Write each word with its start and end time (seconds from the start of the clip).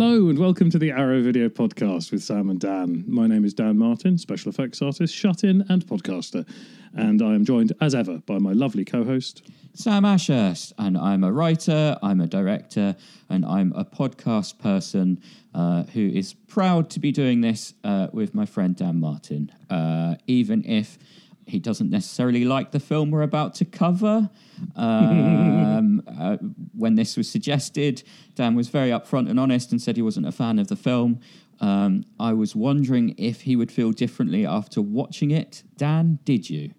Hello 0.00 0.28
and 0.28 0.38
welcome 0.38 0.70
to 0.70 0.78
the 0.78 0.92
Arrow 0.92 1.20
Video 1.20 1.48
Podcast 1.48 2.12
with 2.12 2.22
Sam 2.22 2.50
and 2.50 2.60
Dan. 2.60 3.02
My 3.08 3.26
name 3.26 3.44
is 3.44 3.52
Dan 3.52 3.76
Martin, 3.76 4.16
special 4.16 4.48
effects 4.48 4.80
artist, 4.80 5.12
shut 5.12 5.42
in, 5.42 5.64
and 5.68 5.84
podcaster. 5.84 6.48
And 6.94 7.20
I 7.20 7.34
am 7.34 7.44
joined, 7.44 7.72
as 7.80 7.96
ever, 7.96 8.18
by 8.18 8.38
my 8.38 8.52
lovely 8.52 8.84
co 8.84 9.02
host. 9.02 9.42
Sam 9.74 10.04
Ashurst, 10.04 10.72
and 10.78 10.96
I'm 10.96 11.24
a 11.24 11.32
writer, 11.32 11.98
I'm 12.00 12.20
a 12.20 12.28
director, 12.28 12.94
and 13.28 13.44
I'm 13.44 13.72
a 13.72 13.84
podcast 13.84 14.60
person 14.60 15.20
uh, 15.52 15.82
who 15.82 16.08
is 16.08 16.32
proud 16.32 16.90
to 16.90 17.00
be 17.00 17.10
doing 17.10 17.40
this 17.40 17.74
uh, 17.82 18.06
with 18.12 18.36
my 18.36 18.46
friend 18.46 18.76
Dan 18.76 19.00
Martin, 19.00 19.50
uh, 19.68 20.14
even 20.28 20.64
if 20.64 20.96
he 21.48 21.58
doesn't 21.58 21.90
necessarily 21.90 22.44
like 22.44 22.70
the 22.70 22.80
film 22.80 23.10
we're 23.10 23.22
about 23.22 23.54
to 23.56 23.64
cover. 23.64 24.30
Um, 24.76 26.02
uh, 26.18 26.36
when 26.76 26.94
this 26.94 27.16
was 27.16 27.28
suggested, 27.28 28.02
Dan 28.34 28.54
was 28.54 28.68
very 28.68 28.90
upfront 28.90 29.30
and 29.30 29.40
honest 29.40 29.72
and 29.72 29.80
said 29.80 29.96
he 29.96 30.02
wasn't 30.02 30.26
a 30.26 30.32
fan 30.32 30.58
of 30.58 30.68
the 30.68 30.76
film. 30.76 31.20
Um, 31.60 32.04
I 32.20 32.32
was 32.32 32.54
wondering 32.54 33.14
if 33.18 33.42
he 33.42 33.56
would 33.56 33.72
feel 33.72 33.92
differently 33.92 34.46
after 34.46 34.80
watching 34.80 35.30
it. 35.30 35.64
Dan, 35.76 36.18
did 36.24 36.48
you? 36.48 36.72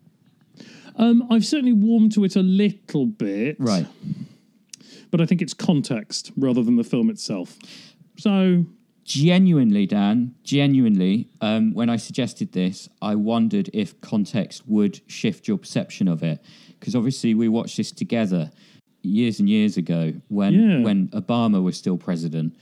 Um, 0.96 1.28
I've 1.30 1.46
certainly 1.46 1.74
warmed 1.74 2.12
to 2.14 2.24
it 2.24 2.36
a 2.36 2.42
little 2.42 3.06
bit. 3.06 3.58
Right. 3.60 3.88
But 5.12 5.22
I 5.22 5.26
think 5.26 5.42
it's 5.42 5.54
context 5.54 6.32
rather 6.38 6.62
than 6.64 6.76
the 6.76 6.84
film 6.84 7.10
itself. 7.10 7.58
So, 8.18 8.66
genuinely, 9.10 9.88
Dan, 9.88 10.36
genuinely, 10.44 11.28
um, 11.42 11.74
when 11.74 11.90
I 11.90 11.96
suggested 11.98 12.52
this, 12.52 12.88
I 13.02 13.16
wondered 13.16 13.68
if 13.74 14.00
context 14.02 14.68
would 14.68 15.02
shift 15.08 15.48
your 15.48 15.58
perception 15.58 16.08
of 16.08 16.22
it. 16.22 16.40
Because 16.80 16.96
obviously, 16.96 17.34
we 17.34 17.50
watched 17.50 17.76
this 17.78 17.92
together 17.92 18.52
years 19.02 19.40
and 19.40 19.50
years 19.50 19.78
ago 19.78 20.14
when 20.28 20.54
Yeah. 20.54 20.82
when 20.84 21.08
Obama 21.10 21.62
was 21.62 21.76
still 21.76 21.98
president, 21.98 22.56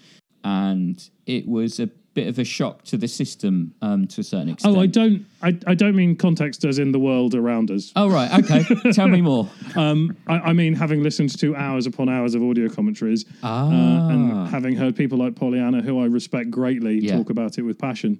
and 0.45 1.09
it 1.25 1.47
was 1.47 1.81
a 1.81 1.89
bit 2.17 2.27
of 2.27 2.39
a 2.39 2.43
shock 2.43 2.83
to 2.83 2.97
the 2.97 3.07
system 3.07 3.53
um, 3.83 4.07
to 4.07 4.21
a 4.21 4.23
certain 4.23 4.49
extent. 4.49 4.75
oh, 4.75 4.81
I 4.81 4.87
don't, 4.87 5.23
I, 5.43 5.49
I 5.67 5.75
don't 5.75 5.95
mean 5.95 6.15
context 6.15 6.65
as 6.65 6.79
in 6.79 6.91
the 6.91 6.97
world 6.99 7.35
around 7.35 7.69
us. 7.69 7.91
Oh 7.95 8.09
right, 8.09 8.29
okay. 8.43 8.63
Tell 8.91 9.07
me 9.07 9.21
more. 9.21 9.47
Um, 9.75 10.17
I, 10.27 10.35
I 10.49 10.53
mean, 10.53 10.73
having 10.73 11.03
listened 11.03 11.37
to 11.39 11.55
hours 11.55 11.85
upon 11.85 12.09
hours 12.09 12.33
of 12.33 12.41
audio 12.41 12.69
commentaries 12.69 13.23
Ah, 13.43 13.67
uh, 13.67 14.09
and 14.09 14.47
having 14.49 14.75
heard 14.75 14.95
people 14.95 15.19
like 15.19 15.35
Pollyanna, 15.35 15.83
who 15.83 16.01
I 16.01 16.05
respect 16.05 16.49
greatly, 16.49 16.95
Yeah. 16.99 17.17
talk 17.17 17.29
about 17.29 17.59
it 17.59 17.61
with 17.61 17.77
passion. 17.77 18.19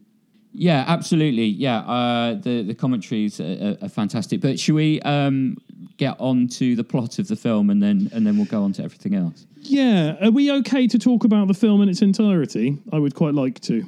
Yeah, 0.54 0.86
absolutely. 0.88 1.46
Yeah, 1.46 1.80
uh, 1.80 2.36
the 2.36 2.64
the 2.64 2.74
commentaries 2.74 3.40
are, 3.40 3.78
are, 3.82 3.90
fantastic. 3.90 4.42
But 4.42 4.60
should 4.60 4.76
we 4.76 5.00
um, 5.02 5.58
get 5.98 6.16
on 6.20 6.48
to 6.50 6.76
the 6.76 6.84
plot 6.84 7.20
of 7.20 7.28
the 7.28 7.36
film 7.36 7.70
and 7.70 7.82
then 7.82 8.10
and 8.14 8.26
then 8.26 8.38
we'll 8.38 8.46
go 8.46 8.64
on 8.64 8.74
to 8.74 8.84
everything 8.84 9.16
else? 9.16 9.46
Yeah, 9.62 10.16
are 10.24 10.32
we 10.32 10.52
okay 10.52 10.88
to 10.88 10.98
talk 10.98 11.24
about 11.24 11.48
the 11.48 11.54
film 11.54 11.82
in 11.82 11.90
its 11.90 12.02
entirety? 12.02 12.78
I 12.92 13.00
would 13.00 13.16
quite 13.16 13.34
like 13.34 13.60
to. 13.62 13.86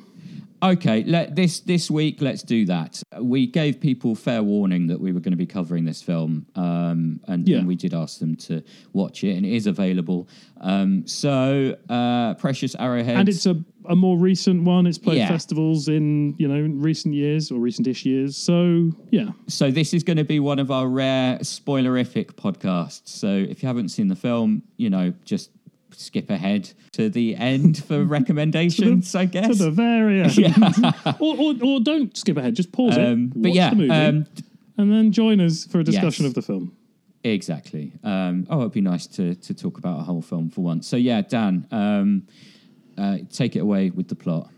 Okay, 0.61 1.03
let 1.05 1.35
this 1.35 1.61
this 1.61 1.89
week. 1.89 2.21
Let's 2.21 2.43
do 2.43 2.65
that. 2.65 3.01
We 3.21 3.47
gave 3.47 3.79
people 3.79 4.13
fair 4.13 4.43
warning 4.43 4.87
that 4.87 4.99
we 4.99 5.13
were 5.13 5.21
going 5.21 5.31
to 5.31 5.37
be 5.37 5.45
covering 5.45 5.85
this 5.85 6.01
film, 6.01 6.45
um, 6.55 7.21
and, 7.27 7.47
Yeah. 7.47 7.59
and 7.59 7.67
we 7.67 7.75
did 7.75 7.93
ask 7.93 8.19
them 8.19 8.35
to 8.47 8.61
watch 8.93 9.23
it, 9.23 9.35
and 9.37 9.45
it 9.45 9.53
is 9.53 9.67
available. 9.67 10.27
Um, 10.59 11.07
so, 11.07 11.77
uh, 11.89 12.33
Precious 12.35 12.75
Arrowhead, 12.75 13.17
And 13.17 13.29
it's 13.29 13.45
a, 13.45 13.55
a 13.87 13.95
more 13.95 14.17
recent 14.17 14.63
one. 14.65 14.85
It's 14.85 14.97
played 14.97 15.19
Yeah. 15.19 15.29
festivals 15.29 15.87
in 15.87 16.35
you 16.37 16.47
know 16.49 16.59
recent 16.75 17.13
years 17.13 17.51
or 17.51 17.59
recent-ish 17.59 18.05
years. 18.05 18.35
So 18.35 18.91
yeah, 19.11 19.29
so 19.47 19.71
this 19.71 19.93
is 19.93 20.03
going 20.03 20.17
to 20.17 20.25
be 20.25 20.41
one 20.41 20.59
of 20.59 20.71
our 20.71 20.87
rare 20.89 21.37
spoilerific 21.39 22.33
podcasts. 22.33 23.07
So, 23.07 23.27
if 23.29 23.63
you 23.63 23.67
haven't 23.67 23.89
seen 23.89 24.09
the 24.09 24.15
film, 24.17 24.63
you 24.75 24.89
know, 24.89 25.13
just 25.23 25.51
skip 25.91 26.29
ahead 26.29 26.71
to 26.93 27.09
the 27.09 27.35
end 27.35 27.83
for 27.83 28.03
recommendations. 28.17 29.15
I 29.15 29.25
guess. 29.25 29.57
to 29.57 29.63
the 29.65 29.71
very 29.71 30.21
end. 30.21 30.37
Yeah. 30.37 31.13
or, 31.19 31.35
or 31.37 31.53
or 31.63 31.79
don't 31.79 32.15
skip 32.15 32.37
ahead. 32.37 32.55
Just 32.55 32.71
pause 32.71 32.97
Um, 32.97 33.25
it. 33.25 33.41
but 33.41 33.49
watch 33.49 33.55
yeah, 33.55 33.69
the 33.71 33.75
movie, 33.75 33.91
um, 33.91 34.25
and 34.77 34.91
then 34.91 35.11
join 35.11 35.39
us 35.41 35.65
for 35.65 35.79
a 35.79 35.83
discussion 35.83 36.25
Yes. 36.25 36.29
of 36.29 36.33
the 36.35 36.41
film. 36.41 36.71
Exactly. 37.23 37.91
Um, 38.03 38.47
oh, 38.49 38.59
it'd 38.61 38.71
be 38.71 38.81
nice 38.81 39.05
to 39.07 39.35
to 39.35 39.53
talk 39.53 39.77
about 39.77 39.99
a 39.99 40.03
whole 40.03 40.21
film 40.21 40.49
for 40.49 40.61
once. 40.61 40.87
So 40.87 40.95
yeah, 40.95 41.21
Dan, 41.21 41.67
um, 41.71 42.27
uh, 42.97 43.17
take 43.31 43.55
it 43.55 43.59
away 43.59 43.89
with 43.89 44.07
the 44.07 44.15
plot. 44.15 44.49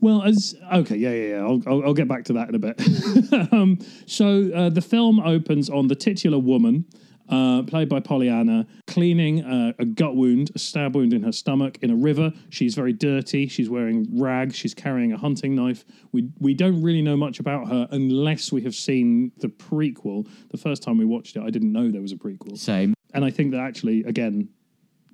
Well, 0.00 0.22
as 0.24 0.56
okay, 0.72 0.96
yeah, 0.96 1.10
yeah, 1.12 1.28
yeah. 1.36 1.42
I'll, 1.42 1.62
I'll, 1.66 1.84
I'll 1.84 1.94
get 1.94 2.08
back 2.08 2.24
to 2.24 2.32
that 2.32 2.48
in 2.48 2.54
a 2.56 2.58
bit. 2.58 3.52
um, 3.52 3.78
so 4.06 4.50
uh, 4.52 4.68
the 4.68 4.80
film 4.80 5.20
opens 5.20 5.70
on 5.70 5.86
the 5.86 5.94
titular 5.94 6.40
woman, 6.40 6.86
uh, 7.32 7.62
played 7.62 7.88
by 7.88 7.98
Pollyanna, 7.98 8.66
cleaning 8.86 9.42
uh, 9.42 9.72
a 9.78 9.86
gut 9.86 10.14
wound, 10.14 10.50
a 10.54 10.58
stab 10.58 10.94
wound 10.94 11.14
in 11.14 11.22
her 11.22 11.32
stomach 11.32 11.78
in 11.80 11.90
a 11.90 11.96
river. 11.96 12.30
She's 12.50 12.74
very 12.74 12.92
dirty. 12.92 13.48
She's 13.48 13.70
wearing 13.70 14.06
rags. 14.12 14.54
She's 14.54 14.74
carrying 14.74 15.12
a 15.12 15.16
hunting 15.16 15.54
knife. 15.54 15.84
We 16.12 16.28
we 16.38 16.52
don't 16.52 16.82
really 16.82 17.00
know 17.00 17.16
much 17.16 17.40
about 17.40 17.68
her 17.68 17.88
unless 17.90 18.52
we 18.52 18.60
have 18.62 18.74
seen 18.74 19.32
the 19.38 19.48
prequel. 19.48 20.28
The 20.50 20.58
first 20.58 20.82
time 20.82 20.98
we 20.98 21.06
watched 21.06 21.36
it, 21.36 21.42
I 21.42 21.48
didn't 21.48 21.72
know 21.72 21.90
there 21.90 22.02
was 22.02 22.12
a 22.12 22.16
prequel, 22.16 22.58
Same. 22.58 22.92
and 23.14 23.24
I 23.24 23.30
think 23.30 23.52
that 23.52 23.60
actually, 23.60 24.04
again, 24.04 24.50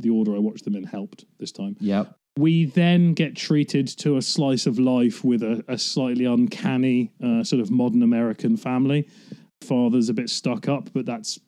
the 0.00 0.10
order 0.10 0.34
I 0.34 0.38
watched 0.38 0.64
them 0.64 0.74
in 0.74 0.84
helped 0.84 1.24
this 1.38 1.52
time. 1.52 1.76
Yep. 1.78 2.14
We 2.36 2.66
then 2.66 3.14
get 3.14 3.36
treated 3.36 3.88
to 3.98 4.16
a 4.16 4.22
slice 4.22 4.66
of 4.66 4.78
life 4.78 5.24
with 5.24 5.42
a, 5.42 5.64
a 5.68 5.78
slightly 5.78 6.24
uncanny 6.24 7.12
uh, 7.22 7.42
sort 7.44 7.60
of 7.60 7.70
modern 7.70 8.02
American 8.02 8.56
family. 8.56 9.08
Father's 9.60 10.08
a 10.08 10.14
bit 10.14 10.30
stuck 10.30 10.68
up, 10.68 10.88
but 10.92 11.04
that's 11.04 11.40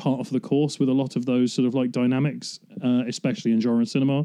part 0.00 0.20
of 0.20 0.30
the 0.30 0.40
course 0.40 0.78
with 0.80 0.88
a 0.88 0.92
lot 1.02 1.14
of 1.16 1.26
those 1.26 1.52
sort 1.52 1.66
of 1.68 1.74
like 1.74 1.90
dynamics, 1.92 2.58
uh, 2.82 3.02
especially 3.06 3.52
in 3.52 3.60
genre 3.60 3.84
cinema. 3.86 4.24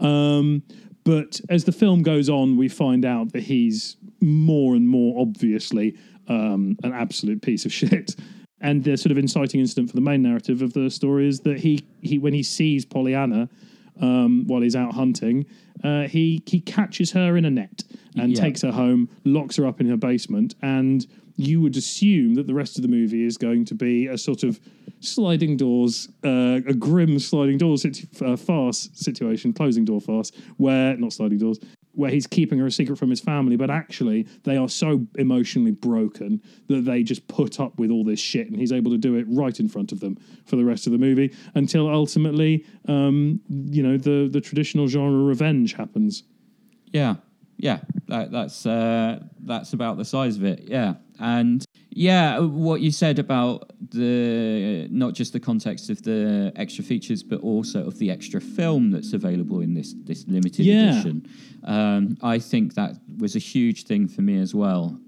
Um, 0.00 0.62
but 1.04 1.40
as 1.48 1.64
the 1.64 1.72
film 1.72 2.02
goes 2.02 2.28
on, 2.28 2.56
we 2.56 2.68
find 2.68 3.04
out 3.04 3.32
that 3.32 3.42
he's 3.42 3.96
more 4.20 4.74
and 4.74 4.88
more 4.88 5.20
obviously 5.20 5.96
um, 6.28 6.76
an 6.82 6.92
absolute 6.92 7.40
piece 7.42 7.64
of 7.64 7.72
shit. 7.80 8.14
And 8.60 8.82
the 8.84 8.96
sort 8.96 9.12
of 9.12 9.18
inciting 9.18 9.60
incident 9.60 9.88
for 9.90 9.96
the 9.96 10.00
main 10.02 10.22
narrative 10.22 10.62
of 10.62 10.72
the 10.72 10.90
story 10.90 11.28
is 11.28 11.40
that 11.40 11.58
he, 11.60 11.84
he 12.02 12.18
when 12.18 12.32
he 12.34 12.42
sees 12.42 12.84
Pollyanna 12.84 13.48
um, 14.00 14.44
while 14.46 14.60
he's 14.62 14.76
out 14.76 14.92
hunting, 14.94 15.46
uh, 15.84 16.02
he 16.08 16.42
he 16.46 16.60
catches 16.60 17.12
her 17.12 17.36
in 17.36 17.44
a 17.44 17.50
net 17.50 17.84
and 18.16 18.32
Yeah. 18.32 18.40
takes 18.40 18.62
her 18.62 18.72
home, 18.72 19.08
locks 19.24 19.56
her 19.56 19.66
up 19.66 19.80
in 19.80 19.88
her 19.88 19.96
basement, 19.96 20.54
and 20.60 21.06
you 21.38 21.60
would 21.60 21.76
assume 21.76 22.34
that 22.34 22.48
the 22.48 22.52
rest 22.52 22.76
of 22.76 22.82
the 22.82 22.88
movie 22.88 23.24
is 23.24 23.38
going 23.38 23.64
to 23.64 23.74
be 23.74 24.08
a 24.08 24.18
sort 24.18 24.42
of 24.42 24.58
sliding 24.98 25.56
doors, 25.56 26.08
uh, 26.24 26.60
a 26.66 26.74
grim 26.74 27.18
sliding 27.20 27.56
doors 27.56 27.82
situ- 27.82 28.08
uh, 28.24 28.36
farce 28.36 28.90
situation, 28.92 29.52
closing 29.52 29.84
door 29.84 30.00
farce, 30.00 30.32
where 30.56 30.96
not 30.96 31.12
sliding 31.12 31.38
doors, 31.38 31.60
where 31.92 32.10
he's 32.10 32.26
keeping 32.26 32.58
her 32.58 32.66
a 32.66 32.72
secret 32.72 32.98
from 32.98 33.08
his 33.08 33.20
family, 33.20 33.54
but 33.54 33.70
actually 33.70 34.26
they 34.42 34.56
are 34.56 34.68
so 34.68 35.06
emotionally 35.14 35.70
broken 35.70 36.42
that 36.66 36.84
they 36.84 37.04
just 37.04 37.26
put 37.28 37.60
up 37.60 37.78
with 37.78 37.92
all 37.92 38.02
this 38.02 38.18
shit, 38.18 38.48
and 38.48 38.58
he's 38.58 38.72
able 38.72 38.90
to 38.90 38.98
do 38.98 39.14
it 39.14 39.24
right 39.28 39.60
in 39.60 39.68
front 39.68 39.92
of 39.92 40.00
them 40.00 40.18
for 40.44 40.56
the 40.56 40.64
rest 40.64 40.86
of 40.86 40.92
the 40.92 40.98
movie 40.98 41.32
until 41.54 41.88
ultimately, 41.88 42.66
um, 42.88 43.40
you 43.48 43.82
know, 43.82 43.96
the 43.96 44.28
the 44.28 44.40
traditional 44.40 44.88
genre 44.88 45.22
revenge 45.22 45.74
happens. 45.74 46.24
Yeah. 46.92 47.16
Yeah. 47.58 47.80
That, 48.08 48.32
that's 48.32 48.66
uh, 48.66 49.22
that's 49.40 49.72
about 49.72 49.98
the 49.98 50.04
size 50.04 50.36
of 50.36 50.44
it. 50.44 50.64
Yeah. 50.66 50.94
And 51.20 51.64
yeah, 51.90 52.38
what 52.38 52.80
you 52.80 52.90
said 52.90 53.18
about 53.18 53.72
the 53.90 54.86
not 54.90 55.14
just 55.14 55.32
the 55.32 55.40
context 55.40 55.90
of 55.90 56.02
the 56.02 56.52
extra 56.56 56.84
features, 56.84 57.22
but 57.22 57.40
also 57.40 57.84
of 57.86 57.98
the 57.98 58.10
extra 58.10 58.40
film 58.40 58.90
that's 58.90 59.12
available 59.12 59.60
in 59.60 59.74
this 59.74 59.94
this 60.04 60.26
limited 60.28 60.64
Yeah. 60.66 60.90
edition. 60.92 61.26
Um, 61.64 62.16
I 62.22 62.38
think 62.38 62.74
that 62.74 62.98
was 63.18 63.34
a 63.34 63.40
huge 63.40 63.84
thing 63.84 64.06
for 64.06 64.22
me 64.22 64.38
as 64.38 64.54
well, 64.54 64.98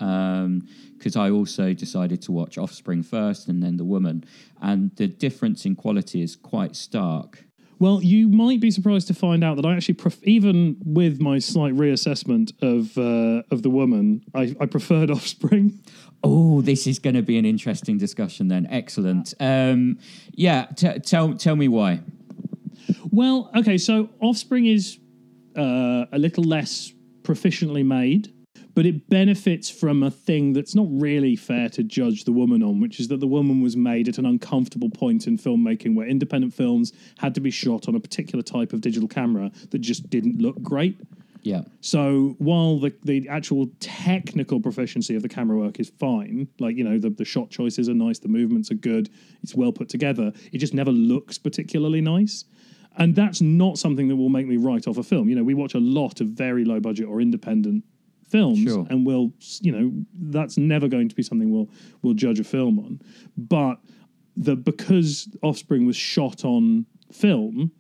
because 0.97 1.17
I 1.17 1.31
also 1.31 1.73
decided 1.75 2.21
to 2.23 2.33
watch 2.33 2.59
Offspring 2.59 3.03
first 3.03 3.49
and 3.49 3.63
then 3.63 3.77
The 3.77 3.85
Woman, 3.85 4.25
and 4.61 4.91
the 4.97 5.07
difference 5.07 5.65
in 5.65 5.77
quality 5.77 6.23
is 6.23 6.35
quite 6.37 6.75
stark. 6.75 7.45
Well, 7.81 8.03
you 8.03 8.29
might 8.29 8.61
be 8.61 8.71
surprised 8.71 9.07
to 9.09 9.15
find 9.15 9.43
out 9.43 9.57
that 9.57 9.65
I 9.65 9.75
actually, 9.75 9.95
pref- 9.95 10.23
even 10.23 10.77
with 10.85 11.19
my 11.19 11.39
slight 11.39 11.75
reassessment 11.75 12.53
of 12.63 12.97
uh, 12.99 13.43
of 13.51 13.63
the 13.63 13.71
woman, 13.71 14.23
I, 14.35 14.55
I 14.61 14.67
preferred 14.67 15.11
Offspring. 15.17 15.81
Oh, 16.23 16.61
this 16.61 16.87
is 16.87 16.99
going 16.99 17.17
to 17.17 17.23
be 17.23 17.39
an 17.39 17.47
interesting 17.47 17.97
discussion 17.97 18.49
then. 18.49 18.67
Excellent. 18.71 19.33
Um, 19.41 19.99
yeah, 20.33 20.67
t- 20.77 20.99
tell 20.99 21.33
tell 21.35 21.57
me 21.57 21.69
why. 21.69 22.01
Well, 23.11 23.51
okay, 23.57 23.79
so 23.79 24.11
Offspring 24.21 24.67
is 24.67 24.99
uh, 25.57 26.05
a 26.13 26.19
little 26.19 26.45
less 26.45 26.93
proficiently 27.23 27.85
made, 27.85 28.31
but 28.75 28.87
it 28.87 29.09
benefits 29.09 29.69
from 29.71 30.03
a 30.03 30.11
thing 30.11 30.53
that's 30.53 30.75
not 30.75 30.87
really 30.91 31.37
fair 31.37 31.69
to 31.71 31.83
judge 31.83 32.25
the 32.25 32.33
woman 32.33 32.63
on, 32.63 32.81
which 32.81 33.01
is 33.01 33.09
that 33.09 33.21
the 33.21 33.27
woman 33.27 33.61
was 33.61 33.77
made 33.77 34.09
at 34.09 34.19
an 34.19 34.27
uncomfortable 34.27 34.91
point 34.91 35.27
in 35.27 35.37
filmmaking 35.37 35.95
where 35.95 36.07
independent 36.07 36.55
films 36.55 36.93
had 37.19 37.35
to 37.35 37.41
be 37.41 37.51
shot 37.51 37.89
on 37.89 37.95
a 37.95 38.01
particular 38.01 38.43
type 38.43 38.73
of 38.73 38.81
digital 38.81 39.09
camera 39.09 39.51
that 39.71 39.79
just 39.79 40.09
didn't 40.11 40.41
look 40.41 40.61
great. 40.63 41.01
Yeah, 41.43 41.63
So 41.81 42.37
while 42.39 42.79
the, 42.79 42.95
the 43.03 43.27
actual 43.29 43.71
technical 43.81 44.61
proficiency 44.61 45.17
of 45.17 45.23
the 45.23 45.29
camera 45.29 45.57
work 45.57 45.81
is 45.81 45.91
fine, 45.99 46.49
like, 46.59 46.77
you 46.77 46.85
know, 46.85 46.99
the, 46.99 47.09
the 47.09 47.25
shot 47.25 47.49
choices 47.49 47.89
are 47.89 47.95
nice, 47.95 48.19
the 48.19 48.29
movements 48.29 48.71
are 48.71 48.75
good, 48.75 49.09
it's 49.43 49.55
well 49.55 49.73
put 49.73 49.89
together, 49.89 50.35
it 50.53 50.59
just 50.59 50.75
never 50.75 50.93
looks 50.93 51.39
particularly 51.39 52.03
nice. 52.03 52.45
and 52.99 53.15
that's 53.15 53.41
not 53.41 53.79
something 53.79 54.09
that 54.09 54.17
will 54.17 54.29
make 54.29 54.47
me 54.47 54.59
write 54.59 54.87
off 54.87 54.99
a 54.99 55.03
film. 55.03 55.29
You 55.31 55.37
know, 55.37 55.43
we 55.43 55.55
watch 55.55 55.75
a 55.75 55.81
lot 55.81 56.21
of 56.21 56.29
very 56.29 56.65
low 56.65 56.79
budget 56.79 57.07
or 57.07 57.23
independent 57.23 57.85
films, 58.31 58.61
Sure. 58.61 58.87
and 58.91 59.05
we'll, 59.07 59.33
you 59.61 59.73
know, 59.73 59.93
that's 60.31 60.57
never 60.57 60.89
going 60.89 61.09
to 61.09 61.15
be 61.15 61.23
something 61.23 61.51
we'll 61.51 61.69
we'll 62.03 62.15
judge 62.15 62.41
a 62.41 62.45
film 62.45 62.79
on. 62.79 63.01
But 63.37 63.81
the 64.37 64.57
because 64.57 65.29
Offspring 65.43 65.87
was 65.87 65.97
shot 65.97 66.45
on 66.45 66.87
film 67.13 67.73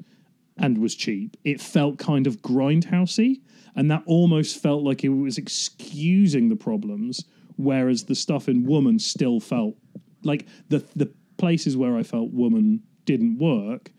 and 0.56 0.78
was 0.78 0.94
cheap, 0.94 1.36
it 1.44 1.60
felt 1.60 1.98
kind 1.98 2.26
of 2.26 2.42
grindhousey, 2.42 3.40
and 3.76 3.90
that 3.90 4.02
almost 4.06 4.60
felt 4.62 4.82
like 4.82 5.04
it 5.04 5.08
was 5.08 5.38
excusing 5.38 6.48
the 6.48 6.56
problems, 6.56 7.24
whereas 7.56 8.04
the 8.04 8.14
stuff 8.14 8.48
in 8.48 8.64
Woman 8.66 8.98
still 8.98 9.40
felt 9.40 9.76
like 10.22 10.46
the 10.68 10.84
the 10.96 11.10
places 11.38 11.76
where 11.76 11.96
I 11.96 12.02
felt 12.02 12.30
Woman 12.32 12.82
didn't 13.06 13.38
work 13.38 13.92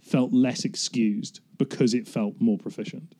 felt 0.00 0.32
less 0.32 0.64
excused 0.64 1.40
because 1.58 1.92
it 1.94 2.06
felt 2.08 2.34
more 2.40 2.56
proficient. 2.56 3.14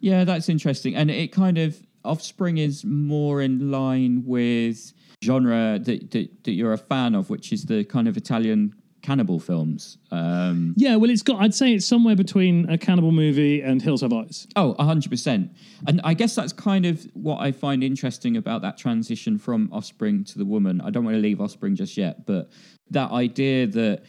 Yeah, 0.00 0.24
that's 0.24 0.48
interesting. 0.48 0.94
And 0.94 1.10
it 1.10 1.32
kind 1.32 1.58
of 1.58 1.80
Offspring 2.04 2.58
is 2.58 2.84
more 2.84 3.42
in 3.42 3.70
line 3.70 4.22
with 4.24 4.92
genre 5.22 5.78
that, 5.82 6.10
that, 6.12 6.44
that 6.44 6.52
you're 6.52 6.72
a 6.72 6.78
fan 6.78 7.14
of, 7.14 7.28
which 7.28 7.52
is 7.52 7.64
the 7.64 7.84
kind 7.84 8.06
of 8.08 8.16
Italian 8.16 8.74
cannibal 9.02 9.38
films. 9.40 9.98
Um, 10.10 10.74
Yeah, 10.76 10.96
well, 10.96 11.10
it's 11.10 11.22
got. 11.22 11.40
I'd 11.40 11.54
say 11.54 11.72
it's 11.74 11.86
somewhere 11.86 12.16
between 12.16 12.68
a 12.70 12.78
cannibal 12.78 13.12
movie 13.12 13.60
and 13.62 13.82
Hills 13.82 14.02
Have 14.02 14.12
Eyes. 14.12 14.46
oh, 14.56 14.74
100%. 14.78 15.50
And 15.86 16.00
I 16.04 16.14
guess 16.14 16.34
that's 16.34 16.52
kind 16.52 16.86
of 16.86 17.04
what 17.14 17.40
I 17.40 17.52
find 17.52 17.82
interesting 17.82 18.36
about 18.36 18.62
that 18.62 18.78
transition 18.78 19.38
from 19.38 19.68
Offspring 19.72 20.24
to 20.24 20.38
The 20.38 20.44
Woman. 20.44 20.80
I 20.80 20.90
don't 20.90 21.04
want 21.04 21.16
to 21.16 21.20
leave 21.20 21.40
Offspring 21.40 21.74
just 21.74 21.96
yet, 21.96 22.26
but 22.26 22.50
that 22.90 23.10
idea 23.10 23.66
that 23.66 24.04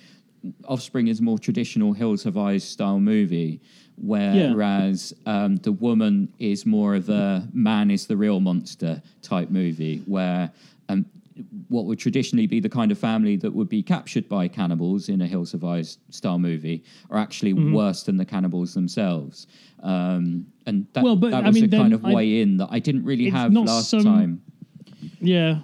Offspring 0.68 1.08
is 1.08 1.22
more 1.22 1.38
traditional 1.38 1.94
Hills 1.94 2.24
Have 2.24 2.38
Eyes 2.38 2.64
style 2.64 3.00
movie, 3.00 3.62
whereas 4.01 5.13
um, 5.25 5.57
The 5.57 5.72
Woman 5.72 6.31
is 6.40 6.66
more 6.66 6.96
of 6.96 7.10
a 7.10 7.48
man 7.54 7.92
is 7.92 8.07
the 8.07 8.18
real 8.18 8.40
monster 8.40 9.01
type 9.22 9.50
movie, 9.50 10.01
where 10.06 10.51
um, 10.90 11.06
what 11.69 11.86
would 11.86 12.00
traditionally 12.00 12.48
be 12.48 12.60
the 12.60 12.69
kind 12.69 12.92
of 12.92 12.98
family 13.00 13.36
that 13.38 13.51
would 13.54 13.69
be 13.69 13.81
captured 13.81 14.28
by 14.28 14.48
cannibals 14.48 15.07
in 15.10 15.22
a 15.22 15.28
Hills 15.28 15.51
Have 15.54 15.63
Eyes 15.63 15.98
style 16.10 16.40
movie 16.40 16.84
are 17.10 17.18
actually 17.18 17.54
Mm-hmm. 17.54 17.74
worse 17.74 18.04
than 18.04 18.18
the 18.18 18.25
cannibals 18.25 18.74
themselves. 18.74 19.48
Um, 19.81 20.45
and 20.66 20.86
that, 20.94 21.04
Well, 21.04 21.16
but, 21.16 21.31
that 21.31 21.44
I 21.45 21.48
was 21.48 21.56
mean, 21.56 21.74
a 21.74 21.78
kind 21.78 21.94
of 21.94 22.04
I- 22.06 22.13
way 22.13 22.42
in 22.42 22.57
that 22.57 22.68
I 22.72 22.80
didn't 22.80 23.06
really 23.06 23.30
have 23.30 23.54
last 23.54 23.90
some- 23.90 24.04
time. 24.04 24.42
Yeah, 25.22 25.60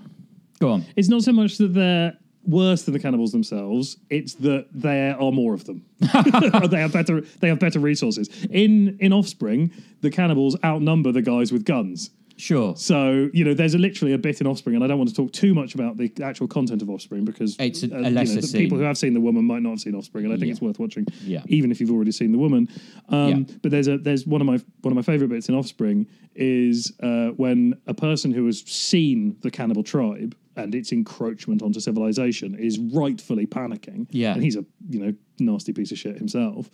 Go 0.59 0.69
on. 0.69 0.85
it's 0.95 1.09
not 1.09 1.23
so 1.23 1.33
much 1.33 1.57
that 1.57 1.73
they're 1.73 2.17
worse 2.47 2.83
than 2.83 2.94
the 2.94 3.00
cannibals 3.00 3.31
themselves; 3.31 3.97
it's 4.09 4.36
that 4.36 4.68
there 4.74 5.19
are 5.19 5.31
more 5.31 5.53
of 5.53 5.65
them. 5.65 5.83
they 6.00 6.80
have 6.80 6.94
better. 6.94 7.21
They 7.21 7.47
have 7.50 7.59
better 7.59 7.80
resources. 7.80 8.30
In 8.50 8.97
in 9.00 9.13
Offspring, 9.13 9.71
the 10.01 10.12
cannibals 10.12 10.56
outnumber 10.63 11.12
the 11.12 11.21
guys 11.21 11.51
with 11.51 11.65
guns. 11.65 12.09
Sure. 12.38 12.75
So 12.75 13.30
you 13.33 13.45
know, 13.45 13.53
there's 13.53 13.75
a, 13.75 13.77
literally 13.77 14.12
a 14.13 14.18
bit 14.18 14.42
in 14.42 14.47
Offspring, 14.47 14.75
and 14.75 14.83
I 14.83 14.88
don't 14.88 14.97
want 14.97 15.09
to 15.09 15.15
talk 15.15 15.31
too 15.31 15.53
much 15.53 15.74
about 15.74 15.95
the 15.95 16.12
actual 16.21 16.50
content 16.50 16.81
of 16.81 16.89
Offspring 16.89 17.24
because 17.24 17.56
It's 17.59 17.81
a- 17.83 17.86
a 17.86 18.03
you 18.03 18.09
know, 18.12 18.24
the 18.25 18.51
people 18.57 18.77
who 18.77 18.83
have 18.83 18.98
seen 18.98 19.13
The 19.13 19.21
Woman 19.21 19.45
might 19.45 19.62
not 19.62 19.69
have 19.69 19.80
seen 19.80 19.95
Offspring, 19.95 20.25
and 20.25 20.33
I 20.33 20.38
think 20.38 20.48
Yeah. 20.48 20.51
it's 20.51 20.62
worth 20.62 20.77
watching, 20.77 21.06
Yeah. 21.25 21.44
even 21.48 21.71
if 21.71 21.80
you've 21.80 21.91
already 21.91 22.12
seen 22.12 22.33
The 22.33 22.38
Woman. 22.38 22.68
Um, 23.07 23.30
Yeah. 23.30 23.56
But 23.62 23.71
there's 23.71 23.88
a 23.88 23.98
there's 23.98 24.27
one 24.27 24.41
of 24.41 24.48
my 24.48 24.59
one 24.81 24.91
of 24.91 24.95
my 24.95 25.01
favorite 25.01 25.30
bits 25.30 25.48
in 25.48 25.56
Offspring 25.56 26.07
is 26.36 26.91
uh, 27.01 27.27
when 27.38 27.75
a 27.88 27.94
person 27.94 28.33
who 28.33 28.45
has 28.48 28.59
seen 28.63 29.38
the 29.41 29.50
cannibal 29.50 29.83
tribe 29.83 30.36
and 30.55 30.73
its 30.75 30.91
encroachment 30.91 31.61
onto 31.61 31.79
civilization 31.79 32.55
is 32.55 32.79
rightfully 32.79 33.45
panicking. 33.45 34.07
Yeah. 34.09 34.33
and 34.33 34.43
he's 34.43 34.55
a 34.55 34.65
you 34.89 34.99
know 34.99 35.13
nasty 35.39 35.73
piece 35.73 35.91
of 35.91 35.97
shit 35.97 36.17
himself. 36.17 36.69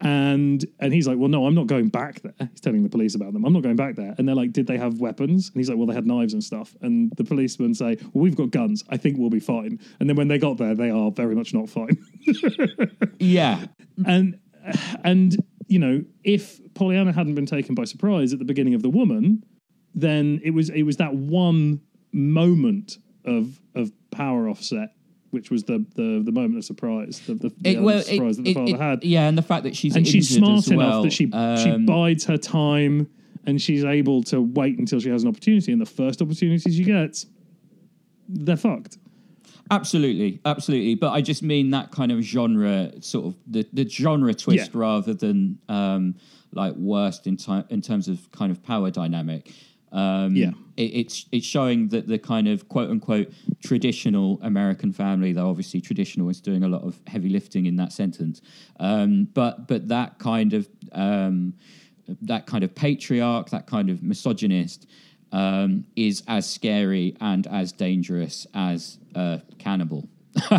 And 0.00 0.64
and 0.80 0.92
he's 0.92 1.06
like, 1.06 1.18
well, 1.18 1.28
no, 1.28 1.46
I'm 1.46 1.54
not 1.54 1.66
going 1.66 1.88
back 1.88 2.22
there. 2.22 2.34
He's 2.50 2.60
telling 2.60 2.82
the 2.82 2.88
police 2.88 3.14
about 3.14 3.32
them. 3.32 3.44
I'm 3.44 3.52
not 3.52 3.62
going 3.62 3.76
back 3.76 3.94
there. 3.96 4.14
And 4.18 4.26
they're 4.26 4.34
like, 4.34 4.52
did 4.52 4.66
they 4.66 4.76
have 4.76 5.00
weapons? 5.00 5.48
And 5.48 5.56
he's 5.60 5.68
like, 5.68 5.78
well, 5.78 5.86
they 5.86 5.94
had 5.94 6.06
knives 6.06 6.32
and 6.32 6.42
stuff. 6.42 6.74
And 6.80 7.12
the 7.16 7.24
policemen 7.24 7.74
say, 7.74 7.96
well, 8.12 8.22
we've 8.22 8.36
got 8.36 8.50
guns. 8.50 8.82
I 8.88 8.96
think 8.96 9.18
we'll 9.18 9.30
be 9.30 9.40
fine. 9.40 9.78
And 10.00 10.08
then 10.08 10.16
when 10.16 10.28
they 10.28 10.38
got 10.38 10.56
there, 10.58 10.74
they 10.74 10.90
are 10.90 11.10
very 11.10 11.34
much 11.34 11.54
not 11.54 11.68
fine. 11.68 11.96
Yeah. 13.18 13.66
and 14.06 14.38
and 15.04 15.36
you 15.68 15.78
know, 15.78 16.04
if 16.24 16.60
Pollyanna 16.74 17.12
hadn't 17.12 17.34
been 17.34 17.46
taken 17.46 17.74
by 17.74 17.84
surprise 17.84 18.32
at 18.32 18.38
the 18.38 18.44
beginning 18.44 18.74
of 18.74 18.82
the 18.82 18.90
woman, 18.90 19.44
then 19.94 20.40
it 20.44 20.50
was 20.50 20.70
it 20.70 20.82
was 20.82 20.96
that 20.98 21.14
one 21.14 21.80
moment 22.12 22.98
of 23.24 23.58
of 23.74 23.90
power 24.10 24.48
offset, 24.48 24.94
which 25.30 25.50
was 25.50 25.64
the 25.64 25.84
the, 25.94 26.22
the 26.24 26.32
moment 26.32 26.58
of 26.58 26.64
surprise, 26.64 27.20
the, 27.26 27.34
the, 27.34 27.48
the 27.60 27.70
It, 27.70 27.82
well, 27.82 27.98
of 27.98 28.04
surprise 28.04 28.36
that 28.36 28.42
the 28.44 28.50
it- 28.50 28.54
father 28.54 28.74
it- 28.74 28.80
had 28.80 29.04
yeah, 29.04 29.28
and 29.28 29.36
the 29.38 29.42
fact 29.42 29.64
that 29.64 29.76
she's 29.76 29.96
and 29.96 30.06
she's 30.06 30.28
smart 30.34 30.58
as 30.58 30.68
enough 30.68 30.78
well, 30.78 31.02
that 31.04 31.12
she 31.12 31.26
she 31.26 31.70
um, 31.70 31.86
bides 31.86 32.24
her 32.26 32.36
time 32.38 33.08
and 33.46 33.60
she's 33.60 33.84
able 33.84 34.22
to 34.24 34.40
wait 34.40 34.78
until 34.78 35.00
she 35.00 35.08
has 35.08 35.22
an 35.24 35.28
opportunity 35.28 35.72
and 35.72 35.80
the 35.80 35.86
first 35.86 36.22
opportunity 36.22 36.70
she 36.70 36.84
gets 36.84 37.26
they're 38.28 38.56
fucked 38.56 38.98
Absolutely, 39.70 40.40
absolutely. 40.44 40.96
But 40.96 41.12
I 41.12 41.22
just 41.22 41.42
mean 41.42 41.70
that 41.70 41.92
kind 41.92 42.12
of 42.12 42.20
genre, 42.20 42.90
sort 43.00 43.26
of 43.26 43.36
the, 43.46 43.66
the 43.72 43.88
genre 43.88 44.34
twist 44.34 44.70
Yeah. 44.74 44.78
rather 44.80 45.14
than 45.14 45.58
um, 45.68 46.16
like 46.52 46.74
worst 46.74 47.26
in, 47.26 47.36
ti- 47.38 47.62
in 47.70 47.80
terms 47.80 48.06
of 48.08 48.30
kind 48.32 48.50
of 48.52 48.62
power 48.62 48.90
dynamic. 48.90 49.50
Um, 49.92 50.34
Yeah. 50.36 50.52
it, 50.76 50.82
it's 51.00 51.26
it's 51.32 51.46
showing 51.46 51.88
that 51.88 52.06
the 52.08 52.18
kind 52.18 52.48
of 52.48 52.66
quote 52.68 52.90
unquote 52.90 53.30
traditional 53.62 54.38
American 54.42 54.90
family, 54.92 55.32
though 55.32 55.50
obviously 55.50 55.80
traditional 55.80 56.28
is 56.30 56.40
doing 56.40 56.64
a 56.64 56.68
lot 56.68 56.82
of 56.82 56.98
heavy 57.06 57.28
lifting 57.28 57.66
in 57.66 57.76
that 57.76 57.92
sentence, 57.92 58.40
um, 58.80 59.28
but 59.34 59.68
but 59.68 59.88
that 59.88 60.18
kind 60.18 60.54
of 60.54 60.68
um, 60.92 61.54
that 62.22 62.46
kind 62.46 62.64
of 62.64 62.74
patriarch, 62.74 63.50
that 63.50 63.66
kind 63.66 63.90
of 63.90 64.02
misogynist, 64.02 64.86
um, 65.32 65.84
is 65.94 66.22
as 66.26 66.48
scary 66.48 67.14
and 67.20 67.46
as 67.46 67.70
dangerous 67.72 68.46
as 68.54 68.98
a 69.14 69.40
cannibal. 69.58 70.08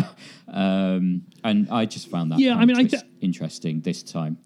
um, 0.48 1.22
and 1.42 1.68
I 1.70 1.84
just 1.86 2.08
found 2.08 2.30
that 2.32 2.38
Yeah, 2.38 2.56
I 2.56 2.64
mean, 2.64 2.76
I 2.76 2.84
th- 2.84 3.02
interesting 3.20 3.80
this 3.80 4.02
time. 4.02 4.38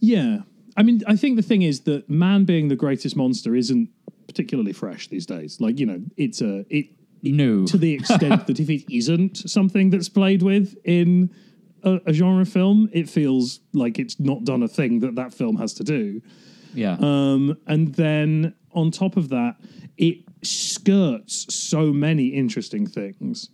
yeah 0.00 0.38
i 0.76 0.82
mean 0.82 1.00
i 1.06 1.16
think 1.16 1.36
the 1.36 1.42
thing 1.42 1.62
is 1.62 1.80
that 1.80 2.08
man 2.10 2.44
being 2.44 2.68
the 2.68 2.76
greatest 2.76 3.16
monster 3.16 3.54
isn't 3.56 3.88
particularly 4.36 4.74
fresh 4.74 5.08
these 5.08 5.24
days. 5.24 5.60
Like 5.60 5.78
you 5.80 5.86
know 5.86 6.00
it's 6.18 6.42
a 6.42 6.66
it 6.68 6.86
No, 7.22 7.64
to 7.66 7.78
the 7.78 7.94
extent 7.94 8.46
that 8.46 8.60
if 8.60 8.68
it 8.68 8.84
isn't 8.94 9.48
something 9.48 9.88
that's 9.88 10.10
played 10.10 10.42
with 10.42 10.76
in 10.84 11.30
a, 11.82 12.00
a 12.06 12.12
genre 12.12 12.44
film 12.44 12.90
it 12.92 13.08
feels 13.08 13.60
like 13.72 13.98
it's 13.98 14.20
not 14.20 14.44
done 14.44 14.62
a 14.62 14.68
thing 14.68 15.00
that 15.00 15.14
that 15.14 15.32
film 15.32 15.56
has 15.56 15.72
to 15.74 15.84
do. 15.84 16.20
Yeah, 16.74 16.96
Um, 17.00 17.56
and 17.66 17.94
then 17.94 18.54
on 18.72 18.90
top 18.90 19.16
of 19.16 19.30
that, 19.30 19.56
it 19.96 20.18
skirts 20.42 21.54
so 21.54 21.90
many 21.94 22.26
interesting 22.26 22.86
things. 22.86 23.48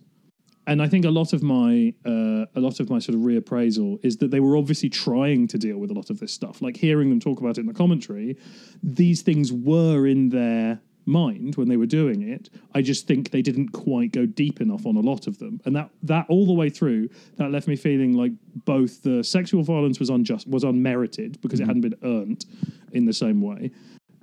And 0.65 0.81
I 0.81 0.87
think 0.87 1.03
a 1.05 1.09
lot 1.09 1.33
of 1.33 1.43
my 1.43 1.93
uh, 2.05 2.45
a 2.55 2.59
lot 2.59 2.79
of 2.79 2.89
my 2.89 2.99
sort 2.99 3.15
of 3.15 3.21
reappraisal 3.21 4.03
is 4.03 4.17
that 4.17 4.31
they 4.31 4.39
were 4.39 4.55
obviously 4.55 4.89
trying 4.89 5.47
to 5.47 5.57
deal 5.57 5.77
with 5.77 5.91
a 5.91 5.93
lot 5.93 6.09
of 6.09 6.19
this 6.19 6.33
stuff. 6.33 6.61
Like 6.61 6.77
hearing 6.77 7.09
them 7.09 7.19
talk 7.19 7.39
about 7.39 7.57
it 7.57 7.61
in 7.61 7.67
the 7.67 7.73
commentary, 7.73 8.37
these 8.81 9.21
things 9.21 9.51
were 9.51 10.07
in 10.07 10.29
their 10.29 10.79
mind 11.05 11.55
when 11.57 11.67
they 11.67 11.75
were 11.75 11.85
doing 11.85 12.21
it. 12.21 12.49
I 12.73 12.81
just 12.81 13.07
think 13.07 13.31
they 13.31 13.41
didn't 13.41 13.69
quite 13.69 14.13
go 14.13 14.25
deep 14.25 14.61
enough 14.61 14.85
on 14.85 14.95
a 14.95 15.01
lot 15.01 15.27
of 15.27 15.37
them, 15.39 15.59
and 15.65 15.75
that 15.75 15.89
that 16.03 16.25
all 16.29 16.45
the 16.45 16.53
way 16.53 16.69
through 16.69 17.09
that 17.35 17.51
left 17.51 17.67
me 17.67 17.75
feeling 17.75 18.13
like 18.13 18.31
both 18.65 19.03
the 19.03 19.23
sexual 19.23 19.63
violence 19.63 19.99
was 19.99 20.09
unjust 20.09 20.47
was 20.47 20.63
unmerited 20.63 21.41
because 21.41 21.59
it 21.59 21.67
hadn't 21.67 21.81
been 21.81 21.97
earned 22.03 22.45
in 22.93 23.05
the 23.05 23.13
same 23.13 23.41
way. 23.41 23.71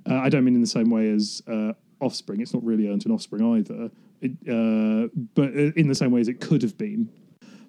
Uh, 0.09 0.15
I 0.15 0.29
don't 0.29 0.43
mean 0.43 0.55
in 0.55 0.61
the 0.61 0.67
same 0.67 0.89
way 0.89 1.11
as 1.11 1.43
uh, 1.47 1.73
Offspring. 1.99 2.41
It's 2.41 2.53
not 2.53 2.63
really 2.63 2.89
earned 2.89 3.05
in 3.05 3.11
Offspring 3.11 3.43
either, 3.57 3.85
it, 3.85 3.91
uh, 4.23 5.07
but 5.35 5.49
uh, 5.55 5.71
in 5.75 5.87
the 5.87 5.95
same 5.95 6.11
way 6.11 6.21
as 6.21 6.27
it 6.27 6.39
could 6.41 6.61
have 6.61 6.77
been. 6.77 7.09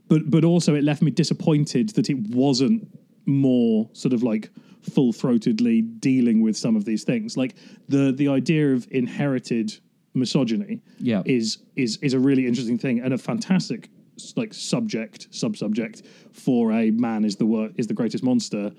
But 0.09 0.31
but 0.31 0.45
also 0.45 0.75
it 0.75 0.85
left 0.85 1.03
me 1.03 1.11
disappointed 1.11 1.91
that 1.91 2.11
it 2.11 2.19
wasn't 2.31 2.89
more 3.27 3.89
sort 3.93 4.13
of 4.13 4.23
like 4.23 4.51
full 4.83 5.13
throatedly 5.13 6.01
dealing 6.01 6.43
with 6.43 6.57
some 6.57 6.77
of 6.77 6.85
these 6.85 7.05
things. 7.05 7.37
Like 7.37 7.55
the 7.89 8.13
the 8.13 8.29
idea 8.29 8.75
of 8.75 8.87
inherited 8.91 9.73
misogyny 10.15 10.81
Yeah. 10.99 11.23
is 11.25 11.59
is 11.77 11.97
is 12.03 12.13
a 12.15 12.19
really 12.19 12.47
interesting 12.47 12.79
thing 12.79 13.01
and 13.01 13.15
a 13.15 13.19
fantastic 13.19 13.89
like 14.37 14.53
subject 14.53 15.29
sub 15.31 15.57
subject 15.57 16.03
for 16.33 16.71
a 16.73 16.91
man 16.91 17.25
is 17.25 17.37
the 17.37 17.47
wor- 17.47 17.71
is 17.77 17.87
the 17.87 17.95
greatest 17.95 18.23
monster 18.23 18.73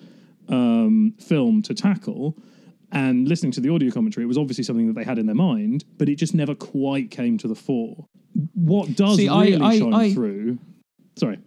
um, 0.49 1.13
film 1.19 1.61
to 1.63 1.73
tackle. 1.73 2.37
And 2.93 3.27
listening 3.27 3.51
to 3.53 3.61
the 3.61 3.69
audio 3.69 3.91
commentary, 3.91 4.23
it 4.23 4.27
was 4.27 4.37
obviously 4.37 4.63
something 4.63 4.87
that 4.87 4.93
they 4.93 5.03
had 5.03 5.17
in 5.19 5.25
their 5.25 5.35
mind, 5.35 5.83
but 5.97 6.07
it 6.07 6.15
just 6.15 6.33
never 6.33 6.53
quite 6.55 7.09
came 7.11 7.37
to 7.39 7.47
the 7.47 7.55
fore. 7.55 8.05
What 8.53 8.95
does 8.95 9.17
See, 9.17 9.27
I- 9.27 9.43
really 9.45 9.61
I- 9.61 9.79
shine 9.79 9.93
I- 9.93 10.13
through? 10.13 10.59
Sorry. 11.17 11.39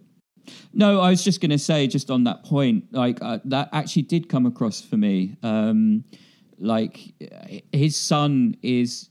No, 0.73 1.01
I 1.01 1.09
was 1.09 1.23
just 1.23 1.41
going 1.41 1.51
to 1.51 1.57
say, 1.59 1.87
just 1.87 2.09
on 2.11 2.23
that 2.25 2.43
point, 2.43 2.85
like 2.93 3.21
uh, 3.21 3.39
that 3.45 3.69
actually 3.73 4.03
did 4.03 4.29
come 4.29 4.45
across 4.45 4.79
for 4.81 4.95
me. 4.95 5.35
Um, 5.43 6.03
like 6.59 6.99
his 7.73 7.95
son 7.97 8.55
is 8.61 9.09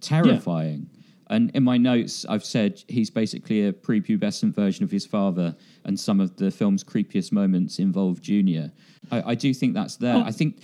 terrifying, 0.00 0.88
And 1.28 1.50
in 1.54 1.62
my 1.62 1.78
notes, 1.78 2.26
I've 2.28 2.44
said 2.44 2.82
he's 2.88 3.10
basically 3.10 3.66
a 3.66 3.72
prepubescent 3.72 4.54
version 4.54 4.84
of 4.84 4.90
his 4.90 5.06
father, 5.06 5.54
and 5.84 5.98
some 5.98 6.20
of 6.20 6.36
the 6.36 6.50
film's 6.50 6.82
creepiest 6.84 7.32
moments 7.32 7.78
involve 7.78 8.20
Junior. 8.20 8.72
I, 9.10 9.30
I 9.30 9.34
do 9.36 9.54
think 9.54 9.74
that's 9.74 9.96
there. 9.96 10.16
Oh. 10.16 10.22
I 10.24 10.32
think. 10.32 10.62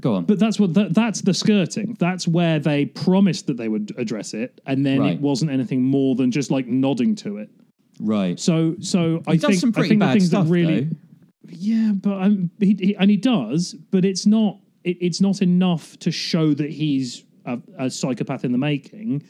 Go 0.00 0.14
on. 0.14 0.24
But 0.24 0.38
that's 0.38 0.60
what 0.60 0.74
that, 0.74 0.94
that's 0.94 1.22
the 1.22 1.32
skirting. 1.32 1.96
That's 1.98 2.28
where 2.28 2.58
they 2.58 2.84
promised 2.86 3.46
that 3.46 3.56
they 3.56 3.68
would 3.68 3.92
address 3.96 4.34
it, 4.34 4.60
and 4.66 4.84
then 4.84 5.00
Right. 5.00 5.12
it 5.14 5.20
wasn't 5.20 5.50
anything 5.50 5.82
more 5.82 6.14
than 6.14 6.30
just 6.30 6.50
like 6.50 6.66
nodding 6.66 7.14
to 7.16 7.38
it. 7.38 7.48
right. 8.00 8.38
So, 8.38 8.76
so 8.80 9.22
I 9.26 9.32
He 9.32 9.38
does 9.38 9.50
think 9.50 9.60
some 9.60 9.70
I 9.70 9.72
pretty 9.72 9.88
think 9.90 10.00
the 10.00 10.06
bad 10.06 10.12
things 10.12 10.26
stuff, 10.28 10.44
that 10.46 10.52
really, 10.52 10.84
though. 10.84 10.96
yeah, 11.48 11.92
but 11.94 12.22
um, 12.22 12.50
he, 12.60 12.76
he 12.78 12.96
and 12.96 13.10
he 13.10 13.16
does, 13.16 13.74
but 13.90 14.04
it's 14.04 14.26
not 14.26 14.58
it, 14.84 14.98
it's 15.00 15.20
not 15.20 15.40
enough 15.42 15.98
to 16.00 16.10
show 16.10 16.52
that 16.54 16.70
he's 16.70 17.24
a, 17.46 17.58
a 17.78 17.90
psychopath 17.90 18.44
in 18.44 18.52
the 18.52 18.58
making. 18.58 19.22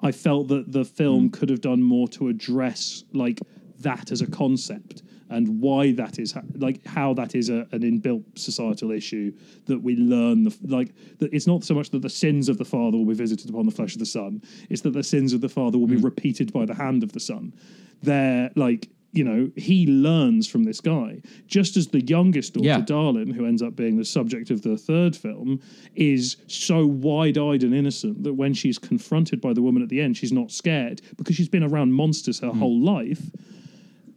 I 0.00 0.12
felt 0.12 0.48
that 0.48 0.70
the 0.70 0.84
film 0.84 1.30
could 1.30 1.48
have 1.50 1.60
done 1.60 1.82
more 1.82 2.06
to 2.08 2.28
address 2.28 3.04
like 3.12 3.40
that 3.80 4.12
as 4.12 4.20
a 4.20 4.26
concept 4.26 5.02
and 5.30 5.60
why 5.60 5.92
that 5.92 6.18
is 6.18 6.34
like 6.56 6.84
how 6.86 7.14
that 7.14 7.34
is 7.34 7.48
a, 7.48 7.66
an 7.72 7.80
inbuilt 7.80 8.24
societal 8.36 8.90
issue 8.90 9.32
that 9.66 9.82
we 9.82 9.96
learn 9.96 10.44
the 10.44 10.56
like 10.64 10.94
that 11.18 11.32
it's 11.32 11.46
not 11.46 11.64
so 11.64 11.74
much 11.74 11.90
that 11.90 12.02
the 12.02 12.10
sins 12.10 12.48
of 12.48 12.58
the 12.58 12.64
father 12.64 12.98
will 12.98 13.06
be 13.06 13.14
visited 13.14 13.48
upon 13.48 13.66
the 13.66 13.72
flesh 13.72 13.94
of 13.94 13.98
the 13.98 14.06
son 14.06 14.42
it's 14.68 14.82
that 14.82 14.92
the 14.92 15.02
sins 15.02 15.32
of 15.32 15.40
the 15.40 15.48
father 15.48 15.78
will 15.78 15.86
be 15.86 15.96
hmm. 15.96 16.04
repeated 16.04 16.52
by 16.52 16.64
the 16.64 16.74
hand 16.74 17.02
of 17.02 17.12
the 17.12 17.20
son. 17.20 17.52
They're 18.02 18.50
like 18.54 18.88
you 19.12 19.22
know 19.22 19.50
he 19.56 19.86
learns 19.86 20.48
from 20.48 20.64
this 20.64 20.80
guy. 20.80 21.20
Just 21.46 21.76
as 21.76 21.88
the 21.88 22.04
youngest 22.04 22.54
daughter 22.54 22.66
Yeah. 22.66 22.80
darlin 22.80 23.30
who 23.30 23.46
ends 23.46 23.62
up 23.62 23.76
being 23.76 23.96
the 23.96 24.04
subject 24.04 24.50
of 24.50 24.62
the 24.62 24.76
third 24.76 25.14
film 25.14 25.60
is 25.94 26.36
so 26.48 26.86
wide-eyed 26.86 27.62
and 27.62 27.74
innocent 27.74 28.24
that 28.24 28.34
when 28.34 28.54
she's 28.54 28.78
confronted 28.78 29.40
by 29.40 29.52
the 29.52 29.62
woman 29.62 29.82
at 29.82 29.88
the 29.88 30.00
end 30.00 30.16
she's 30.16 30.32
not 30.32 30.50
scared 30.50 31.00
because 31.16 31.36
she's 31.36 31.48
been 31.48 31.62
around 31.62 31.92
monsters 31.92 32.40
her 32.40 32.50
hmm. 32.50 32.58
whole 32.58 32.80
life 32.80 33.30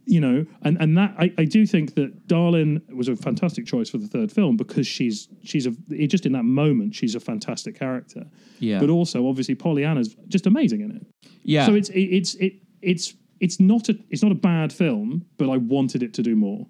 you 0.08 0.22
know, 0.22 0.46
and 0.62 0.78
and 0.82 0.98
that 0.98 1.14
I, 1.20 1.32
I 1.38 1.46
do 1.46 1.68
think 1.68 1.96
that 1.96 2.28
Darlin 2.28 2.82
was 2.96 3.08
a 3.08 3.16
fantastic 3.16 3.66
choice 3.66 3.90
for 3.90 3.98
the 3.98 4.08
third 4.08 4.32
film 4.32 4.58
because 4.58 4.88
she's 4.88 5.28
she's 5.44 5.68
a 5.68 5.74
it, 5.90 6.08
just 6.08 6.26
in 6.26 6.32
that 6.32 6.46
moment 6.46 6.96
she's 6.96 7.14
a 7.14 7.20
fantastic 7.20 7.78
character. 7.78 8.26
Yeah. 8.60 8.80
But 8.80 8.90
also 8.90 9.28
obviously 9.28 9.56
Pollyanna's 9.56 10.16
just 10.28 10.48
amazing 10.48 10.82
in 10.82 10.92
it. 10.92 11.06
Yeah. 11.44 11.66
So 11.66 11.76
it's 11.76 11.90
it, 11.90 12.00
it's 12.00 12.36
it 12.36 12.54
it's 12.82 13.14
it's 13.40 13.60
not 13.60 13.90
a 13.90 13.98
it's 14.10 14.24
not 14.24 14.32
a 14.32 14.36
bad 14.36 14.72
film, 14.72 15.26
but 15.38 15.50
I 15.50 15.58
wanted 15.58 16.02
it 16.04 16.14
to 16.16 16.24
do 16.24 16.36
more. 16.36 16.68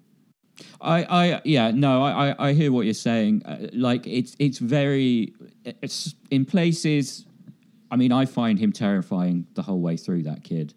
I, 0.80 1.04
I, 1.04 1.40
yeah, 1.44 1.70
no, 1.70 2.02
I, 2.02 2.30
I, 2.30 2.48
I 2.48 2.52
hear 2.52 2.72
what 2.72 2.84
you're 2.84 2.94
saying. 2.94 3.42
Uh, 3.44 3.68
like 3.72 4.06
it's, 4.08 4.34
it's 4.40 4.58
very, 4.58 5.32
it's 5.64 6.16
in 6.30 6.44
places. 6.44 7.26
I 7.92 7.96
mean, 7.96 8.10
I 8.10 8.26
find 8.26 8.58
him 8.58 8.72
terrifying 8.72 9.46
the 9.54 9.62
whole 9.62 9.80
way 9.80 9.96
through. 9.96 10.24
That 10.24 10.44
kid, 10.44 10.74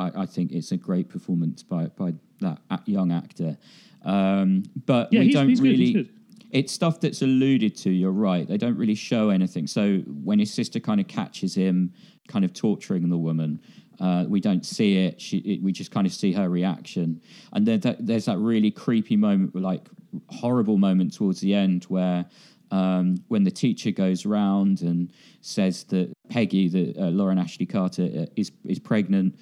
I, 0.00 0.22
I 0.22 0.26
think 0.26 0.52
it's 0.52 0.72
a 0.72 0.76
great 0.76 1.08
performance 1.08 1.62
by 1.62 1.86
by 1.86 2.14
that 2.40 2.58
young 2.86 3.12
actor. 3.12 3.56
Um, 4.04 4.62
but 4.86 5.12
Yeah, 5.12 5.20
we 5.20 5.26
he's- 5.26 5.34
don't 5.34 5.48
he's 5.48 5.60
really. 5.60 5.76
he's 5.76 5.92
good. 5.92 6.08
It's 6.52 6.72
stuff 6.72 6.98
that's 7.00 7.22
alluded 7.22 7.76
to. 7.76 7.90
You're 7.90 8.10
right. 8.10 8.44
They 8.48 8.56
don't 8.58 8.76
really 8.76 8.96
show 8.96 9.30
anything. 9.30 9.68
So 9.68 9.98
when 10.24 10.40
his 10.40 10.52
sister 10.52 10.80
kind 10.80 11.00
of 11.00 11.06
catches 11.06 11.54
him, 11.54 11.92
kind 12.26 12.44
of 12.44 12.52
torturing 12.52 13.08
the 13.08 13.16
woman, 13.18 13.60
uh, 14.00 14.24
we 14.28 14.40
don't 14.40 14.66
see 14.66 14.96
it. 15.06 15.20
She, 15.20 15.36
it. 15.38 15.62
We 15.62 15.70
just 15.70 15.92
kind 15.92 16.08
of 16.08 16.12
see 16.12 16.32
her 16.32 16.48
reaction. 16.50 17.20
And 17.52 17.64
then 17.64 17.78
that, 17.80 18.04
there's 18.04 18.24
that 18.24 18.38
really 18.38 18.72
creepy 18.72 19.16
moment, 19.16 19.54
like 19.54 19.88
horrible 20.28 20.76
moment 20.76 21.14
towards 21.14 21.38
the 21.40 21.54
end, 21.54 21.84
where 21.84 22.26
um, 22.72 23.22
when 23.28 23.44
the 23.44 23.50
teacher 23.52 23.92
goes 23.92 24.26
round 24.26 24.82
and 24.82 25.12
says 25.42 25.84
that 25.84 26.12
Peggy, 26.30 26.66
that 26.68 26.96
uh, 26.98 27.10
Lauren 27.10 27.38
Ashley 27.38 27.66
Carter, 27.66 28.08
uh, 28.22 28.26
is 28.34 28.50
is 28.64 28.80
pregnant, 28.80 29.36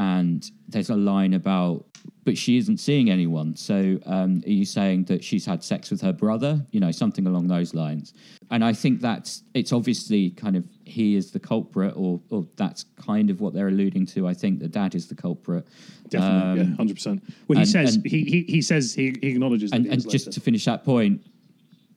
and 0.00 0.50
there's 0.66 0.88
a 0.88 0.96
line 0.96 1.34
about 1.34 1.84
but 2.24 2.36
she 2.36 2.56
isn't 2.56 2.78
seeing 2.78 3.10
anyone. 3.10 3.54
So 3.56 3.98
um, 4.06 4.42
are 4.46 4.50
you 4.50 4.64
saying 4.64 5.04
that 5.04 5.22
she's 5.22 5.44
had 5.44 5.62
sex 5.62 5.90
with 5.90 6.00
her 6.00 6.12
brother? 6.12 6.64
You 6.70 6.80
know 6.80 6.90
something 6.90 7.26
along 7.26 7.48
those 7.48 7.74
lines. 7.74 8.14
And 8.50 8.64
i 8.64 8.72
think 8.72 9.00
that's 9.00 9.42
it's 9.54 9.72
obviously 9.72 10.30
kind 10.30 10.56
of 10.56 10.66
he 10.84 11.14
is 11.16 11.30
the 11.30 11.38
culprit 11.38 11.92
or, 11.96 12.20
or 12.30 12.46
that's 12.56 12.84
kind 12.96 13.30
of 13.30 13.40
what 13.42 13.52
they're 13.52 13.68
alluding 13.68 14.06
to. 14.06 14.26
I 14.26 14.34
think 14.34 14.58
the 14.58 14.68
dad 14.68 14.94
is 14.94 15.06
the 15.06 15.14
culprit. 15.14 15.66
Definitely, 16.08 16.62
Um, 16.62 16.70
yeah, 16.70 16.76
hundred 16.76 16.94
percent. 16.94 17.22
Well, 17.46 17.58
he 17.58 17.62
and- 17.62 17.68
says 17.70 17.96
and- 17.96 18.06
he, 18.06 18.24
he 18.24 18.42
he 18.54 18.62
says 18.62 18.94
he, 18.94 19.14
he 19.20 19.28
acknowledges 19.28 19.70
that 19.70 19.76
and, 19.76 19.86
and 19.86 20.10
just 20.10 20.32
to 20.32 20.40
finish 20.40 20.64
that 20.64 20.82
point 20.84 21.20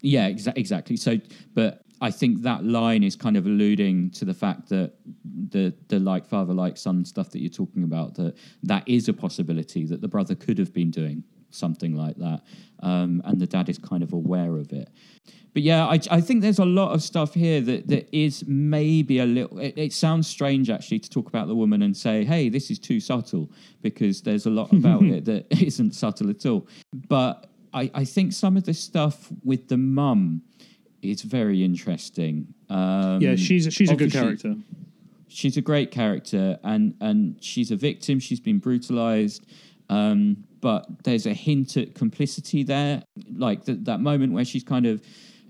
yeah 0.02 0.30
exa- 0.30 0.58
exactly. 0.58 0.98
So 0.98 1.18
but 1.54 1.83
i 2.04 2.12
think 2.12 2.42
that 2.42 2.64
line 2.64 3.04
is 3.04 3.16
kind 3.16 3.36
of 3.36 3.46
alluding 3.46 4.10
to 4.12 4.26
the 4.26 4.34
fact 4.34 4.70
that 4.70 4.94
the 5.50 5.74
the 5.88 6.00
like 6.00 6.26
father 6.26 6.54
like 6.54 6.78
son 6.78 7.04
stuff 7.06 7.30
that 7.32 7.40
you're 7.40 7.50
talking 7.50 7.84
about 7.84 8.16
that 8.16 8.36
that 8.62 8.84
is 8.88 9.10
a 9.10 9.14
possibility 9.14 9.86
that 9.86 10.02
the 10.02 10.08
brother 10.08 10.36
could 10.36 10.58
have 10.58 10.74
been 10.74 10.92
doing 10.92 11.24
something 11.50 11.96
like 11.96 12.16
that 12.18 12.42
um, 12.80 13.22
and 13.26 13.40
the 13.40 13.48
dad 13.48 13.70
is 13.70 13.78
kind 13.78 14.04
of 14.04 14.12
aware 14.12 14.56
of 14.58 14.72
it 14.72 14.90
but 15.54 15.62
yeah, 15.62 15.86
I, 15.86 16.00
I 16.10 16.20
think 16.20 16.42
there's 16.42 16.60
a 16.60 16.66
lot 16.66 16.94
of 16.94 17.04
stuff 17.04 17.36
here 17.36 17.62
that, 17.62 17.88
that 17.88 18.10
is 18.12 18.44
maybe 18.48 19.20
a 19.20 19.26
little. 19.26 19.60
It, 19.60 19.78
it 19.78 19.94
sounds 19.94 20.28
strange 20.28 20.70
actually 20.70 21.00
to 21.00 21.10
talk 21.10 21.28
about 21.28 21.48
the 21.48 21.56
woman 21.56 21.84
and 21.84 21.96
say, 21.96 22.26
"Hey, 22.26 22.50
this 22.50 22.72
is 22.72 22.80
too 22.80 23.00
subtle," 23.00 23.52
because 23.82 24.24
there's 24.24 24.48
a 24.48 24.50
lot 24.50 24.72
about 24.74 25.04
it 25.04 25.26
that 25.26 25.46
isn't 25.62 25.94
subtle 25.94 26.32
at 26.32 26.46
all. 26.48 26.68
But 27.08 27.52
I, 27.74 27.92
I 27.94 28.06
think 28.06 28.34
some 28.34 28.58
of 28.58 28.64
the 28.64 28.74
stuff 28.74 29.32
with 29.44 29.68
the 29.68 29.78
mum 29.78 30.42
is 31.04 31.22
very 31.22 31.64
interesting. 31.64 32.54
Um, 32.70 33.22
yeah, 33.22 33.36
she's 33.36 33.72
she's 33.74 33.92
a 33.92 33.96
good 33.96 34.12
character. 34.12 34.56
she's 35.28 35.58
a 35.58 35.62
great 35.62 35.92
character 35.92 36.60
and 36.64 36.96
and 37.02 37.38
she's 37.42 37.72
a 37.72 37.76
victim. 37.76 38.20
She's 38.20 38.40
been 38.40 38.60
brutalized. 38.60 39.46
Um, 39.90 40.46
but 40.62 40.86
there's 41.04 41.26
a 41.26 41.34
hint 41.34 41.76
at 41.78 41.94
complicity 41.94 42.64
there. 42.64 43.04
Like 43.36 43.66
th- 43.66 43.80
that 43.82 44.00
moment 44.00 44.32
where 44.34 44.46
she's 44.46 44.64
kind 44.64 44.86
of 44.86 45.02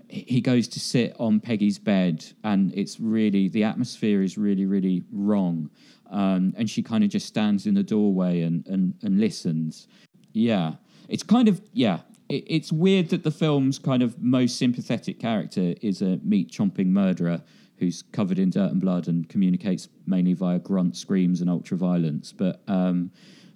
he 0.08 0.40
goes 0.40 0.68
to 0.68 0.80
sit 0.80 1.16
on 1.18 1.40
peggy's 1.40 1.78
bed 1.78 2.24
and 2.44 2.72
it's 2.74 3.00
really 3.00 3.48
the 3.48 3.64
atmosphere 3.64 4.22
is 4.22 4.36
really 4.36 4.66
really 4.66 5.02
wrong. 5.12 5.70
Um, 6.10 6.54
and 6.56 6.68
she 6.68 6.82
kind 6.82 7.02
of 7.04 7.10
just 7.10 7.26
stands 7.26 7.66
in 7.66 7.74
the 7.74 7.82
doorway 7.82 8.42
and 8.42 8.66
and, 8.66 8.94
and 9.02 9.20
listens. 9.20 9.88
Yeah. 10.32 10.74
It's 11.08 11.22
kind 11.22 11.48
of 11.48 11.60
yeah 11.72 12.00
it, 12.28 12.44
it's 12.46 12.72
weird 12.72 13.08
that 13.10 13.22
the 13.24 13.30
film's 13.30 13.78
kind 13.78 14.02
of 14.02 14.20
most 14.22 14.56
sympathetic 14.56 15.18
character 15.18 15.74
is 15.82 16.02
a 16.02 16.18
meat 16.22 16.50
chomping 16.50 16.86
murderer 16.88 17.42
who's 17.78 18.02
covered 18.12 18.38
in 18.38 18.50
dirt 18.50 18.70
and 18.70 18.80
blood 18.80 19.08
and 19.08 19.28
communicates 19.28 19.88
mainly 20.06 20.32
via 20.32 20.58
grunt 20.58 20.96
screams 20.96 21.40
and 21.40 21.50
ultra 21.50 21.76
violence 21.76 22.32
but 22.32 22.62
um 22.68 23.10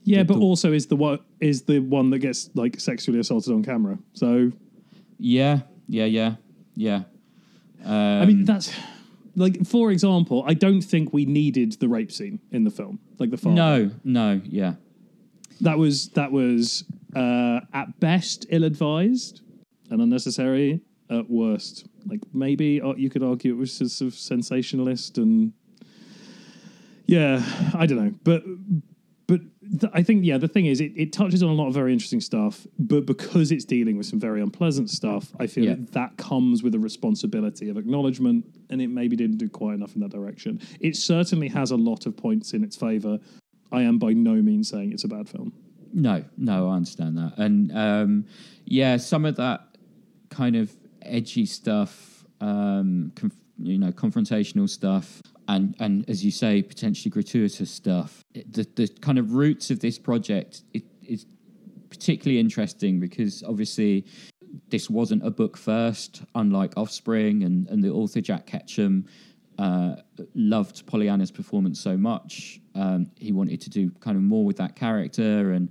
Yeah, 0.05 0.19
the- 0.19 0.25
but 0.27 0.35
the- 0.35 0.41
also 0.41 0.73
is 0.73 0.87
the 0.87 0.97
one 0.97 1.21
is 1.41 1.63
the 1.63 1.79
one 1.81 2.11
that 2.11 2.19
gets 2.19 2.51
like 2.55 2.79
sexually 2.81 3.19
assaulted 3.21 3.53
on 3.53 3.63
camera. 3.63 3.99
So 4.15 4.53
yeah 5.19 5.61
yeah 5.89 6.05
yeah 6.07 6.35
yeah 6.75 7.03
um, 7.85 7.93
I 8.23 8.27
mean, 8.27 8.45
that's 8.45 8.73
like, 9.37 9.65
for 9.65 9.93
example, 9.93 10.43
I 10.49 10.55
don't 10.55 10.83
think 10.83 11.13
we 11.13 11.25
needed 11.25 11.73
the 11.75 11.87
rape 11.89 12.11
scene 12.11 12.41
in 12.51 12.65
the 12.65 12.71
film, 12.73 12.99
like 13.21 13.31
the 13.31 13.37
father. 13.37 13.55
no 13.55 13.91
no 14.03 14.41
yeah 14.45 14.75
that 15.61 15.79
was 15.79 16.09
that 16.11 16.33
was 16.33 16.85
uh, 17.17 17.61
at 17.73 17.99
best 18.01 18.47
ill-advised 18.51 19.43
and 19.91 20.01
unnecessary. 20.03 20.81
At 21.11 21.31
worst, 21.31 21.87
like 22.07 22.21
maybe 22.35 22.83
uh, 22.83 22.93
you 22.95 23.09
could 23.09 23.23
argue 23.23 23.55
it 23.55 23.57
was 23.57 23.73
sort 23.73 24.03
of 24.03 24.13
sensationalist 24.15 25.17
and 25.17 25.55
yeah, 27.07 27.43
I 27.75 27.87
don't 27.87 27.97
know, 28.05 28.13
but 28.25 28.43
but 29.27 29.41
th- 29.81 29.93
I 29.95 30.03
think 30.03 30.25
yeah, 30.27 30.37
the 30.39 30.49
thing 30.49 30.67
is, 30.67 30.81
it, 30.83 30.93
it 30.97 31.13
touches 31.13 31.43
on 31.43 31.49
a 31.49 31.53
lot 31.55 31.67
of 31.69 31.75
very 31.75 31.93
interesting 31.95 32.21
stuff, 32.21 32.67
but 32.79 33.07
because 33.07 33.51
it's 33.53 33.65
dealing 33.65 33.97
with 33.97 34.07
some 34.07 34.21
very 34.21 34.43
unpleasant 34.43 34.91
stuff, 34.91 35.33
I 35.39 35.47
feel 35.47 35.65
Yeah. 35.65 35.75
that, 35.77 35.93
that 35.93 36.17
comes 36.19 36.63
with 36.63 36.75
a 36.75 36.79
responsibility 36.79 37.71
of 37.71 37.77
acknowledgement, 37.79 38.45
and 38.71 38.81
it 38.83 38.89
maybe 38.89 39.17
didn't 39.17 39.39
do 39.39 39.49
quite 39.49 39.75
enough 39.75 39.95
in 39.95 40.01
that 40.03 40.11
direction. 40.11 40.61
It 40.81 40.97
certainly 40.97 41.49
has 41.49 41.71
a 41.71 41.77
lot 41.77 42.05
of 42.07 42.17
points 42.17 42.53
in 42.53 42.63
its 42.65 42.77
favor. 42.77 43.19
I 43.73 43.83
am 43.83 43.99
by 43.99 44.13
no 44.13 44.35
means 44.43 44.69
saying 44.69 44.93
it's 44.93 45.05
a 45.05 45.09
bad 45.09 45.29
film. 45.29 45.53
No, 45.93 46.25
no, 46.37 46.69
I 46.69 46.77
understand 46.77 47.17
that, 47.19 47.35
and 47.39 47.73
um, 47.77 48.27
yeah, 48.65 48.97
some 48.99 49.25
of 49.25 49.37
that 49.37 49.61
kind 50.31 50.57
of 50.57 50.75
edgy 51.03 51.47
stuff, 51.47 52.25
um, 52.41 53.13
conf- 53.15 53.41
you 53.59 53.79
know, 53.79 53.91
confrontational 53.93 54.69
stuff, 54.69 55.23
and 55.49 55.75
and 55.81 56.09
as 56.09 56.25
you 56.25 56.31
say, 56.31 56.63
potentially 56.63 57.11
gratuitous 57.11 57.71
stuff. 57.71 58.23
It- 58.35 58.53
The 58.53 58.67
the 58.75 58.89
kind 59.01 59.19
of 59.19 59.33
roots 59.33 59.71
of 59.71 59.81
this 59.81 59.99
project 59.99 60.63
it, 60.75 60.85
is 61.03 61.27
particularly 61.89 62.39
interesting 62.39 63.01
because 63.01 63.43
obviously 63.43 64.05
this 64.69 64.91
wasn't 64.91 65.27
a 65.27 65.31
book 65.31 65.57
first, 65.57 66.23
unlike 66.35 66.75
Offspring, 66.77 67.43
and 67.45 67.67
and 67.69 67.83
the 67.83 67.91
author 67.91 68.21
Jack 68.21 68.47
Ketchum 68.47 69.07
uh, 69.59 69.97
loved 70.35 70.87
Pollyanna's 70.87 71.31
performance 71.31 71.81
so 71.81 71.97
much. 71.97 72.61
Um, 72.75 73.11
he 73.17 73.33
wanted 73.33 73.61
to 73.63 73.71
do 73.71 73.91
kind 74.01 74.17
of 74.17 74.23
more 74.23 74.45
with 74.45 74.57
that 74.59 74.77
character, 74.77 75.53
and 75.53 75.71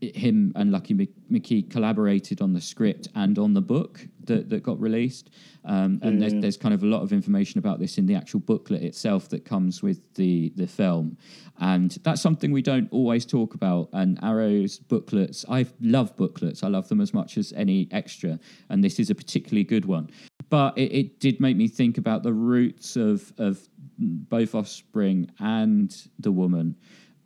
it- 0.00 0.16
him 0.16 0.52
and 0.56 0.70
Lucky 0.70 0.92
Mc- 0.94 1.28
McKee 1.30 1.70
collaborated 1.70 2.40
on 2.42 2.52
the 2.52 2.60
script 2.60 3.08
and 3.14 3.38
on 3.38 3.54
the 3.54 3.62
book. 3.62 4.06
that, 4.26 4.48
that 4.48 4.62
got 4.62 4.80
released. 4.80 5.28
Um, 5.66 6.00
and 6.02 6.14
Yeah, 6.14 6.20
there's, 6.20 6.32
yeah. 6.32 6.40
there's 6.40 6.56
kind 6.56 6.72
of 6.72 6.82
a 6.82 6.86
lot 6.86 7.02
of 7.02 7.12
information 7.12 7.58
about 7.58 7.78
this 7.78 7.98
in 7.98 8.06
the 8.06 8.14
actual 8.14 8.40
booklet 8.40 8.82
itself 8.82 9.28
that 9.28 9.44
comes 9.44 9.82
with 9.82 10.00
the, 10.14 10.50
the 10.56 10.66
film. 10.66 11.18
And 11.60 11.90
that's 12.04 12.22
something 12.22 12.50
we 12.50 12.62
don't 12.62 12.88
always 12.90 13.26
talk 13.26 13.52
about. 13.54 13.90
And 13.92 14.18
Arrow's 14.22 14.78
booklets, 14.78 15.44
I 15.46 15.66
love 15.78 16.16
booklets. 16.16 16.62
I 16.64 16.68
love 16.68 16.88
them 16.88 17.02
as 17.02 17.12
much 17.12 17.36
as 17.36 17.52
any 17.54 17.86
extra. 17.90 18.38
And 18.70 18.82
this 18.82 18.98
is 18.98 19.10
a 19.10 19.14
particularly 19.14 19.64
good 19.64 19.84
one. 19.84 20.08
But 20.54 20.78
it, 20.78 20.92
it 20.92 21.18
did 21.18 21.40
make 21.40 21.56
me 21.56 21.66
think 21.66 21.98
about 21.98 22.22
the 22.22 22.32
roots 22.32 22.94
of, 22.94 23.32
of 23.38 23.58
both 23.98 24.54
Offspring 24.54 25.28
and 25.40 25.92
The 26.20 26.30
Woman. 26.30 26.76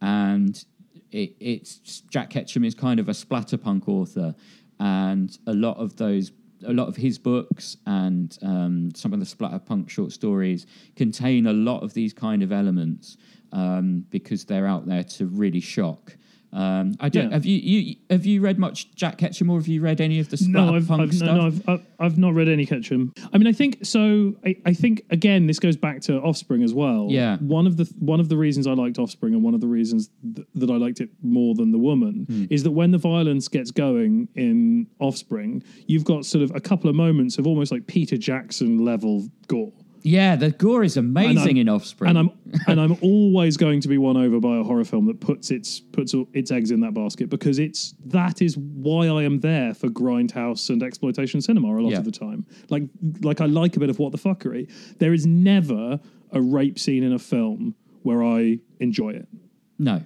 And 0.00 0.64
it, 1.12 1.37
it's 1.38 2.00
Jack 2.08 2.30
Ketchum 2.30 2.64
is 2.64 2.75
kind 2.75 2.99
of 2.99 3.11
a 3.11 3.12
splatterpunk 3.12 3.87
author, 3.87 4.35
and 4.80 5.38
a 5.47 5.52
lot 5.52 5.76
of 5.76 5.94
those, 5.97 6.32
a 6.66 6.73
lot 6.73 6.88
of 6.88 6.97
his 6.97 7.18
books 7.18 7.76
and 7.85 8.38
um, 8.40 8.92
some 8.94 9.12
of 9.12 9.20
the 9.20 9.26
splatterpunk 9.26 9.90
short 9.90 10.12
stories 10.12 10.64
contain 10.97 11.49
a 11.49 11.52
lot 11.52 11.82
of 11.82 11.92
these 11.92 12.14
kind 12.14 12.42
of 12.42 12.50
elements 12.50 13.18
um, 13.52 14.06
because 14.08 14.47
they're 14.47 14.66
out 14.66 14.87
there 14.87 15.04
to 15.04 15.26
really 15.26 15.61
shock. 15.61 16.16
Um, 16.52 16.95
I 16.99 17.09
don't. 17.11 17.26
Yeah. 17.28 17.35
Have 17.35 17.45
you, 17.45 17.59
you 17.59 17.97
have 18.09 18.25
you 18.25 18.40
read 18.40 18.59
much 18.59 18.95
Jack 18.95 19.19
Ketchum, 19.19 19.50
or 19.50 19.59
have 19.59 19.69
you 19.69 19.83
read 19.83 20.00
any 20.00 20.19
of 20.19 20.31
the 20.31 20.43
No, 20.49 20.75
I've, 20.75 20.90
I've, 20.90 21.12
stuff? 21.14 21.26
no, 21.28 21.37
no, 21.37 21.47
I've, 21.49 21.69
I've, 21.69 21.87
I've 22.00 22.19
not 22.19 22.33
read 22.35 22.49
any 22.49 22.64
Ketchum. 22.64 23.12
I 23.33 23.38
mean, 23.38 23.47
I 23.47 23.52
think 23.52 23.85
so. 23.85 24.35
I, 24.47 24.57
I 24.64 24.73
think 24.73 25.02
again, 25.11 25.47
this 25.47 25.59
goes 25.59 25.76
back 25.76 26.00
to 26.02 26.19
Offspring 26.21 26.62
as 26.62 26.73
well. 26.73 27.09
Yeah. 27.11 27.37
One 27.37 27.67
of 27.67 27.76
the 27.76 27.85
one 27.99 28.19
of 28.19 28.31
the 28.31 28.37
reasons 28.38 28.67
I 28.67 28.73
liked 28.73 28.99
Offspring, 28.99 29.35
and 29.35 29.43
one 29.43 29.52
of 29.55 29.61
the 29.61 29.67
reasons 29.67 30.09
th- 30.35 30.47
that 30.55 30.71
I 30.71 30.76
liked 30.76 31.00
it 31.00 31.11
more 31.23 31.55
than 31.55 31.71
The 31.71 31.78
Woman, 31.78 32.25
Hmm. 32.28 32.45
is 32.49 32.62
that 32.62 32.71
when 32.71 32.93
the 32.93 32.99
violence 32.99 33.47
gets 33.49 33.71
going 33.71 34.28
in 34.35 34.87
Offspring, 35.00 35.62
you've 35.87 36.05
got 36.05 36.25
sort 36.25 36.43
of 36.43 36.52
a 36.55 36.61
couple 36.61 36.88
of 36.88 36.97
moments 36.97 37.37
of 37.38 37.47
almost 37.47 37.71
like 37.73 37.87
Peter 37.87 38.17
Jackson 38.17 38.85
level 38.85 39.28
gore. 39.49 39.73
Yeah, 40.02 40.37
the 40.37 40.50
gore 40.50 40.85
is 40.85 40.97
amazing 40.97 41.57
in 41.59 41.69
Offspring. 41.69 42.11
And 42.11 42.19
I'm 42.19 42.31
and 42.67 42.81
I'm 42.81 42.97
always 43.02 43.57
going 43.57 43.81
to 43.83 43.88
be 43.88 43.99
won 43.99 44.17
over 44.17 44.40
by 44.40 44.59
a 44.59 44.62
horror 44.62 44.85
film 44.85 45.07
that 45.07 45.21
puts 45.21 45.50
its 45.50 45.81
puts 45.81 46.14
its 46.33 46.50
eggs 46.50 46.71
in 46.71 46.81
that 46.81 46.95
basket 46.95 47.28
because 47.31 47.59
it's 47.59 47.95
that 48.07 48.40
is 48.40 48.57
why 48.57 49.07
I 49.09 49.23
am 49.25 49.40
there 49.40 49.75
for 49.75 49.88
grindhouse 49.88 50.71
and 50.71 50.83
exploitation 50.83 51.40
cinema 51.40 51.69
a 51.69 51.81
lot 51.83 51.90
Yeah. 51.93 51.99
of 51.99 52.05
the 52.05 52.11
time. 52.12 52.47
Like 52.71 52.85
like 53.23 53.40
I 53.40 53.47
like 53.47 53.76
a 53.76 53.81
bit 53.81 53.90
of 53.90 53.99
what 53.99 54.12
the 54.12 54.19
fuckery. 54.19 54.71
There 54.99 55.12
is 55.12 55.26
never 55.26 56.00
a 56.33 56.40
rape 56.40 56.78
scene 56.78 57.02
in 57.02 57.12
a 57.12 57.19
film 57.19 57.75
where 58.02 58.23
I 58.23 58.59
enjoy 58.81 59.11
it. 59.11 59.28
no, 59.78 60.02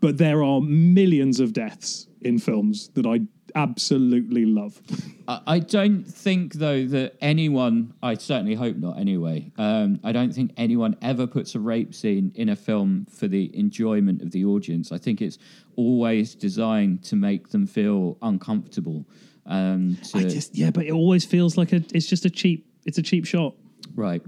But 0.00 0.18
there 0.18 0.42
are 0.42 0.60
millions 0.60 1.40
of 1.40 1.52
deaths 1.52 2.06
in 2.22 2.38
films 2.38 2.88
that 2.94 3.06
I 3.06 3.20
absolutely 3.56 4.44
love. 4.44 4.80
I 5.26 5.40
I 5.46 5.58
don't 5.58 6.04
think 6.04 6.54
though 6.54 6.84
that 6.86 7.16
anyone. 7.20 7.94
I 8.02 8.14
certainly 8.14 8.54
hope 8.54 8.76
not. 8.76 8.98
Anyway, 8.98 9.50
um, 9.58 9.98
I 10.04 10.12
don't 10.12 10.32
think 10.32 10.52
anyone 10.56 10.96
ever 11.02 11.26
puts 11.26 11.54
a 11.54 11.60
rape 11.60 11.94
scene 11.94 12.30
in 12.36 12.50
a 12.50 12.56
film 12.56 13.06
for 13.10 13.26
the 13.26 13.50
enjoyment 13.58 14.22
of 14.22 14.30
the 14.30 14.44
audience. 14.44 14.92
I 14.92 14.98
think 14.98 15.20
it's 15.20 15.38
always 15.74 16.34
designed 16.34 17.02
to 17.04 17.16
make 17.16 17.48
them 17.48 17.66
feel 17.66 18.18
uncomfortable. 18.22 19.04
Um, 19.46 19.98
to, 20.10 20.18
I 20.18 20.22
just 20.24 20.54
yeah, 20.54 20.70
but 20.70 20.84
it 20.86 20.92
always 20.92 21.24
feels 21.24 21.56
like 21.56 21.72
a 21.72 21.82
it's 21.92 22.06
just 22.06 22.24
a 22.24 22.30
cheap 22.30 22.66
it's 22.84 22.98
a 22.98 23.02
cheap 23.02 23.26
shot. 23.26 23.54
right. 23.94 24.22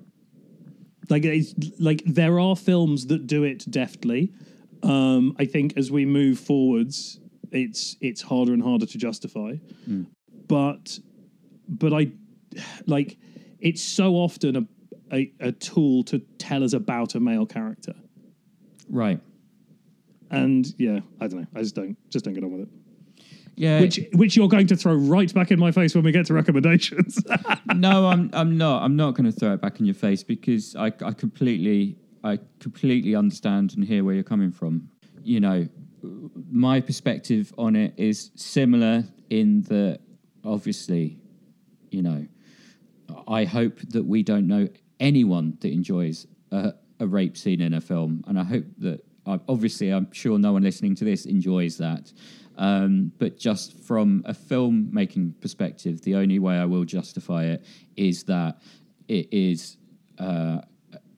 like 1.09 1.25
it's, 1.25 1.55
like 1.79 2.03
there 2.05 2.39
are 2.41 2.57
films 2.57 3.07
that 3.07 3.27
do 3.27 3.45
it 3.45 3.65
deftly 3.71 4.33
um 4.83 5.35
i 5.39 5.45
think 5.45 5.77
as 5.77 5.91
we 5.91 6.05
move 6.05 6.39
forwards 6.39 7.19
it's 7.53 7.97
it's 8.01 8.21
harder 8.23 8.53
and 8.53 8.63
harder 8.63 8.87
to 8.87 8.99
justify 8.99 9.53
hmm. 9.85 10.03
but 10.47 10.99
but 11.69 11.93
i 11.93 12.11
like 12.87 13.17
it's 13.61 13.83
so 13.83 14.15
often 14.15 14.57
a, 14.57 15.17
a 15.17 15.33
a 15.41 15.53
tool 15.53 16.03
to 16.05 16.19
tell 16.39 16.63
us 16.65 16.73
about 16.73 17.15
a 17.15 17.21
male 17.21 17.47
character 17.47 17.95
Right. 18.91 19.21
and 20.31 20.67
yeah 20.79 21.01
i 21.21 21.27
don't 21.27 21.41
know 21.41 21.47
i 21.55 21.61
just 21.63 21.75
don't 21.75 21.97
just 22.11 22.25
don't 22.25 22.35
get 22.35 22.45
on 22.45 22.53
with 22.53 22.63
it 22.63 22.69
Yeah. 23.57 23.81
which 23.81 24.01
which 24.15 24.37
you're 24.37 24.49
going 24.49 24.67
to 24.69 24.77
throw 24.77 24.95
right 24.95 25.33
back 25.35 25.51
in 25.51 25.59
my 25.59 25.73
face 25.73 25.95
when 25.95 26.05
we 26.05 26.13
get 26.13 26.27
to 26.27 26.35
recommendations 26.35 27.19
no, 27.75 28.07
I'm 28.07 28.31
I'm 28.33 28.57
not. 28.57 28.83
I'm 28.83 28.97
not 28.97 29.15
going 29.15 29.31
to 29.31 29.37
throw 29.39 29.53
it 29.53 29.61
back 29.61 29.79
in 29.81 29.85
your 29.87 29.95
face 29.95 30.23
because 30.23 30.75
I 30.77 30.87
I 30.87 31.13
completely 31.13 31.97
I 32.25 32.39
completely 32.61 33.15
understand 33.15 33.75
and 33.77 33.85
hear 33.85 34.05
where 34.05 34.15
you're 34.15 34.25
coming 34.35 34.53
from. 34.53 34.89
You 35.23 35.41
know, 35.41 35.69
my 36.03 36.81
perspective 36.81 37.53
on 37.59 37.77
it 37.77 37.95
is 37.97 38.31
similar 38.35 39.05
in 39.31 39.63
that 39.63 40.01
obviously, 40.45 41.19
you 41.91 42.03
know, 42.03 42.27
I 43.27 43.45
hope 43.45 43.81
that 43.91 44.05
we 44.05 44.23
don't 44.23 44.47
know 44.47 44.69
anyone 45.01 45.57
that 45.61 45.73
enjoys 45.73 46.27
a, 46.51 46.75
a 47.01 47.07
rape 47.07 47.37
scene 47.37 47.61
in 47.61 47.75
a 47.75 47.81
film, 47.81 48.25
and 48.27 48.39
I 48.39 48.45
hope 48.45 48.65
that 48.79 49.05
obviously 49.27 49.91
I'm 49.91 50.11
sure 50.13 50.39
no 50.39 50.53
one 50.53 50.63
listening 50.63 50.95
to 50.97 51.05
this 51.05 51.27
enjoys 51.27 51.77
that. 51.79 52.13
Um, 52.57 53.13
but 53.19 53.39
just 53.39 53.79
from 53.85 54.25
a 54.27 54.33
filmmaking 54.33 55.41
perspective, 55.41 56.03
the 56.03 56.17
only 56.17 56.39
way 56.39 56.57
I 56.57 56.65
will 56.65 56.85
justify 56.85 57.45
it 57.45 57.65
is 57.97 58.25
that 58.25 58.61
it 59.07 59.29
is 59.33 59.77
uh, 60.19 60.63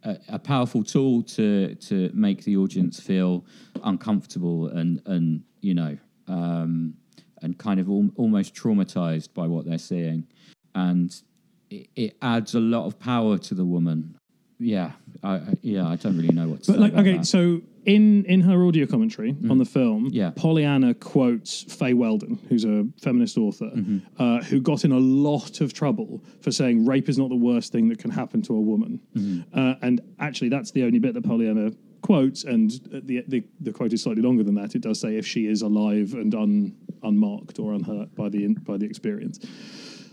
a, 0.05 0.17
a 0.29 0.39
powerful 0.39 0.83
tool 0.85 1.23
to 1.23 1.75
to 1.77 2.11
make 2.15 2.45
the 2.45 2.57
audience 2.57 2.99
feel 3.01 3.45
uncomfortable 3.85 4.69
and 4.69 5.01
and 5.07 5.43
you 5.61 5.75
know 5.75 5.97
um, 6.29 6.95
and 7.43 7.59
kind 7.59 7.81
of 7.81 7.89
al- 7.89 8.11
almost 8.17 8.55
traumatized 8.55 9.33
by 9.35 9.47
what 9.47 9.65
they're 9.67 9.79
seeing, 9.79 10.27
and 10.75 11.23
it, 11.71 11.89
it 11.97 12.17
adds 12.23 12.55
a 12.55 12.61
lot 12.61 12.87
of 12.87 12.99
power 12.99 13.39
to 13.39 13.55
the 13.55 13.65
woman. 13.65 14.17
Yeah, 14.59 14.93
I, 15.23 15.41
yeah, 15.63 15.89
I 15.89 15.97
don't 15.97 16.17
really 16.19 16.35
know 16.35 16.49
what 16.49 16.63
to 16.65 16.73
But 16.73 16.77
say. 16.77 16.81
like, 16.83 16.93
okay, 16.95 17.17
that. 17.17 17.27
so 17.27 17.63
in 17.87 18.25
in 18.27 18.40
her 18.43 18.64
audio 18.66 18.87
commentary 18.87 19.35
on 19.49 19.59
the 19.59 19.64
film, 19.64 20.07
Mm. 20.11 20.14
Yeah. 20.14 20.31
Pollyanna 20.37 20.95
quotes 20.95 21.62
Fay 21.62 21.95
Weldon, 21.95 22.38
who's 22.49 22.64
a 22.64 22.87
feminist 23.03 23.38
author, 23.38 23.71
Mm-hmm. 23.75 23.99
uh, 24.23 24.43
who 24.45 24.61
got 24.61 24.85
in 24.85 24.93
a 24.93 24.99
lot 24.99 25.61
of 25.61 25.73
trouble 25.73 26.23
for 26.40 26.51
saying 26.53 26.85
rape 26.87 27.09
is 27.09 27.16
not 27.19 27.29
the 27.31 27.37
worst 27.37 27.73
thing 27.73 27.88
that 27.88 27.99
can 27.99 28.11
happen 28.11 28.43
to 28.43 28.55
a 28.55 28.61
woman. 28.61 29.01
Mm-hmm. 29.16 29.59
Uh, 29.59 29.75
and 29.83 30.01
actually, 30.19 30.49
that's 30.51 30.71
the 30.73 30.83
only 30.85 30.99
bit 30.99 31.14
that 31.14 31.25
Pollyanna 31.25 31.73
quotes, 32.03 32.45
and 32.45 32.71
the, 32.90 33.25
the 33.29 33.45
the 33.61 33.73
quote 33.73 33.93
is 33.93 34.03
slightly 34.03 34.23
longer 34.23 34.43
than 34.43 34.55
that. 34.57 34.75
It 34.75 34.83
does 34.83 35.01
say 35.01 35.16
if 35.16 35.27
she 35.27 35.47
is 35.47 35.62
alive 35.62 36.14
and 36.14 36.35
un, 36.35 36.75
unmarked 37.03 37.59
or 37.59 37.73
unhurt 37.75 38.14
by 38.14 38.29
the 38.29 38.49
by 38.49 38.77
the 38.77 38.87
experience 38.87 39.38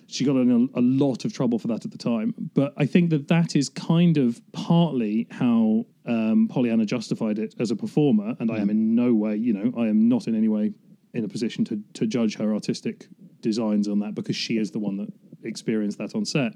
she 0.08 0.24
got 0.24 0.38
in 0.38 0.70
a, 0.74 0.80
a 0.80 0.82
lot 0.82 1.26
of 1.26 1.34
trouble 1.34 1.60
for 1.60 1.68
that 1.68 1.86
at 1.86 1.92
the 1.92 1.98
time. 1.98 2.34
But 2.54 2.74
I 2.78 2.86
think 2.86 3.10
that 3.10 3.28
that 3.28 3.56
is 3.56 3.70
kind 3.70 4.18
of 4.18 4.42
partly 4.54 5.28
how 5.32 5.86
um, 6.06 6.48
Pollyanna 6.50 6.86
justified 6.86 7.38
it 7.38 7.56
as 7.60 7.72
a 7.72 7.76
performer. 7.76 8.36
And 8.40 8.50
I 8.50 8.58
am 8.60 8.70
in 8.70 8.96
no 8.96 9.14
way, 9.14 9.36
you 9.36 9.54
know, 9.54 9.78
I 9.78 9.88
am 9.88 10.08
not 10.08 10.28
in 10.28 10.36
any 10.36 10.48
way 10.48 10.74
in 11.14 11.24
a 11.24 11.28
position 11.28 11.66
to 11.66 11.82
to 11.94 12.08
judge 12.08 12.38
her 12.38 12.54
artistic 12.54 13.08
designs 13.42 13.88
on 13.88 14.00
that 14.00 14.16
because 14.16 14.36
she 14.36 14.58
is 14.58 14.72
the 14.72 14.80
one 14.80 14.98
that 14.98 15.12
experienced 15.44 15.98
that 15.98 16.16
on 16.16 16.26
set. 16.26 16.54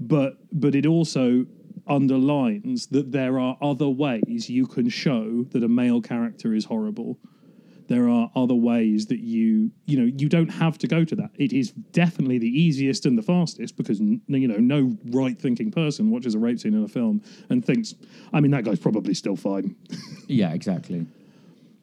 But 0.00 0.38
but 0.52 0.74
it 0.74 0.86
also 0.86 1.46
underlines 1.86 2.86
that 2.86 3.12
there 3.12 3.38
are 3.38 3.58
other 3.60 3.88
ways 3.88 4.48
you 4.48 4.66
can 4.66 4.88
show 4.88 5.44
that 5.50 5.62
a 5.62 5.68
male 5.68 6.00
character 6.00 6.54
is 6.54 6.64
horrible 6.64 7.18
there 7.88 8.08
are 8.08 8.30
other 8.34 8.54
ways 8.54 9.06
that 9.06 9.20
you 9.20 9.70
you 9.86 9.98
know 9.98 10.10
you 10.16 10.28
don't 10.28 10.48
have 10.48 10.78
to 10.78 10.86
go 10.86 11.04
to 11.04 11.14
that. 11.16 11.30
It 11.36 11.52
is 11.52 11.72
definitely 11.92 12.38
the 12.38 12.48
easiest 12.48 13.06
and 13.06 13.18
the 13.18 13.22
fastest 13.22 13.76
because 13.76 14.00
you 14.00 14.20
know 14.48 14.56
no 14.56 14.96
right 15.10 15.38
thinking 15.38 15.70
person 15.70 16.10
watches 16.10 16.34
a 16.34 16.38
rape 16.38 16.58
scene 16.58 16.74
in 16.74 16.82
a 16.84 16.88
film 16.88 17.22
and 17.50 17.64
thinks 17.64 17.94
i 18.32 18.40
mean 18.40 18.50
that 18.50 18.64
guy's 18.64 18.78
probably 18.78 19.14
still 19.14 19.36
fine. 19.36 19.76
Yeah, 20.26 20.52
exactly. 20.54 21.06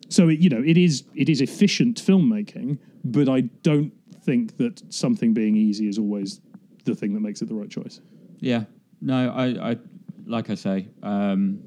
so 0.10 0.30
it, 0.30 0.40
you 0.40 0.50
know 0.50 0.64
it 0.66 0.78
is 0.78 1.04
it 1.16 1.30
is 1.30 1.42
efficient 1.42 2.02
filmmaking 2.02 2.80
but 3.04 3.30
i 3.30 3.42
don't 3.42 3.94
think 4.24 4.58
that 4.58 4.82
something 4.94 5.34
being 5.34 5.56
easy 5.56 5.88
is 5.88 5.98
always 5.98 6.42
the 6.86 6.96
thing 6.96 7.14
that 7.14 7.20
makes 7.20 7.42
it 7.42 7.48
the 7.48 7.56
right 7.56 7.70
choice. 7.70 8.02
Yeah, 8.40 8.64
no, 9.02 9.32
I, 9.32 9.72
I 9.72 9.78
like 10.26 10.50
I 10.50 10.56
say, 10.56 10.88
um, 11.04 11.60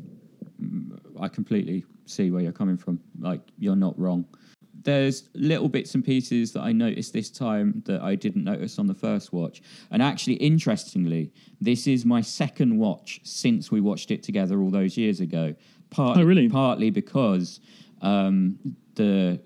I 1.21 1.29
completely 1.29 1.85
see 2.07 2.31
where 2.31 2.43
you're 2.43 2.53
coming 2.53 2.77
from. 2.77 3.01
Like 3.19 3.41
you're 3.59 3.77
not 3.77 3.99
wrong. 3.99 4.25
There's 4.83 5.31
little 5.35 5.69
bits 5.69 5.95
and 5.95 6.05
pieces 6.05 6.53
that 6.53 6.61
I 6.61 6.73
noticed 6.73 7.13
this 7.13 7.31
time 7.31 7.83
that 7.87 8.03
I 8.03 8.15
didn't 8.17 8.45
notice 8.45 8.79
on 8.79 8.87
the 8.87 8.95
first 8.95 9.33
watch. 9.33 9.63
And 9.91 10.03
actually, 10.03 10.35
interestingly, 10.35 11.33
this 11.61 11.87
is 11.87 12.05
my 12.05 12.21
second 12.21 12.77
watch 12.77 13.21
since 13.25 13.71
we 13.71 13.81
watched 13.81 14.11
it 14.11 14.23
together 14.23 14.61
all 14.61 14.71
those 14.71 14.97
years 14.99 15.21
ago. 15.21 15.55
Part, 15.89 16.19
Oh, 16.19 16.23
really? 16.23 16.49
Partly 16.51 16.91
because 16.91 17.61
um, 18.03 18.59
the 18.95 19.41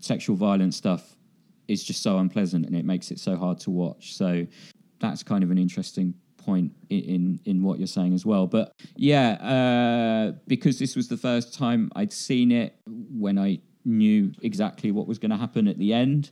sexual 0.00 0.34
violence 0.34 0.76
stuff 0.76 1.14
is 1.68 1.84
just 1.84 2.02
so 2.02 2.18
unpleasant 2.18 2.66
and 2.66 2.74
it 2.74 2.84
makes 2.84 3.12
it 3.12 3.20
so 3.20 3.36
hard 3.36 3.60
to 3.60 3.70
watch. 3.70 4.14
So 4.16 4.44
that's 4.98 5.22
kind 5.22 5.44
of 5.44 5.52
an 5.52 5.58
interesting 5.58 6.14
point 6.46 6.72
in 6.88 7.38
in, 7.44 7.62
what 7.62 7.78
you're 7.78 7.94
saying 7.98 8.14
as 8.14 8.24
well. 8.24 8.46
But 8.46 8.66
yeah, 8.96 9.28
uh, 9.54 10.38
because 10.46 10.78
this 10.78 10.96
was 10.96 11.06
the 11.08 11.16
first 11.16 11.54
time 11.54 11.90
I'd 11.94 12.12
seen 12.12 12.50
it 12.50 12.70
when 12.86 13.38
I 13.38 13.60
knew 13.84 14.32
exactly 14.42 14.90
what 14.90 15.06
was 15.06 15.18
going 15.18 15.34
to 15.36 15.40
happen 15.46 15.68
at 15.68 15.78
the 15.78 15.92
end. 15.92 16.30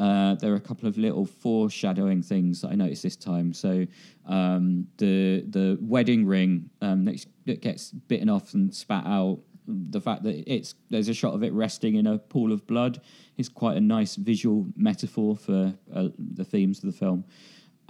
uh, 0.00 0.34
there 0.36 0.50
are 0.50 0.56
a 0.56 0.60
couple 0.60 0.88
of 0.88 0.96
little 0.96 1.26
foreshadowing 1.26 2.22
things 2.22 2.62
that 2.62 2.68
I 2.68 2.74
noticed 2.74 3.02
this 3.02 3.16
time. 3.16 3.52
So 3.52 3.86
um, 4.26 4.86
the 4.96 5.44
the 5.48 5.78
wedding 5.80 6.24
ring 6.26 6.70
um, 6.80 7.04
that 7.04 7.24
that 7.44 7.60
gets 7.60 7.90
bitten 7.90 8.30
off 8.30 8.54
and 8.54 8.74
spat 8.74 9.04
out. 9.06 9.40
The 9.66 10.00
fact 10.00 10.22
that 10.22 10.50
it's 10.50 10.74
there's 10.88 11.10
a 11.10 11.14
shot 11.14 11.34
of 11.34 11.42
it 11.42 11.52
resting 11.52 11.96
in 11.96 12.06
a 12.06 12.18
pool 12.18 12.50
of 12.50 12.66
blood 12.66 13.02
is 13.36 13.50
quite 13.50 13.76
a 13.76 13.80
nice 13.80 14.16
visual 14.16 14.66
metaphor 14.74 15.36
for 15.36 15.74
uh, 15.94 16.08
the 16.18 16.44
themes 16.44 16.78
of 16.78 16.90
the 16.90 16.98
film. 16.98 17.24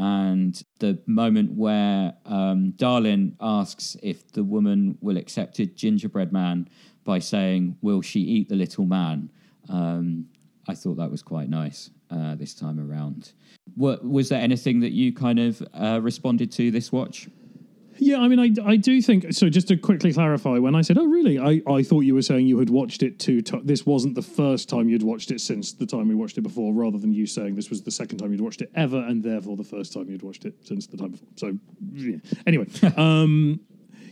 And 0.00 0.58
the 0.78 0.98
moment 1.06 1.52
where 1.52 2.14
um, 2.24 2.70
Darlin 2.70 3.36
asks 3.38 3.98
if 4.02 4.32
the 4.32 4.42
woman 4.42 4.96
will 5.02 5.18
accept 5.18 5.58
a 5.58 5.66
gingerbread 5.66 6.32
man 6.32 6.70
by 7.04 7.18
saying, 7.18 7.76
"Will 7.82 8.00
she 8.00 8.20
eat 8.20 8.48
the 8.48 8.56
little 8.56 8.86
man?" 8.86 9.30
Um, 9.68 10.28
I 10.66 10.74
thought 10.74 10.96
that 10.96 11.10
was 11.10 11.22
quite 11.22 11.50
nice 11.50 11.90
uh, 12.10 12.34
this 12.34 12.54
time 12.54 12.80
around. 12.80 13.32
What, 13.74 14.02
was 14.02 14.30
there 14.30 14.40
anything 14.40 14.80
that 14.80 14.92
you 14.92 15.12
kind 15.12 15.38
of 15.38 15.62
uh, 15.74 16.00
responded 16.02 16.50
to 16.52 16.70
this 16.70 16.90
watch? 16.90 17.28
Yeah, 18.02 18.20
I 18.20 18.28
mean, 18.28 18.38
I, 18.38 18.50
I 18.66 18.76
do 18.76 19.02
think 19.02 19.32
so. 19.34 19.50
Just 19.50 19.68
to 19.68 19.76
quickly 19.76 20.12
clarify, 20.12 20.58
when 20.58 20.74
I 20.74 20.80
said, 20.80 20.96
"Oh, 20.96 21.04
really?" 21.04 21.38
I, 21.38 21.60
I 21.70 21.82
thought 21.82 22.00
you 22.00 22.14
were 22.14 22.22
saying 22.22 22.46
you 22.46 22.58
had 22.58 22.70
watched 22.70 23.02
it 23.02 23.18
two. 23.18 23.42
To- 23.42 23.60
this 23.62 23.84
wasn't 23.84 24.14
the 24.14 24.22
first 24.22 24.70
time 24.70 24.88
you'd 24.88 25.02
watched 25.02 25.30
it 25.30 25.40
since 25.40 25.72
the 25.72 25.84
time 25.84 26.08
we 26.08 26.14
watched 26.14 26.38
it 26.38 26.40
before, 26.40 26.72
rather 26.72 26.96
than 26.96 27.12
you 27.12 27.26
saying 27.26 27.56
this 27.56 27.68
was 27.68 27.82
the 27.82 27.90
second 27.90 28.18
time 28.18 28.32
you'd 28.32 28.40
watched 28.40 28.62
it 28.62 28.70
ever, 28.74 28.98
and 28.98 29.22
therefore 29.22 29.54
the 29.56 29.64
first 29.64 29.92
time 29.92 30.08
you'd 30.08 30.22
watched 30.22 30.46
it 30.46 30.54
since 30.64 30.86
the 30.86 30.96
time 30.96 31.10
before. 31.10 31.28
So, 31.36 31.58
yeah. 31.92 32.16
anyway, 32.46 32.66
um, 32.96 33.60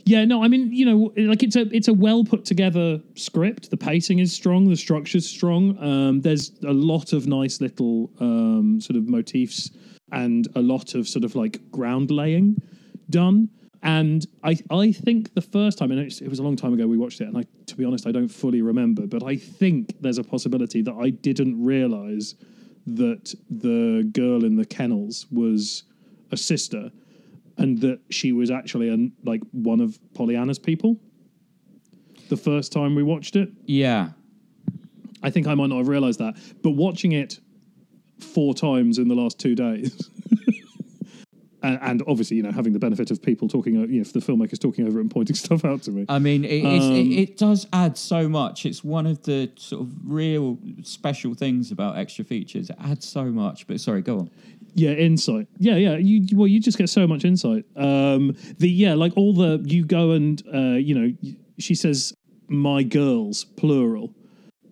yeah, 0.04 0.24
no, 0.26 0.44
I 0.44 0.48
mean, 0.48 0.70
you 0.72 0.84
know, 0.84 1.12
like 1.16 1.42
it's 1.42 1.56
a 1.56 1.62
it's 1.74 1.88
a 1.88 1.94
well 1.94 2.24
put 2.24 2.44
together 2.44 3.00
script. 3.14 3.70
The 3.70 3.76
pacing 3.78 4.18
is 4.18 4.32
strong, 4.32 4.68
the 4.68 4.76
structure's 4.76 5.26
strong. 5.26 5.78
Um, 5.82 6.20
there's 6.20 6.52
a 6.66 6.72
lot 6.72 7.14
of 7.14 7.26
nice 7.26 7.60
little 7.62 8.10
um, 8.20 8.80
sort 8.82 8.96
of 8.96 9.08
motifs 9.08 9.70
and 10.12 10.46
a 10.54 10.60
lot 10.60 10.94
of 10.94 11.08
sort 11.08 11.24
of 11.24 11.34
like 11.34 11.70
ground 11.70 12.10
laying 12.10 12.60
done. 13.10 13.48
And 13.82 14.26
I, 14.42 14.58
I 14.70 14.92
think 14.92 15.34
the 15.34 15.40
first 15.40 15.78
time, 15.78 15.92
and 15.92 16.00
it 16.00 16.28
was 16.28 16.38
a 16.38 16.42
long 16.42 16.56
time 16.56 16.72
ago 16.72 16.86
we 16.86 16.98
watched 16.98 17.20
it, 17.20 17.28
and 17.28 17.38
I, 17.38 17.44
to 17.66 17.76
be 17.76 17.84
honest, 17.84 18.06
I 18.06 18.12
don't 18.12 18.28
fully 18.28 18.60
remember, 18.60 19.06
but 19.06 19.22
I 19.22 19.36
think 19.36 20.00
there's 20.00 20.18
a 20.18 20.24
possibility 20.24 20.82
that 20.82 20.94
I 20.94 21.10
didn't 21.10 21.62
realize 21.62 22.34
that 22.86 23.34
the 23.50 24.08
girl 24.12 24.44
in 24.44 24.56
the 24.56 24.64
kennels 24.64 25.26
was 25.30 25.84
a 26.32 26.36
sister, 26.36 26.90
and 27.56 27.80
that 27.80 28.00
she 28.10 28.32
was 28.32 28.50
actually 28.50 28.88
a, 28.88 29.28
like 29.28 29.42
one 29.52 29.80
of 29.80 29.98
Pollyanna's 30.14 30.58
people. 30.58 30.96
The 32.28 32.36
first 32.36 32.72
time 32.72 32.94
we 32.94 33.02
watched 33.02 33.36
it, 33.36 33.50
Yeah, 33.64 34.10
I 35.22 35.30
think 35.30 35.46
I 35.46 35.54
might 35.54 35.68
not 35.68 35.78
have 35.78 35.88
realized 35.88 36.18
that, 36.18 36.34
but 36.62 36.70
watching 36.70 37.12
it 37.12 37.38
four 38.18 38.54
times 38.54 38.98
in 38.98 39.08
the 39.08 39.14
last 39.14 39.38
two 39.38 39.54
days. 39.54 40.10
And, 41.62 41.78
and 41.82 42.02
obviously, 42.06 42.36
you 42.36 42.42
know, 42.44 42.52
having 42.52 42.72
the 42.72 42.78
benefit 42.78 43.10
of 43.10 43.20
people 43.20 43.48
talking, 43.48 43.74
you 43.74 43.98
know, 43.98 44.04
the 44.04 44.20
filmmakers 44.20 44.60
talking 44.60 44.86
over 44.86 44.98
it 44.98 45.02
and 45.02 45.10
pointing 45.10 45.34
stuff 45.44 45.64
out 45.64 45.82
to 45.82 45.90
me. 45.90 46.06
I 46.08 46.18
mean, 46.18 46.44
it, 46.44 46.64
Um, 46.64 46.92
it, 46.92 47.06
it 47.18 47.36
does 47.36 47.66
add 47.72 47.98
so 47.98 48.28
much. 48.28 48.64
It's 48.64 48.84
one 48.84 49.06
of 49.06 49.22
the 49.24 49.50
sort 49.56 49.82
of 49.82 49.92
real 50.04 50.58
special 50.82 51.34
things 51.34 51.72
about 51.72 51.96
extra 51.96 52.24
features. 52.24 52.70
It 52.70 52.76
adds 52.84 53.08
so 53.08 53.24
much. 53.24 53.66
But 53.66 53.80
sorry, 53.80 54.02
go 54.02 54.18
on. 54.20 54.30
Yeah, 54.74 54.90
insight. 54.90 55.48
Yeah, 55.58 55.76
yeah. 55.76 55.96
You 55.96 56.36
well, 56.36 56.46
you 56.46 56.60
just 56.60 56.78
get 56.78 56.88
so 56.88 57.06
much 57.06 57.24
insight. 57.24 57.64
Um, 57.74 58.36
the 58.58 58.68
yeah, 58.68 58.94
like 58.94 59.12
all 59.16 59.32
the 59.32 59.60
you 59.64 59.84
go 59.84 60.12
and 60.12 60.40
uh, 60.54 60.76
you 60.76 60.94
know, 60.94 61.34
she 61.58 61.74
says, 61.74 62.14
"My 62.46 62.82
girls," 62.84 63.44
plural. 63.44 64.14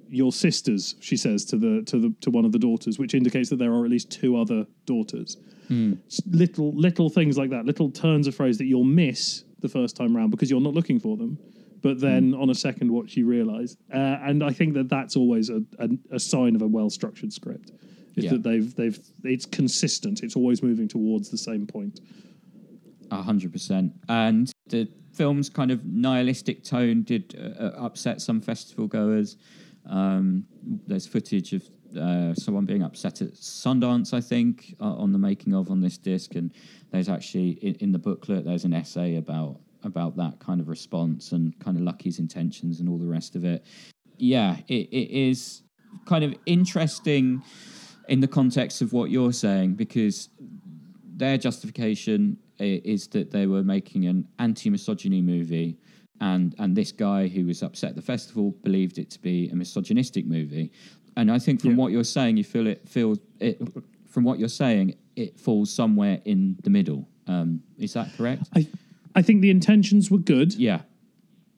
Your 0.08 0.30
sisters, 0.30 0.94
she 1.00 1.16
says 1.16 1.44
to 1.46 1.56
the 1.56 1.82
to 1.86 1.98
the 1.98 2.14
to 2.20 2.30
one 2.30 2.44
of 2.44 2.52
the 2.52 2.58
daughters, 2.60 2.98
which 2.98 3.14
indicates 3.14 3.50
that 3.50 3.56
there 3.58 3.72
are 3.72 3.84
at 3.84 3.90
least 3.90 4.10
two 4.10 4.36
other 4.36 4.66
daughters. 4.84 5.36
S- 5.70 6.20
Little 6.30 6.72
little 6.74 7.08
things 7.08 7.36
like 7.38 7.50
that, 7.50 7.66
little 7.66 7.90
turns 7.90 8.26
of 8.26 8.34
phrase 8.34 8.58
that 8.58 8.66
you'll 8.66 8.84
miss 8.84 9.44
the 9.60 9.68
first 9.68 9.96
time 9.96 10.14
round 10.16 10.30
because 10.30 10.50
you're 10.50 10.60
not 10.60 10.74
looking 10.74 10.98
for 11.00 11.16
them. 11.16 11.38
But 11.82 12.00
then 12.00 12.34
on 12.34 12.50
a 12.50 12.54
second 12.54 12.90
watch, 12.90 13.16
you 13.16 13.26
realise, 13.26 13.76
uh, 13.92 13.96
and 14.22 14.42
I 14.42 14.50
think 14.50 14.74
that 14.74 14.88
that's 14.88 15.14
always 15.16 15.50
a, 15.50 15.62
a, 15.78 15.88
a 16.12 16.18
sign 16.18 16.54
of 16.56 16.62
a 16.62 16.66
well 16.66 16.90
structured 16.90 17.32
script. 17.32 17.70
Is 18.16 18.24
Yeah. 18.24 18.30
that 18.32 18.42
they've 18.42 18.74
they've 18.74 18.98
it's 19.24 19.46
consistent. 19.46 20.22
It's 20.22 20.36
always 20.36 20.62
moving 20.62 20.88
towards 20.88 21.28
the 21.30 21.38
same 21.38 21.66
point. 21.66 22.00
A 23.10 23.22
hundred 23.22 23.52
percent. 23.52 23.92
And 24.08 24.50
the 24.68 24.88
film's 25.12 25.48
kind 25.48 25.70
of 25.70 25.84
nihilistic 25.84 26.64
tone 26.64 27.02
did 27.02 27.34
uh, 27.38 27.62
uh, 27.62 27.84
upset 27.86 28.20
some 28.20 28.40
festival 28.40 28.86
goers. 28.88 29.36
Um, 29.84 30.44
there's 30.86 31.06
footage 31.06 31.52
of 31.52 31.62
uh, 31.96 32.34
someone 32.34 32.64
being 32.64 32.82
upset 32.82 33.22
at 33.22 33.34
Sundance, 33.34 34.12
I 34.12 34.20
think, 34.20 34.74
uh, 34.80 34.94
on 34.94 35.12
the 35.12 35.18
making 35.18 35.54
of 35.54 35.70
on 35.70 35.80
this 35.80 35.98
disc, 35.98 36.34
and 36.34 36.52
there's 36.90 37.08
actually 37.08 37.50
in, 37.62 37.74
in 37.76 37.92
the 37.92 37.98
booklet 37.98 38.44
there's 38.44 38.64
an 38.64 38.72
essay 38.72 39.16
about 39.16 39.60
about 39.82 40.16
that 40.16 40.38
kind 40.40 40.60
of 40.60 40.68
response 40.68 41.32
and 41.32 41.58
kind 41.60 41.76
of 41.76 41.82
Lucky's 41.82 42.18
intentions 42.18 42.80
and 42.80 42.88
all 42.88 42.98
the 42.98 43.06
rest 43.06 43.36
of 43.36 43.44
it. 43.44 43.64
Yeah, 44.18 44.56
it, 44.68 44.88
it 44.90 45.10
is 45.10 45.62
kind 46.06 46.24
of 46.24 46.34
interesting 46.46 47.42
in 48.08 48.20
the 48.20 48.28
context 48.28 48.82
of 48.82 48.92
what 48.92 49.10
you're 49.10 49.32
saying 49.32 49.74
because 49.74 50.28
their 51.16 51.38
justification 51.38 52.36
is 52.58 53.06
that 53.08 53.30
they 53.30 53.46
were 53.46 53.62
making 53.62 54.06
an 54.06 54.26
anti-misogyny 54.38 55.20
movie 55.20 55.78
and 56.20 56.54
and 56.58 56.76
this 56.76 56.92
guy 56.92 57.28
who 57.28 57.46
was 57.46 57.62
upset 57.62 57.90
at 57.90 57.96
the 57.96 58.02
festival 58.02 58.52
believed 58.62 58.98
it 58.98 59.10
to 59.10 59.20
be 59.20 59.48
a 59.50 59.54
misogynistic 59.54 60.26
movie 60.26 60.72
and 61.16 61.30
i 61.30 61.38
think 61.38 61.60
from 61.60 61.70
Yeah. 61.70 61.76
what 61.76 61.92
you're 61.92 62.04
saying 62.04 62.36
you 62.36 62.44
feel 62.44 62.66
it 62.66 62.88
feel 62.88 63.16
it 63.40 63.60
from 64.06 64.24
what 64.24 64.38
you're 64.38 64.48
saying 64.64 64.94
it 65.16 65.38
falls 65.38 65.72
somewhere 65.72 66.20
in 66.24 66.56
the 66.62 66.70
middle 66.70 67.08
um, 67.28 67.62
is 67.78 67.92
that 67.94 68.08
correct 68.16 68.42
I 68.54 68.66
I 69.14 69.22
think 69.22 69.40
the 69.40 69.50
intentions 69.50 70.10
were 70.10 70.18
good, 70.34 70.54
yeah 70.54 70.80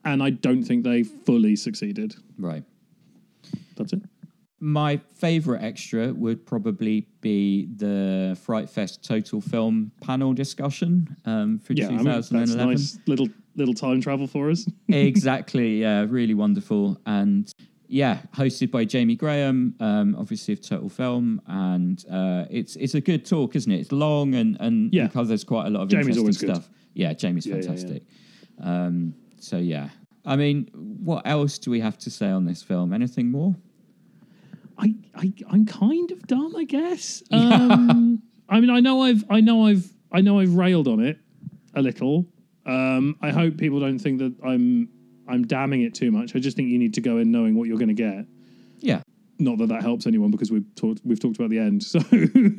and 0.05 0.23
I 0.23 0.31
don't 0.31 0.63
think 0.63 0.85
they 0.85 1.03
fully 1.03 1.57
succeeded. 1.57 2.15
right 2.39 2.63
That's 3.77 3.93
it. 3.93 4.03
my 4.61 4.97
favorite 5.17 5.63
extra 5.63 6.13
would 6.15 6.47
probably 6.47 7.07
be 7.21 7.67
the 7.77 8.37
fright 8.41 8.71
fest 8.71 9.05
total 9.05 9.41
film 9.41 9.91
panel 10.01 10.33
discussion 10.33 11.17
um, 11.25 11.59
for 11.59 11.73
Yeah, 11.75 11.89
I 11.89 11.91
mean, 11.91 12.05
that's 12.05 12.29
2011 12.29 12.67
nice 12.71 12.99
little 13.07 13.29
little 13.57 13.75
time 13.75 14.01
travel 14.01 14.27
for 14.29 14.51
us. 14.51 14.67
exactly. 14.89 15.81
Yeah, 15.81 16.07
really 16.09 16.35
wonderful. 16.35 16.99
And 17.07 17.51
yeah, 17.89 18.19
hosted 18.35 18.71
by 18.71 18.85
Jamie 18.85 19.17
Graham, 19.17 19.75
um, 19.81 20.15
obviously 20.19 20.53
of 20.55 20.61
Total 20.61 20.89
Film, 20.89 21.41
and 21.47 22.05
uh, 22.11 22.45
it's 22.51 22.77
it's 22.77 22.95
a 22.95 23.01
good 23.01 23.25
talk, 23.25 23.57
isn't 23.57 23.73
it? 23.73 23.81
It's 23.81 23.93
long 23.93 24.35
and 24.35 24.57
and 24.61 24.93
Yeah. 24.93 25.07
it 25.07 25.13
covers 25.13 25.43
quite 25.45 25.67
a 25.67 25.71
lot 25.71 25.83
of 25.83 25.89
Jamie's 25.89 26.17
interesting 26.17 26.23
always 26.23 26.39
good. 26.39 26.55
stuff. 26.55 26.71
Yeah, 26.95 27.13
Jamie's 27.15 27.47
Yeah, 27.47 27.57
yeah, 27.57 27.61
yeah. 27.63 27.67
fantastic. 27.67 28.03
Um, 28.61 29.15
so 29.39 29.57
yeah, 29.59 29.89
I 30.27 30.37
mean, 30.37 30.69
what 30.75 31.27
else 31.27 31.59
do 31.59 31.71
we 31.71 31.81
have 31.81 31.97
to 31.99 32.11
say 32.11 32.29
on 32.29 32.45
this 32.45 32.63
film? 32.63 32.93
Anything 32.93 33.31
more? 33.31 33.55
I, 34.77 34.95
I 35.15 35.33
I'm 35.51 35.65
kind 35.67 36.11
of 36.11 36.27
done, 36.27 36.55
I 36.57 36.65
guess. 36.65 37.23
Um, 37.33 38.23
I 38.51 38.61
mean, 38.61 38.71
I 38.71 38.81
know 38.81 39.03
I've 39.03 39.25
I 39.31 39.41
know 39.41 39.67
I've 39.67 39.91
I 40.13 40.21
know 40.23 40.41
I've 40.41 40.55
railed 40.55 40.89
on 40.89 41.01
it 41.01 41.19
a 41.75 41.83
little. 41.83 42.27
Um, 42.67 43.17
I 43.23 43.31
hope 43.31 43.57
people 43.57 43.81
don't 43.81 43.99
think 43.99 44.19
that 44.19 44.35
I'm 44.45 44.89
I'm 45.29 45.47
damning 45.47 45.83
it 45.83 45.95
too 45.95 46.11
much. 46.11 46.35
I 46.35 46.39
just 46.39 46.57
think 46.57 46.69
you 46.69 46.79
need 46.79 46.95
to 46.95 47.01
go 47.01 47.19
in 47.19 47.31
knowing 47.31 47.55
what 47.57 47.69
you're 47.69 47.79
going 47.79 47.89
to 47.89 47.95
get. 47.95 48.27
Yeah, 48.81 49.03
Not 49.39 49.59
that 49.59 49.69
that 49.69 49.83
helps 49.83 50.07
anyone 50.07 50.31
because 50.31 50.51
we've 50.51 50.67
talked 50.75 51.01
we've 51.05 51.21
talked 51.21 51.37
about 51.37 51.51
the 51.51 51.59
end, 51.59 51.83
so 51.85 51.99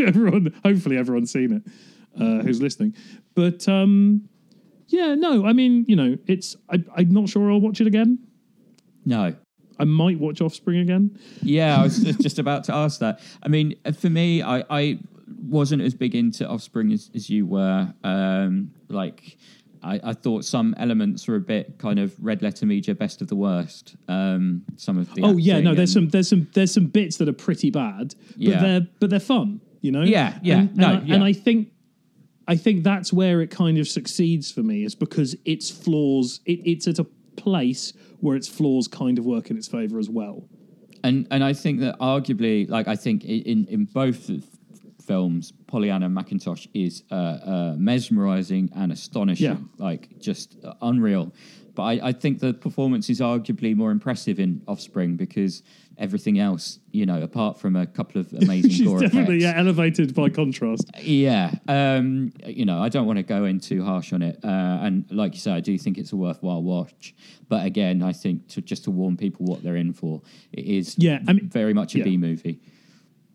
everyone 0.06 0.54
hopefully 0.64 0.98
everyone's 0.98 1.32
seen 1.32 1.54
it 1.54 1.64
uh, 2.22 2.44
who's 2.44 2.62
listening. 2.62 2.96
But 3.36 3.68
um, 3.68 4.28
yeah, 4.88 5.16
no, 5.16 5.46
I 5.46 5.54
mean 5.54 5.86
you 5.88 5.96
know 5.96 6.18
it's 6.28 6.56
I, 6.70 6.84
I'm 6.96 7.12
not 7.12 7.30
sure 7.30 7.52
I'll 7.52 7.62
watch 7.62 7.80
it 7.82 7.88
again. 7.88 8.20
no, 9.06 9.34
I 9.80 9.86
might 9.86 10.20
watch 10.20 10.42
Offspring 10.42 10.80
again. 10.80 11.18
Yeah, 11.42 11.80
I 11.80 11.84
was 11.84 12.00
just, 12.22 12.38
about 12.38 12.66
to 12.66 12.76
ask 12.76 13.00
that. 13.00 13.22
I 13.42 13.48
mean, 13.48 13.76
for 13.98 14.10
me, 14.10 14.42
I, 14.42 14.64
I 14.70 15.00
wasn't 15.42 15.82
as 15.82 15.94
big 15.94 16.16
into 16.16 16.48
Offspring 16.48 16.92
as, 16.92 17.10
as 17.16 17.30
you 17.30 17.46
were. 17.46 17.94
Um, 18.04 18.72
like, 18.90 19.38
I, 19.82 20.00
I 20.04 20.14
thought 20.14 20.44
some 20.46 20.76
elements 20.78 21.28
were 21.28 21.36
a 21.36 21.40
bit 21.42 21.78
kind 21.78 22.00
of 22.00 22.14
red 22.24 22.42
letter 22.42 22.66
media, 22.66 22.94
best 22.96 23.22
of 23.22 23.28
the 23.28 23.36
worst. 23.36 23.96
Um, 24.08 24.64
some 24.76 24.98
of 24.98 25.14
the 25.14 25.22
Oh 25.24 25.38
yeah, 25.38 25.60
no, 25.60 25.74
there's 25.74 25.94
some 25.94 26.10
there's 26.10 26.28
some 26.30 26.48
there's 26.54 26.74
some 26.74 26.88
bits 26.88 27.18
that 27.18 27.30
are 27.30 27.34
pretty 27.34 27.70
bad, 27.72 28.16
but 28.32 28.38
Yeah. 28.38 28.62
they're 28.62 28.88
but 29.00 29.10
they're 29.10 29.20
fun, 29.20 29.62
you 29.82 29.92
know. 29.92 30.04
Yeah, 30.04 30.38
yeah, 30.44 30.60
and, 30.60 30.76
no, 30.78 30.88
and, 30.90 30.98
I, 30.98 31.06
yeah. 31.06 31.16
and 31.16 31.24
I 31.24 31.34
think 31.34 31.72
I 32.48 32.56
think 32.58 32.84
that's 32.84 33.14
where 33.14 33.42
it 33.42 33.52
kind 33.52 33.78
of 33.78 33.88
succeeds 33.88 34.52
for 34.52 34.64
me 34.64 34.84
is 34.84 34.96
because 34.96 35.36
its 35.46 35.70
flaws 35.70 36.42
it, 36.46 36.60
it's 36.66 36.88
at 36.88 37.00
a 37.00 37.06
place 37.36 37.94
where 38.20 38.36
its 38.36 38.48
flaws 38.50 38.88
kind 38.88 39.18
of 39.18 39.26
work 39.26 39.50
in 39.50 39.56
its 39.58 39.68
favor 39.68 39.98
as 40.00 40.10
well. 40.10 40.44
and 41.04 41.26
and 41.32 41.42
I 41.44 41.54
think 41.54 41.80
that 41.80 41.98
arguably, 42.00 42.68
like 42.70 42.88
I 42.90 42.96
think 42.98 43.24
in 43.24 43.66
in 43.68 43.86
both 43.86 44.30
films, 45.14 45.52
Pollyanna 45.66 46.08
McIntosh 46.08 46.68
is 46.76 47.04
uh, 47.12 47.16
uh, 47.16 47.76
mesmerizing 47.78 48.70
and 48.76 48.92
astonishing, 48.92 49.46
Yeah. 49.78 49.86
like 49.88 50.20
just 50.20 50.56
uh, 50.64 50.74
unreal. 50.84 51.34
But 51.74 51.84
I, 51.84 52.10
I 52.10 52.12
think 52.12 52.40
the 52.40 52.54
performance 52.54 53.10
is 53.10 53.20
arguably 53.20 53.76
more 53.76 53.90
impressive 53.92 54.40
in 54.40 54.62
Offspring 54.68 55.16
because 55.16 55.64
everything 55.98 56.38
else, 56.40 56.80
you 56.92 57.06
know, 57.08 57.22
apart 57.24 57.60
from 57.60 57.76
a 57.76 57.88
couple 57.88 58.22
of 58.22 58.32
amazing 58.44 58.70
She's 58.72 58.86
gore 58.88 59.00
definitely 59.00 59.38
effects, 59.38 59.56
yeah 59.56 59.60
elevated 59.64 60.14
by 60.14 60.30
contrast. 60.30 60.86
yeah, 61.02 61.52
um, 61.68 62.32
you 62.46 62.66
know, 62.66 62.80
I 62.86 62.90
don't 62.90 63.08
want 63.08 63.18
to 63.18 63.24
go 63.24 63.46
in 63.46 63.60
too 63.60 63.84
harsh 63.84 64.14
on 64.14 64.22
it, 64.22 64.38
uh, 64.44 64.48
and 64.86 65.06
like 65.10 65.34
you 65.34 65.40
say, 65.40 65.52
I 65.54 65.60
do 65.62 65.76
think 65.84 65.98
it's 65.98 66.12
a 66.12 66.18
worthwhile 66.18 66.62
watch. 66.62 67.16
But 67.48 67.66
again, 67.66 68.04
I 68.04 68.14
think 68.14 68.48
to 68.50 68.62
just 68.62 68.84
to 68.84 68.92
warn 68.92 69.18
people 69.18 69.46
what 69.48 69.64
they're 69.64 69.82
in 69.86 69.92
for, 69.94 70.22
it 70.54 70.66
is 70.66 70.96
Yeah, 71.00 71.18
I 71.28 71.34
mean- 71.34 71.50
very 71.50 71.74
much 71.74 71.96
a 71.96 72.00
yeah. 72.00 72.04
B 72.04 72.18
movie. 72.18 72.60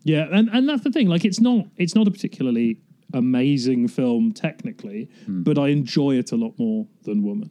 Yeah, 0.05 0.27
and, 0.31 0.49
and 0.53 0.69
that's 0.69 0.83
the 0.83 0.91
thing. 0.91 1.07
Like, 1.09 1.25
it's 1.25 1.41
not 1.41 1.65
it's 1.75 1.93
not 1.95 2.07
a 2.07 2.11
particularly 2.11 2.77
amazing 3.13 3.87
film 3.87 4.31
technically, 4.31 5.09
Hmm. 5.25 5.43
but 5.43 5.57
I 5.57 5.69
enjoy 5.69 6.15
it 6.17 6.31
a 6.31 6.35
lot 6.35 6.57
more 6.57 6.87
than 7.03 7.23
Woman. 7.23 7.49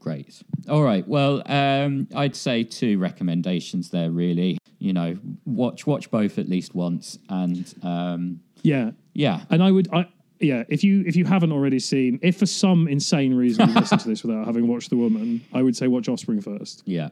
Great. 0.00 0.42
All 0.68 0.82
right. 0.82 1.06
Well, 1.06 1.42
um, 1.46 2.08
I'd 2.14 2.36
say 2.36 2.62
two 2.64 2.98
recommendations 2.98 3.90
there. 3.90 4.10
Really, 4.10 4.58
you 4.78 4.92
know, 4.92 5.18
watch 5.44 5.86
watch 5.86 6.10
both 6.10 6.38
at 6.38 6.48
least 6.48 6.74
once, 6.74 7.18
and 7.28 7.74
um, 7.82 8.40
Yeah, 8.62 8.92
yeah, 9.12 9.44
and 9.50 9.62
I 9.62 9.70
would 9.70 9.88
I. 9.92 10.06
Yeah, 10.40 10.62
if 10.68 10.84
you 10.84 11.02
if 11.04 11.16
you 11.16 11.24
haven't 11.24 11.50
already 11.50 11.80
seen, 11.80 12.20
if 12.22 12.36
for 12.38 12.46
some 12.46 12.86
insane 12.86 13.34
reason 13.34 13.68
you 13.70 13.74
listen 13.80 13.98
to 13.98 14.08
this 14.08 14.22
without 14.22 14.46
having 14.46 14.68
watched 14.68 14.88
The 14.90 14.96
Woman, 14.96 15.40
I 15.52 15.62
would 15.62 15.74
say 15.76 15.88
watch 15.88 16.08
Offspring 16.08 16.40
first, 16.40 16.84
yeah, 16.86 17.08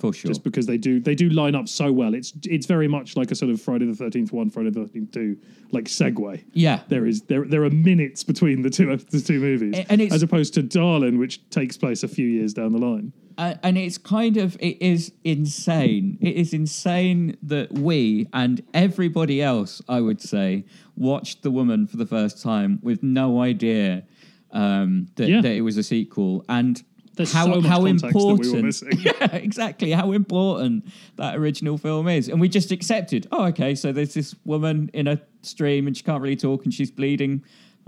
for 0.00 0.12
sure. 0.12 0.28
just 0.30 0.42
because 0.42 0.66
they 0.66 0.76
do 0.78 0.98
they 1.00 1.14
do 1.14 1.28
line 1.28 1.54
up 1.54 1.68
so 1.68 1.92
well. 1.92 2.14
It's 2.14 2.32
it's 2.44 2.66
very 2.66 2.88
much 2.88 3.16
like 3.16 3.30
a 3.30 3.34
sort 3.34 3.50
of 3.50 3.60
Friday 3.60 3.86
the 3.86 3.94
Thirteenth 3.94 4.32
one, 4.32 4.50
Friday 4.50 4.70
the 4.70 4.80
Thirteenth 4.86 5.12
two, 5.12 5.36
like 5.72 5.84
segue. 5.84 6.42
yeah, 6.52 6.80
There 6.88 7.06
is 7.06 7.22
there 7.22 7.44
there 7.44 7.62
are 7.64 7.70
minutes 7.70 8.24
between 8.24 8.62
the 8.62 8.70
two 8.70 8.96
the 8.96 9.20
two 9.20 9.40
movies, 9.40 9.84
and 9.88 10.00
as 10.00 10.22
opposed 10.22 10.54
to 10.54 10.62
Darlin, 10.62 11.18
which 11.18 11.48
takes 11.50 11.76
place 11.76 12.02
a 12.02 12.08
few 12.08 12.26
years 12.26 12.52
down 12.54 12.72
the 12.72 12.78
line. 12.78 13.12
Uh, 13.38 13.54
and 13.62 13.78
it's 13.78 13.96
kind 13.96 14.36
of 14.36 14.54
it 14.60 14.76
is 14.82 15.12
insane. 15.24 16.18
It 16.20 16.34
is 16.36 16.52
insane 16.52 17.36
that 17.44 17.72
we 17.72 18.26
and 18.34 18.62
everybody 18.74 19.40
else, 19.40 19.80
I 19.88 20.00
would 20.02 20.20
say, 20.20 20.64
watched 20.96 21.42
the 21.42 21.50
woman 21.50 21.86
for 21.86 21.96
the 21.96 22.04
first 22.06 22.42
time 22.42 22.80
with 22.82 23.02
no 23.02 23.40
idea 23.40 24.04
um, 24.52 25.06
that, 25.16 25.28
Yeah. 25.28 25.40
that 25.40 25.52
it 25.52 25.62
was 25.62 25.76
a 25.76 25.82
sequel 25.82 26.44
and. 26.48 26.82
There's 27.20 27.32
how 27.32 27.46
so 27.46 27.60
how 27.62 27.80
context 27.80 28.02
that 28.14 28.36
we 28.38 28.50
were 28.50 28.58
important? 28.58 29.00
yeah, 29.04 29.36
exactly. 29.36 29.90
How 29.92 30.12
important 30.12 30.86
that 31.16 31.36
original 31.36 31.78
film 31.78 32.08
is, 32.08 32.28
and 32.28 32.40
we 32.40 32.48
just 32.48 32.70
accepted. 32.72 33.26
Oh, 33.32 33.46
okay. 33.46 33.74
So 33.74 33.92
there's 33.92 34.14
this 34.14 34.34
woman 34.44 34.90
in 34.94 35.06
a 35.06 35.20
stream, 35.42 35.86
and 35.86 35.96
she 35.96 36.02
can't 36.02 36.22
really 36.22 36.36
talk, 36.36 36.64
and 36.64 36.72
she's 36.74 36.90
bleeding 36.90 37.42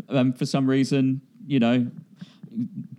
um, 0.08 0.32
for 0.32 0.46
some 0.46 0.68
reason. 0.68 1.20
You 1.46 1.58
know, 1.60 1.86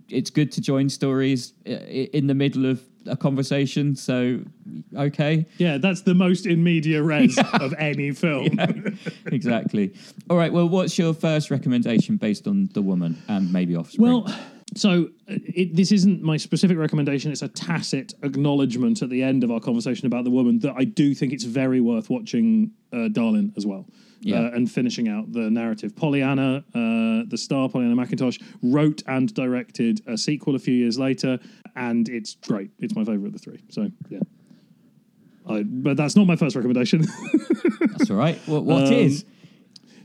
it's 0.08 0.30
good 0.30 0.52
to 0.52 0.60
join 0.60 0.88
stories 0.88 1.52
i- 1.66 1.70
in 2.12 2.26
the 2.26 2.34
middle 2.34 2.66
of 2.66 2.82
a 3.06 3.16
conversation. 3.16 3.94
So, 3.96 4.40
okay, 4.96 5.46
Yeah, 5.58 5.76
that's 5.78 6.02
the 6.02 6.14
most 6.14 6.46
in 6.46 6.62
media 6.64 7.02
res 7.02 7.38
of 7.54 7.74
any 7.78 8.12
film. 8.12 8.58
exactly. 9.26 9.94
All 10.30 10.36
right. 10.36 10.52
Well, 10.52 10.68
what's 10.68 10.98
your 10.98 11.14
first 11.14 11.50
recommendation 11.50 12.16
based 12.16 12.46
on 12.46 12.68
the 12.72 12.82
woman 12.82 13.22
and 13.28 13.52
maybe 13.52 13.76
Offspring? 13.76 14.02
Well, 14.24 14.34
so 14.76 15.08
uh, 15.28 15.34
it, 15.46 15.74
this 15.74 15.92
isn't 15.92 16.22
my 16.22 16.36
specific 16.36 16.78
recommendation. 16.78 17.30
It's 17.32 17.42
a 17.42 17.48
tacit 17.48 18.14
acknowledgement 18.22 19.02
at 19.02 19.10
the 19.10 19.22
end 19.22 19.44
of 19.44 19.50
our 19.50 19.60
conversation 19.60 20.06
about 20.06 20.24
the 20.24 20.30
woman 20.30 20.58
that 20.60 20.74
I 20.76 20.84
do 20.84 21.14
think 21.14 21.32
it's 21.32 21.44
very 21.44 21.80
worth 21.80 22.10
watching 22.10 22.72
uh, 22.92 23.08
Darlin 23.08 23.52
as 23.56 23.66
well. 23.66 23.86
Yeah. 24.20 24.40
Uh, 24.40 24.50
and 24.52 24.70
finishing 24.70 25.08
out 25.08 25.32
the 25.32 25.50
narrative. 25.50 25.94
Pollyanna, 25.94 26.64
uh, 26.74 27.28
the 27.28 27.36
star 27.36 27.68
Pollyanna 27.68 27.94
McIntosh, 27.94 28.42
wrote 28.62 29.02
and 29.06 29.32
directed 29.34 30.00
a 30.06 30.16
sequel 30.16 30.54
a 30.54 30.58
few 30.58 30.74
years 30.74 30.98
later, 30.98 31.38
and 31.76 32.08
it's 32.08 32.36
great. 32.36 32.70
It's 32.78 32.94
my 32.94 33.04
favorite 33.04 33.26
of 33.26 33.32
the 33.34 33.38
three. 33.38 33.62
So, 33.68 33.90
yeah. 34.08 34.20
I, 35.46 35.62
but 35.62 35.98
that's 35.98 36.16
not 36.16 36.26
my 36.26 36.36
first 36.36 36.56
recommendation. 36.56 37.02
that's 37.80 38.10
all 38.10 38.16
right. 38.16 38.38
What, 38.46 38.64
what 38.64 38.86
um, 38.86 38.92
is? 38.94 39.26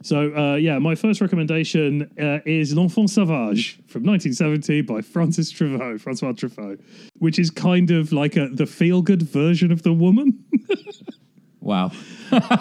So 0.02 0.34
uh, 0.36 0.56
yeah, 0.56 0.80
my 0.80 0.96
first 0.96 1.22
recommendation 1.22 2.10
uh, 2.20 2.40
is 2.46 2.74
L'Enfant 2.74 3.10
Sauvage 3.10 3.76
from 3.88 4.04
1970 4.04 4.82
by 4.82 5.02
Francis 5.02 5.52
Truffaut, 5.52 6.00
Francois 6.00 6.32
Truffaut, 6.32 6.80
which 7.18 7.38
is 7.38 7.52
kind 7.52 7.92
of 7.92 8.14
like 8.14 8.38
a 8.38 8.48
the 8.50 8.66
feel 8.66 9.02
good 9.02 9.22
version 9.22 9.72
of 9.72 9.84
The 9.84 9.94
Woman. 9.94 10.44
Wow. 11.62 11.92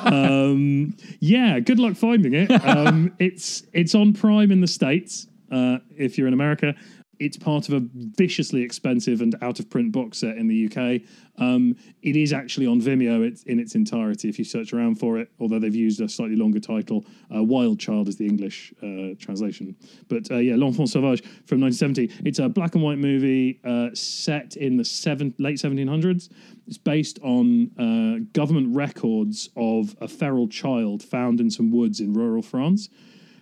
um, 0.05 0.95
yeah, 1.21 1.61
good 1.61 1.79
luck 1.79 1.97
finding 1.97 2.35
it. 2.35 2.51
Um, 2.51 3.15
it's 3.19 3.63
it's 3.73 3.95
on 3.95 4.13
Prime 4.13 4.51
in 4.51 4.61
the 4.61 4.67
states. 4.67 5.29
Uh, 5.51 5.79
if 5.97 6.19
you're 6.19 6.27
in 6.27 6.35
America, 6.35 6.75
it's 7.19 7.37
part 7.37 7.69
of 7.69 7.75
a 7.75 7.87
viciously 7.95 8.63
expensive 8.63 9.21
and 9.21 9.35
out 9.43 9.59
of 9.59 9.69
print 9.69 9.93
box 9.93 10.19
set 10.19 10.37
in 10.37 10.47
the 10.47 10.67
UK. 10.67 11.03
Um, 11.39 11.77
it 12.03 12.17
is 12.17 12.33
actually 12.33 12.67
on 12.67 12.81
Vimeo 12.81 13.45
in 13.47 13.61
its 13.61 13.75
entirety 13.75 14.29
if 14.29 14.39
you 14.39 14.45
search 14.45 14.73
around 14.73 14.97
for 14.97 15.19
it. 15.19 15.31
Although 15.39 15.59
they've 15.59 15.75
used 15.75 16.01
a 16.01 16.09
slightly 16.09 16.37
longer 16.37 16.61
title, 16.61 17.05
uh, 17.35 17.43
"Wild 17.43 17.79
Child" 17.79 18.09
is 18.09 18.17
the 18.17 18.27
English 18.27 18.73
uh, 18.83 19.15
translation. 19.19 19.77
But 20.09 20.31
uh, 20.31 20.37
yeah, 20.37 20.57
L'Enfant 20.57 20.89
Sauvage 20.89 21.23
from 21.47 21.61
1970. 21.61 22.29
It's 22.29 22.39
a 22.39 22.49
black 22.49 22.75
and 22.75 22.83
white 22.83 22.99
movie 22.99 23.61
uh, 23.65 23.91
set 23.95 24.57
in 24.57 24.77
the 24.77 24.85
seven, 24.85 25.35
late 25.39 25.59
1700s. 25.59 26.29
It's 26.67 26.79
based 26.79 27.19
on 27.23 27.71
uh, 27.79 28.25
government 28.33 28.75
records 28.75 29.49
of 29.57 29.97
a 30.01 30.09
feral 30.09 30.49
child 30.49 31.03
found 31.03 31.41
in 31.41 31.51
some 31.51 31.71
woods 31.71 32.01
in 32.01 32.13
rural 32.13 32.43
France, 32.43 32.89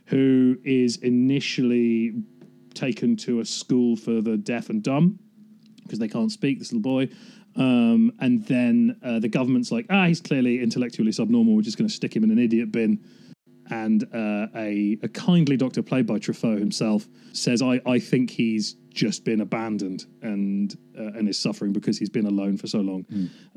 who 0.06 0.58
is 0.64 0.98
initially 0.98 2.14
taken 2.76 3.16
to 3.16 3.40
a 3.40 3.44
school 3.44 3.96
for 3.96 4.20
the 4.20 4.36
deaf 4.36 4.70
and 4.70 4.82
dumb 4.82 5.18
because 5.82 5.98
they 5.98 6.08
can't 6.08 6.30
speak. 6.30 6.58
This 6.58 6.72
little 6.72 6.82
boy. 6.82 7.08
Um, 7.56 8.12
and 8.20 8.44
then 8.46 8.98
uh, 9.02 9.18
the 9.18 9.28
government's 9.28 9.72
like, 9.72 9.86
ah, 9.88 10.06
he's 10.06 10.20
clearly 10.20 10.62
intellectually 10.62 11.12
subnormal. 11.12 11.56
We're 11.56 11.62
just 11.62 11.78
going 11.78 11.88
to 11.88 11.94
stick 11.94 12.14
him 12.14 12.22
in 12.22 12.30
an 12.30 12.38
idiot 12.38 12.70
bin. 12.70 13.02
And 13.68 14.04
uh, 14.14 14.46
a, 14.54 14.98
a 15.02 15.08
kindly 15.08 15.56
doctor, 15.56 15.82
played 15.82 16.06
by 16.06 16.18
Truffaut 16.18 16.58
himself, 16.58 17.08
says, 17.32 17.62
I, 17.62 17.80
I 17.86 17.98
think 17.98 18.30
he's 18.30 18.74
just 18.90 19.24
been 19.24 19.40
abandoned 19.40 20.06
and 20.22 20.74
uh, 20.98 21.18
and 21.18 21.28
is 21.28 21.38
suffering 21.38 21.72
because 21.72 21.98
he's 21.98 22.08
been 22.08 22.26
alone 22.26 22.56
for 22.56 22.66
so 22.66 22.80
long. 22.80 23.04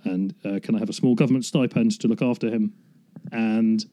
And 0.03 0.33
uh, 0.43 0.59
can 0.63 0.75
I 0.75 0.79
have 0.79 0.89
a 0.89 0.93
small 0.93 1.13
government 1.15 1.45
stipend 1.45 1.99
to 1.99 2.07
look 2.07 2.21
after 2.21 2.49
him? 2.49 2.73
And 3.31 3.85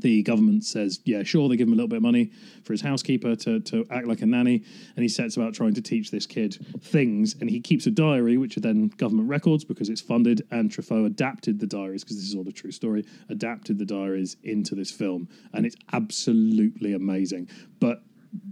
the 0.00 0.22
government 0.22 0.64
says, 0.64 1.00
yeah, 1.04 1.22
sure. 1.22 1.48
They 1.48 1.56
give 1.56 1.68
him 1.68 1.74
a 1.74 1.76
little 1.76 1.88
bit 1.88 1.96
of 1.96 2.02
money 2.02 2.30
for 2.64 2.72
his 2.72 2.80
housekeeper 2.80 3.36
to, 3.36 3.60
to 3.60 3.86
act 3.90 4.06
like 4.06 4.22
a 4.22 4.26
nanny. 4.26 4.64
And 4.96 5.02
he 5.02 5.08
sets 5.08 5.36
about 5.36 5.54
trying 5.54 5.74
to 5.74 5.82
teach 5.82 6.10
this 6.10 6.26
kid 6.26 6.56
things. 6.80 7.34
And 7.40 7.50
he 7.50 7.60
keeps 7.60 7.86
a 7.86 7.90
diary, 7.90 8.36
which 8.36 8.56
are 8.56 8.60
then 8.60 8.88
government 8.96 9.28
records 9.28 9.64
because 9.64 9.88
it's 9.88 10.00
funded. 10.00 10.42
And 10.50 10.70
Truffaut 10.70 11.06
adapted 11.06 11.60
the 11.60 11.66
diaries, 11.66 12.04
because 12.04 12.16
this 12.16 12.28
is 12.28 12.34
all 12.34 12.48
a 12.48 12.52
true 12.52 12.72
story, 12.72 13.04
adapted 13.28 13.78
the 13.78 13.86
diaries 13.86 14.36
into 14.42 14.74
this 14.74 14.90
film. 14.90 15.28
And 15.52 15.66
it's 15.66 15.76
absolutely 15.92 16.92
amazing. 16.94 17.48
But 17.80 18.02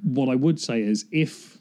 what 0.02 0.28
I 0.28 0.34
would 0.34 0.60
say 0.60 0.82
is 0.82 1.06
if 1.12 1.58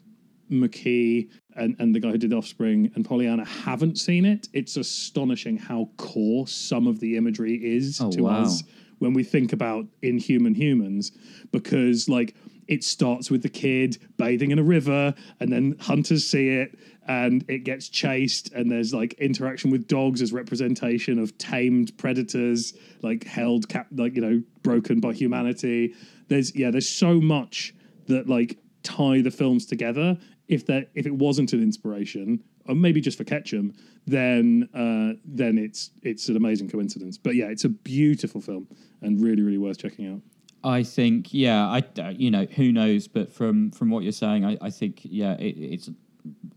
McKee 0.50 1.30
and, 1.56 1.74
and 1.78 1.94
the 1.94 2.00
guy 2.00 2.10
who 2.10 2.18
did 2.18 2.32
Offspring 2.32 2.90
and 2.94 3.04
Pollyanna 3.04 3.44
haven't 3.44 3.98
seen 3.98 4.24
it, 4.24 4.48
it's 4.52 4.76
astonishing 4.76 5.56
how 5.56 5.88
coarse 5.96 6.52
some 6.52 6.86
of 6.86 7.00
the 7.00 7.16
imagery 7.16 7.54
is 7.54 8.00
Oh, 8.00 8.10
to 8.10 8.22
wow. 8.24 8.42
us 8.42 8.62
when 8.98 9.12
we 9.12 9.24
think 9.24 9.52
about 9.52 9.86
inhuman 10.02 10.54
humans 10.54 11.12
because 11.52 12.08
like 12.08 12.34
it 12.66 12.82
starts 12.82 13.30
with 13.30 13.42
the 13.42 13.48
kid 13.48 13.98
bathing 14.16 14.50
in 14.50 14.58
a 14.58 14.62
river 14.62 15.14
and 15.40 15.52
then 15.52 15.76
hunters 15.80 16.26
see 16.26 16.48
it 16.48 16.78
and 17.06 17.44
it 17.48 17.64
gets 17.64 17.88
chased 17.88 18.52
and 18.52 18.70
there's 18.70 18.94
like 18.94 19.12
interaction 19.14 19.70
with 19.70 19.86
dogs 19.86 20.22
as 20.22 20.32
representation 20.32 21.18
of 21.18 21.36
tamed 21.38 21.96
predators 21.98 22.74
like 23.02 23.24
held 23.24 23.68
cap 23.68 23.86
like 23.92 24.14
you 24.14 24.22
know 24.22 24.42
broken 24.62 25.00
by 25.00 25.12
humanity. 25.12 25.94
There's 26.28 26.54
yeah 26.56 26.70
there's 26.70 26.88
so 26.88 27.20
much 27.20 27.74
that 28.06 28.28
like 28.28 28.58
tie 28.82 29.20
the 29.20 29.30
films 29.30 29.66
together. 29.66 30.16
If 30.48 30.66
that 30.66 30.90
if 30.94 31.06
it 31.06 31.14
wasn't 31.14 31.52
an 31.52 31.62
inspiration 31.62 32.42
or 32.66 32.74
maybe 32.74 33.00
just 33.00 33.18
for 33.18 33.24
Ketchum, 33.24 33.74
then 34.06 34.68
uh, 34.74 35.18
then 35.24 35.58
it's 35.58 35.90
it's 36.02 36.28
an 36.28 36.36
amazing 36.36 36.68
coincidence. 36.68 37.18
But 37.18 37.34
yeah, 37.34 37.46
it's 37.46 37.64
a 37.64 37.68
beautiful 37.68 38.40
film 38.40 38.68
and 39.02 39.22
really 39.22 39.42
really 39.42 39.58
worth 39.58 39.78
checking 39.78 40.12
out. 40.12 40.20
I 40.64 40.82
think, 40.82 41.34
yeah, 41.34 41.66
I, 41.68 41.84
uh, 42.00 42.14
you 42.16 42.30
know, 42.30 42.46
who 42.46 42.72
knows? 42.72 43.06
But 43.06 43.30
from 43.30 43.70
from 43.70 43.90
what 43.90 44.02
you're 44.02 44.12
saying, 44.12 44.44
I, 44.44 44.56
I 44.62 44.70
think, 44.70 45.00
yeah, 45.04 45.34
it, 45.34 45.56
it's 45.58 45.90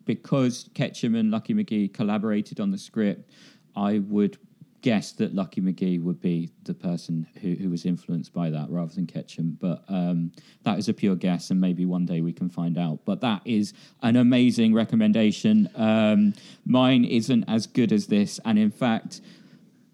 because 0.05 0.69
Ketchum 0.73 1.13
and 1.15 1.29
Lucky 1.29 1.53
McKee 1.53 1.93
collaborated 1.93 2.59
on 2.59 2.71
the 2.71 2.77
script. 2.77 3.29
I 3.75 3.99
would 3.99 4.37
guess 4.81 5.11
that 5.13 5.33
Lucky 5.33 5.59
McKee 5.61 6.01
would 6.01 6.21
be 6.21 6.49
the 6.63 6.73
person 6.73 7.27
who, 7.41 7.53
who 7.55 7.69
was 7.69 7.85
influenced 7.85 8.31
by 8.33 8.49
that 8.51 8.69
rather 8.69 8.93
than 8.93 9.07
Ketchum. 9.07 9.57
But 9.59 9.83
um, 9.89 10.31
that 10.63 10.77
is 10.77 10.87
a 10.87 10.93
pure 10.93 11.15
guess, 11.15 11.49
and 11.49 11.59
maybe 11.59 11.85
one 11.85 12.05
day 12.05 12.21
we 12.21 12.31
can 12.33 12.49
find 12.49 12.77
out. 12.77 12.99
But 13.05 13.21
that 13.21 13.41
is 13.45 13.73
an 14.03 14.15
amazing 14.15 14.73
recommendation. 14.73 15.69
Um, 15.75 16.33
mine 16.65 17.05
isn't 17.05 17.45
as 17.47 17.65
good 17.67 17.91
as 17.91 18.07
this, 18.07 18.39
and 18.45 18.57
in 18.59 18.71
fact 18.71 19.21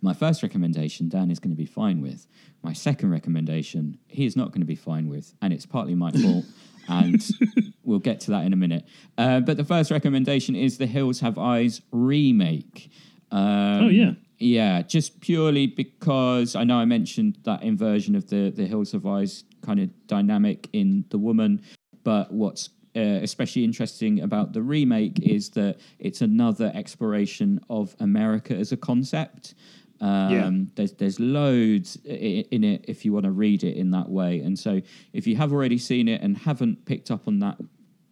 My 0.02 0.14
first 0.14 0.44
recommendation, 0.44 1.08
Dan 1.08 1.32
is 1.32 1.40
going 1.40 1.56
to 1.56 1.58
be 1.58 1.66
fine 1.66 2.02
with. 2.02 2.28
My 2.62 2.74
second 2.74 3.10
recommendation, 3.10 3.98
he 4.08 4.26
is 4.26 4.36
not 4.36 4.50
going 4.52 4.60
to 4.60 4.68
be 4.68 4.76
fine 4.76 5.08
with, 5.08 5.34
and 5.42 5.54
it's 5.54 5.66
partly 5.66 5.96
my 5.96 6.12
fault. 6.12 6.44
and 6.90 7.26
we'll 7.86 8.00
get 8.00 8.20
to 8.22 8.32
that 8.32 8.46
in 8.46 8.52
a 8.52 8.58
minute. 8.58 8.84
Uh, 9.18 9.40
but 9.40 9.56
the 9.56 9.64
first 9.64 9.92
recommendation 9.92 10.56
is 10.58 10.78
the 10.78 10.88
Hills 10.88 11.22
Have 11.22 11.38
Eyes 11.38 11.82
remake. 11.92 12.92
Um, 13.32 13.86
Oh, 13.86 13.88
yeah. 13.88 14.12
Yeah, 14.40 14.82
just 14.82 15.20
purely 15.22 15.68
because 15.68 16.56
I 16.56 16.64
know 16.64 16.78
I 16.78 16.86
mentioned 16.86 17.38
that 17.44 17.64
inversion 17.64 18.16
of 18.16 18.30
the 18.30 18.50
the 18.50 18.66
Hills 18.66 18.92
Have 18.92 19.06
Eyes 19.06 19.44
kind 19.62 19.80
of 19.80 19.90
dynamic 20.08 20.70
in 20.74 21.06
the 21.10 21.18
woman, 21.18 21.62
but 22.04 22.32
what's 22.32 22.70
uh, 22.96 23.00
especially 23.24 23.64
interesting 23.64 24.22
about 24.22 24.54
the 24.54 24.62
remake 24.62 25.20
is 25.20 25.50
that 25.52 25.80
it's 26.00 26.22
another 26.22 26.72
exploration 26.76 27.60
of 27.70 27.96
America 28.00 28.56
as 28.56 28.72
a 28.72 28.78
concept. 28.78 29.56
Um, 30.02 30.32
Yeah. 30.32 30.52
There's 30.76 30.94
there's 30.94 31.20
loads 31.20 31.96
in 32.06 32.64
it 32.64 32.86
if 32.88 33.06
you 33.06 33.14
want 33.14 33.26
to 33.26 33.32
read 33.32 33.64
it 33.64 33.78
in 33.78 33.92
that 33.92 34.10
way, 34.10 34.42
and 34.42 34.58
so 34.60 34.82
if 35.14 35.26
you 35.28 35.36
have 35.38 35.54
already 35.54 35.78
seen 35.78 36.08
it 36.08 36.22
and 36.22 36.38
haven't 36.38 36.86
picked 36.86 37.10
up 37.10 37.28
on 37.28 37.40
that 37.40 37.58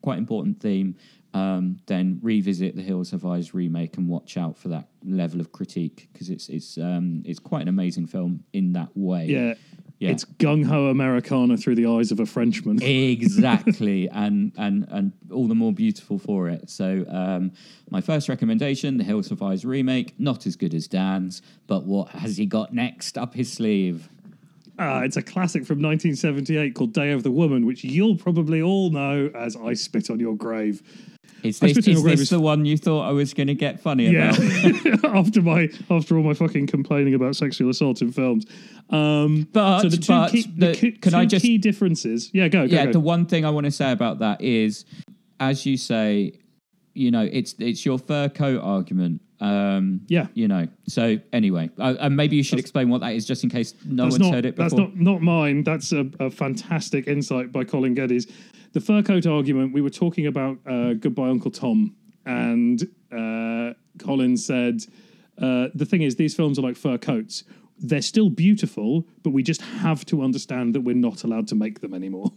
quite 0.02 0.18
important 0.18 0.60
theme, 0.60 0.96
um, 1.34 1.80
then 1.86 2.20
revisit 2.22 2.76
the 2.76 2.82
Hills 2.82 3.12
Have 3.12 3.26
Eyes 3.26 3.54
remake 3.54 3.98
and 3.98 4.08
watch 4.08 4.38
out 4.38 4.58
for 4.58 4.68
that 4.70 4.88
level 5.06 5.40
of 5.40 5.52
critique 5.52 6.10
because 6.12 6.30
it's 6.30 6.50
it's 6.50 6.78
um, 6.78 7.24
it's 7.26 7.40
quite 7.40 7.62
an 7.62 7.68
amazing 7.68 8.08
film 8.08 8.44
in 8.54 8.74
that 8.74 8.90
way. 8.96 9.26
Yeah. 9.26 9.54
Yeah. 10.00 10.10
It's 10.10 10.26
gung 10.26 10.66
ho 10.66 10.88
Americana 10.88 11.58
through 11.58 11.76
the 11.76 11.86
eyes 11.86 12.12
of 12.12 12.20
a 12.20 12.26
Frenchman. 12.26 12.82
exactly 12.82 14.10
and 14.10 14.52
and 14.58 14.88
and 14.90 15.12
all 15.32 15.48
the 15.48 15.54
more 15.54 15.72
beautiful 15.72 16.18
for 16.18 16.50
it 16.50 16.72
so 16.72 17.06
um 17.08 17.52
my 17.92 18.02
first 18.02 18.28
recommendation 18.28 18.98
the 18.98 19.04
hills 19.04 19.30
Have 19.30 19.44
eyes 19.44 19.64
remake 19.64 20.16
not 20.20 20.48
as 20.48 20.56
good 20.56 20.74
as 20.74 20.88
dan's 20.88 21.44
but 21.68 21.86
what 21.86 22.10
has 22.10 22.36
he 22.38 22.48
got 22.48 22.74
next 22.74 23.16
up 23.16 23.36
his 23.36 23.54
sleeve 23.54 24.10
Uh, 24.80 25.02
it's 25.04 25.18
a 25.18 25.22
classic 25.22 25.64
from 25.66 25.80
1978 25.80 26.74
called 26.74 26.94
Day 26.94 27.12
of 27.12 27.22
the 27.22 27.30
Woman, 27.30 27.68
which 27.68 27.84
you'll 27.84 28.16
probably 28.16 28.64
all 28.64 28.90
know 28.90 29.30
as 29.36 29.56
I 29.56 29.74
Spit 29.76 30.10
on 30.10 30.20
Your 30.20 30.36
Grave. 30.36 30.82
Is 31.44 31.60
this, 31.60 31.78
is 31.88 32.04
this 32.04 32.30
the 32.30 32.40
one 32.40 32.66
you 32.66 32.78
thought 32.78 33.02
i 33.08 33.12
was 33.12 33.34
going 33.34 33.48
to 33.48 33.56
get 33.56 33.80
funny 33.80 34.08
Yeah. 34.10 34.36
about 34.36 35.06
after 35.16 35.42
my 35.42 35.70
after 35.90 36.18
all 36.18 36.24
my 36.24 36.34
fucking 36.34 36.68
complaining 36.68 37.14
about 37.14 37.36
sexual 37.36 37.70
assault 37.70 38.02
in 38.02 38.12
films. 38.12 38.46
Um, 38.90 39.48
But- 39.54 39.82
so 39.82 39.90
the 39.90 39.98
two, 39.98 40.08
but 40.14 40.32
key, 40.32 40.42
the 40.56 40.72
the- 40.74 40.92
can 40.94 41.12
two 41.14 41.18
I 41.18 41.26
just- 41.26 41.46
key 41.46 41.58
differences? 41.58 42.30
Yeah, 42.34 42.48
go. 42.48 42.68
go 42.68 42.74
yeah 42.76 42.86
go. 42.86 42.92
the 42.94 43.00
one 43.00 43.26
thing 43.26 43.46
i 43.46 43.50
want 43.50 43.66
to 43.66 43.72
say 43.72 43.92
about 43.92 44.20
that 44.20 44.42
is 44.42 44.86
as 45.40 45.66
you 45.66 45.78
say 45.78 46.34
you 46.94 47.10
know 47.12 47.28
it's 47.32 47.56
it's 47.60 47.86
your 47.86 47.98
fur 47.98 48.28
coat 48.30 48.62
argument 48.62 49.22
um 49.40 50.02
Yeah. 50.08 50.28
you 50.36 50.48
know 50.48 50.68
so 50.88 51.18
anyway 51.34 51.70
uh, 51.80 51.96
and 52.00 52.16
maybe 52.16 52.36
you 52.36 52.44
should 52.44 52.60
explain 52.60 52.90
what 52.90 53.02
that 53.02 53.14
is 53.16 53.26
just 53.26 53.44
in 53.44 53.50
case 53.50 53.74
no 53.86 54.04
one's 54.04 54.20
not 54.20 54.34
heard 54.34 54.46
it 54.46 54.56
before 54.56 54.70
that's 54.70 54.80
not 54.80 54.96
not 54.96 55.22
mine. 55.22 55.64
That's 55.64 55.92
a, 55.94 56.06
a 56.20 56.30
fantastic 56.30 57.08
insight 57.08 57.52
by 57.52 57.64
Colin 57.64 57.96
Geddes. 57.96 58.28
The 58.74 58.80
fur 58.80 59.02
coat 59.04 59.26
argument. 59.26 59.74
We 59.74 59.82
were 59.82 59.90
talking 59.90 60.28
about 60.28 60.58
uh, 60.66 60.94
Goodbye 60.94 61.30
Uncle 61.30 61.52
Tom, 61.52 61.96
and 62.26 62.82
uh, 63.12 63.74
Colin 64.00 64.38
said 64.38 64.86
uh, 65.38 65.68
the 65.74 65.86
thing 65.86 66.02
is 66.02 66.16
these 66.16 66.36
films 66.36 66.58
are 66.58 66.62
like 66.62 66.78
fur 66.78 66.98
coats. 66.98 67.44
They're 67.80 68.02
still 68.02 68.30
beautiful, 68.30 69.06
but 69.24 69.32
we 69.32 69.44
just 69.44 69.62
have 69.62 70.06
to 70.06 70.22
understand 70.22 70.76
that 70.76 70.82
we're 70.82 70.96
not 70.96 71.24
allowed 71.24 71.48
to 71.50 71.56
make 71.56 71.82
them 71.82 71.94
anymore. 71.94 72.32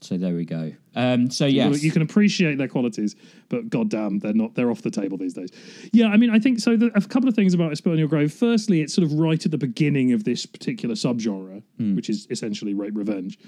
So 0.00 0.16
there 0.16 0.34
we 0.34 0.44
go. 0.44 0.72
Um, 0.94 1.30
so 1.30 1.44
yes, 1.46 1.82
you 1.82 1.90
can 1.90 2.02
appreciate 2.02 2.56
their 2.56 2.68
qualities, 2.68 3.16
but 3.48 3.68
goddamn, 3.68 4.20
they're 4.20 4.32
not. 4.32 4.54
They're 4.54 4.70
off 4.70 4.82
the 4.82 4.90
table 4.90 5.18
these 5.18 5.34
days. 5.34 5.50
Yeah, 5.92 6.08
I 6.08 6.16
mean, 6.16 6.30
I 6.30 6.38
think 6.38 6.60
so. 6.60 6.76
The, 6.76 6.86
a 6.94 7.00
couple 7.00 7.28
of 7.28 7.34
things 7.34 7.54
about 7.54 7.70
I 7.70 7.74
Spit 7.74 7.92
on 7.92 7.98
Your 7.98 8.08
Grave. 8.08 8.32
Firstly, 8.32 8.80
it's 8.80 8.94
sort 8.94 9.04
of 9.04 9.12
right 9.14 9.44
at 9.44 9.50
the 9.50 9.58
beginning 9.58 10.12
of 10.12 10.24
this 10.24 10.46
particular 10.46 10.94
subgenre, 10.94 11.62
which 11.96 12.08
is 12.08 12.26
essentially 12.30 12.74
rape 12.74 12.96
revenge. 12.96 13.38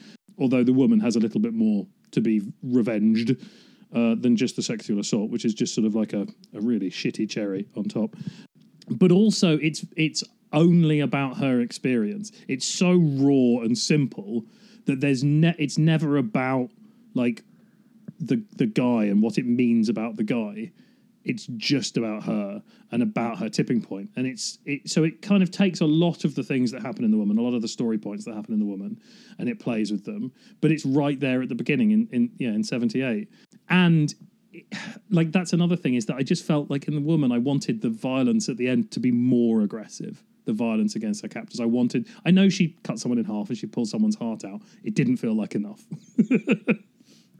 Although 0.40 0.64
the 0.64 0.72
woman 0.72 0.98
has 1.00 1.16
a 1.16 1.20
little 1.20 1.40
bit 1.40 1.54
more 1.54 1.86
to 2.12 2.20
be 2.20 2.42
revenged 2.62 3.36
uh, 3.94 4.14
than 4.16 4.36
just 4.36 4.56
the 4.56 4.62
sexual 4.62 4.98
assault, 4.98 5.30
which 5.30 5.44
is 5.44 5.54
just 5.54 5.74
sort 5.74 5.86
of 5.86 5.94
like 5.94 6.12
a, 6.12 6.26
a 6.54 6.60
really 6.60 6.90
shitty 6.90 7.28
cherry 7.28 7.68
on 7.76 7.84
top 7.84 8.16
but 8.90 9.12
also 9.12 9.56
it's 9.58 9.84
it's 9.96 10.24
only 10.52 11.00
about 11.00 11.38
her 11.38 11.60
experience. 11.60 12.32
It's 12.48 12.66
so 12.66 12.94
raw 12.94 13.62
and 13.62 13.78
simple 13.78 14.44
that 14.86 15.00
there's 15.00 15.22
ne- 15.22 15.54
it's 15.58 15.78
never 15.78 16.16
about 16.16 16.70
like 17.14 17.42
the 18.18 18.42
the 18.56 18.66
guy 18.66 19.04
and 19.04 19.22
what 19.22 19.38
it 19.38 19.46
means 19.46 19.88
about 19.88 20.16
the 20.16 20.24
guy. 20.24 20.72
It's 21.24 21.46
just 21.56 21.96
about 21.96 22.22
her 22.24 22.62
and 22.92 23.02
about 23.02 23.38
her 23.38 23.48
tipping 23.48 23.82
point, 23.82 24.10
and 24.16 24.26
it's 24.26 24.58
it. 24.64 24.88
So 24.88 25.04
it 25.04 25.20
kind 25.22 25.42
of 25.42 25.50
takes 25.50 25.80
a 25.80 25.86
lot 25.86 26.24
of 26.24 26.34
the 26.34 26.42
things 26.42 26.70
that 26.72 26.82
happen 26.82 27.04
in 27.04 27.10
the 27.10 27.18
woman, 27.18 27.38
a 27.38 27.42
lot 27.42 27.54
of 27.54 27.62
the 27.62 27.68
story 27.68 27.98
points 27.98 28.24
that 28.24 28.34
happen 28.34 28.54
in 28.54 28.60
the 28.60 28.66
woman, 28.66 28.98
and 29.38 29.48
it 29.48 29.58
plays 29.58 29.92
with 29.92 30.04
them. 30.04 30.32
But 30.60 30.72
it's 30.72 30.86
right 30.86 31.18
there 31.20 31.42
at 31.42 31.48
the 31.48 31.54
beginning 31.54 31.90
in 31.90 32.08
in 32.10 32.32
yeah 32.38 32.50
in 32.50 32.64
'78, 32.64 33.28
and 33.68 34.14
like 35.10 35.32
that's 35.32 35.52
another 35.52 35.76
thing 35.76 35.94
is 35.94 36.06
that 36.06 36.16
I 36.16 36.22
just 36.22 36.44
felt 36.44 36.70
like 36.70 36.88
in 36.88 36.94
the 36.94 37.00
woman 37.00 37.32
I 37.32 37.38
wanted 37.38 37.82
the 37.82 37.90
violence 37.90 38.48
at 38.48 38.56
the 38.56 38.68
end 38.68 38.90
to 38.92 39.00
be 39.00 39.10
more 39.10 39.62
aggressive. 39.62 40.22
The 40.46 40.52
violence 40.54 40.96
against 40.96 41.22
her 41.22 41.28
captors. 41.28 41.60
I 41.60 41.66
wanted. 41.66 42.08
I 42.24 42.30
know 42.30 42.48
she 42.48 42.76
cut 42.82 42.98
someone 42.98 43.18
in 43.18 43.26
half 43.26 43.50
and 43.50 43.58
she 43.58 43.66
pulled 43.66 43.88
someone's 43.88 44.16
heart 44.16 44.44
out. 44.44 44.62
It 44.82 44.94
didn't 44.94 45.18
feel 45.18 45.34
like 45.34 45.54
enough. 45.54 45.84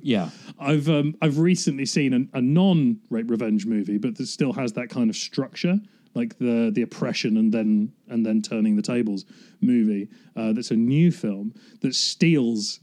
yeah, 0.03 0.31
I've 0.59 0.89
um, 0.89 1.15
I've 1.23 1.39
recently 1.39 1.87
seen 1.87 2.13
a, 2.13 2.39
a 2.39 2.41
non 2.41 3.01
rape 3.11 3.31
revenge 3.31 3.67
movie, 3.67 3.99
but 3.99 4.17
that 4.17 4.27
still 4.27 4.53
has 4.55 4.73
that 4.75 4.89
kind 4.91 5.11
of 5.11 5.17
structure, 5.17 5.79
like 6.15 6.39
the 6.39 6.71
the 6.75 6.83
oppression 6.83 7.37
and 7.37 7.53
then 7.53 7.93
and 8.09 8.25
then 8.25 8.43
turning 8.43 8.77
the 8.77 8.83
tables 8.83 9.25
movie. 9.61 10.09
Uh, 10.37 10.53
that's 10.53 10.71
a 10.71 10.77
new 10.77 11.11
film 11.11 11.55
that 11.81 11.95
steals 11.95 12.81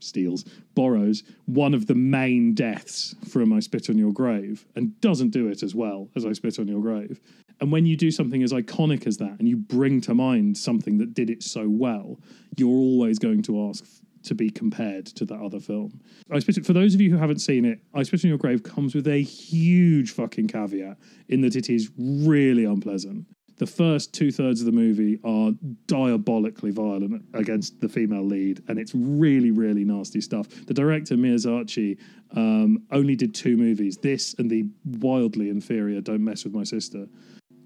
steals 0.00 0.44
borrows 0.74 1.22
one 1.46 1.74
of 1.74 1.86
the 1.86 1.94
main 1.94 2.54
deaths 2.54 3.14
from 3.28 3.52
I 3.52 3.60
Spit 3.60 3.88
on 3.88 3.98
Your 3.98 4.12
Grave 4.12 4.66
and 4.74 5.00
doesn't 5.00 5.30
do 5.30 5.48
it 5.48 5.62
as 5.62 5.74
well 5.74 6.08
as 6.16 6.26
I 6.26 6.32
Spit 6.32 6.58
on 6.58 6.66
Your 6.66 6.80
Grave. 6.80 7.20
And 7.60 7.70
when 7.70 7.86
you 7.86 7.96
do 7.96 8.10
something 8.10 8.42
as 8.42 8.52
iconic 8.52 9.06
as 9.06 9.18
that 9.18 9.38
and 9.38 9.48
you 9.48 9.56
bring 9.56 10.00
to 10.02 10.14
mind 10.14 10.58
something 10.58 10.98
that 10.98 11.14
did 11.14 11.30
it 11.30 11.44
so 11.44 11.68
well, 11.68 12.18
you're 12.56 12.68
always 12.68 13.20
going 13.20 13.42
to 13.42 13.68
ask 13.68 13.84
to 14.24 14.34
be 14.34 14.50
compared 14.50 15.06
to 15.06 15.24
that 15.26 15.40
other 15.40 15.60
film. 15.60 16.00
I 16.30 16.38
Spit 16.38 16.64
for 16.64 16.72
those 16.72 16.94
of 16.94 17.00
you 17.00 17.10
who 17.10 17.16
haven't 17.16 17.40
seen 17.40 17.64
it, 17.64 17.80
I 17.94 18.02
Spit 18.02 18.24
on 18.24 18.28
Your 18.28 18.38
Grave 18.38 18.62
comes 18.62 18.94
with 18.94 19.06
a 19.06 19.22
huge 19.22 20.12
fucking 20.12 20.48
caveat 20.48 20.98
in 21.28 21.40
that 21.42 21.56
it 21.56 21.68
is 21.70 21.90
really 21.96 22.64
unpleasant. 22.64 23.26
The 23.56 23.66
first 23.66 24.12
two 24.12 24.32
thirds 24.32 24.60
of 24.60 24.66
the 24.66 24.72
movie 24.72 25.20
are 25.24 25.52
diabolically 25.86 26.70
violent 26.70 27.24
against 27.34 27.80
the 27.80 27.88
female 27.88 28.24
lead, 28.24 28.62
and 28.68 28.78
it's 28.78 28.92
really, 28.94 29.50
really 29.50 29.84
nasty 29.84 30.20
stuff. 30.20 30.48
The 30.66 30.74
director 30.74 31.16
Meir 31.16 31.36
Zarchi 31.36 31.98
um, 32.34 32.82
only 32.90 33.14
did 33.14 33.34
two 33.34 33.56
movies: 33.56 33.98
this 33.98 34.34
and 34.38 34.50
the 34.50 34.64
wildly 34.84 35.48
inferior 35.48 36.00
"Don't 36.00 36.24
Mess 36.24 36.44
with 36.44 36.54
My 36.54 36.64
Sister." 36.64 37.06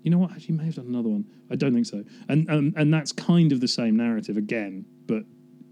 You 0.03 0.11
know 0.11 0.19
what? 0.19 0.33
Actually, 0.33 0.57
may 0.57 0.65
have 0.67 0.77
done 0.77 0.87
another 0.87 1.09
one. 1.09 1.25
I 1.51 1.57
don't 1.57 1.73
think 1.73 1.87
so. 1.87 2.05
And 2.29 2.49
and 2.51 2.75
and 2.77 2.93
that's 2.93 3.13
kind 3.13 3.51
of 3.53 3.61
the 3.61 3.69
same 3.69 3.97
narrative 3.97 4.37
again, 4.37 4.85
but 5.07 5.25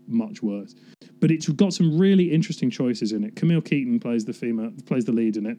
much 0.06 0.42
worse. 0.42 0.74
But 1.20 1.30
it's 1.30 1.48
got 1.48 1.72
some 1.72 1.98
really 1.98 2.32
interesting 2.32 2.70
choices 2.70 3.12
in 3.12 3.24
it. 3.24 3.36
Camille 3.36 3.60
Keaton 3.60 4.00
plays 4.00 4.24
the 4.24 4.32
female, 4.32 4.72
plays 4.86 5.04
the 5.04 5.12
lead 5.12 5.36
in 5.36 5.46
it. 5.46 5.58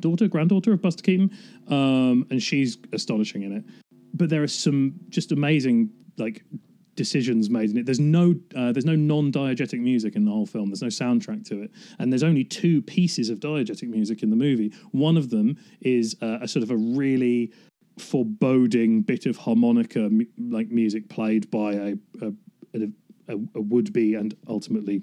Daughter, 0.00 0.26
granddaughter 0.26 0.72
of 0.72 0.82
Buster 0.82 1.02
Keaton, 1.02 1.30
um, 1.68 2.26
and 2.30 2.42
she's 2.42 2.78
astonishing 2.92 3.42
in 3.42 3.52
it. 3.52 3.64
But 4.14 4.30
there 4.30 4.42
are 4.42 4.48
some 4.48 4.94
just 5.08 5.32
amazing 5.32 5.90
like 6.18 6.42
decisions 6.94 7.48
made 7.48 7.70
in 7.70 7.78
it. 7.78 7.86
There's 7.86 8.00
no 8.00 8.34
uh, 8.56 8.72
there's 8.72 8.84
no 8.84 8.96
non-diegetic 8.96 9.80
music 9.80 10.16
in 10.16 10.24
the 10.24 10.30
whole 10.30 10.46
film. 10.46 10.70
There's 10.70 10.82
no 10.82 10.88
soundtrack 10.88 11.46
to 11.48 11.62
it, 11.62 11.70
and 11.98 12.12
there's 12.12 12.22
only 12.22 12.44
two 12.44 12.82
pieces 12.82 13.30
of 13.30 13.40
diegetic 13.40 13.88
music 13.88 14.22
in 14.22 14.30
the 14.30 14.36
movie. 14.36 14.72
One 14.90 15.16
of 15.16 15.30
them 15.30 15.56
is 15.80 16.16
uh, 16.20 16.38
a 16.40 16.48
sort 16.48 16.62
of 16.62 16.70
a 16.70 16.76
really 16.76 17.52
foreboding 17.98 19.02
bit 19.02 19.26
of 19.26 19.36
harmonica 19.36 20.08
like 20.38 20.68
music 20.68 21.08
played 21.08 21.50
by 21.50 21.72
a 21.74 21.94
a, 22.22 22.32
a, 22.74 22.88
a, 23.28 23.34
a 23.54 23.60
would-be 23.60 24.14
and 24.14 24.36
ultimately 24.48 25.02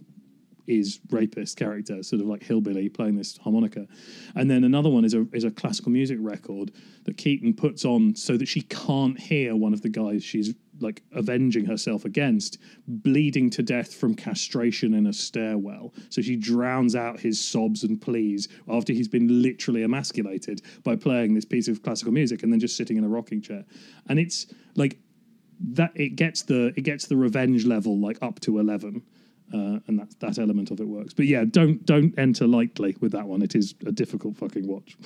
is 0.67 0.99
rapist 1.09 1.57
character, 1.57 2.03
sort 2.03 2.21
of 2.21 2.27
like 2.27 2.43
hillbilly 2.43 2.89
playing 2.89 3.17
this 3.17 3.37
harmonica, 3.37 3.87
and 4.35 4.51
then 4.51 4.63
another 4.63 4.89
one 4.89 5.03
is 5.03 5.15
a 5.15 5.25
is 5.33 5.43
a 5.43 5.49
classical 5.49 5.91
music 5.91 6.19
record 6.21 6.71
that 7.05 7.17
Keaton 7.17 7.55
puts 7.55 7.85
on 7.85 8.15
so 8.15 8.37
that 8.37 8.47
she 8.47 8.61
can't 8.61 9.19
hear 9.19 9.55
one 9.55 9.73
of 9.73 9.81
the 9.81 9.89
guys 9.89 10.23
she's 10.23 10.53
like 10.79 11.01
avenging 11.11 11.65
herself 11.65 12.05
against 12.05 12.57
bleeding 12.87 13.49
to 13.49 13.63
death 13.63 13.93
from 13.93 14.13
castration 14.15 14.93
in 14.93 15.07
a 15.07 15.13
stairwell. 15.13 15.93
So 16.09 16.21
she 16.21 16.37
drowns 16.37 16.95
out 16.95 17.19
his 17.19 17.43
sobs 17.43 17.83
and 17.83 17.99
pleas 17.99 18.47
after 18.69 18.93
he's 18.93 19.09
been 19.09 19.41
literally 19.41 19.83
emasculated 19.83 20.61
by 20.83 20.95
playing 20.95 21.33
this 21.33 21.43
piece 21.43 21.67
of 21.67 21.81
classical 21.83 22.13
music 22.13 22.43
and 22.43 22.53
then 22.53 22.61
just 22.61 22.77
sitting 22.77 22.95
in 22.95 23.03
a 23.03 23.09
rocking 23.09 23.41
chair, 23.41 23.65
and 24.07 24.19
it's 24.19 24.45
like 24.75 24.99
that 25.59 25.91
it 25.95 26.15
gets 26.15 26.43
the 26.43 26.73
it 26.75 26.81
gets 26.81 27.07
the 27.07 27.17
revenge 27.17 27.65
level 27.65 27.99
like 27.99 28.17
up 28.21 28.39
to 28.41 28.59
11 28.59 29.01
uh, 29.53 29.57
and 29.87 29.99
that 29.99 30.19
that 30.19 30.37
element 30.39 30.71
of 30.71 30.79
it 30.79 30.87
works. 30.87 31.13
But 31.13 31.25
yeah 31.25 31.43
don't 31.45 31.85
don't 31.85 32.17
enter 32.17 32.47
lightly 32.47 32.95
with 32.99 33.11
that 33.11 33.27
one. 33.27 33.41
It 33.41 33.55
is 33.55 33.75
a 33.85 33.91
difficult 33.91 34.37
fucking 34.37 34.67
watch. 34.67 34.97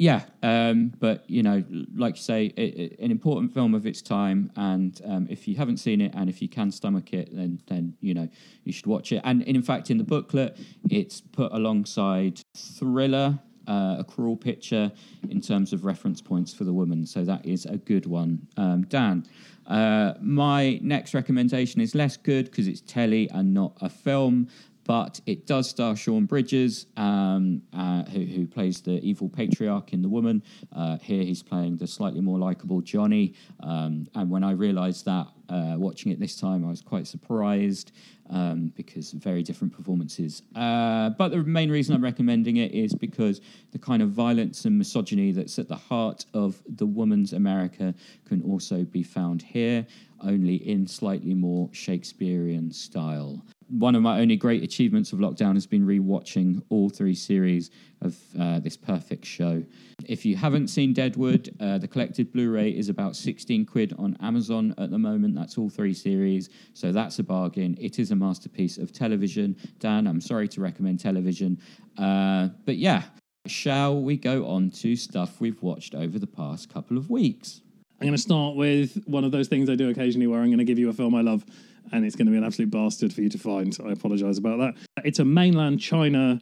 Yeah, 0.00 0.22
um, 0.42 0.94
but 0.98 1.28
you 1.28 1.42
know, 1.42 1.62
like 1.94 2.16
you 2.16 2.22
say, 2.22 2.46
it, 2.46 2.62
it, 2.62 2.98
an 3.00 3.10
important 3.10 3.52
film 3.52 3.74
of 3.74 3.84
its 3.84 4.00
time, 4.00 4.50
and 4.56 4.98
um, 5.04 5.26
if 5.28 5.46
you 5.46 5.56
haven't 5.56 5.76
seen 5.76 6.00
it, 6.00 6.14
and 6.14 6.30
if 6.30 6.40
you 6.40 6.48
can 6.48 6.70
stomach 6.70 7.12
it, 7.12 7.28
then 7.36 7.60
then 7.66 7.94
you 8.00 8.14
know 8.14 8.26
you 8.64 8.72
should 8.72 8.86
watch 8.86 9.12
it. 9.12 9.20
And 9.24 9.42
in 9.42 9.60
fact, 9.60 9.90
in 9.90 9.98
the 9.98 10.04
booklet, 10.04 10.56
it's 10.88 11.20
put 11.20 11.52
alongside 11.52 12.40
Thriller, 12.56 13.38
uh, 13.66 13.96
a 13.98 14.04
cruel 14.04 14.36
picture, 14.36 14.90
in 15.28 15.40
terms 15.40 15.72
of 15.72 15.84
reference 15.84 16.20
points 16.20 16.52
for 16.52 16.64
the 16.64 16.72
woman. 16.72 17.06
So 17.06 17.24
that 17.24 17.44
is 17.46 17.66
a 17.66 17.76
good 17.76 18.06
one. 18.06 18.46
Um, 18.56 18.84
Dan, 18.86 19.26
uh, 19.66 20.14
my 20.20 20.80
next 20.82 21.14
recommendation 21.14 21.80
is 21.80 21.94
less 21.94 22.16
good 22.16 22.46
because 22.46 22.66
it's 22.66 22.80
telly 22.80 23.28
and 23.30 23.54
not 23.54 23.76
a 23.80 23.88
film 23.88 24.48
but 24.90 25.20
it 25.24 25.46
does 25.46 25.70
star 25.70 25.94
Sean 25.94 26.24
Bridgers, 26.24 26.86
um, 26.96 27.62
uh, 27.72 28.02
who, 28.06 28.24
who, 28.24 28.44
plays 28.44 28.80
the 28.80 29.00
evil 29.04 29.28
patriarch 29.28 29.92
in 29.92 30.02
The 30.02 30.08
Woman. 30.08 30.42
Uh, 30.74 30.98
here 30.98 31.22
he's 31.22 31.44
playing 31.44 31.76
the 31.76 31.86
slightly 31.86 32.20
more 32.20 32.40
likable 32.40 32.80
Johnny. 32.80 33.34
Um, 33.60 34.08
and 34.16 34.28
when 34.28 34.42
I 34.42 34.50
realised 34.50 35.04
that 35.04 35.28
uh, 35.48 35.76
watching 35.76 36.10
it 36.10 36.18
this 36.18 36.34
time, 36.34 36.64
I 36.64 36.70
was 36.70 36.82
quite 36.82 37.06
surprised 37.06 37.92
um, 38.30 38.72
because 38.74 39.12
very 39.12 39.44
different 39.44 39.72
performances. 39.72 40.42
Uh, 40.56 41.10
but 41.10 41.28
the 41.28 41.44
main 41.44 41.70
reason 41.70 41.94
I'm 41.94 42.02
recommending 42.02 42.56
it 42.56 42.72
is 42.72 42.92
because 42.92 43.40
the 43.70 43.78
kind 43.78 44.02
of 44.02 44.10
violence 44.10 44.64
and 44.64 44.76
misogyny 44.76 45.30
that's 45.30 45.56
at 45.60 45.68
the 45.68 45.76
heart 45.76 46.24
of 46.34 46.60
The 46.66 46.86
Woman's 46.86 47.32
America 47.32 47.94
can 48.26 48.42
also 48.42 48.82
be 48.82 49.04
found 49.04 49.40
here, 49.40 49.86
only 50.20 50.56
in 50.68 50.88
slightly 50.88 51.34
more 51.34 51.68
Shakespearean 51.70 52.72
style 52.72 53.40
one 53.70 53.94
of 53.94 54.02
my 54.02 54.20
only 54.20 54.36
great 54.36 54.62
achievements 54.62 55.12
of 55.12 55.20
lockdown 55.20 55.54
has 55.54 55.66
been 55.66 55.86
rewatching 55.86 56.62
all 56.70 56.90
three 56.90 57.14
series 57.14 57.70
of 58.02 58.16
uh, 58.38 58.58
this 58.58 58.76
perfect 58.76 59.24
show. 59.24 59.62
If 60.06 60.24
you 60.24 60.36
haven't 60.36 60.68
seen 60.68 60.92
Deadwood, 60.92 61.54
uh, 61.60 61.78
the 61.78 61.86
collected 61.86 62.32
Blu-ray 62.32 62.70
is 62.70 62.88
about 62.88 63.14
16 63.14 63.66
quid 63.66 63.94
on 63.98 64.16
Amazon 64.20 64.74
at 64.78 64.90
the 64.90 64.98
moment. 64.98 65.34
That's 65.34 65.56
all 65.56 65.70
three 65.70 65.94
series, 65.94 66.50
so 66.74 66.90
that's 66.90 67.18
a 67.20 67.22
bargain. 67.22 67.76
It 67.80 67.98
is 67.98 68.10
a 68.10 68.16
masterpiece 68.16 68.76
of 68.76 68.92
television. 68.92 69.56
Dan, 69.78 70.06
I'm 70.06 70.20
sorry 70.20 70.48
to 70.48 70.60
recommend 70.60 71.00
television, 71.00 71.58
uh, 71.98 72.48
but 72.64 72.76
yeah. 72.76 73.04
Shall 73.46 74.02
we 74.02 74.18
go 74.18 74.46
on 74.46 74.70
to 74.72 74.94
stuff 74.94 75.40
we've 75.40 75.62
watched 75.62 75.94
over 75.94 76.18
the 76.18 76.26
past 76.26 76.70
couple 76.70 76.98
of 76.98 77.08
weeks? 77.08 77.62
I'm 77.98 78.06
going 78.06 78.16
to 78.16 78.22
start 78.22 78.54
with 78.54 79.02
one 79.06 79.24
of 79.24 79.32
those 79.32 79.48
things 79.48 79.70
I 79.70 79.76
do 79.76 79.88
occasionally 79.88 80.26
where 80.26 80.40
I'm 80.40 80.48
going 80.48 80.58
to 80.58 80.64
give 80.64 80.78
you 80.78 80.90
a 80.90 80.92
film 80.92 81.14
I 81.14 81.22
love 81.22 81.44
and 81.92 82.04
it's 82.04 82.16
going 82.16 82.26
to 82.26 82.32
be 82.32 82.38
an 82.38 82.44
absolute 82.44 82.70
bastard 82.70 83.12
for 83.12 83.22
you 83.22 83.28
to 83.28 83.38
find. 83.38 83.76
I 83.84 83.92
apologize 83.92 84.38
about 84.38 84.58
that. 84.58 85.04
It's 85.04 85.18
a 85.18 85.24
mainland 85.24 85.80
China 85.80 86.40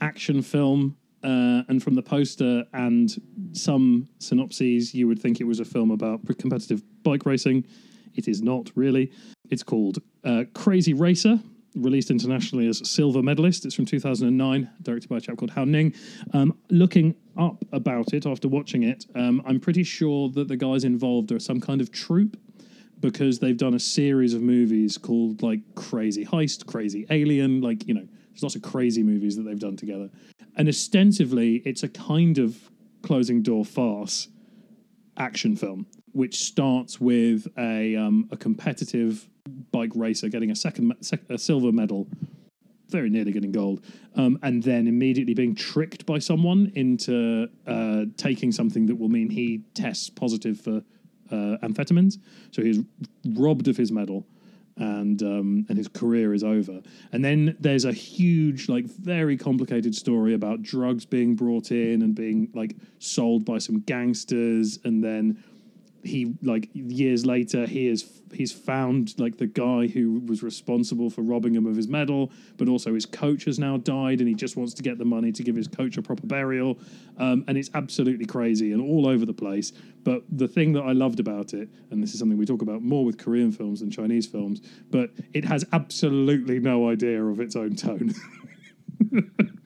action 0.00 0.42
film. 0.42 0.96
Uh, 1.22 1.62
and 1.68 1.82
from 1.82 1.94
the 1.94 2.02
poster 2.02 2.64
and 2.72 3.16
some 3.52 4.08
synopses, 4.18 4.94
you 4.94 5.08
would 5.08 5.18
think 5.18 5.40
it 5.40 5.44
was 5.44 5.58
a 5.58 5.64
film 5.64 5.90
about 5.90 6.20
competitive 6.38 6.82
bike 7.02 7.26
racing. 7.26 7.66
It 8.14 8.28
is 8.28 8.42
not 8.42 8.70
really. 8.74 9.10
It's 9.50 9.62
called 9.62 9.98
uh, 10.24 10.44
Crazy 10.54 10.94
Racer, 10.94 11.40
released 11.74 12.10
internationally 12.10 12.68
as 12.68 12.88
Silver 12.88 13.22
Medalist. 13.22 13.64
It's 13.64 13.74
from 13.74 13.86
2009, 13.86 14.70
directed 14.82 15.08
by 15.08 15.16
a 15.16 15.20
chap 15.20 15.38
called 15.38 15.50
Hao 15.50 15.64
Ning. 15.64 15.94
Um, 16.32 16.56
looking 16.70 17.14
up 17.36 17.64
about 17.72 18.12
it 18.12 18.26
after 18.26 18.48
watching 18.48 18.84
it, 18.84 19.06
um, 19.14 19.42
I'm 19.46 19.60
pretty 19.60 19.82
sure 19.82 20.30
that 20.30 20.48
the 20.48 20.56
guys 20.56 20.84
involved 20.84 21.32
are 21.32 21.40
some 21.40 21.60
kind 21.60 21.80
of 21.80 21.90
troupe 21.90 22.36
because 23.00 23.38
they've 23.38 23.56
done 23.56 23.74
a 23.74 23.80
series 23.80 24.34
of 24.34 24.42
movies 24.42 24.98
called 24.98 25.42
like 25.42 25.60
Crazy 25.74 26.24
Heist, 26.24 26.66
Crazy 26.66 27.06
Alien, 27.10 27.60
like, 27.60 27.86
you 27.86 27.94
know, 27.94 28.06
there's 28.30 28.42
lots 28.42 28.56
of 28.56 28.62
crazy 28.62 29.02
movies 29.02 29.36
that 29.36 29.42
they've 29.42 29.58
done 29.58 29.76
together. 29.76 30.10
And 30.56 30.68
ostensibly, 30.68 31.56
it's 31.64 31.82
a 31.82 31.88
kind 31.88 32.38
of 32.38 32.70
closing 33.02 33.42
door 33.42 33.64
farce 33.64 34.28
action 35.16 35.56
film, 35.56 35.86
which 36.12 36.36
starts 36.36 37.00
with 37.00 37.46
a, 37.58 37.96
um, 37.96 38.28
a 38.30 38.36
competitive 38.36 39.28
bike 39.70 39.92
racer 39.94 40.28
getting 40.28 40.50
a 40.50 40.56
second 40.56 40.92
a 41.28 41.38
silver 41.38 41.70
medal 41.70 42.08
very 42.88 43.10
nearly 43.10 43.32
getting 43.32 43.52
gold, 43.52 43.84
um, 44.14 44.38
and 44.42 44.62
then 44.62 44.86
immediately 44.86 45.34
being 45.34 45.54
tricked 45.54 46.06
by 46.06 46.18
someone 46.18 46.70
into 46.74 47.48
uh, 47.66 48.04
taking 48.16 48.52
something 48.52 48.86
that 48.86 48.94
will 48.94 49.08
mean 49.08 49.28
he 49.28 49.62
tests 49.74 50.08
positive 50.08 50.60
for 50.60 50.82
uh, 51.30 51.56
amphetamines. 51.66 52.18
So 52.50 52.62
he's 52.62 52.80
robbed 53.34 53.68
of 53.68 53.76
his 53.76 53.90
medal, 53.90 54.26
and 54.76 55.22
um, 55.22 55.66
and 55.68 55.78
his 55.78 55.88
career 55.88 56.34
is 56.34 56.44
over. 56.44 56.82
And 57.12 57.24
then 57.24 57.56
there's 57.60 57.84
a 57.84 57.92
huge, 57.92 58.68
like, 58.68 58.84
very 58.84 59.36
complicated 59.36 59.94
story 59.94 60.34
about 60.34 60.62
drugs 60.62 61.06
being 61.06 61.34
brought 61.34 61.70
in 61.70 62.02
and 62.02 62.14
being 62.14 62.50
like 62.54 62.76
sold 62.98 63.44
by 63.44 63.58
some 63.58 63.80
gangsters, 63.80 64.78
and 64.84 65.02
then 65.02 65.42
he 66.06 66.34
like 66.42 66.70
years 66.72 67.26
later 67.26 67.66
he 67.66 67.88
is 67.88 68.22
he's 68.32 68.52
found 68.52 69.18
like 69.18 69.38
the 69.38 69.46
guy 69.46 69.86
who 69.86 70.20
was 70.26 70.42
responsible 70.42 71.10
for 71.10 71.22
robbing 71.22 71.54
him 71.54 71.66
of 71.66 71.76
his 71.76 71.88
medal 71.88 72.30
but 72.56 72.68
also 72.68 72.94
his 72.94 73.06
coach 73.06 73.44
has 73.44 73.58
now 73.58 73.76
died 73.76 74.20
and 74.20 74.28
he 74.28 74.34
just 74.34 74.56
wants 74.56 74.74
to 74.74 74.82
get 74.82 74.98
the 74.98 75.04
money 75.04 75.32
to 75.32 75.42
give 75.42 75.56
his 75.56 75.68
coach 75.68 75.96
a 75.96 76.02
proper 76.02 76.26
burial. 76.26 76.78
Um, 77.18 77.44
and 77.48 77.56
it's 77.56 77.70
absolutely 77.74 78.26
crazy 78.26 78.72
and 78.72 78.82
all 78.82 79.06
over 79.06 79.24
the 79.24 79.34
place. 79.34 79.72
But 80.04 80.22
the 80.30 80.48
thing 80.48 80.72
that 80.74 80.82
i 80.82 80.92
loved 80.92 81.18
about 81.18 81.52
it 81.52 81.68
and 81.90 82.02
this 82.02 82.12
is 82.12 82.18
something 82.18 82.38
we 82.38 82.46
talk 82.46 82.62
about 82.62 82.82
more 82.82 83.04
with 83.04 83.18
korean 83.18 83.50
films 83.50 83.80
than 83.80 83.90
chinese 83.90 84.26
films 84.26 84.60
but 84.90 85.10
it 85.34 85.44
has 85.44 85.64
absolutely 85.72 86.60
no 86.60 86.88
idea 86.88 87.24
of 87.24 87.40
its 87.40 87.56
own 87.56 87.74
tone. 87.74 88.14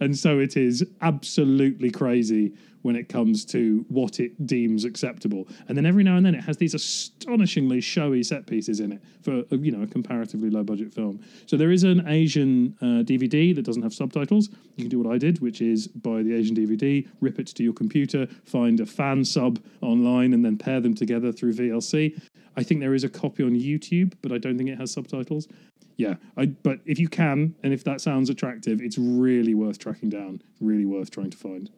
And 0.00 0.16
so 0.16 0.38
it 0.38 0.56
is 0.56 0.84
absolutely 1.00 1.90
crazy 1.90 2.54
when 2.86 2.94
it 2.94 3.08
comes 3.08 3.44
to 3.44 3.84
what 3.88 4.20
it 4.20 4.46
deems 4.46 4.84
acceptable. 4.84 5.48
And 5.66 5.76
then 5.76 5.84
every 5.84 6.04
now 6.04 6.16
and 6.16 6.24
then 6.24 6.36
it 6.36 6.44
has 6.44 6.56
these 6.56 6.72
astonishingly 6.72 7.80
showy 7.80 8.22
set 8.22 8.46
pieces 8.46 8.78
in 8.78 8.92
it 8.92 9.02
for 9.22 9.42
you 9.56 9.72
know 9.72 9.82
a 9.82 9.88
comparatively 9.88 10.50
low 10.50 10.62
budget 10.62 10.94
film. 10.94 11.20
So 11.46 11.56
there 11.56 11.72
is 11.72 11.82
an 11.82 12.06
Asian 12.06 12.76
uh, 12.80 13.02
DVD 13.02 13.52
that 13.56 13.64
doesn't 13.64 13.82
have 13.82 13.92
subtitles. 13.92 14.50
You 14.76 14.84
can 14.84 14.88
do 14.88 15.00
what 15.00 15.12
I 15.12 15.18
did, 15.18 15.40
which 15.40 15.60
is 15.60 15.88
buy 15.88 16.22
the 16.22 16.32
Asian 16.32 16.54
DVD, 16.54 17.06
rip 17.20 17.40
it 17.40 17.48
to 17.48 17.64
your 17.64 17.72
computer, 17.72 18.28
find 18.44 18.78
a 18.78 18.86
fan 18.86 19.24
sub 19.24 19.58
online, 19.82 20.32
and 20.32 20.44
then 20.44 20.56
pair 20.56 20.80
them 20.80 20.94
together 20.94 21.32
through 21.32 21.54
VLC. 21.54 22.18
I 22.56 22.62
think 22.62 22.80
there 22.80 22.94
is 22.94 23.02
a 23.02 23.08
copy 23.08 23.42
on 23.42 23.50
YouTube, 23.50 24.14
but 24.22 24.30
I 24.30 24.38
don't 24.38 24.56
think 24.56 24.70
it 24.70 24.78
has 24.78 24.92
subtitles. 24.92 25.48
Yeah, 25.96 26.14
I, 26.36 26.46
but 26.46 26.78
if 26.84 27.00
you 27.00 27.08
can, 27.08 27.56
and 27.64 27.72
if 27.72 27.82
that 27.84 28.00
sounds 28.00 28.30
attractive, 28.30 28.80
it's 28.80 28.96
really 28.96 29.54
worth 29.54 29.78
tracking 29.78 30.10
down. 30.10 30.42
Really 30.60 30.84
worth 30.84 31.10
trying 31.10 31.30
to 31.30 31.36
find. 31.36 31.68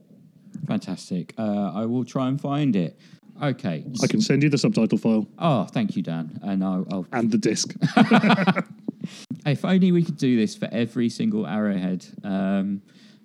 Fantastic. 0.66 1.34
Uh, 1.38 1.72
I 1.74 1.86
will 1.86 2.04
try 2.04 2.28
and 2.28 2.40
find 2.40 2.74
it. 2.76 2.98
Okay. 3.42 3.84
I 4.02 4.06
can 4.08 4.20
send 4.20 4.42
you 4.42 4.48
the 4.48 4.58
subtitle 4.58 4.98
file. 4.98 5.26
Oh, 5.38 5.64
thank 5.64 5.96
you, 5.96 6.02
Dan. 6.02 6.40
And 6.42 6.64
I'll. 6.64 6.86
I'll... 6.90 7.06
And 7.12 7.30
the 7.30 7.38
disc. 7.38 7.74
if 9.46 9.64
only 9.64 9.92
we 9.92 10.02
could 10.02 10.16
do 10.16 10.36
this 10.36 10.56
for 10.56 10.68
every 10.72 11.08
single 11.08 11.46
arrowhead. 11.46 12.06
Um, 12.24 12.82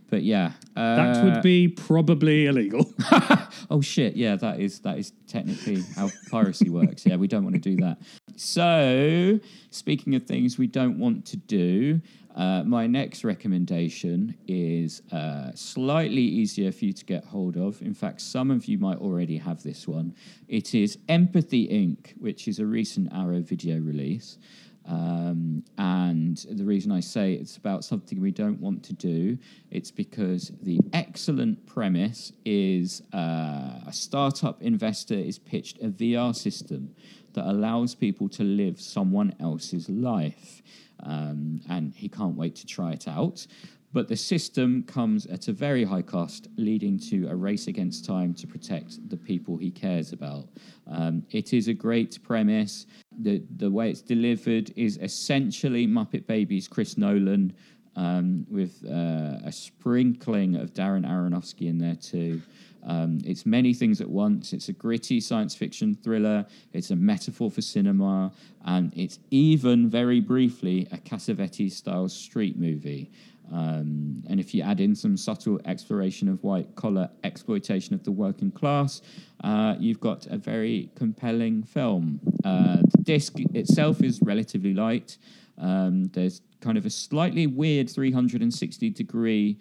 but 0.09 0.21
yeah, 0.21 0.51
uh, 0.75 0.95
that 0.95 1.23
would 1.23 1.41
be 1.41 1.67
probably 1.67 2.45
illegal. 2.45 2.93
oh 3.71 3.81
shit! 3.81 4.15
Yeah, 4.15 4.35
that 4.35 4.59
is 4.59 4.79
that 4.81 4.99
is 4.99 5.11
technically 5.27 5.81
how 5.95 6.11
piracy 6.29 6.69
works. 6.69 7.03
Yeah, 7.03 7.15
we 7.15 7.27
don't 7.27 7.43
want 7.43 7.55
to 7.55 7.59
do 7.59 7.77
that. 7.77 7.97
So, 8.35 9.39
speaking 9.71 10.13
of 10.13 10.23
things 10.23 10.59
we 10.59 10.67
don't 10.67 10.99
want 10.99 11.25
to 11.27 11.37
do, 11.37 11.99
uh, 12.35 12.63
my 12.63 12.87
next 12.87 13.23
recommendation 13.23 14.35
is 14.47 15.01
uh, 15.11 15.51
slightly 15.53 16.21
easier 16.21 16.71
for 16.71 16.85
you 16.85 16.93
to 16.93 17.05
get 17.05 17.23
hold 17.25 17.57
of. 17.57 17.81
In 17.81 17.93
fact, 17.93 18.21
some 18.21 18.49
of 18.49 18.65
you 18.65 18.79
might 18.79 18.97
already 18.97 19.37
have 19.37 19.61
this 19.61 19.87
one. 19.87 20.15
It 20.47 20.73
is 20.73 20.97
Empathy 21.09 21.67
Inc., 21.67 22.17
which 22.19 22.47
is 22.47 22.59
a 22.59 22.65
recent 22.65 23.13
Arrow 23.13 23.41
video 23.41 23.79
release. 23.79 24.39
Um, 24.85 25.63
and 25.77 26.37
the 26.49 26.65
reason 26.65 26.91
I 26.91 26.99
say 26.99 27.33
it's 27.33 27.55
about 27.55 27.85
something 27.85 28.19
we 28.19 28.31
don't 28.31 28.59
want 28.59 28.83
to 28.83 28.93
do, 28.93 29.37
it's 29.71 29.91
because 29.91 30.51
the 30.61 30.79
excellent 30.91 31.65
premise 31.65 32.33
is 32.43 33.01
uh, 33.13 33.79
a 33.87 33.91
startup 33.91 34.61
investor 34.61 35.13
is 35.13 35.39
pitched 35.39 35.77
a 35.81 35.87
VR 35.87 36.35
system 36.35 36.93
that 37.33 37.45
allows 37.49 37.95
people 37.95 38.27
to 38.29 38.43
live 38.43 38.79
someone 38.79 39.35
else's 39.39 39.89
life 39.89 40.61
um, 41.03 41.61
and 41.69 41.93
he 41.93 42.09
can't 42.09 42.35
wait 42.35 42.55
to 42.55 42.65
try 42.65 42.91
it 42.91 43.07
out. 43.07 43.45
But 43.93 44.07
the 44.07 44.17
system 44.17 44.83
comes 44.83 45.27
at 45.27 45.47
a 45.47 45.53
very 45.53 45.83
high 45.83 46.01
cost, 46.01 46.47
leading 46.57 46.97
to 47.11 47.27
a 47.27 47.35
race 47.35 47.67
against 47.67 48.05
time 48.05 48.33
to 48.35 48.47
protect 48.47 49.07
the 49.07 49.17
people 49.17 49.55
he 49.55 49.69
cares 49.69 50.13
about. 50.13 50.47
Um, 50.87 51.23
it 51.29 51.53
is 51.53 51.67
a 51.67 51.73
great 51.73 52.17
premise. 52.23 52.87
The, 53.19 53.43
the 53.57 53.69
way 53.69 53.91
it's 53.91 54.01
delivered 54.01 54.73
is 54.75 54.97
essentially 54.97 55.85
Muppet 55.85 56.25
Babies 56.25 56.67
Chris 56.67 56.97
Nolan, 56.97 57.53
um, 57.95 58.45
with 58.49 58.83
uh, 58.85 59.39
a 59.45 59.51
sprinkling 59.51 60.55
of 60.55 60.73
Darren 60.73 61.07
Aronofsky 61.07 61.67
in 61.67 61.77
there 61.77 61.95
too. 61.95 62.41
Um, 62.85 63.19
it's 63.23 63.45
many 63.45 63.73
things 63.73 64.01
at 64.01 64.09
once. 64.09 64.51
It's 64.51 64.69
a 64.69 64.73
gritty 64.73 65.19
science 65.21 65.55
fiction 65.55 65.95
thriller. 65.95 66.45
It's 66.73 66.91
a 66.91 66.95
metaphor 66.95 67.49
for 67.49 67.61
cinema, 67.61 68.31
and 68.65 68.91
it's 68.95 69.19
even 69.31 69.89
very 69.89 70.19
briefly 70.19 70.87
a 70.91 70.97
Cassavetes 70.97 71.71
style 71.71 72.09
street 72.09 72.57
movie. 72.57 73.09
Um, 73.51 74.23
and 74.29 74.39
if 74.39 74.53
you 74.53 74.63
add 74.63 74.79
in 74.79 74.95
some 74.95 75.17
subtle 75.17 75.59
exploration 75.65 76.29
of 76.29 76.43
white 76.43 76.75
collar 76.75 77.09
exploitation 77.23 77.93
of 77.93 78.03
the 78.03 78.11
working 78.11 78.51
class, 78.51 79.01
uh, 79.43 79.75
you've 79.79 79.99
got 79.99 80.25
a 80.27 80.37
very 80.37 80.89
compelling 80.95 81.63
film. 81.63 82.19
Uh, 82.43 82.77
the 82.77 83.03
disc 83.03 83.39
itself 83.53 84.01
is 84.01 84.21
relatively 84.21 84.73
light. 84.73 85.17
Um, 85.57 86.05
there's 86.13 86.41
kind 86.63 86.77
of 86.77 86.85
a 86.85 86.89
slightly 86.89 87.45
weird 87.45 87.89
360 87.89 88.89
degree 88.89 89.59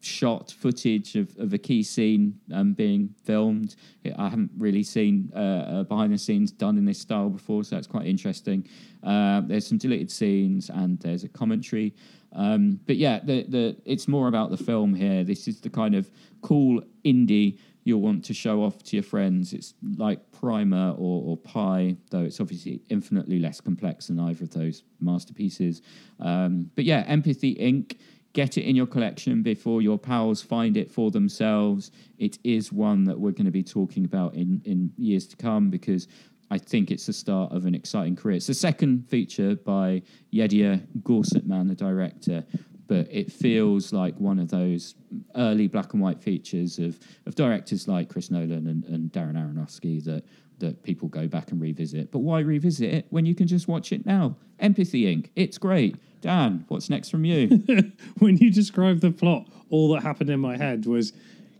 shot 0.00 0.52
footage 0.52 1.16
of, 1.16 1.36
of 1.38 1.52
a 1.52 1.58
key 1.58 1.82
scene 1.82 2.38
um, 2.52 2.72
being 2.72 3.14
filmed. 3.24 3.76
I 4.18 4.28
haven't 4.28 4.50
really 4.58 4.82
seen 4.82 5.32
uh, 5.34 5.84
behind 5.84 6.12
the 6.12 6.18
scenes 6.18 6.52
done 6.52 6.76
in 6.76 6.84
this 6.84 6.98
style 6.98 7.30
before, 7.30 7.64
so 7.64 7.76
that's 7.76 7.86
quite 7.86 8.06
interesting. 8.06 8.68
Uh, 9.02 9.42
there's 9.42 9.66
some 9.66 9.78
deleted 9.78 10.10
scenes 10.10 10.70
and 10.70 10.98
there's 11.00 11.24
a 11.24 11.28
commentary. 11.28 11.94
Um, 12.32 12.80
but 12.86 12.96
yeah, 12.96 13.20
the, 13.22 13.44
the 13.44 13.76
it's 13.84 14.08
more 14.08 14.28
about 14.28 14.50
the 14.50 14.56
film 14.56 14.94
here. 14.94 15.24
This 15.24 15.46
is 15.46 15.60
the 15.60 15.70
kind 15.70 15.94
of 15.94 16.10
cool 16.42 16.82
indie 17.04 17.58
you'll 17.84 18.00
want 18.00 18.24
to 18.24 18.34
show 18.34 18.62
off 18.62 18.82
to 18.82 18.96
your 18.96 19.02
friends. 19.02 19.52
It's 19.52 19.74
like 19.96 20.18
Primer 20.32 20.90
or, 20.92 21.22
or 21.22 21.36
Pi, 21.36 21.96
though 22.10 22.22
it's 22.22 22.40
obviously 22.40 22.80
infinitely 22.88 23.38
less 23.38 23.60
complex 23.60 24.08
than 24.08 24.18
either 24.18 24.44
of 24.44 24.50
those 24.50 24.82
masterpieces. 25.00 25.82
Um, 26.18 26.70
but 26.74 26.84
yeah, 26.84 27.04
Empathy 27.06 27.54
Inc 27.56 27.98
get 28.32 28.58
it 28.58 28.62
in 28.62 28.74
your 28.74 28.86
collection 28.86 29.42
before 29.42 29.80
your 29.80 29.98
pals 29.98 30.42
find 30.42 30.76
it 30.76 30.90
for 30.90 31.10
themselves. 31.10 31.92
It 32.18 32.38
is 32.42 32.72
one 32.72 33.04
that 33.04 33.18
we're 33.18 33.30
going 33.30 33.44
to 33.46 33.52
be 33.52 33.62
talking 33.62 34.04
about 34.04 34.34
in, 34.34 34.60
in 34.64 34.92
years 34.98 35.26
to 35.28 35.36
come 35.36 35.70
because 35.70 36.08
I 36.50 36.58
think 36.58 36.90
it's 36.90 37.06
the 37.06 37.12
start 37.12 37.52
of 37.52 37.64
an 37.64 37.74
exciting 37.74 38.16
career. 38.16 38.36
It's 38.36 38.48
the 38.48 38.54
second 38.54 39.08
feature 39.08 39.54
by 39.54 40.02
Yedidya 40.32 40.84
Gorsetman, 41.02 41.68
the 41.68 41.74
director, 41.74 42.44
but 42.86 43.06
it 43.10 43.32
feels 43.32 43.92
like 43.92 44.14
one 44.18 44.38
of 44.38 44.50
those 44.50 44.94
early 45.36 45.68
black 45.68 45.92
and 45.94 46.02
white 46.02 46.20
features 46.20 46.78
of, 46.78 46.98
of 47.26 47.34
directors 47.34 47.88
like 47.88 48.08
Chris 48.08 48.30
Nolan 48.30 48.66
and, 48.66 48.84
and 48.84 49.12
Darren 49.12 49.34
Aronofsky 49.34 50.04
that 50.04 50.24
that 50.60 50.82
people 50.82 51.08
go 51.08 51.26
back 51.26 51.50
and 51.50 51.60
revisit. 51.60 52.12
But 52.12 52.20
why 52.20 52.40
revisit 52.40 52.92
it 52.92 53.06
when 53.10 53.26
you 53.26 53.34
can 53.34 53.46
just 53.46 53.66
watch 53.66 53.92
it 53.92 54.06
now? 54.06 54.36
Empathy 54.60 55.04
Inc. 55.04 55.30
It's 55.34 55.58
great. 55.58 55.96
Dan, 56.20 56.64
what's 56.68 56.88
next 56.88 57.10
from 57.10 57.24
you? 57.24 57.62
when 58.18 58.36
you 58.36 58.50
described 58.50 59.00
the 59.00 59.10
plot, 59.10 59.48
all 59.68 59.92
that 59.92 60.02
happened 60.02 60.30
in 60.30 60.40
my 60.40 60.56
head 60.56 60.86
was 60.86 61.12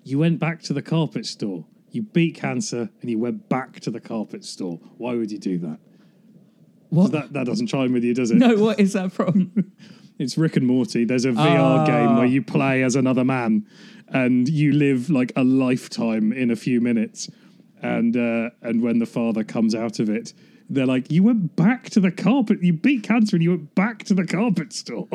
you 0.05 0.19
went 0.19 0.39
back 0.39 0.63
to 0.63 0.73
the 0.73 0.83
carpet 0.83 1.27
store, 1.27 1.65
you 1.91 2.03
beat 2.03 2.37
cancer, 2.37 2.89
and 3.01 3.11
you 3.11 3.19
went 3.19 3.49
back 3.49 3.81
to 3.81 3.91
the 3.91 4.01
carpet 4.01 4.45
store. 4.45 4.79
Why 4.97 5.15
would 5.15 5.31
you 5.31 5.39
do 5.39 5.59
that? 5.59 5.79
What? 6.91 7.13
That, 7.13 7.33
that 7.33 7.47
doesn't 7.47 7.67
chime 7.67 7.93
with 7.93 8.05
you, 8.05 8.15
does 8.15 8.31
it? 8.31 8.37
No, 8.37 8.57
what 8.57 8.79
is 8.79 8.93
that 8.93 9.13
from? 9.13 9.73
it's 10.19 10.37
Rick 10.39 10.57
and 10.57 10.67
Morty. 10.67 11.05
There's 11.05 11.25
a 11.25 11.33
VR 11.33 11.79
Ah. 11.81 11.87
game 11.87 12.17
where 12.17 12.27
you 12.27 12.43
play 12.43 12.83
as 12.83 12.97
another 12.97 13.25
man 13.25 13.67
and 14.09 14.49
you 14.49 14.73
live 14.73 15.11
like 15.11 15.33
a 15.37 15.45
lifetime 15.45 16.33
in 16.33 16.51
a 16.51 16.57
few 16.57 16.81
minutes. 16.81 17.31
And 17.83 18.17
uh, 18.17 18.51
and 18.63 18.81
when 18.83 18.99
the 18.99 19.07
father 19.07 19.45
comes 19.45 19.75
out 19.75 19.99
of 19.99 20.09
it, 20.09 20.33
they're 20.71 20.87
like, 20.87 21.11
"You 21.13 21.23
went 21.23 21.55
back 21.57 21.91
to 21.91 22.01
the 22.01 22.11
carpet. 22.11 22.63
You 22.63 22.73
beat 22.73 23.03
cancer, 23.03 23.37
and 23.37 23.43
you 23.43 23.51
went 23.51 23.75
back 23.75 24.05
to 24.05 24.15
the 24.15 24.25
carpet 24.25 24.73
store 24.73 25.09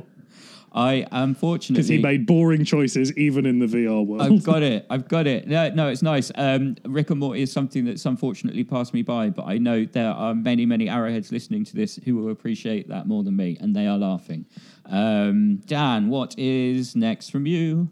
I 0.74 1.06
unfortunately 1.12 1.82
because 1.82 1.88
he 1.90 1.98
made 1.98 2.26
boring 2.26 2.64
choices, 2.64 3.16
even 3.18 3.46
in 3.46 3.60
the 3.60 3.66
VR 3.66 4.06
world." 4.06 4.22
I've 4.22 4.44
got 4.44 4.64
it. 4.64 4.86
I've 4.90 5.08
got 5.08 5.28
it. 5.28 5.48
No, 5.48 5.70
no, 5.70 5.88
it's 5.88 6.02
nice. 6.02 6.32
Um, 6.36 6.76
Rick 6.86 7.10
and 7.10 7.20
Morty 7.20 7.42
is 7.42 7.52
something 7.52 7.86
that's 7.86 8.06
unfortunately 8.06 8.64
passed 8.64 8.94
me 8.94 9.02
by, 9.02 9.30
but 9.30 9.46
I 9.46 9.58
know 9.58 9.86
there 9.86 10.12
are 10.12 10.34
many, 10.36 10.66
many 10.66 10.90
arrowheads 10.90 11.32
listening 11.32 11.66
to 11.66 11.76
this 11.76 11.96
who 12.06 12.16
will 12.16 12.32
appreciate 12.32 12.88
that 12.90 13.08
more 13.08 13.24
than 13.24 13.36
me, 13.36 13.58
and 13.60 13.76
they 13.76 13.88
are 13.88 13.98
laughing. 13.98 14.46
Um, 14.86 15.58
Dan, 15.66 16.10
what 16.10 16.38
is 16.38 16.96
next 16.96 17.30
from 17.30 17.46
you? 17.46 17.90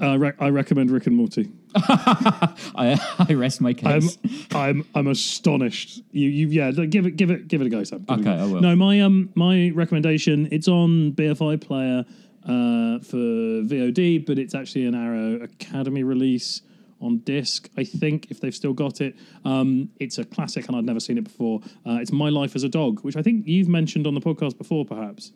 I, 0.00 0.14
re- 0.14 0.32
I 0.38 0.50
recommend 0.50 0.90
Rick 0.90 1.06
and 1.06 1.16
Morty. 1.16 1.50
I, 2.74 2.98
I 3.28 3.34
rest 3.34 3.60
my 3.60 3.70
I'm 3.84 4.00
case. 4.00 4.18
I'm 4.52 4.86
I'm 4.94 5.06
astonished. 5.06 6.02
You 6.12 6.28
you 6.28 6.48
yeah, 6.48 6.70
give 6.70 7.06
it 7.06 7.16
give 7.16 7.30
it 7.30 7.48
give 7.48 7.60
it 7.60 7.66
a 7.66 7.70
go, 7.70 7.84
Sam. 7.84 8.04
Give 8.04 8.20
Okay, 8.20 8.24
go. 8.24 8.44
I 8.44 8.46
will. 8.46 8.60
No, 8.60 8.74
my 8.74 9.00
um 9.00 9.30
my 9.34 9.70
recommendation. 9.74 10.48
It's 10.50 10.68
on 10.68 11.12
BFI 11.12 11.60
Player 11.60 12.04
uh, 12.44 12.98
for 13.00 13.16
VOD, 13.16 14.24
but 14.24 14.38
it's 14.38 14.54
actually 14.54 14.86
an 14.86 14.94
Arrow 14.94 15.42
Academy 15.42 16.02
release 16.02 16.62
on 17.00 17.18
disc. 17.18 17.68
I 17.76 17.84
think 17.84 18.30
if 18.30 18.40
they've 18.40 18.54
still 18.54 18.72
got 18.72 19.00
it. 19.00 19.16
Um, 19.44 19.90
it's 20.00 20.18
a 20.18 20.24
classic, 20.24 20.66
and 20.68 20.76
I'd 20.76 20.84
never 20.84 21.00
seen 21.00 21.18
it 21.18 21.24
before. 21.24 21.60
Uh, 21.86 21.98
it's 22.00 22.12
My 22.12 22.30
Life 22.30 22.56
as 22.56 22.62
a 22.62 22.68
Dog, 22.68 23.00
which 23.00 23.16
I 23.16 23.22
think 23.22 23.46
you've 23.46 23.68
mentioned 23.68 24.06
on 24.06 24.14
the 24.14 24.20
podcast 24.20 24.56
before, 24.56 24.84
perhaps. 24.84 25.32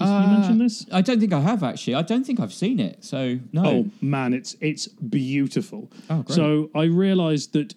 You 0.00 0.38
mention 0.38 0.58
this? 0.58 0.86
I 0.92 1.00
don't 1.00 1.20
think 1.20 1.32
I 1.32 1.40
have 1.40 1.62
actually. 1.62 1.94
I 1.94 2.02
don't 2.02 2.24
think 2.24 2.40
I've 2.40 2.52
seen 2.54 2.80
it. 2.80 3.04
So 3.04 3.38
no. 3.52 3.64
Oh 3.64 3.90
man, 4.00 4.32
it's 4.32 4.56
it's 4.60 4.88
beautiful. 4.88 5.90
Oh, 6.08 6.22
great. 6.22 6.34
So 6.34 6.70
I 6.74 6.84
realised 6.84 7.52
that 7.52 7.74